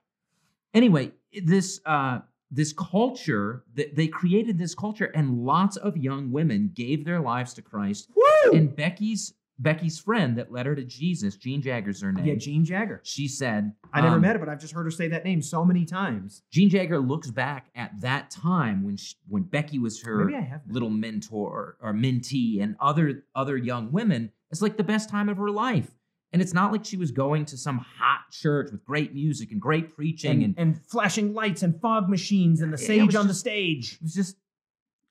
anyway, 0.74 1.12
this 1.44 1.80
uh, 1.86 2.20
this 2.52 2.74
culture 2.74 3.64
that 3.76 3.96
they 3.96 4.08
created 4.08 4.58
this 4.58 4.76
culture, 4.76 5.12
and 5.16 5.46
lots 5.46 5.78
of 5.78 5.98
young 5.98 6.32
women 6.32 6.72
gave 6.74 7.06
their 7.06 7.20
lives 7.20 7.54
to 7.56 7.62
Christ. 7.62 8.10
Woo! 8.16 8.52
And 8.54 8.76
Becky's 8.76 9.34
Becky's 9.60 10.00
friend 10.00 10.38
that 10.38 10.52
led 10.52 10.66
her 10.66 10.76
to 10.76 10.84
Jesus, 10.84 11.36
Jean 11.36 11.62
Jagger's 11.62 12.02
her 12.02 12.12
name. 12.12 12.26
yeah, 12.26 12.36
Gene 12.36 12.64
Jagger. 12.64 13.02
she 13.04 13.28
said, 13.28 13.74
I 13.94 14.02
never 14.02 14.16
um, 14.16 14.22
met 14.22 14.34
her, 14.34 14.40
but 14.40 14.48
I've 14.50 14.60
just 14.60 14.74
heard 14.74 14.86
her 14.86 14.92
say 14.92 15.10
that 15.10 15.26
name 15.26 15.42
so 15.42 15.66
many 15.66 15.86
times. 15.86 16.44
Jean 16.52 16.70
Jagger 16.70 17.00
looks 17.00 17.30
back 17.30 17.68
at 17.76 17.92
that 18.02 18.32
time 18.32 18.84
when 18.84 18.98
she, 18.98 19.16
when 19.28 19.44
Becky 19.44 19.78
was 19.78 20.02
her 20.04 20.24
Maybe 20.26 20.38
I 20.38 20.42
have. 20.42 20.66
met 20.66 20.74
little 20.74 20.90
mentor 20.90 21.78
or 21.82 21.94
mentee 21.94 22.62
and 22.62 22.76
other 22.80 23.26
other 23.36 23.58
young 23.58 23.92
women 23.92 24.32
it's 24.52 24.62
like 24.62 24.78
the 24.78 24.84
best 24.84 25.10
time 25.10 25.30
of 25.30 25.38
her 25.38 25.50
life. 25.50 25.90
And 26.32 26.42
it's 26.42 26.54
not 26.54 26.72
like 26.72 26.86
she 26.86 26.98
was 26.98 27.12
going 27.12 27.46
to 27.46 27.58
some 27.58 27.80
hot 27.80 28.30
church 28.32 28.72
with 28.72 28.86
great 28.86 29.14
music 29.16 29.52
and 29.52 29.60
great 29.60 29.96
preaching 29.96 30.44
and, 30.44 30.56
and, 30.58 30.76
and 30.76 30.86
flashing 30.86 31.34
lights 31.34 31.64
and 31.64 31.80
fog 31.82 32.08
machines 32.08 32.62
and 32.62 32.72
the 32.72 32.78
sage 32.78 33.16
on 33.16 33.28
the 33.28 33.34
stage. 33.34 33.94
it 33.96 34.04
was 34.04 34.14
just 34.14 34.36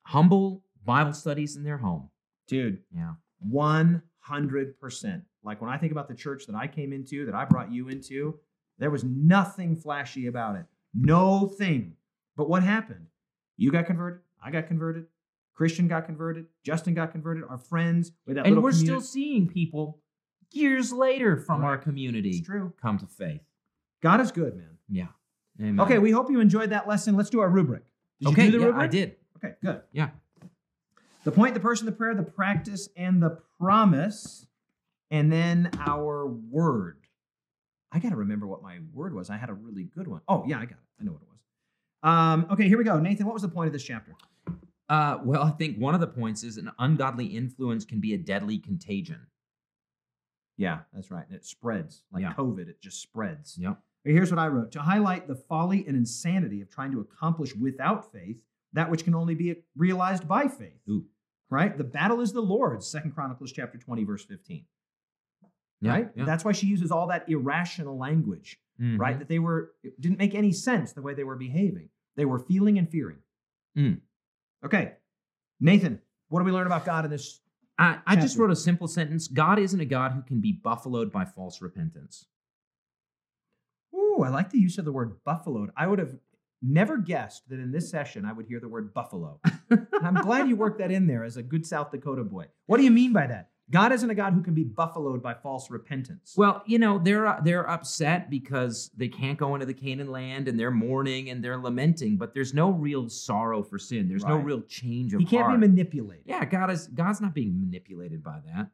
humble 0.03 0.63
Bible 0.85 1.13
studies 1.13 1.57
in 1.57 1.63
their 1.63 1.77
home. 1.77 2.09
Dude, 2.47 2.79
Yeah. 2.95 3.13
100%. 4.27 5.21
Like 5.43 5.61
when 5.61 5.69
I 5.69 5.77
think 5.77 5.91
about 5.91 6.07
the 6.07 6.15
church 6.15 6.45
that 6.47 6.55
I 6.55 6.67
came 6.67 6.93
into, 6.93 7.25
that 7.25 7.35
I 7.35 7.45
brought 7.45 7.71
you 7.71 7.89
into, 7.89 8.39
there 8.77 8.89
was 8.89 9.03
nothing 9.03 9.75
flashy 9.75 10.27
about 10.27 10.55
it. 10.55 10.65
No 10.93 11.47
thing. 11.47 11.93
But 12.35 12.49
what 12.49 12.63
happened? 12.63 13.07
You 13.57 13.71
got 13.71 13.85
converted. 13.85 14.21
I 14.43 14.51
got 14.51 14.67
converted. 14.67 15.05
Christian 15.53 15.87
got 15.87 16.05
converted. 16.05 16.45
Justin 16.63 16.93
got 16.93 17.11
converted. 17.11 17.43
Our 17.49 17.57
friends 17.57 18.13
with 18.25 18.37
that 18.37 18.47
And 18.47 18.63
we're 18.63 18.71
still 18.71 19.01
seeing 19.01 19.47
people 19.47 19.99
years 20.51 20.93
later 20.93 21.37
from 21.37 21.63
our 21.63 21.77
community 21.77 22.29
It's 22.29 22.47
true. 22.47 22.73
come 22.81 22.97
to 22.99 23.05
faith. 23.05 23.41
God 24.01 24.21
is 24.21 24.31
good, 24.31 24.55
man. 24.55 24.77
Yeah. 24.87 25.07
Amen. 25.59 25.79
Okay, 25.81 25.99
we 25.99 26.11
hope 26.11 26.31
you 26.31 26.39
enjoyed 26.39 26.69
that 26.69 26.87
lesson. 26.87 27.17
Let's 27.17 27.29
do 27.29 27.41
our 27.41 27.49
rubric. 27.49 27.83
Did 28.21 28.29
okay, 28.29 28.45
you 28.45 28.51
do 28.51 28.57
the 28.59 28.63
yeah, 28.63 28.67
rubric? 28.67 28.83
I 28.83 28.87
did. 28.87 29.15
Okay, 29.37 29.55
good. 29.61 29.81
Yeah. 29.91 30.09
The 31.29 31.35
point, 31.35 31.53
the 31.53 31.59
person, 31.59 31.85
the 31.85 31.91
prayer, 31.91 32.15
the 32.15 32.23
practice, 32.23 32.89
and 32.97 33.21
the 33.21 33.37
promise, 33.59 34.47
and 35.11 35.31
then 35.31 35.69
our 35.77 36.25
word. 36.25 36.97
I 37.91 37.99
got 37.99 38.09
to 38.09 38.15
remember 38.15 38.47
what 38.47 38.63
my 38.63 38.79
word 38.91 39.13
was. 39.13 39.29
I 39.29 39.37
had 39.37 39.51
a 39.51 39.53
really 39.53 39.83
good 39.83 40.07
one. 40.07 40.21
Oh, 40.27 40.43
yeah, 40.47 40.57
I 40.57 40.61
got 40.61 40.71
it. 40.71 40.77
I 40.99 41.03
know 41.03 41.11
what 41.11 41.21
it 41.21 41.27
was. 41.29 42.11
Um, 42.11 42.47
okay, 42.49 42.67
here 42.67 42.79
we 42.79 42.83
go. 42.83 42.97
Nathan, 42.99 43.27
what 43.27 43.33
was 43.33 43.43
the 43.43 43.47
point 43.47 43.67
of 43.67 43.73
this 43.73 43.83
chapter? 43.83 44.15
Uh, 44.89 45.19
well, 45.23 45.43
I 45.43 45.51
think 45.51 45.77
one 45.77 45.93
of 45.93 46.01
the 46.01 46.07
points 46.07 46.43
is 46.43 46.57
an 46.57 46.71
ungodly 46.79 47.27
influence 47.27 47.85
can 47.85 47.99
be 47.99 48.15
a 48.15 48.17
deadly 48.17 48.57
contagion. 48.57 49.27
Yeah, 50.57 50.79
that's 50.93 51.11
right. 51.11 51.25
It 51.29 51.45
spreads 51.45 52.05
like 52.11 52.23
Yeah. 52.23 52.33
COVID, 52.33 52.69
it 52.69 52.81
just 52.81 53.03
spreads. 53.03 53.55
Yep. 53.59 53.79
Here's 54.03 54.31
what 54.31 54.39
I 54.39 54.47
wrote 54.47 54.71
to 54.71 54.81
highlight 54.81 55.27
the 55.27 55.35
folly 55.35 55.85
and 55.85 55.95
insanity 55.95 56.61
of 56.61 56.71
trying 56.71 56.89
to 56.93 57.01
accomplish 57.01 57.55
without 57.55 58.11
faith 58.11 58.37
that 58.73 58.89
which 58.89 59.03
can 59.03 59.13
only 59.13 59.35
be 59.35 59.57
realized 59.77 60.27
by 60.27 60.47
faith. 60.47 60.81
Ooh. 60.89 61.05
Right? 61.49 61.75
The 61.77 61.83
battle 61.83 62.21
is 62.21 62.31
the 62.31 62.41
Lord's, 62.41 62.87
Second 62.87 63.11
Chronicles 63.11 63.51
chapter 63.51 63.77
20, 63.77 64.03
verse 64.03 64.23
15. 64.25 64.65
Yeah, 65.81 65.91
right? 65.91 66.09
yeah. 66.15 66.25
That's 66.25 66.45
why 66.45 66.51
she 66.51 66.67
uses 66.67 66.91
all 66.91 67.07
that 67.07 67.27
irrational 67.29 67.97
language, 67.97 68.59
Mhm. 68.79 68.99
right? 68.99 69.17
That 69.17 69.29
they 69.29 69.39
were, 69.39 69.71
it 69.81 69.99
didn't 69.99 70.19
make 70.19 70.35
any 70.35 70.51
sense 70.51 70.93
the 70.93 71.01
way 71.01 71.13
they 71.13 71.23
were 71.23 71.37
behaving. 71.37 71.89
They 72.17 72.25
were 72.25 72.39
feeling 72.39 72.77
and 72.77 72.89
fearing. 72.89 73.17
Mm. 73.77 74.01
Okay. 74.63 74.95
Nathan, 75.59 76.01
what 76.27 76.39
do 76.39 76.45
we 76.45 76.51
learn 76.51 76.67
about 76.67 76.85
God 76.85 77.05
in 77.05 77.11
this? 77.11 77.39
I, 77.77 77.99
I 78.05 78.15
just 78.17 78.37
wrote 78.37 78.51
a 78.51 78.55
simple 78.57 78.87
sentence 78.89 79.27
God 79.29 79.57
isn't 79.57 79.79
a 79.79 79.85
God 79.85 80.11
who 80.11 80.21
can 80.21 80.41
be 80.41 80.51
buffaloed 80.51 81.11
by 81.13 81.23
false 81.25 81.61
repentance. 81.61 82.25
Ooh, 83.95 84.21
I 84.23 84.29
like 84.29 84.49
the 84.49 84.59
use 84.59 84.77
of 84.77 84.85
the 84.85 84.91
word 84.91 85.23
buffaloed. 85.23 85.71
I 85.77 85.87
would 85.87 85.99
have 85.99 86.15
never 86.61 86.97
guessed 86.97 87.49
that 87.49 87.59
in 87.59 87.71
this 87.71 87.89
session 87.89 88.25
I 88.25 88.33
would 88.33 88.45
hear 88.45 88.59
the 88.59 88.67
word 88.67 88.93
buffalo. 88.93 89.39
And 89.69 89.87
I'm 90.03 90.15
glad 90.15 90.47
you 90.47 90.55
worked 90.55 90.79
that 90.79 90.91
in 90.91 91.07
there 91.07 91.23
as 91.23 91.37
a 91.37 91.43
good 91.43 91.65
South 91.65 91.91
Dakota 91.91 92.23
boy. 92.23 92.45
What 92.65 92.77
do 92.77 92.83
you 92.83 92.91
mean 92.91 93.13
by 93.13 93.27
that? 93.27 93.49
God 93.71 93.91
isn't 93.91 94.09
a 94.09 94.15
God 94.15 94.33
who 94.33 94.41
can 94.41 94.55
be 94.55 94.63
buffaloed 94.63 95.21
by 95.21 95.35
false 95.35 95.69
repentance. 95.69 96.33
Well, 96.35 96.63
you 96.65 96.79
know, 96.79 96.97
they're 96.97 97.27
uh, 97.27 97.39
they're 97.41 97.69
upset 97.69 98.29
because 98.29 98.89
they 98.97 99.07
can't 99.07 99.37
go 99.37 99.53
into 99.53 99.67
the 99.67 99.75
Canaan 99.75 100.11
land 100.11 100.47
and 100.47 100.59
they're 100.59 100.71
mourning 100.71 101.29
and 101.29 101.43
they're 101.43 101.57
lamenting, 101.57 102.17
but 102.17 102.33
there's 102.33 102.53
no 102.53 102.71
real 102.71 103.09
sorrow 103.09 103.61
for 103.61 103.77
sin. 103.77 104.07
There's 104.07 104.25
no 104.25 104.37
real 104.37 104.61
change 104.61 105.13
of 105.13 105.19
heart. 105.19 105.29
he 105.29 105.35
can't 105.35 105.47
heart. 105.47 105.61
be 105.61 105.67
manipulated. 105.67 106.23
yeah, 106.25 106.45
God 106.45 106.71
is 106.71 106.87
God's 106.87 107.21
not 107.21 107.35
being 107.35 107.59
manipulated 107.59 108.23
by 108.23 108.39
that. 108.47 108.71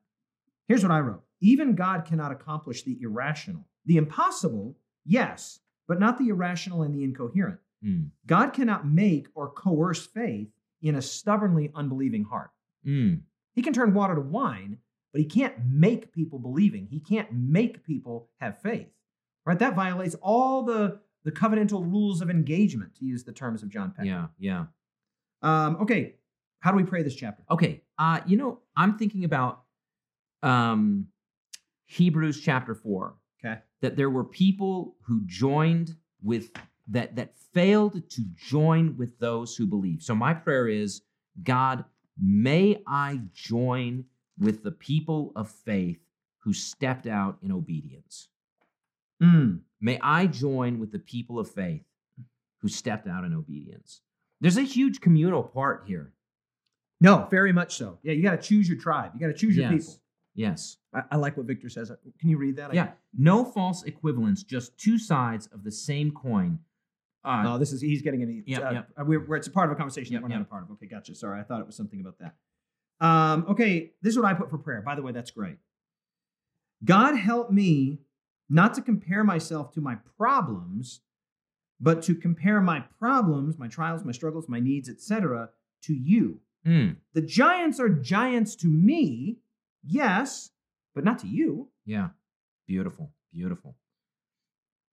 Here's 0.68 0.82
what 0.82 0.92
I 0.92 1.00
wrote 1.00 1.24
Even 1.42 1.76
God 1.76 2.06
cannot 2.06 2.32
accomplish 2.32 2.84
the 2.84 2.98
irrational. 3.02 3.68
The 3.86 3.98
impossible, 3.98 4.78
yes, 5.06 5.60
but 5.90 6.00
not 6.00 6.18
the 6.18 6.30
irrational 6.30 6.84
and 6.84 6.96
the 6.96 7.04
incoherent. 7.04 7.60
Mm. 7.86 8.10
God 8.26 8.54
cannot 8.54 8.88
make 8.88 9.28
or 9.36 9.50
coerce 9.50 10.06
faith 10.06 10.50
in 10.82 10.96
a 10.96 11.02
stubbornly 11.02 11.72
unbelieving 11.76 12.24
heart. 12.24 12.52
Mm. 12.86 13.22
He 13.54 13.62
can 13.62 13.74
turn 13.74 13.94
water 13.94 14.16
to 14.16 14.22
wine, 14.22 14.78
but 15.12 15.22
he 15.22 15.26
can't 15.26 15.54
make 15.66 16.12
people 16.12 16.40
believing. 16.40 16.88
He 16.90 17.00
can't 17.00 17.32
make 17.32 17.84
people 17.84 18.30
have 18.40 18.62
faith. 18.62 18.88
Right? 19.46 19.60
That 19.60 19.76
violates 19.76 20.16
all 20.22 20.64
the, 20.64 21.00
the 21.24 21.32
covenantal 21.32 21.84
rules 21.84 22.22
of 22.22 22.30
engagement, 22.30 22.96
to 22.96 23.06
use 23.06 23.24
the 23.24 23.32
terms 23.32 23.64
of 23.64 23.70
John 23.70 23.94
Peck. 23.96 24.06
Yeah, 24.06 24.28
yeah. 24.40 24.66
Um, 25.42 25.78
okay. 25.82 26.16
How 26.60 26.72
do 26.72 26.78
we 26.78 26.84
pray 26.84 27.04
this 27.04 27.16
chapter? 27.16 27.44
Okay. 27.52 27.84
Uh, 28.00 28.22
you 28.26 28.38
know, 28.38 28.60
I'm 28.76 28.98
thinking 28.98 29.24
about 29.24 29.62
um 30.42 31.08
Hebrews 31.86 32.42
chapter 32.42 32.74
4. 32.74 33.16
Okay. 33.40 33.60
That 33.82 33.96
there 33.96 34.10
were 34.10 34.24
people 34.24 34.96
who 35.04 35.22
joined 35.26 35.96
with 36.24 36.50
that 36.88 37.16
that 37.16 37.34
failed 37.54 38.10
to 38.10 38.22
join 38.36 38.98
with 38.98 39.18
those 39.20 39.56
who 39.56 39.66
believe. 39.66 40.02
So 40.02 40.14
my 40.14 40.34
prayer 40.34 40.68
is, 40.68 41.02
God, 41.44 41.86
may 42.22 42.82
I 42.88 43.22
join 43.34 44.06
with 44.40 44.64
the 44.64 44.72
people 44.72 45.32
of 45.36 45.50
faith 45.50 46.00
who 46.40 46.54
stepped 46.54 47.08
out 47.08 47.38
in 47.42 47.52
obedience. 47.52 48.30
Mm. 49.22 49.62
May 49.82 50.00
I 50.02 50.28
join 50.28 50.80
with 50.80 50.92
the 50.92 51.00
people 51.00 51.40
of 51.40 51.50
faith 51.50 51.84
who 52.62 52.68
stepped 52.68 53.08
out 53.08 53.24
in 53.24 53.34
obedience. 53.34 54.02
There's 54.42 54.58
a 54.58 54.62
huge 54.62 55.02
communal 55.02 55.44
part 55.44 55.86
here. 55.88 56.14
No, 57.02 57.28
very 57.32 57.52
much 57.54 57.76
so. 57.78 58.00
Yeah, 58.04 58.14
you 58.14 58.22
got 58.24 58.40
to 58.40 58.48
choose 58.48 58.68
your 58.70 58.78
tribe. 58.78 59.12
You 59.14 59.20
got 59.20 59.28
to 59.28 59.34
choose 59.34 59.56
your 59.56 59.72
Yes. 59.72 59.86
people. 59.86 60.02
Yes. 60.36 60.78
I, 60.94 61.04
I 61.12 61.16
like 61.16 61.38
what 61.38 61.46
Victor 61.46 61.70
says. 61.70 61.92
Can 62.20 62.30
you 62.30 62.38
read 62.38 62.58
that? 62.58 62.74
Yeah. 62.74 62.92
No 63.18 63.46
false 63.46 63.84
equivalence, 63.84 64.44
just 64.44 64.78
two 64.78 64.98
sides 65.00 65.48
of 65.54 65.64
the 65.64 65.72
same 65.72 66.12
coin. 66.12 66.60
Uh, 67.26 67.44
No, 67.44 67.58
this 67.58 67.72
is 67.74 67.82
he's 67.82 68.02
getting 68.02 68.22
any. 68.22 68.44
Yep, 68.46 68.64
uh, 68.64 68.70
yep. 68.72 68.90
We're, 69.00 69.26
we're- 69.26 69.38
it's 69.40 69.48
a 69.48 69.52
part 69.52 69.70
of 69.70 69.74
a 69.74 69.76
conversation 69.76 70.14
Yep, 70.14 70.22
that 70.22 70.30
we're 70.30 70.36
not 70.36 70.42
a 70.44 70.46
part 70.46 70.64
of. 70.64 70.72
Okay, 70.72 70.86
gotcha. 70.88 71.16
Sorry, 71.16 71.40
I 71.40 71.44
thought 71.44 71.60
it 71.62 71.66
was 71.68 71.76
something 71.76 72.00
about 72.00 72.20
that. 72.20 72.36
Um, 73.06 73.46
okay, 73.50 73.92
this 74.02 74.12
is 74.14 74.18
what 74.20 74.26
I 74.28 74.34
put 74.34 74.50
for 74.50 74.58
prayer. 74.58 74.82
By 74.82 74.96
the 74.96 75.02
way, 75.02 75.12
that's 75.12 75.32
great. 75.32 75.58
God 76.84 77.16
help 77.16 77.52
me 77.52 78.00
not 78.50 78.74
to 78.76 78.82
compare 78.82 79.24
myself 79.24 79.72
to 79.74 79.82
my 79.82 79.96
problems, 80.18 81.02
but 81.80 82.02
to 82.04 82.16
compare 82.16 82.62
my 82.62 82.82
problems, 83.00 83.58
my 83.58 83.68
trials, 83.68 84.06
my 84.06 84.12
struggles, 84.12 84.48
my 84.48 84.60
needs, 84.60 84.88
etc., 84.90 85.50
to 85.84 85.94
you. 85.94 86.40
hmm, 86.66 86.90
The 87.14 87.22
giants 87.22 87.80
are 87.80 87.90
giants 87.90 88.56
to 88.58 88.68
me, 88.68 89.40
yes, 89.84 90.52
but 90.94 91.04
not 91.04 91.20
to 91.20 91.28
you. 91.28 91.70
yeah. 91.86 92.10
Beautiful. 92.68 93.12
Beautiful. 93.32 93.76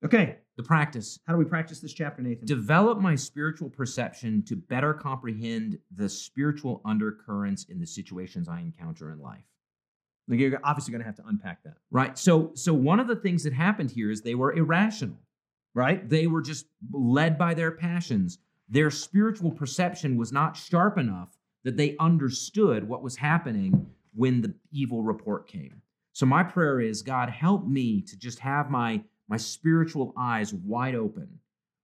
Okay, 0.04 0.38
The 0.58 0.62
practice. 0.62 1.18
how 1.26 1.32
do 1.32 1.38
we 1.38 1.44
practice 1.46 1.80
this 1.80 1.94
chapter, 1.94 2.20
Nathan? 2.22 2.46
Develop 2.46 2.98
my 2.98 3.14
spiritual 3.14 3.70
perception 3.70 4.42
to 4.44 4.54
better 4.56 4.92
comprehend 4.92 5.78
the 5.94 6.08
spiritual 6.08 6.82
undercurrents 6.84 7.64
in 7.64 7.80
the 7.80 7.86
situations 7.86 8.48
I 8.48 8.60
encounter 8.60 9.10
in 9.12 9.18
life. 9.20 9.44
Like, 10.28 10.40
You're 10.40 10.60
obviously 10.62 10.92
going 10.92 11.00
to 11.00 11.06
have 11.06 11.16
to 11.16 11.26
unpack 11.26 11.62
that, 11.64 11.78
Right. 11.90 12.16
So 12.18 12.52
so 12.54 12.74
one 12.74 13.00
of 13.00 13.08
the 13.08 13.16
things 13.16 13.42
that 13.44 13.52
happened 13.52 13.90
here 13.90 14.10
is 14.10 14.20
they 14.20 14.34
were 14.34 14.52
irrational. 14.52 15.18
right? 15.74 16.06
They 16.08 16.26
were 16.26 16.42
just 16.42 16.66
led 16.92 17.38
by 17.38 17.54
their 17.54 17.70
passions. 17.72 18.38
Their 18.68 18.90
spiritual 18.90 19.50
perception 19.52 20.16
was 20.18 20.32
not 20.32 20.54
sharp 20.56 20.98
enough 20.98 21.36
that 21.64 21.76
they 21.78 21.96
understood 21.98 22.86
what 22.86 23.02
was 23.02 23.16
happening 23.16 23.86
when 24.14 24.42
the 24.42 24.54
evil 24.70 25.02
report 25.02 25.48
came. 25.48 25.80
So 26.12 26.26
my 26.26 26.42
prayer 26.42 26.78
is, 26.80 27.00
God, 27.02 27.30
help 27.30 27.66
me 27.66 28.02
to 28.02 28.18
just 28.18 28.38
have 28.40 28.70
my 28.70 29.02
my 29.28 29.36
spiritual 29.36 30.12
eyes 30.16 30.52
wide 30.52 30.94
open, 30.94 31.28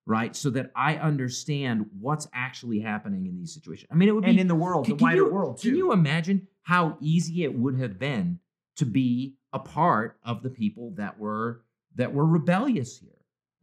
right? 0.05 0.35
So 0.35 0.49
that 0.51 0.71
I 0.75 0.95
understand 0.95 1.85
what's 1.99 2.27
actually 2.33 2.79
happening 2.79 3.25
in 3.25 3.35
these 3.37 3.53
situations. 3.53 3.87
I 3.91 3.95
mean, 3.95 4.09
it 4.09 4.13
would 4.13 4.23
be 4.23 4.31
and 4.31 4.39
in 4.39 4.47
the 4.47 4.55
world, 4.55 4.85
can- 4.85 4.97
the 4.97 5.03
wider 5.03 5.23
you- 5.23 5.29
world 5.33 5.57
too. 5.57 5.69
Can 5.69 5.77
you 5.77 5.91
imagine 5.91 6.47
how 6.63 6.97
easy 7.01 7.43
it 7.43 7.57
would 7.57 7.77
have 7.79 7.97
been 7.99 8.39
to 8.77 8.85
be 8.85 9.35
a 9.53 9.59
part 9.59 10.17
of 10.23 10.43
the 10.43 10.49
people 10.49 10.91
that 10.91 11.19
were 11.19 11.63
that 11.95 12.13
were 12.13 12.25
rebellious 12.25 12.99
here? 12.99 13.09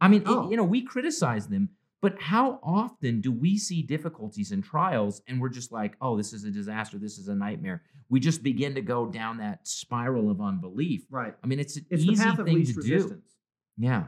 I 0.01 0.07
mean, 0.09 0.21
it- 0.21 0.27
Oh. 0.27 0.49
you 0.49 0.57
know, 0.57 0.63
we 0.65 0.81
criticize 0.81 1.47
them, 1.47 1.69
but 2.01 2.21
how 2.21 2.59
often 2.61 3.21
do 3.21 3.31
we 3.31 3.57
see 3.57 3.81
difficulties 3.81 4.51
and 4.51 4.63
trials 4.63 5.21
and 5.27 5.39
we're 5.41 5.49
just 5.49 5.71
like, 5.71 5.95
"Oh, 6.01 6.17
this 6.17 6.33
is 6.33 6.43
a 6.43 6.51
disaster. 6.51 6.97
This 6.99 7.17
is 7.17 7.29
a 7.29 7.35
nightmare." 7.35 7.83
We 8.09 8.19
just 8.19 8.43
begin 8.43 8.75
to 8.75 8.81
go 8.81 9.07
down 9.09 9.37
that 9.37 9.67
spiral 9.67 10.29
of 10.29 10.39
unbelief. 10.41 11.05
right? 11.09 11.35
I 11.43 11.47
mean, 11.47 11.59
it's 11.59 11.77
an 11.77 11.85
It's 11.89 12.03
easy 12.03 12.15
the 12.15 12.23
path 12.23 12.39
of 12.39 12.45
thing 12.45 12.55
least 12.55 12.73
to 12.75 12.81
resistance. 12.81 13.33
do. 13.33 13.36
Yeah. 13.77 14.05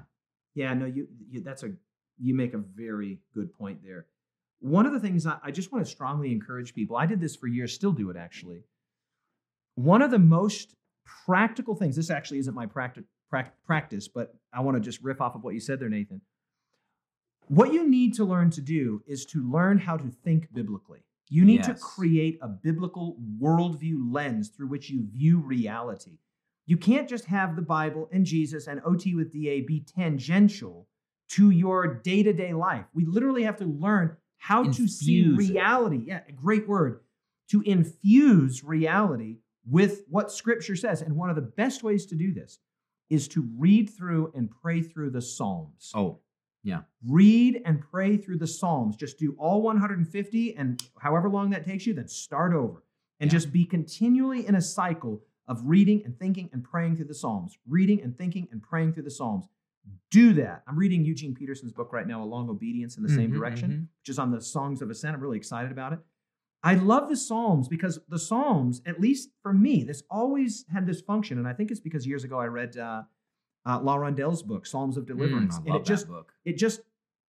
Yeah, 0.56 0.74
no, 0.74 0.86
you, 0.86 1.08
you 1.30 1.42
that's 1.42 1.64
a 1.64 1.72
you 2.22 2.34
make 2.34 2.54
a 2.54 2.58
very 2.58 3.20
good 3.34 3.54
point 3.58 3.80
there. 3.84 4.08
One 4.60 4.86
of 4.86 4.92
the 4.92 5.00
things 5.00 5.26
I, 5.26 5.38
I 5.42 5.52
just 5.52 5.72
want 5.72 5.86
to 5.86 5.90
strongly 5.90 6.32
encourage 6.32 6.74
people. 6.74 6.98
I 6.98 7.06
did 7.06 7.22
this 7.22 7.36
for 7.36 7.48
years, 7.48 7.74
still 7.74 7.94
do 7.94 8.10
it 8.10 8.18
actually. 8.18 8.64
One 9.76 10.02
of 10.02 10.12
the 10.12 10.20
most 10.20 10.76
practical 11.26 11.76
things. 11.76 11.96
This 11.96 12.10
actually 12.10 12.40
isn't 12.40 12.54
my 12.54 12.66
practice 12.66 13.06
practice, 13.66 14.08
but 14.08 14.34
I 14.52 14.62
want 14.62 14.76
to 14.76 14.82
just 14.82 15.04
riff 15.04 15.22
off 15.22 15.36
of 15.36 15.44
what 15.44 15.54
you 15.54 15.60
said 15.60 15.80
there, 15.80 15.90
Nathan. 15.90 16.22
What 17.48 17.74
you 17.74 17.88
need 17.88 18.16
to 18.16 18.26
learn 18.26 18.50
to 18.52 18.62
do 18.62 19.02
is 19.08 19.26
to 19.28 19.48
learn 19.48 19.78
how 19.78 19.98
to 19.98 20.10
think 20.24 20.52
biblically. 20.54 21.04
You 21.30 21.46
need 21.46 21.64
to 21.64 21.76
create 21.76 22.40
a 22.42 22.48
biblical 22.48 23.18
worldview 23.40 24.12
lens 24.12 24.50
through 24.50 24.68
which 24.68 24.90
you 24.90 25.06
view 25.06 25.38
reality. 25.38 26.18
You 26.70 26.78
can't 26.78 27.10
just 27.10 27.26
have 27.26 27.56
the 27.56 27.64
Bible 27.64 28.08
and 28.12 28.24
Jesus 28.28 28.68
and 28.68 28.80
OT 28.86 29.16
with 29.16 29.34
DA 29.34 29.62
be 29.62 29.80
tangential 29.80 30.88
to 31.30 31.50
your 31.50 31.96
day 31.96 32.22
to 32.22 32.32
day 32.32 32.54
life. 32.54 32.86
We 32.94 33.06
literally 33.06 33.42
have 33.42 33.58
to 33.58 33.66
learn 33.66 34.18
how 34.38 34.64
to 34.66 34.88
see 34.88 35.22
Infuse 35.22 35.50
it. 35.50 35.54
reality. 35.54 36.04
Yeah, 36.06 36.22
a 36.30 36.32
great 36.32 36.68
word. 36.68 37.00
To 37.50 37.62
infuse 37.64 38.64
reality 38.64 39.38
with 39.68 40.04
what 40.10 40.32
Scripture 40.32 40.76
says. 40.76 41.02
And 41.02 41.16
one 41.16 41.32
of 41.32 41.36
the 41.36 41.42
best 41.42 41.82
ways 41.82 42.06
to 42.06 42.16
do 42.16 42.32
this 42.32 42.60
is 43.10 43.28
to 43.30 43.50
read 43.58 43.90
through 43.90 44.32
and 44.36 44.48
pray 44.62 44.84
through 44.84 45.10
the 45.10 45.24
Psalms. 45.24 45.92
Oh, 45.96 46.20
yeah. 46.64 46.82
Read 47.08 47.64
and 47.66 47.82
pray 47.82 48.16
through 48.18 48.38
the 48.38 48.46
Psalms. 48.46 48.96
Just 48.96 49.18
do 49.18 49.36
all 49.40 49.64
150 49.64 50.56
and 50.56 50.84
however 51.00 51.30
long 51.32 51.50
that 51.50 51.66
takes 51.66 51.88
you, 51.88 51.96
then 51.96 52.08
start 52.08 52.54
over. 52.54 52.84
And 53.20 53.32
Yeah. 53.32 53.38
just 53.40 53.52
be 53.52 53.66
continually 53.66 54.46
in 54.46 54.54
a 54.54 54.62
cycle 54.62 55.24
of 55.50 55.60
reading 55.66 56.02
and 56.06 56.18
thinking 56.18 56.50
and 56.54 56.64
praying 56.64 56.95
through 56.95 57.06
the 57.08 57.14
Psalms. 57.14 57.58
Reading 57.68 58.02
and 58.02 58.18
thinking 58.18 58.47
and 58.52 58.62
praying 58.62 58.93
through 58.93 59.04
the 59.04 59.12
Psalms. 59.12 59.47
Do 60.12 60.32
that. 60.34 60.64
I'm 60.68 60.78
reading 60.78 61.04
Eugene 61.04 61.34
Peterson's 61.34 61.74
book 61.74 61.91
right 61.91 62.08
now, 62.08 62.24
A 62.24 62.26
Long 62.26 62.50
Obedience 62.50 62.95
in 62.97 63.04
the 63.04 63.10
Same 63.10 63.32
Mhm, 63.32 63.34
Direction, 63.34 63.72
mhm. 63.72 63.88
which 64.02 64.10
is 64.10 64.20
on 64.20 64.30
the 64.32 64.39
Songs 64.39 64.82
of 64.82 64.89
Ascent. 64.91 65.16
I'm 65.16 65.22
really 65.22 65.38
excited 65.38 65.72
about 65.72 65.93
it. 65.93 66.00
I 66.62 66.76
love 66.76 67.10
the 67.10 67.16
Psalms 67.18 67.68
because 67.68 68.00
the 68.08 68.20
Psalms, 68.20 68.82
at 68.86 69.00
least 69.02 69.32
for 69.41 69.54
me, 69.54 69.84
this 69.84 70.04
always 70.10 70.66
had 70.68 70.86
this 70.86 71.02
function. 71.02 71.38
And 71.39 71.47
I 71.47 71.54
think 71.54 71.72
it's 71.72 71.80
because 71.80 72.06
years 72.06 72.24
ago 72.24 72.38
I 72.39 72.45
read 72.47 72.78
uh, 72.78 73.04
uh, 73.66 73.80
LaRondelle's 73.80 74.43
book, 74.43 74.66
Psalms 74.68 74.97
of 74.97 75.06
Deliverance. 75.08 75.58
Mm, 75.58 75.64
I 75.64 75.66
and 75.68 75.76
it 75.78 75.86
just 75.86 76.08
book. 76.08 76.34
it 76.45 76.58
just 76.58 76.82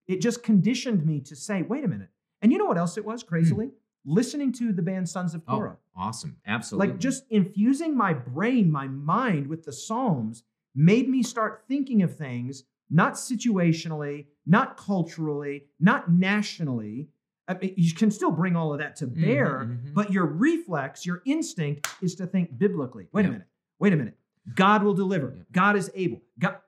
it 0.06 0.20
just 0.20 0.42
conditioned 0.42 1.06
me 1.06 1.20
to 1.20 1.36
say 1.36 1.62
wait 1.62 1.84
a 1.84 1.88
minute 1.88 2.08
and 2.42 2.50
you 2.52 2.58
know 2.58 2.64
what 2.66 2.76
else 2.78 2.96
it 2.96 3.04
was 3.04 3.22
crazily 3.22 3.70
listening 4.04 4.52
to 4.52 4.72
the 4.72 4.82
band 4.82 5.08
sons 5.08 5.34
of 5.34 5.42
Hmm. 5.44 5.54
Oh, 5.54 5.76
awesome. 5.96 6.36
Absolutely. 6.46 6.88
like 6.92 6.98
just 6.98 7.24
infusing 7.30 7.96
my 7.96 8.12
brain 8.14 8.70
my 8.70 8.88
mind 8.88 9.46
with 9.46 9.64
the 9.64 9.72
psalms 9.72 10.42
made 10.74 11.08
me 11.08 11.22
start 11.22 11.64
thinking 11.68 12.02
of 12.02 12.16
things 12.16 12.64
not 12.90 13.14
situationally 13.14 14.26
not 14.46 14.76
culturally 14.76 15.64
not 15.78 16.10
nationally 16.12 17.08
I 17.48 17.54
mean, 17.54 17.74
you 17.76 17.92
can 17.94 18.12
still 18.12 18.30
bring 18.30 18.54
all 18.54 18.72
of 18.72 18.78
that 18.78 18.94
to 18.96 19.06
Mhm, 19.08 19.20
bear 19.20 19.48
mhm. 19.84 19.94
but 19.94 20.12
your 20.12 20.24
reflex 20.26 21.04
your 21.04 21.20
instinct 21.24 21.88
is 22.00 22.14
to 22.16 22.26
think 22.26 22.56
biblically 22.58 23.08
wait 23.12 23.26
a 23.26 23.30
minute 23.30 23.48
wait 23.78 23.92
a 23.92 23.96
minute 23.96 24.16
god 24.54 24.82
will 24.82 24.94
deliver 24.94 25.34
Yeah. 25.36 25.42
god 25.52 25.76
is 25.76 25.90
able 25.94 26.22
god 26.38 26.58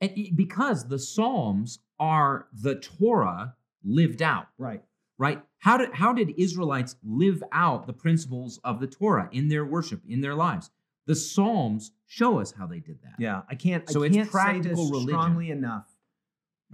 And 0.00 0.12
because 0.36 0.86
the 0.86 0.98
Psalms 0.98 1.80
are 1.98 2.46
the 2.52 2.76
Torah 2.76 3.56
lived 3.82 4.22
out, 4.22 4.46
right 4.56 4.84
right? 5.18 5.42
How 5.58 5.76
did 5.76 5.94
how 5.94 6.12
did 6.12 6.34
Israelites 6.38 6.96
live 7.04 7.42
out 7.52 7.86
the 7.86 7.92
principles 7.92 8.60
of 8.64 8.80
the 8.80 8.86
Torah 8.86 9.28
in 9.32 9.48
their 9.48 9.64
worship, 9.64 10.02
in 10.08 10.20
their 10.20 10.34
lives? 10.34 10.70
The 11.06 11.14
Psalms 11.14 11.92
show 12.06 12.38
us 12.38 12.52
how 12.52 12.66
they 12.66 12.80
did 12.80 12.98
that. 13.02 13.14
Yeah, 13.18 13.42
I 13.48 13.54
can't. 13.54 13.88
So 13.88 14.02
I 14.02 14.06
it's 14.06 14.16
can't 14.16 14.28
say 14.28 14.32
practical 14.32 14.84
this 14.84 14.90
religion. 14.90 15.08
strongly 15.08 15.50
enough. 15.50 15.86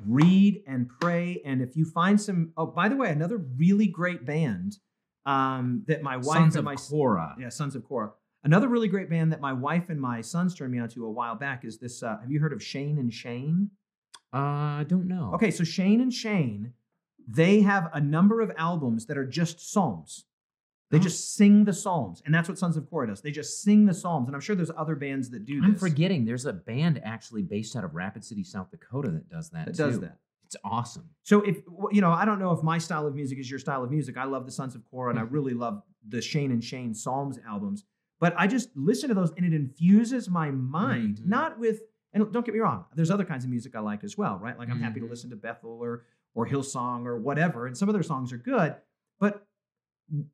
Read 0.05 0.63
and 0.67 0.89
pray, 1.01 1.41
and 1.45 1.63
if 1.63 1.77
you 1.77 1.85
find 1.85 2.21
some. 2.21 2.53
Oh, 2.57 2.67
by 2.67 2.89
the 2.89 2.97
way, 2.97 3.11
another 3.11 3.37
really 3.39 3.87
great 3.87 4.27
band 4.27 4.79
um, 5.25 5.85
that 5.87 6.03
my 6.03 6.17
wife 6.17 6.39
Sons 6.39 6.57
and 6.57 6.61
of 6.61 6.65
my 6.65 6.75
Korah. 6.75 7.37
yeah, 7.39 7.49
Sons 7.49 7.77
of 7.77 7.85
Korah. 7.85 8.13
Another 8.43 8.69
really 8.69 8.89
great 8.89 9.09
band 9.09 9.33
that 9.33 9.41
my 9.41 9.53
wife 9.55 9.89
and 9.89 9.99
my 9.99 10.21
sons 10.21 10.55
turned 10.55 10.73
me 10.73 10.79
onto 10.79 11.07
a 11.07 11.11
while 11.11 11.35
back 11.35 11.65
is 11.65 11.79
this. 11.79 12.03
Uh, 12.03 12.19
have 12.21 12.31
you 12.31 12.41
heard 12.41 12.53
of 12.53 12.63
Shane 12.63 12.99
and 12.99 13.13
Shane? 13.13 13.71
Uh, 14.35 14.81
I 14.81 14.85
don't 14.87 15.07
know. 15.07 15.31
Okay, 15.35 15.51
so 15.51 15.65
Shane 15.65 16.01
and 16.01 16.13
Shane, 16.13 16.73
they 17.27 17.61
have 17.61 17.91
a 17.93 18.01
number 18.01 18.41
of 18.41 18.53
albums 18.57 19.07
that 19.07 19.17
are 19.19 19.25
just 19.27 19.61
psalms. 19.73 20.25
They 20.91 20.99
Oh. 20.99 21.03
just 21.03 21.35
sing 21.35 21.65
the 21.65 21.73
psalms, 21.73 22.23
and 22.25 22.33
that's 22.35 22.49
what 22.49 22.59
Sons 22.59 22.77
of 22.77 22.89
Korah 22.89 23.09
does. 23.09 23.21
They 23.23 23.31
just 23.33 23.63
sing 23.63 23.87
the 23.87 23.95
psalms, 23.95 24.29
and 24.29 24.35
I'm 24.37 24.41
sure 24.41 24.55
there's 24.55 24.71
other 24.77 24.95
bands 24.95 25.31
that 25.31 25.45
do 25.45 25.61
this. 25.61 25.69
I'm 25.69 25.75
forgetting. 25.77 26.25
There's 26.25 26.45
a 26.47 26.53
band 26.53 27.01
actually 27.03 27.43
based 27.43 27.75
out 27.75 27.85
of 27.85 27.95
Rapid 27.95 28.25
City, 28.25 28.45
South 28.45 28.71
Dakota 28.71 29.11
that 29.11 29.29
does 29.29 29.51
that. 29.51 29.67
that 29.67 29.77
does 29.77 29.99
that. 30.01 30.19
It's 30.45 30.57
awesome. 30.63 31.09
So 31.23 31.41
if 31.41 31.63
you 31.91 32.01
know, 32.03 32.13
I 32.13 32.25
don't 32.27 32.39
know 32.39 32.53
if 32.53 32.63
my 32.63 32.79
style 32.79 33.07
of 33.07 33.15
music 33.15 33.39
is 33.39 33.51
your 33.51 33.59
style 33.59 33.83
of 33.83 33.91
music. 33.91 34.17
I 34.19 34.25
love 34.25 34.45
the 34.47 34.53
Sons 34.53 34.75
of 34.75 34.85
Korah, 34.91 35.11
and 35.11 35.19
I 35.19 35.23
really 35.23 35.55
love 35.55 35.83
the 36.07 36.21
Shane 36.21 36.53
and 36.53 36.63
Shane 36.63 36.95
Psalms 36.95 37.39
albums. 37.49 37.85
But 38.21 38.35
I 38.39 38.47
just 38.47 38.69
listen 38.77 39.09
to 39.09 39.15
those, 39.15 39.33
and 39.37 39.45
it 39.45 39.53
infuses 39.55 40.29
my 40.31 40.51
mind, 40.51 41.17
Mhm. 41.19 41.27
not 41.27 41.59
with. 41.59 41.81
And 42.13 42.31
don't 42.33 42.47
get 42.47 42.55
me 42.55 42.61
wrong, 42.61 42.85
there's 42.95 43.11
other 43.11 43.25
kinds 43.25 43.43
of 43.45 43.51
music 43.51 43.75
I 43.75 43.81
like 43.81 44.05
as 44.05 44.17
well, 44.17 44.39
right? 44.39 44.57
Like 44.57 44.71
I'm 44.71 44.79
happy 44.79 45.01
to 45.01 45.07
Mhm. 45.07 45.11
listen 45.11 45.31
to 45.31 45.37
Bethel 45.37 45.71
or 45.83 46.05
or 46.35 46.47
Hillsong 46.47 47.07
or 47.07 47.17
whatever, 47.19 47.67
and 47.67 47.77
some 47.77 47.89
of 47.89 47.93
their 47.93 48.03
songs 48.03 48.33
are 48.33 48.39
good. 48.39 48.75
But 49.21 49.47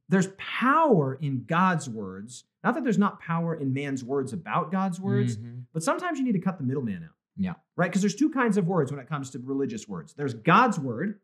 there's 0.09 0.29
power 0.39 1.15
in 1.15 1.45
God's 1.45 1.89
words. 1.89 2.45
Not 2.65 2.75
that 2.75 2.85
there's 2.85 2.99
not 2.99 3.21
power 3.21 3.55
in 3.55 3.73
man's 3.73 4.03
words 4.03 4.33
about 4.33 4.73
God's 4.73 5.01
words, 5.01 5.37
Mhm. 5.37 5.65
but 5.73 5.83
sometimes 5.83 6.19
you 6.19 6.25
need 6.25 6.33
to 6.33 6.41
cut 6.41 6.59
the 6.59 6.65
middleman 6.65 7.05
out. 7.05 7.15
Yeah. 7.37 7.55
Right? 7.77 7.89
Because 7.91 8.03
there's 8.03 8.17
two 8.17 8.31
kinds 8.31 8.57
of 8.57 8.67
words 8.67 8.91
when 8.91 9.01
it 9.01 9.09
comes 9.09 9.31
to 9.31 9.39
religious 9.39 9.89
words. 9.89 10.13
There's 10.15 10.35
God's 10.35 10.79
word, 10.79 11.21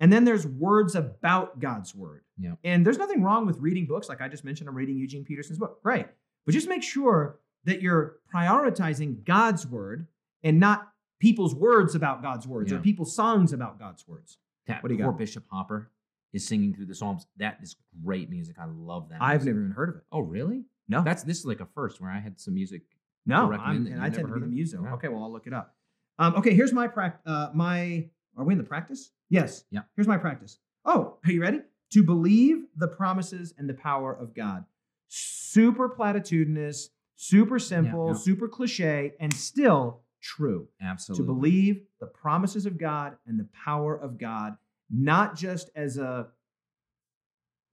and 0.00 0.12
then 0.12 0.24
there's 0.24 0.46
words 0.46 0.94
about 0.94 1.60
God's 1.60 1.94
word. 1.94 2.24
Yeah. 2.36 2.56
And 2.64 2.84
there's 2.84 2.98
nothing 2.98 3.22
wrong 3.22 3.46
with 3.46 3.58
reading 3.58 3.86
books. 3.86 4.08
Like 4.08 4.20
I 4.20 4.28
just 4.28 4.44
mentioned, 4.44 4.68
I'm 4.68 4.74
reading 4.74 4.98
Eugene 4.98 5.24
Peterson's 5.24 5.58
book. 5.58 5.82
Great. 5.82 6.06
But 6.44 6.52
just 6.52 6.68
make 6.68 6.82
sure 6.82 7.38
that 7.64 7.80
you're 7.82 8.16
prioritizing 8.34 9.24
God's 9.24 9.66
word 9.66 10.06
and 10.42 10.60
not 10.60 10.92
people's 11.20 11.54
words 11.54 11.94
about 11.94 12.22
God's 12.22 12.46
words 12.46 12.72
or 12.72 12.78
people's 12.78 13.14
songs 13.14 13.52
about 13.52 13.78
God's 13.78 14.06
words. 14.06 14.38
That 14.66 14.82
What 14.82 14.88
do 14.88 14.94
you 14.94 15.02
poor 15.02 15.12
got? 15.12 15.18
Bishop 15.18 15.44
Hooper 15.50 15.90
is 16.32 16.46
singing 16.46 16.74
through 16.74 16.86
the 16.86 16.94
Psalms. 16.94 17.26
That 17.36 17.58
is 17.62 17.76
great 18.04 18.28
music. 18.28 18.56
I 18.60 18.66
love 18.66 19.08
that. 19.10 19.22
I've 19.22 19.42
music. 19.42 19.46
never 19.46 19.60
even 19.60 19.72
heard 19.72 19.88
of 19.90 19.96
it. 19.96 20.02
Oh, 20.10 20.20
really? 20.20 20.64
No, 20.88 21.02
That's 21.02 21.22
this 21.22 21.38
is 21.38 21.44
like 21.44 21.60
a 21.60 21.66
first 21.66 22.00
where 22.00 22.10
I 22.10 22.18
had 22.18 22.38
some 22.40 22.54
music. 22.54 22.82
no. 23.24 23.52
I'm, 23.52 23.86
and 23.86 24.00
I 24.00 24.08
never 24.08 24.14
tend 24.14 24.14
to 24.14 24.24
be 24.24 24.30
heard 24.30 24.42
the 24.42 24.46
muso. 24.46 24.82
Yeah. 24.82 24.94
Okay, 24.94 25.08
well 25.08 25.22
I'll 25.22 25.32
look 25.32 25.46
it 25.46 25.52
up. 25.52 25.74
Um, 26.18 26.34
okay, 26.36 26.54
here's 26.54 26.72
my 26.72 26.88
practice. 26.88 27.22
Uh, 27.26 27.50
my 27.54 28.08
are 28.36 28.44
we 28.44 28.52
in 28.52 28.58
the 28.58 28.64
practice? 28.64 29.12
Yes. 29.30 29.64
Yeah. 29.70 29.80
Here's 29.96 30.08
my 30.08 30.18
practice. 30.18 30.58
Oh, 30.84 31.18
are 31.24 31.32
you 31.32 31.40
ready? 31.40 31.60
To 31.92 32.02
believe 32.02 32.64
the 32.76 32.88
promises 32.88 33.54
and 33.58 33.68
the 33.68 33.74
power 33.74 34.12
of 34.12 34.34
God. 34.34 34.64
Super 35.08 35.88
platitudinous, 35.88 36.88
super 37.16 37.58
simple, 37.58 38.08
yeah. 38.08 38.14
super 38.14 38.48
cliche, 38.48 39.14
and 39.20 39.32
still 39.32 40.02
true. 40.26 40.68
Absolutely. 40.82 41.22
to 41.24 41.26
believe 41.32 41.82
the 42.00 42.06
promises 42.06 42.66
of 42.66 42.78
God 42.78 43.16
and 43.26 43.38
the 43.38 43.48
power 43.64 43.94
of 43.96 44.18
God, 44.18 44.56
not 44.90 45.36
just 45.36 45.70
as 45.76 45.96
a 45.98 46.28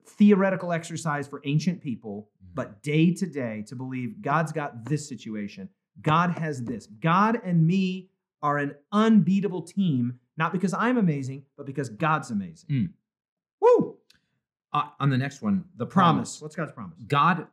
theoretical 0.06 0.72
exercise 0.74 1.28
for 1.28 1.42
ancient 1.46 1.82
people, 1.82 2.30
Mm-hmm. 2.44 2.56
but 2.56 2.84
day 2.84 3.14
to 3.14 3.26
day 3.26 3.64
to 3.68 3.76
believe 3.76 4.22
God's 4.22 4.52
got 4.52 4.86
this 4.86 5.08
situation. 5.08 5.70
God 6.02 6.32
has 6.32 6.64
this. 6.64 6.86
God 6.88 7.40
and 7.44 7.66
me 7.66 8.10
are 8.42 8.58
an 8.58 8.76
unbeatable 8.92 9.62
team, 9.64 10.20
not 10.38 10.52
because 10.52 10.74
I'm 10.74 10.98
amazing, 10.98 11.44
but 11.58 11.66
because 11.66 11.90
God's 11.90 12.30
amazing. 12.32 12.70
Mm. 12.70 12.90
Woo! 13.62 13.98
Uh, 14.74 14.90
on 15.00 15.10
the 15.10 15.18
next 15.18 15.42
one, 15.42 15.64
the 15.78 15.86
Promise. 15.86 16.38
promise. 16.40 16.42
What's 16.42 16.56
God's 16.56 16.72
promise? 16.74 17.00
God, 17.08 17.48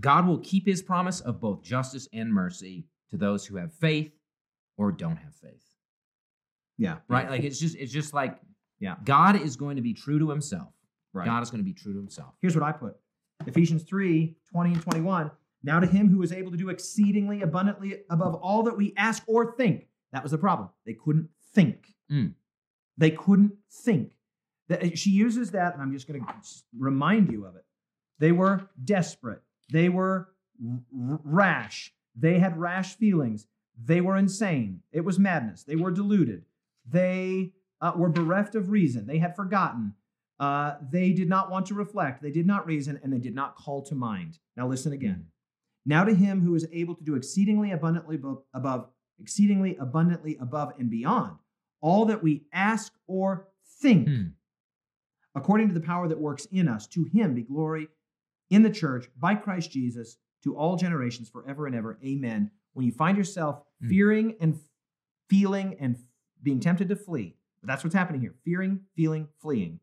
God 0.00 0.26
will 0.26 0.38
keep 0.38 0.66
His 0.66 0.82
promise 0.82 1.20
of 1.20 1.38
both 1.40 1.62
justice 1.62 2.08
and 2.12 2.32
mercy 2.32 2.84
to 3.10 3.16
those 3.16 3.46
who 3.46 3.56
have 3.56 3.72
faith 3.74 4.10
or 4.76 4.92
don't 4.92 5.16
have 5.16 5.34
faith. 5.34 5.64
Yeah. 6.78 6.98
Right? 7.08 7.30
Like 7.30 7.44
it's 7.44 7.58
just, 7.58 7.76
it's 7.76 7.92
just 7.92 8.14
like, 8.14 8.38
Yeah. 8.80 8.96
God 9.04 9.40
is 9.40 9.56
going 9.56 9.76
to 9.76 9.82
be 9.82 9.94
true 9.94 10.18
to 10.18 10.28
Himself. 10.30 10.72
Right. 11.12 11.26
God 11.26 11.42
is 11.42 11.50
going 11.50 11.60
to 11.60 11.64
be 11.64 11.74
true 11.74 11.92
to 11.92 11.98
Himself. 11.98 12.34
Here's 12.40 12.56
what 12.56 12.64
I 12.64 12.72
put 12.72 12.96
Ephesians 13.46 13.82
3 13.84 14.34
20 14.50 14.72
and 14.72 14.82
21. 14.82 15.30
Now 15.64 15.78
to 15.78 15.86
him 15.86 16.08
who 16.08 16.22
is 16.22 16.32
able 16.32 16.50
to 16.50 16.56
do 16.56 16.70
exceedingly 16.70 17.42
abundantly 17.42 18.00
above 18.10 18.34
all 18.34 18.64
that 18.64 18.76
we 18.76 18.94
ask 18.96 19.22
or 19.28 19.54
think. 19.54 19.86
That 20.12 20.22
was 20.22 20.32
the 20.32 20.38
problem. 20.38 20.70
They 20.84 20.94
couldn't 20.94 21.28
think. 21.54 21.86
Mm. 22.10 22.34
They 22.98 23.10
couldn't 23.12 23.52
think. 23.70 24.16
She 24.94 25.10
uses 25.10 25.50
that, 25.52 25.74
and 25.74 25.82
I'm 25.82 25.92
just 25.92 26.08
going 26.08 26.20
to 26.20 26.32
remind 26.78 27.30
you 27.30 27.44
of 27.46 27.56
it. 27.56 27.64
They 28.18 28.32
were 28.32 28.68
desperate. 28.82 29.42
They 29.70 29.88
were 29.88 30.28
r- 30.66 31.20
rash. 31.24 31.92
They 32.16 32.38
had 32.38 32.58
rash 32.58 32.96
feelings. 32.96 33.46
They 33.84 34.00
were 34.00 34.16
insane. 34.16 34.80
It 34.92 35.04
was 35.04 35.18
madness. 35.18 35.64
They 35.64 35.76
were 35.76 35.90
deluded. 35.90 36.44
They 36.88 37.52
uh, 37.80 37.92
were 37.96 38.08
bereft 38.08 38.54
of 38.54 38.70
reason. 38.70 39.06
They 39.06 39.18
had 39.18 39.34
forgotten. 39.34 39.94
Uh, 40.38 40.74
they 40.90 41.12
did 41.12 41.28
not 41.28 41.50
want 41.50 41.66
to 41.66 41.74
reflect. 41.74 42.22
They 42.22 42.30
did 42.30 42.46
not 42.46 42.66
reason, 42.66 42.98
and 43.02 43.12
they 43.12 43.18
did 43.18 43.34
not 43.34 43.56
call 43.56 43.82
to 43.82 43.94
mind. 43.94 44.38
Now 44.56 44.66
listen 44.68 44.92
again. 44.92 45.26
Now 45.84 46.04
to 46.04 46.14
him 46.14 46.40
who 46.42 46.54
is 46.54 46.66
able 46.72 46.94
to 46.94 47.04
do 47.04 47.14
exceedingly 47.14 47.72
abundantly 47.72 48.18
above, 48.54 48.88
exceedingly 49.20 49.76
abundantly 49.76 50.36
above 50.40 50.72
and 50.78 50.90
beyond 50.90 51.38
all 51.80 52.06
that 52.06 52.22
we 52.22 52.44
ask 52.52 52.92
or 53.06 53.48
think, 53.80 54.08
Hmm. 54.08 54.22
according 55.34 55.68
to 55.68 55.74
the 55.74 55.80
power 55.80 56.06
that 56.08 56.20
works 56.20 56.46
in 56.46 56.68
us. 56.68 56.86
To 56.88 57.04
him 57.04 57.34
be 57.34 57.42
glory 57.42 57.88
in 58.50 58.62
the 58.62 58.70
church 58.70 59.08
by 59.18 59.34
Christ 59.34 59.70
Jesus 59.72 60.18
to 60.44 60.56
all 60.56 60.76
generations 60.76 61.28
forever 61.28 61.66
and 61.66 61.74
ever. 61.74 61.98
Amen. 62.04 62.50
When 62.74 62.86
you 62.86 62.92
find 62.92 63.16
yourself 63.16 63.62
Hmm. 63.82 63.88
fearing 63.88 64.36
and 64.40 64.58
feeling 65.28 65.76
and 65.80 65.96
being 66.42 66.60
tempted 66.60 66.88
to 66.88 66.96
flee. 66.96 67.36
That's 67.62 67.84
what's 67.84 67.94
happening 67.94 68.20
here 68.20 68.34
fearing, 68.44 68.80
feeling, 68.96 69.28
fleeing. 69.40 69.80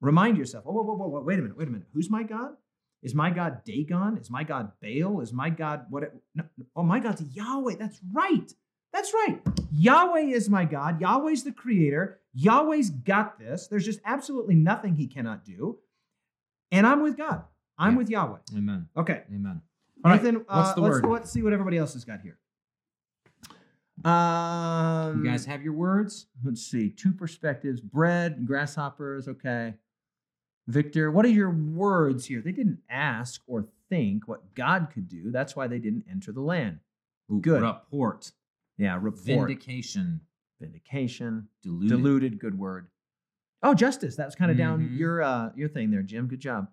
Remind 0.00 0.36
yourself, 0.36 0.64
oh, 0.66 0.72
whoa, 0.72 0.82
whoa, 0.82 0.94
whoa, 0.96 1.08
whoa, 1.08 1.22
wait 1.22 1.38
a 1.38 1.42
minute, 1.42 1.56
wait 1.56 1.68
a 1.68 1.70
minute. 1.70 1.86
Who's 1.94 2.10
my 2.10 2.22
God? 2.22 2.54
Is 3.02 3.14
my 3.14 3.30
God 3.30 3.64
Dagon? 3.64 4.18
Is 4.18 4.30
my 4.30 4.44
God 4.44 4.72
Baal? 4.82 5.20
Is 5.20 5.32
my 5.32 5.50
God 5.50 5.86
what? 5.90 6.02
It, 6.04 6.12
no, 6.34 6.44
oh, 6.74 6.82
my 6.82 7.00
God's 7.00 7.22
Yahweh. 7.22 7.76
That's 7.78 8.00
right. 8.12 8.52
That's 8.92 9.12
right. 9.12 9.40
Yahweh 9.72 10.26
is 10.26 10.48
my 10.48 10.64
God. 10.64 11.00
Yahweh's 11.00 11.44
the 11.44 11.52
creator. 11.52 12.20
Yahweh's 12.32 12.90
got 12.90 13.38
this. 13.38 13.66
There's 13.66 13.84
just 13.84 14.00
absolutely 14.04 14.54
nothing 14.54 14.96
he 14.96 15.06
cannot 15.06 15.44
do. 15.44 15.78
And 16.70 16.86
I'm 16.86 17.02
with 17.02 17.16
God. 17.16 17.44
I'm 17.78 17.92
Yeah. 17.92 17.98
with 17.98 18.10
Yahweh. 18.10 18.38
Amen. 18.56 18.88
Okay. 18.96 19.22
Amen. 19.34 19.60
All 20.04 20.10
right, 20.12 20.22
Nathan, 20.22 20.36
what's 20.46 20.70
uh, 20.70 20.74
the 20.74 20.80
let's, 20.80 20.94
word? 20.94 21.06
let's 21.06 21.30
see 21.30 21.42
what 21.42 21.52
everybody 21.52 21.76
else 21.76 21.94
has 21.94 22.04
got 22.04 22.20
here. 22.20 22.38
Um, 24.04 25.24
You 25.24 25.30
guys 25.30 25.46
have 25.46 25.62
your 25.62 25.72
words? 25.72 26.26
let's 26.44 26.62
see. 26.62 26.90
Two 26.90 27.12
perspectives: 27.12 27.80
bread, 27.80 28.46
grasshoppers. 28.46 29.28
Okay. 29.28 29.74
Victor, 30.66 31.10
what 31.10 31.24
are 31.24 31.28
your 31.30 31.50
words 31.50 32.26
here? 32.26 32.40
They 32.40 32.52
didn't 32.52 32.80
ask 32.88 33.42
or 33.46 33.66
think 33.90 34.26
what 34.28 34.54
God 34.54 34.88
could 34.92 35.08
do. 35.08 35.30
That's 35.30 35.54
why 35.54 35.66
they 35.66 35.78
didn't 35.78 36.04
enter 36.10 36.32
the 36.32 36.40
land. 36.40 36.78
Ooh, 37.30 37.40
Good. 37.40 37.62
Report. 37.62 38.32
Yeah, 38.78 38.94
report, 38.96 39.24
Vindication. 39.48 40.20
vindication, 40.60 41.48
Deluded. 41.62 41.88
diluted. 41.90 42.38
Good 42.38 42.58
word. 42.58 42.88
Oh, 43.62 43.74
justice. 43.74 44.16
That 44.16 44.26
was 44.26 44.34
kind 44.34 44.50
of 44.50 44.56
down 44.56 44.80
Mhm. 44.88 44.98
your 44.98 45.22
uh, 45.22 45.52
your 45.54 45.68
thing 45.68 45.90
there, 45.90 46.02
Jim. 46.02 46.26
Good 46.28 46.40
job. 46.40 46.68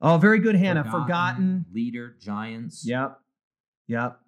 Oh, 0.00 0.16
very 0.18 0.38
good, 0.38 0.54
Hannah. 0.56 0.84
Forgotten. 0.90 1.66
Leader. 1.72 2.16
Giants. 2.20 2.86
Yep. 2.86 3.20
Yep. 3.88 4.20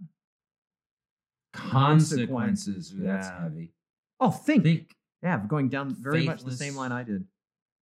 Consequences. 1.53 2.93
That's 2.97 3.29
heavy. 3.29 3.73
Oh, 4.21 4.31
think. 4.31 4.63
Think. 4.65 4.97
Yeah, 5.23 5.41
going 5.47 5.69
down 5.69 5.95
very 5.95 6.25
much 6.25 6.43
the 6.43 6.53
same 6.53 6.75
line 6.75 6.93
I 6.93 7.03
did. 7.05 7.25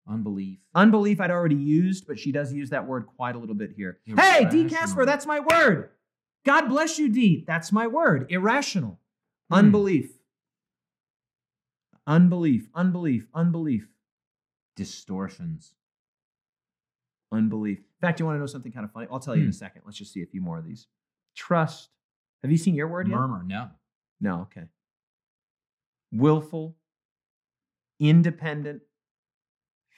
Unbelief. 0.09 0.59
Unbelief 0.75 1.21
I'd 1.21 1.31
already 1.31 1.55
used, 1.55 2.07
but 2.07 2.19
she 2.19 2.33
does 2.33 2.53
use 2.53 2.71
that 2.71 2.87
word 2.87 3.07
quite 3.07 3.35
a 3.37 3.39
little 3.39 3.55
bit 3.55 3.73
here. 3.77 3.99
Hey, 4.05 4.47
D. 4.51 4.69
Casper, 4.69 5.07
that's 5.07 5.25
my 5.27 5.41
word. 5.41 5.91
God 6.45 6.69
bless 6.69 6.99
you, 6.99 7.09
D. 7.09 7.45
That's 7.47 7.71
my 7.71 7.87
word. 7.87 8.27
Irrational. 8.31 8.99
Hmm. 9.51 9.55
Unbelief. 9.57 10.11
Unbelief. 12.07 12.69
Unbelief. 12.75 13.27
Unbelief. 13.35 13.87
Distortions. 14.77 15.75
Unbelief. 17.31 17.79
In 17.79 17.85
fact, 18.01 18.19
you 18.19 18.27
want 18.27 18.37
to 18.37 18.41
know 18.41 18.47
something 18.47 18.73
kind 18.73 18.85
of 18.85 18.93
funny? 18.93 19.07
I'll 19.13 19.21
tell 19.21 19.37
you 19.37 19.43
in 19.43 19.49
a 19.49 19.51
Hmm. 19.51 19.55
second. 19.57 19.83
Let's 19.85 19.99
just 19.99 20.13
see 20.13 20.23
a 20.23 20.27
few 20.27 20.41
more 20.41 20.59
of 20.59 20.65
these. 20.65 20.89
Trust. 21.37 21.91
Have 22.43 22.51
you 22.51 22.57
seen 22.59 22.75
your 22.75 22.89
word 22.89 23.09
yet? 23.09 23.17
Murmur. 23.17 23.43
No. 23.45 23.69
No, 24.21 24.41
okay. 24.43 24.65
Willful, 26.13 26.77
independent, 27.99 28.83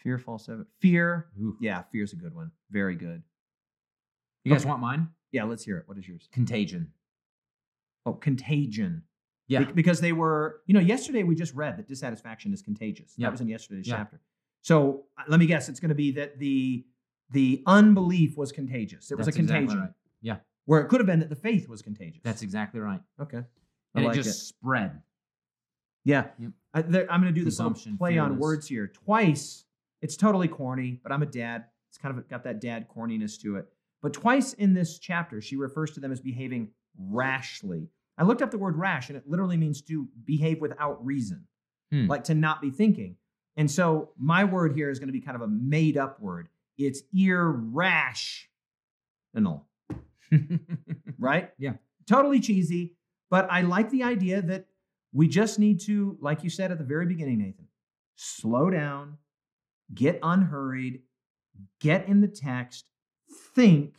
fearful, 0.02 0.38
seven. 0.38 0.66
Fear. 0.80 1.28
Ooh. 1.40 1.56
Yeah, 1.60 1.82
fear's 1.90 2.12
a 2.12 2.16
good 2.16 2.34
one. 2.34 2.50
Very 2.70 2.96
good. 2.96 3.22
You 4.44 4.52
guys 4.52 4.62
Okay. 4.62 4.70
want 4.70 4.82
mine? 4.82 5.08
Yeah, 5.30 5.44
let's 5.44 5.64
hear 5.64 5.78
it. 5.78 5.88
What 5.88 5.98
is 5.98 6.06
yours? 6.06 6.28
Contagion. 6.32 6.92
Oh, 8.04 8.12
contagion. 8.14 9.02
Yeah. 9.46 9.64
Be- 9.64 9.72
because 9.72 10.00
they 10.00 10.12
were, 10.12 10.60
you 10.66 10.74
know, 10.74 10.80
yesterday 10.80 11.22
we 11.22 11.34
just 11.34 11.54
read 11.54 11.76
that 11.78 11.86
dissatisfaction 11.88 12.52
is 12.52 12.60
contagious. 12.62 13.14
Yeah. 13.16 13.26
That 13.28 13.32
was 13.32 13.40
in 13.40 13.48
yesterday's 13.48 13.86
Yeah. 13.88 13.96
chapter. 13.96 14.20
So 14.60 15.06
uh, 15.16 15.22
let 15.28 15.40
me 15.40 15.46
guess, 15.46 15.68
it's 15.68 15.80
going 15.80 15.88
to 15.90 15.94
be 15.94 16.10
that 16.12 16.38
the 16.38 16.84
the 17.30 17.62
unbelief 17.66 18.36
was 18.36 18.52
contagious. 18.52 19.10
It 19.10 19.14
was 19.16 19.26
a 19.26 19.30
That's 19.30 19.38
exactly 19.38 19.66
contagion. 19.68 19.80
right. 19.80 19.92
Yeah. 20.20 20.36
Where 20.66 20.80
it 20.80 20.88
could 20.88 21.00
have 21.00 21.06
been 21.06 21.20
that 21.20 21.28
the 21.28 21.36
faith 21.36 21.68
was 21.68 21.82
contagious. 21.82 22.20
That's 22.22 22.42
exactly 22.42 22.80
right. 22.80 23.00
okay. 23.20 23.38
I 23.38 23.98
And 23.98 24.04
like 24.06 24.16
it 24.16 24.22
just 24.22 24.48
spread. 24.48 25.02
Yeah. 26.04 26.26
Yep. 26.38 26.50
I, 26.74 26.78
I'm 27.10 27.20
going 27.20 27.32
to 27.32 27.32
do 27.32 27.44
this 27.44 27.60
play 27.98 28.18
on 28.18 28.38
words 28.38 28.66
here. 28.68 28.86
Twice, 28.88 29.64
it's 30.00 30.16
totally 30.16 30.48
corny, 30.48 31.00
but 31.02 31.12
I'm 31.12 31.22
a 31.22 31.26
dad. 31.26 31.66
It's 31.90 31.98
kind 31.98 32.16
of 32.16 32.28
got 32.28 32.44
that 32.44 32.60
dad 32.60 32.86
corniness 32.88 33.38
to 33.42 33.56
it. 33.56 33.66
But 34.00 34.12
twice 34.14 34.52
in 34.54 34.72
this 34.74 34.98
chapter, 34.98 35.40
she 35.40 35.56
refers 35.56 35.90
to 35.92 36.00
them 36.00 36.10
as 36.10 36.20
behaving 36.20 36.70
rashly. 36.98 37.88
I 38.18 38.24
looked 38.24 38.42
up 38.42 38.50
the 38.50 38.58
word 38.58 38.76
rash, 38.76 39.08
and 39.08 39.16
it 39.16 39.28
literally 39.28 39.56
means 39.56 39.80
to 39.82 40.08
behave 40.24 40.60
without 40.60 41.04
reason, 41.04 41.44
Hmm. 41.90 42.06
like 42.06 42.24
to 42.24 42.34
not 42.34 42.60
be 42.62 42.70
thinking. 42.70 43.16
And 43.56 43.70
so 43.70 44.10
my 44.18 44.44
word 44.44 44.74
here 44.74 44.88
is 44.90 44.98
going 44.98 45.08
to 45.08 45.12
be 45.12 45.20
kind 45.20 45.36
of 45.36 45.42
a 45.42 45.48
made 45.48 45.96
up 45.98 46.18
word. 46.20 46.48
It's 46.78 47.02
irrational 47.12 48.48
right? 51.18 51.50
Yeah. 51.58 51.74
Totally 52.06 52.40
cheesy, 52.40 52.96
but 53.30 53.46
I 53.50 53.60
like 53.60 53.90
the 53.90 54.02
idea 54.02 54.42
that 54.42 54.66
we 55.12 55.28
just 55.28 55.58
need 55.58 55.80
to, 55.82 56.16
like 56.20 56.42
you 56.42 56.50
said 56.50 56.72
at 56.72 56.78
the 56.78 56.84
very 56.84 57.06
beginning, 57.06 57.38
Nathan, 57.38 57.68
slow 58.16 58.70
down, 58.70 59.18
get 59.94 60.18
unhurried, 60.22 61.02
get 61.80 62.08
in 62.08 62.20
the 62.20 62.28
text, 62.28 62.86
think, 63.54 63.94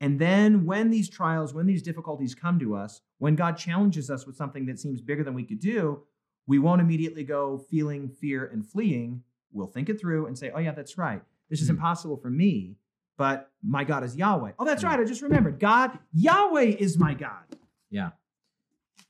and 0.00 0.18
then 0.20 0.66
when 0.66 0.90
these 0.90 1.08
trials, 1.08 1.54
when 1.54 1.66
these 1.66 1.82
difficulties 1.82 2.34
come 2.34 2.58
to 2.60 2.76
us, 2.76 3.00
when 3.18 3.34
God 3.34 3.56
challenges 3.56 4.10
us 4.10 4.26
with 4.26 4.36
something 4.36 4.66
that 4.66 4.78
seems 4.78 5.00
bigger 5.00 5.24
than 5.24 5.34
we 5.34 5.42
could 5.44 5.58
do, 5.60 6.02
we 6.46 6.58
won't 6.58 6.80
immediately 6.82 7.24
go 7.24 7.58
feeling 7.58 8.08
fear 8.08 8.44
and 8.52 8.64
fleeing. 8.64 9.22
We'll 9.52 9.66
think 9.66 9.88
it 9.88 9.98
through 9.98 10.26
and 10.26 10.38
say, 10.38 10.52
oh, 10.54 10.58
yeah, 10.60 10.72
that's 10.72 10.98
right. 10.98 11.22
This 11.48 11.60
is 11.62 11.68
Hmm. 11.68 11.76
impossible 11.76 12.18
for 12.18 12.30
me, 12.30 12.76
but 13.16 13.50
my 13.62 13.84
God 13.84 14.04
is 14.04 14.14
Yahweh. 14.16 14.52
Oh, 14.58 14.64
that's 14.64 14.84
right. 14.84 14.98
I 15.00 15.04
just 15.04 15.22
remembered. 15.22 15.58
God, 15.58 15.98
Yahweh 16.12 16.74
is 16.78 16.98
my 16.98 17.14
God. 17.14 17.42
yeah. 17.90 18.10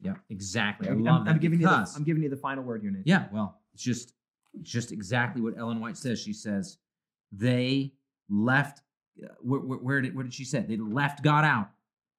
Yeah. 0.00 0.14
Exactly. 0.28 0.88
I 0.88 0.92
I'm, 0.92 1.02
love 1.02 1.20
I'm 1.20 1.24
that. 1.26 1.40
giving 1.40 1.58
you 1.60 1.66
the, 1.66 1.72
because- 1.72 1.96
I'm 1.96 2.04
giving 2.04 2.22
you 2.22 2.28
the 2.28 2.36
final 2.36 2.62
word 2.62 2.82
here, 2.82 2.90
Nathan. 2.90 3.04
Yeah, 3.06 3.26
well, 3.32 3.58
it's 3.74 3.82
just 3.82 4.12
just 4.62 4.92
exactly 4.92 5.40
what 5.42 5.56
Ellen 5.58 5.80
White 5.80 5.96
says. 5.96 6.20
She 6.20 6.32
says 6.32 6.78
they 7.32 7.92
left 8.28 8.82
uh, 9.22 9.28
where, 9.40 9.60
where, 9.60 9.78
where 9.78 10.00
did 10.02 10.14
where 10.14 10.22
did 10.24 10.34
she 10.34 10.44
say? 10.44 10.60
They 10.60 10.76
left 10.76 11.22
God 11.22 11.44
out. 11.44 11.70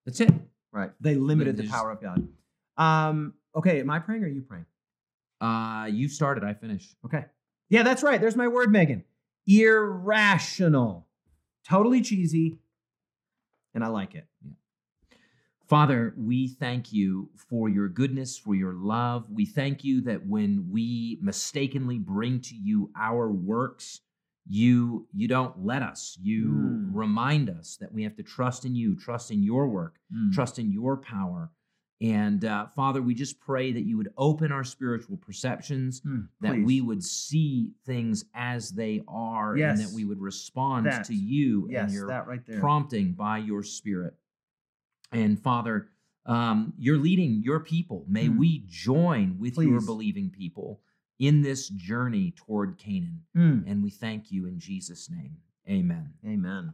That's 0.05 0.19
it. 0.21 0.31
Right. 0.71 0.91
They 0.99 1.15
limited 1.15 1.55
They 1.55 1.61
the 1.61 1.63
just- 1.67 1.73
power 1.75 1.91
of 1.91 2.01
God. 2.01 2.27
Um, 2.77 3.33
okay, 3.55 3.79
am 3.79 3.89
I 3.89 3.99
praying 3.99 4.23
or 4.23 4.27
are 4.27 4.29
you 4.29 4.41
praying? 4.41 4.65
Uh, 5.39 5.85
you 5.91 6.09
started. 6.09 6.43
I 6.43 6.53
finished. 6.55 6.95
Okay. 7.05 7.25
Yeah, 7.69 7.83
that's 7.83 8.01
right. 8.03 8.19
There's 8.19 8.35
my 8.35 8.47
word, 8.47 8.71
Megan. 8.71 9.03
Irrational. 9.47 11.06
Totally 11.67 12.01
cheesy. 12.01 12.57
And 13.73 13.83
I 13.83 13.87
like 13.87 14.15
it. 14.15 14.25
Father, 15.67 16.13
we 16.17 16.47
thank 16.47 16.93
you 16.93 17.29
for 17.35 17.67
your 17.67 17.89
goodness, 17.89 18.37
for 18.37 18.55
your 18.55 18.73
love. 18.73 19.29
We 19.29 19.45
thank 19.45 19.83
you 19.83 19.99
that 20.01 20.25
when 20.25 20.69
we 20.71 21.19
mistakenly 21.21 21.99
bring 21.99 22.39
to 22.41 22.55
you 22.55 22.89
our 22.97 23.29
works, 23.29 23.99
you 24.49 25.07
you 25.13 25.27
don't 25.27 25.65
let 25.65 25.81
us. 25.81 26.17
You 26.21 26.53
Mm. 26.53 26.95
remind 26.95 27.49
us 27.49 27.75
that 27.81 27.91
we 27.91 28.03
have 28.03 28.15
to 28.15 28.23
trust 28.23 28.63
in 28.63 28.75
you, 28.75 28.95
trust 28.95 29.29
in 29.29 29.43
your 29.43 29.67
work, 29.67 29.99
trust 30.31 30.57
in 30.57 30.71
your 30.71 30.95
power. 30.95 31.51
And 31.99 32.45
uh, 32.45 32.67
Father, 32.75 33.01
we 33.01 33.15
just 33.15 33.39
pray 33.39 33.71
that 33.71 33.81
you 33.85 33.97
would 33.97 34.09
open 34.17 34.51
our 34.51 34.63
spiritual 34.63 35.17
perceptions, 35.17 36.01
Mm, 36.01 36.27
that 36.41 36.55
we 36.59 36.79
would 36.81 37.03
see 37.03 37.71
things 37.85 38.25
as 38.35 38.69
they 38.69 39.01
are, 39.07 39.55
and 39.55 39.79
that 39.79 39.91
we 39.95 40.05
would 40.05 40.19
respond 40.21 40.85
That. 40.85 41.05
to 41.05 41.15
you 41.15 41.67
yes, 41.71 41.85
and 41.85 41.93
your 41.93 42.07
right 42.07 42.41
prompting 42.59 43.13
by 43.13 43.39
your 43.39 43.63
spirit. 43.63 44.13
And 45.11 45.39
Father, 45.41 45.89
um, 46.27 46.73
you're 46.77 46.97
leading 46.99 47.41
your 47.41 47.61
people. 47.61 48.05
May 48.07 48.27
Mm. 48.27 48.37
we 48.37 48.63
join 48.67 49.39
with 49.39 49.57
your 49.57 49.79
believing 49.81 50.29
people 50.29 50.81
in 51.17 51.41
this 51.41 51.69
journey 51.69 52.31
toward 52.35 52.77
Canaan. 52.77 53.23
Mm, 53.35 53.63
And 53.65 53.81
we 53.81 53.89
thank 53.89 54.31
you 54.31 54.45
in 54.45 54.59
Jesus' 54.59 55.09
name. 55.09 55.37
Amen. 55.67 56.13
amen. 56.25 56.73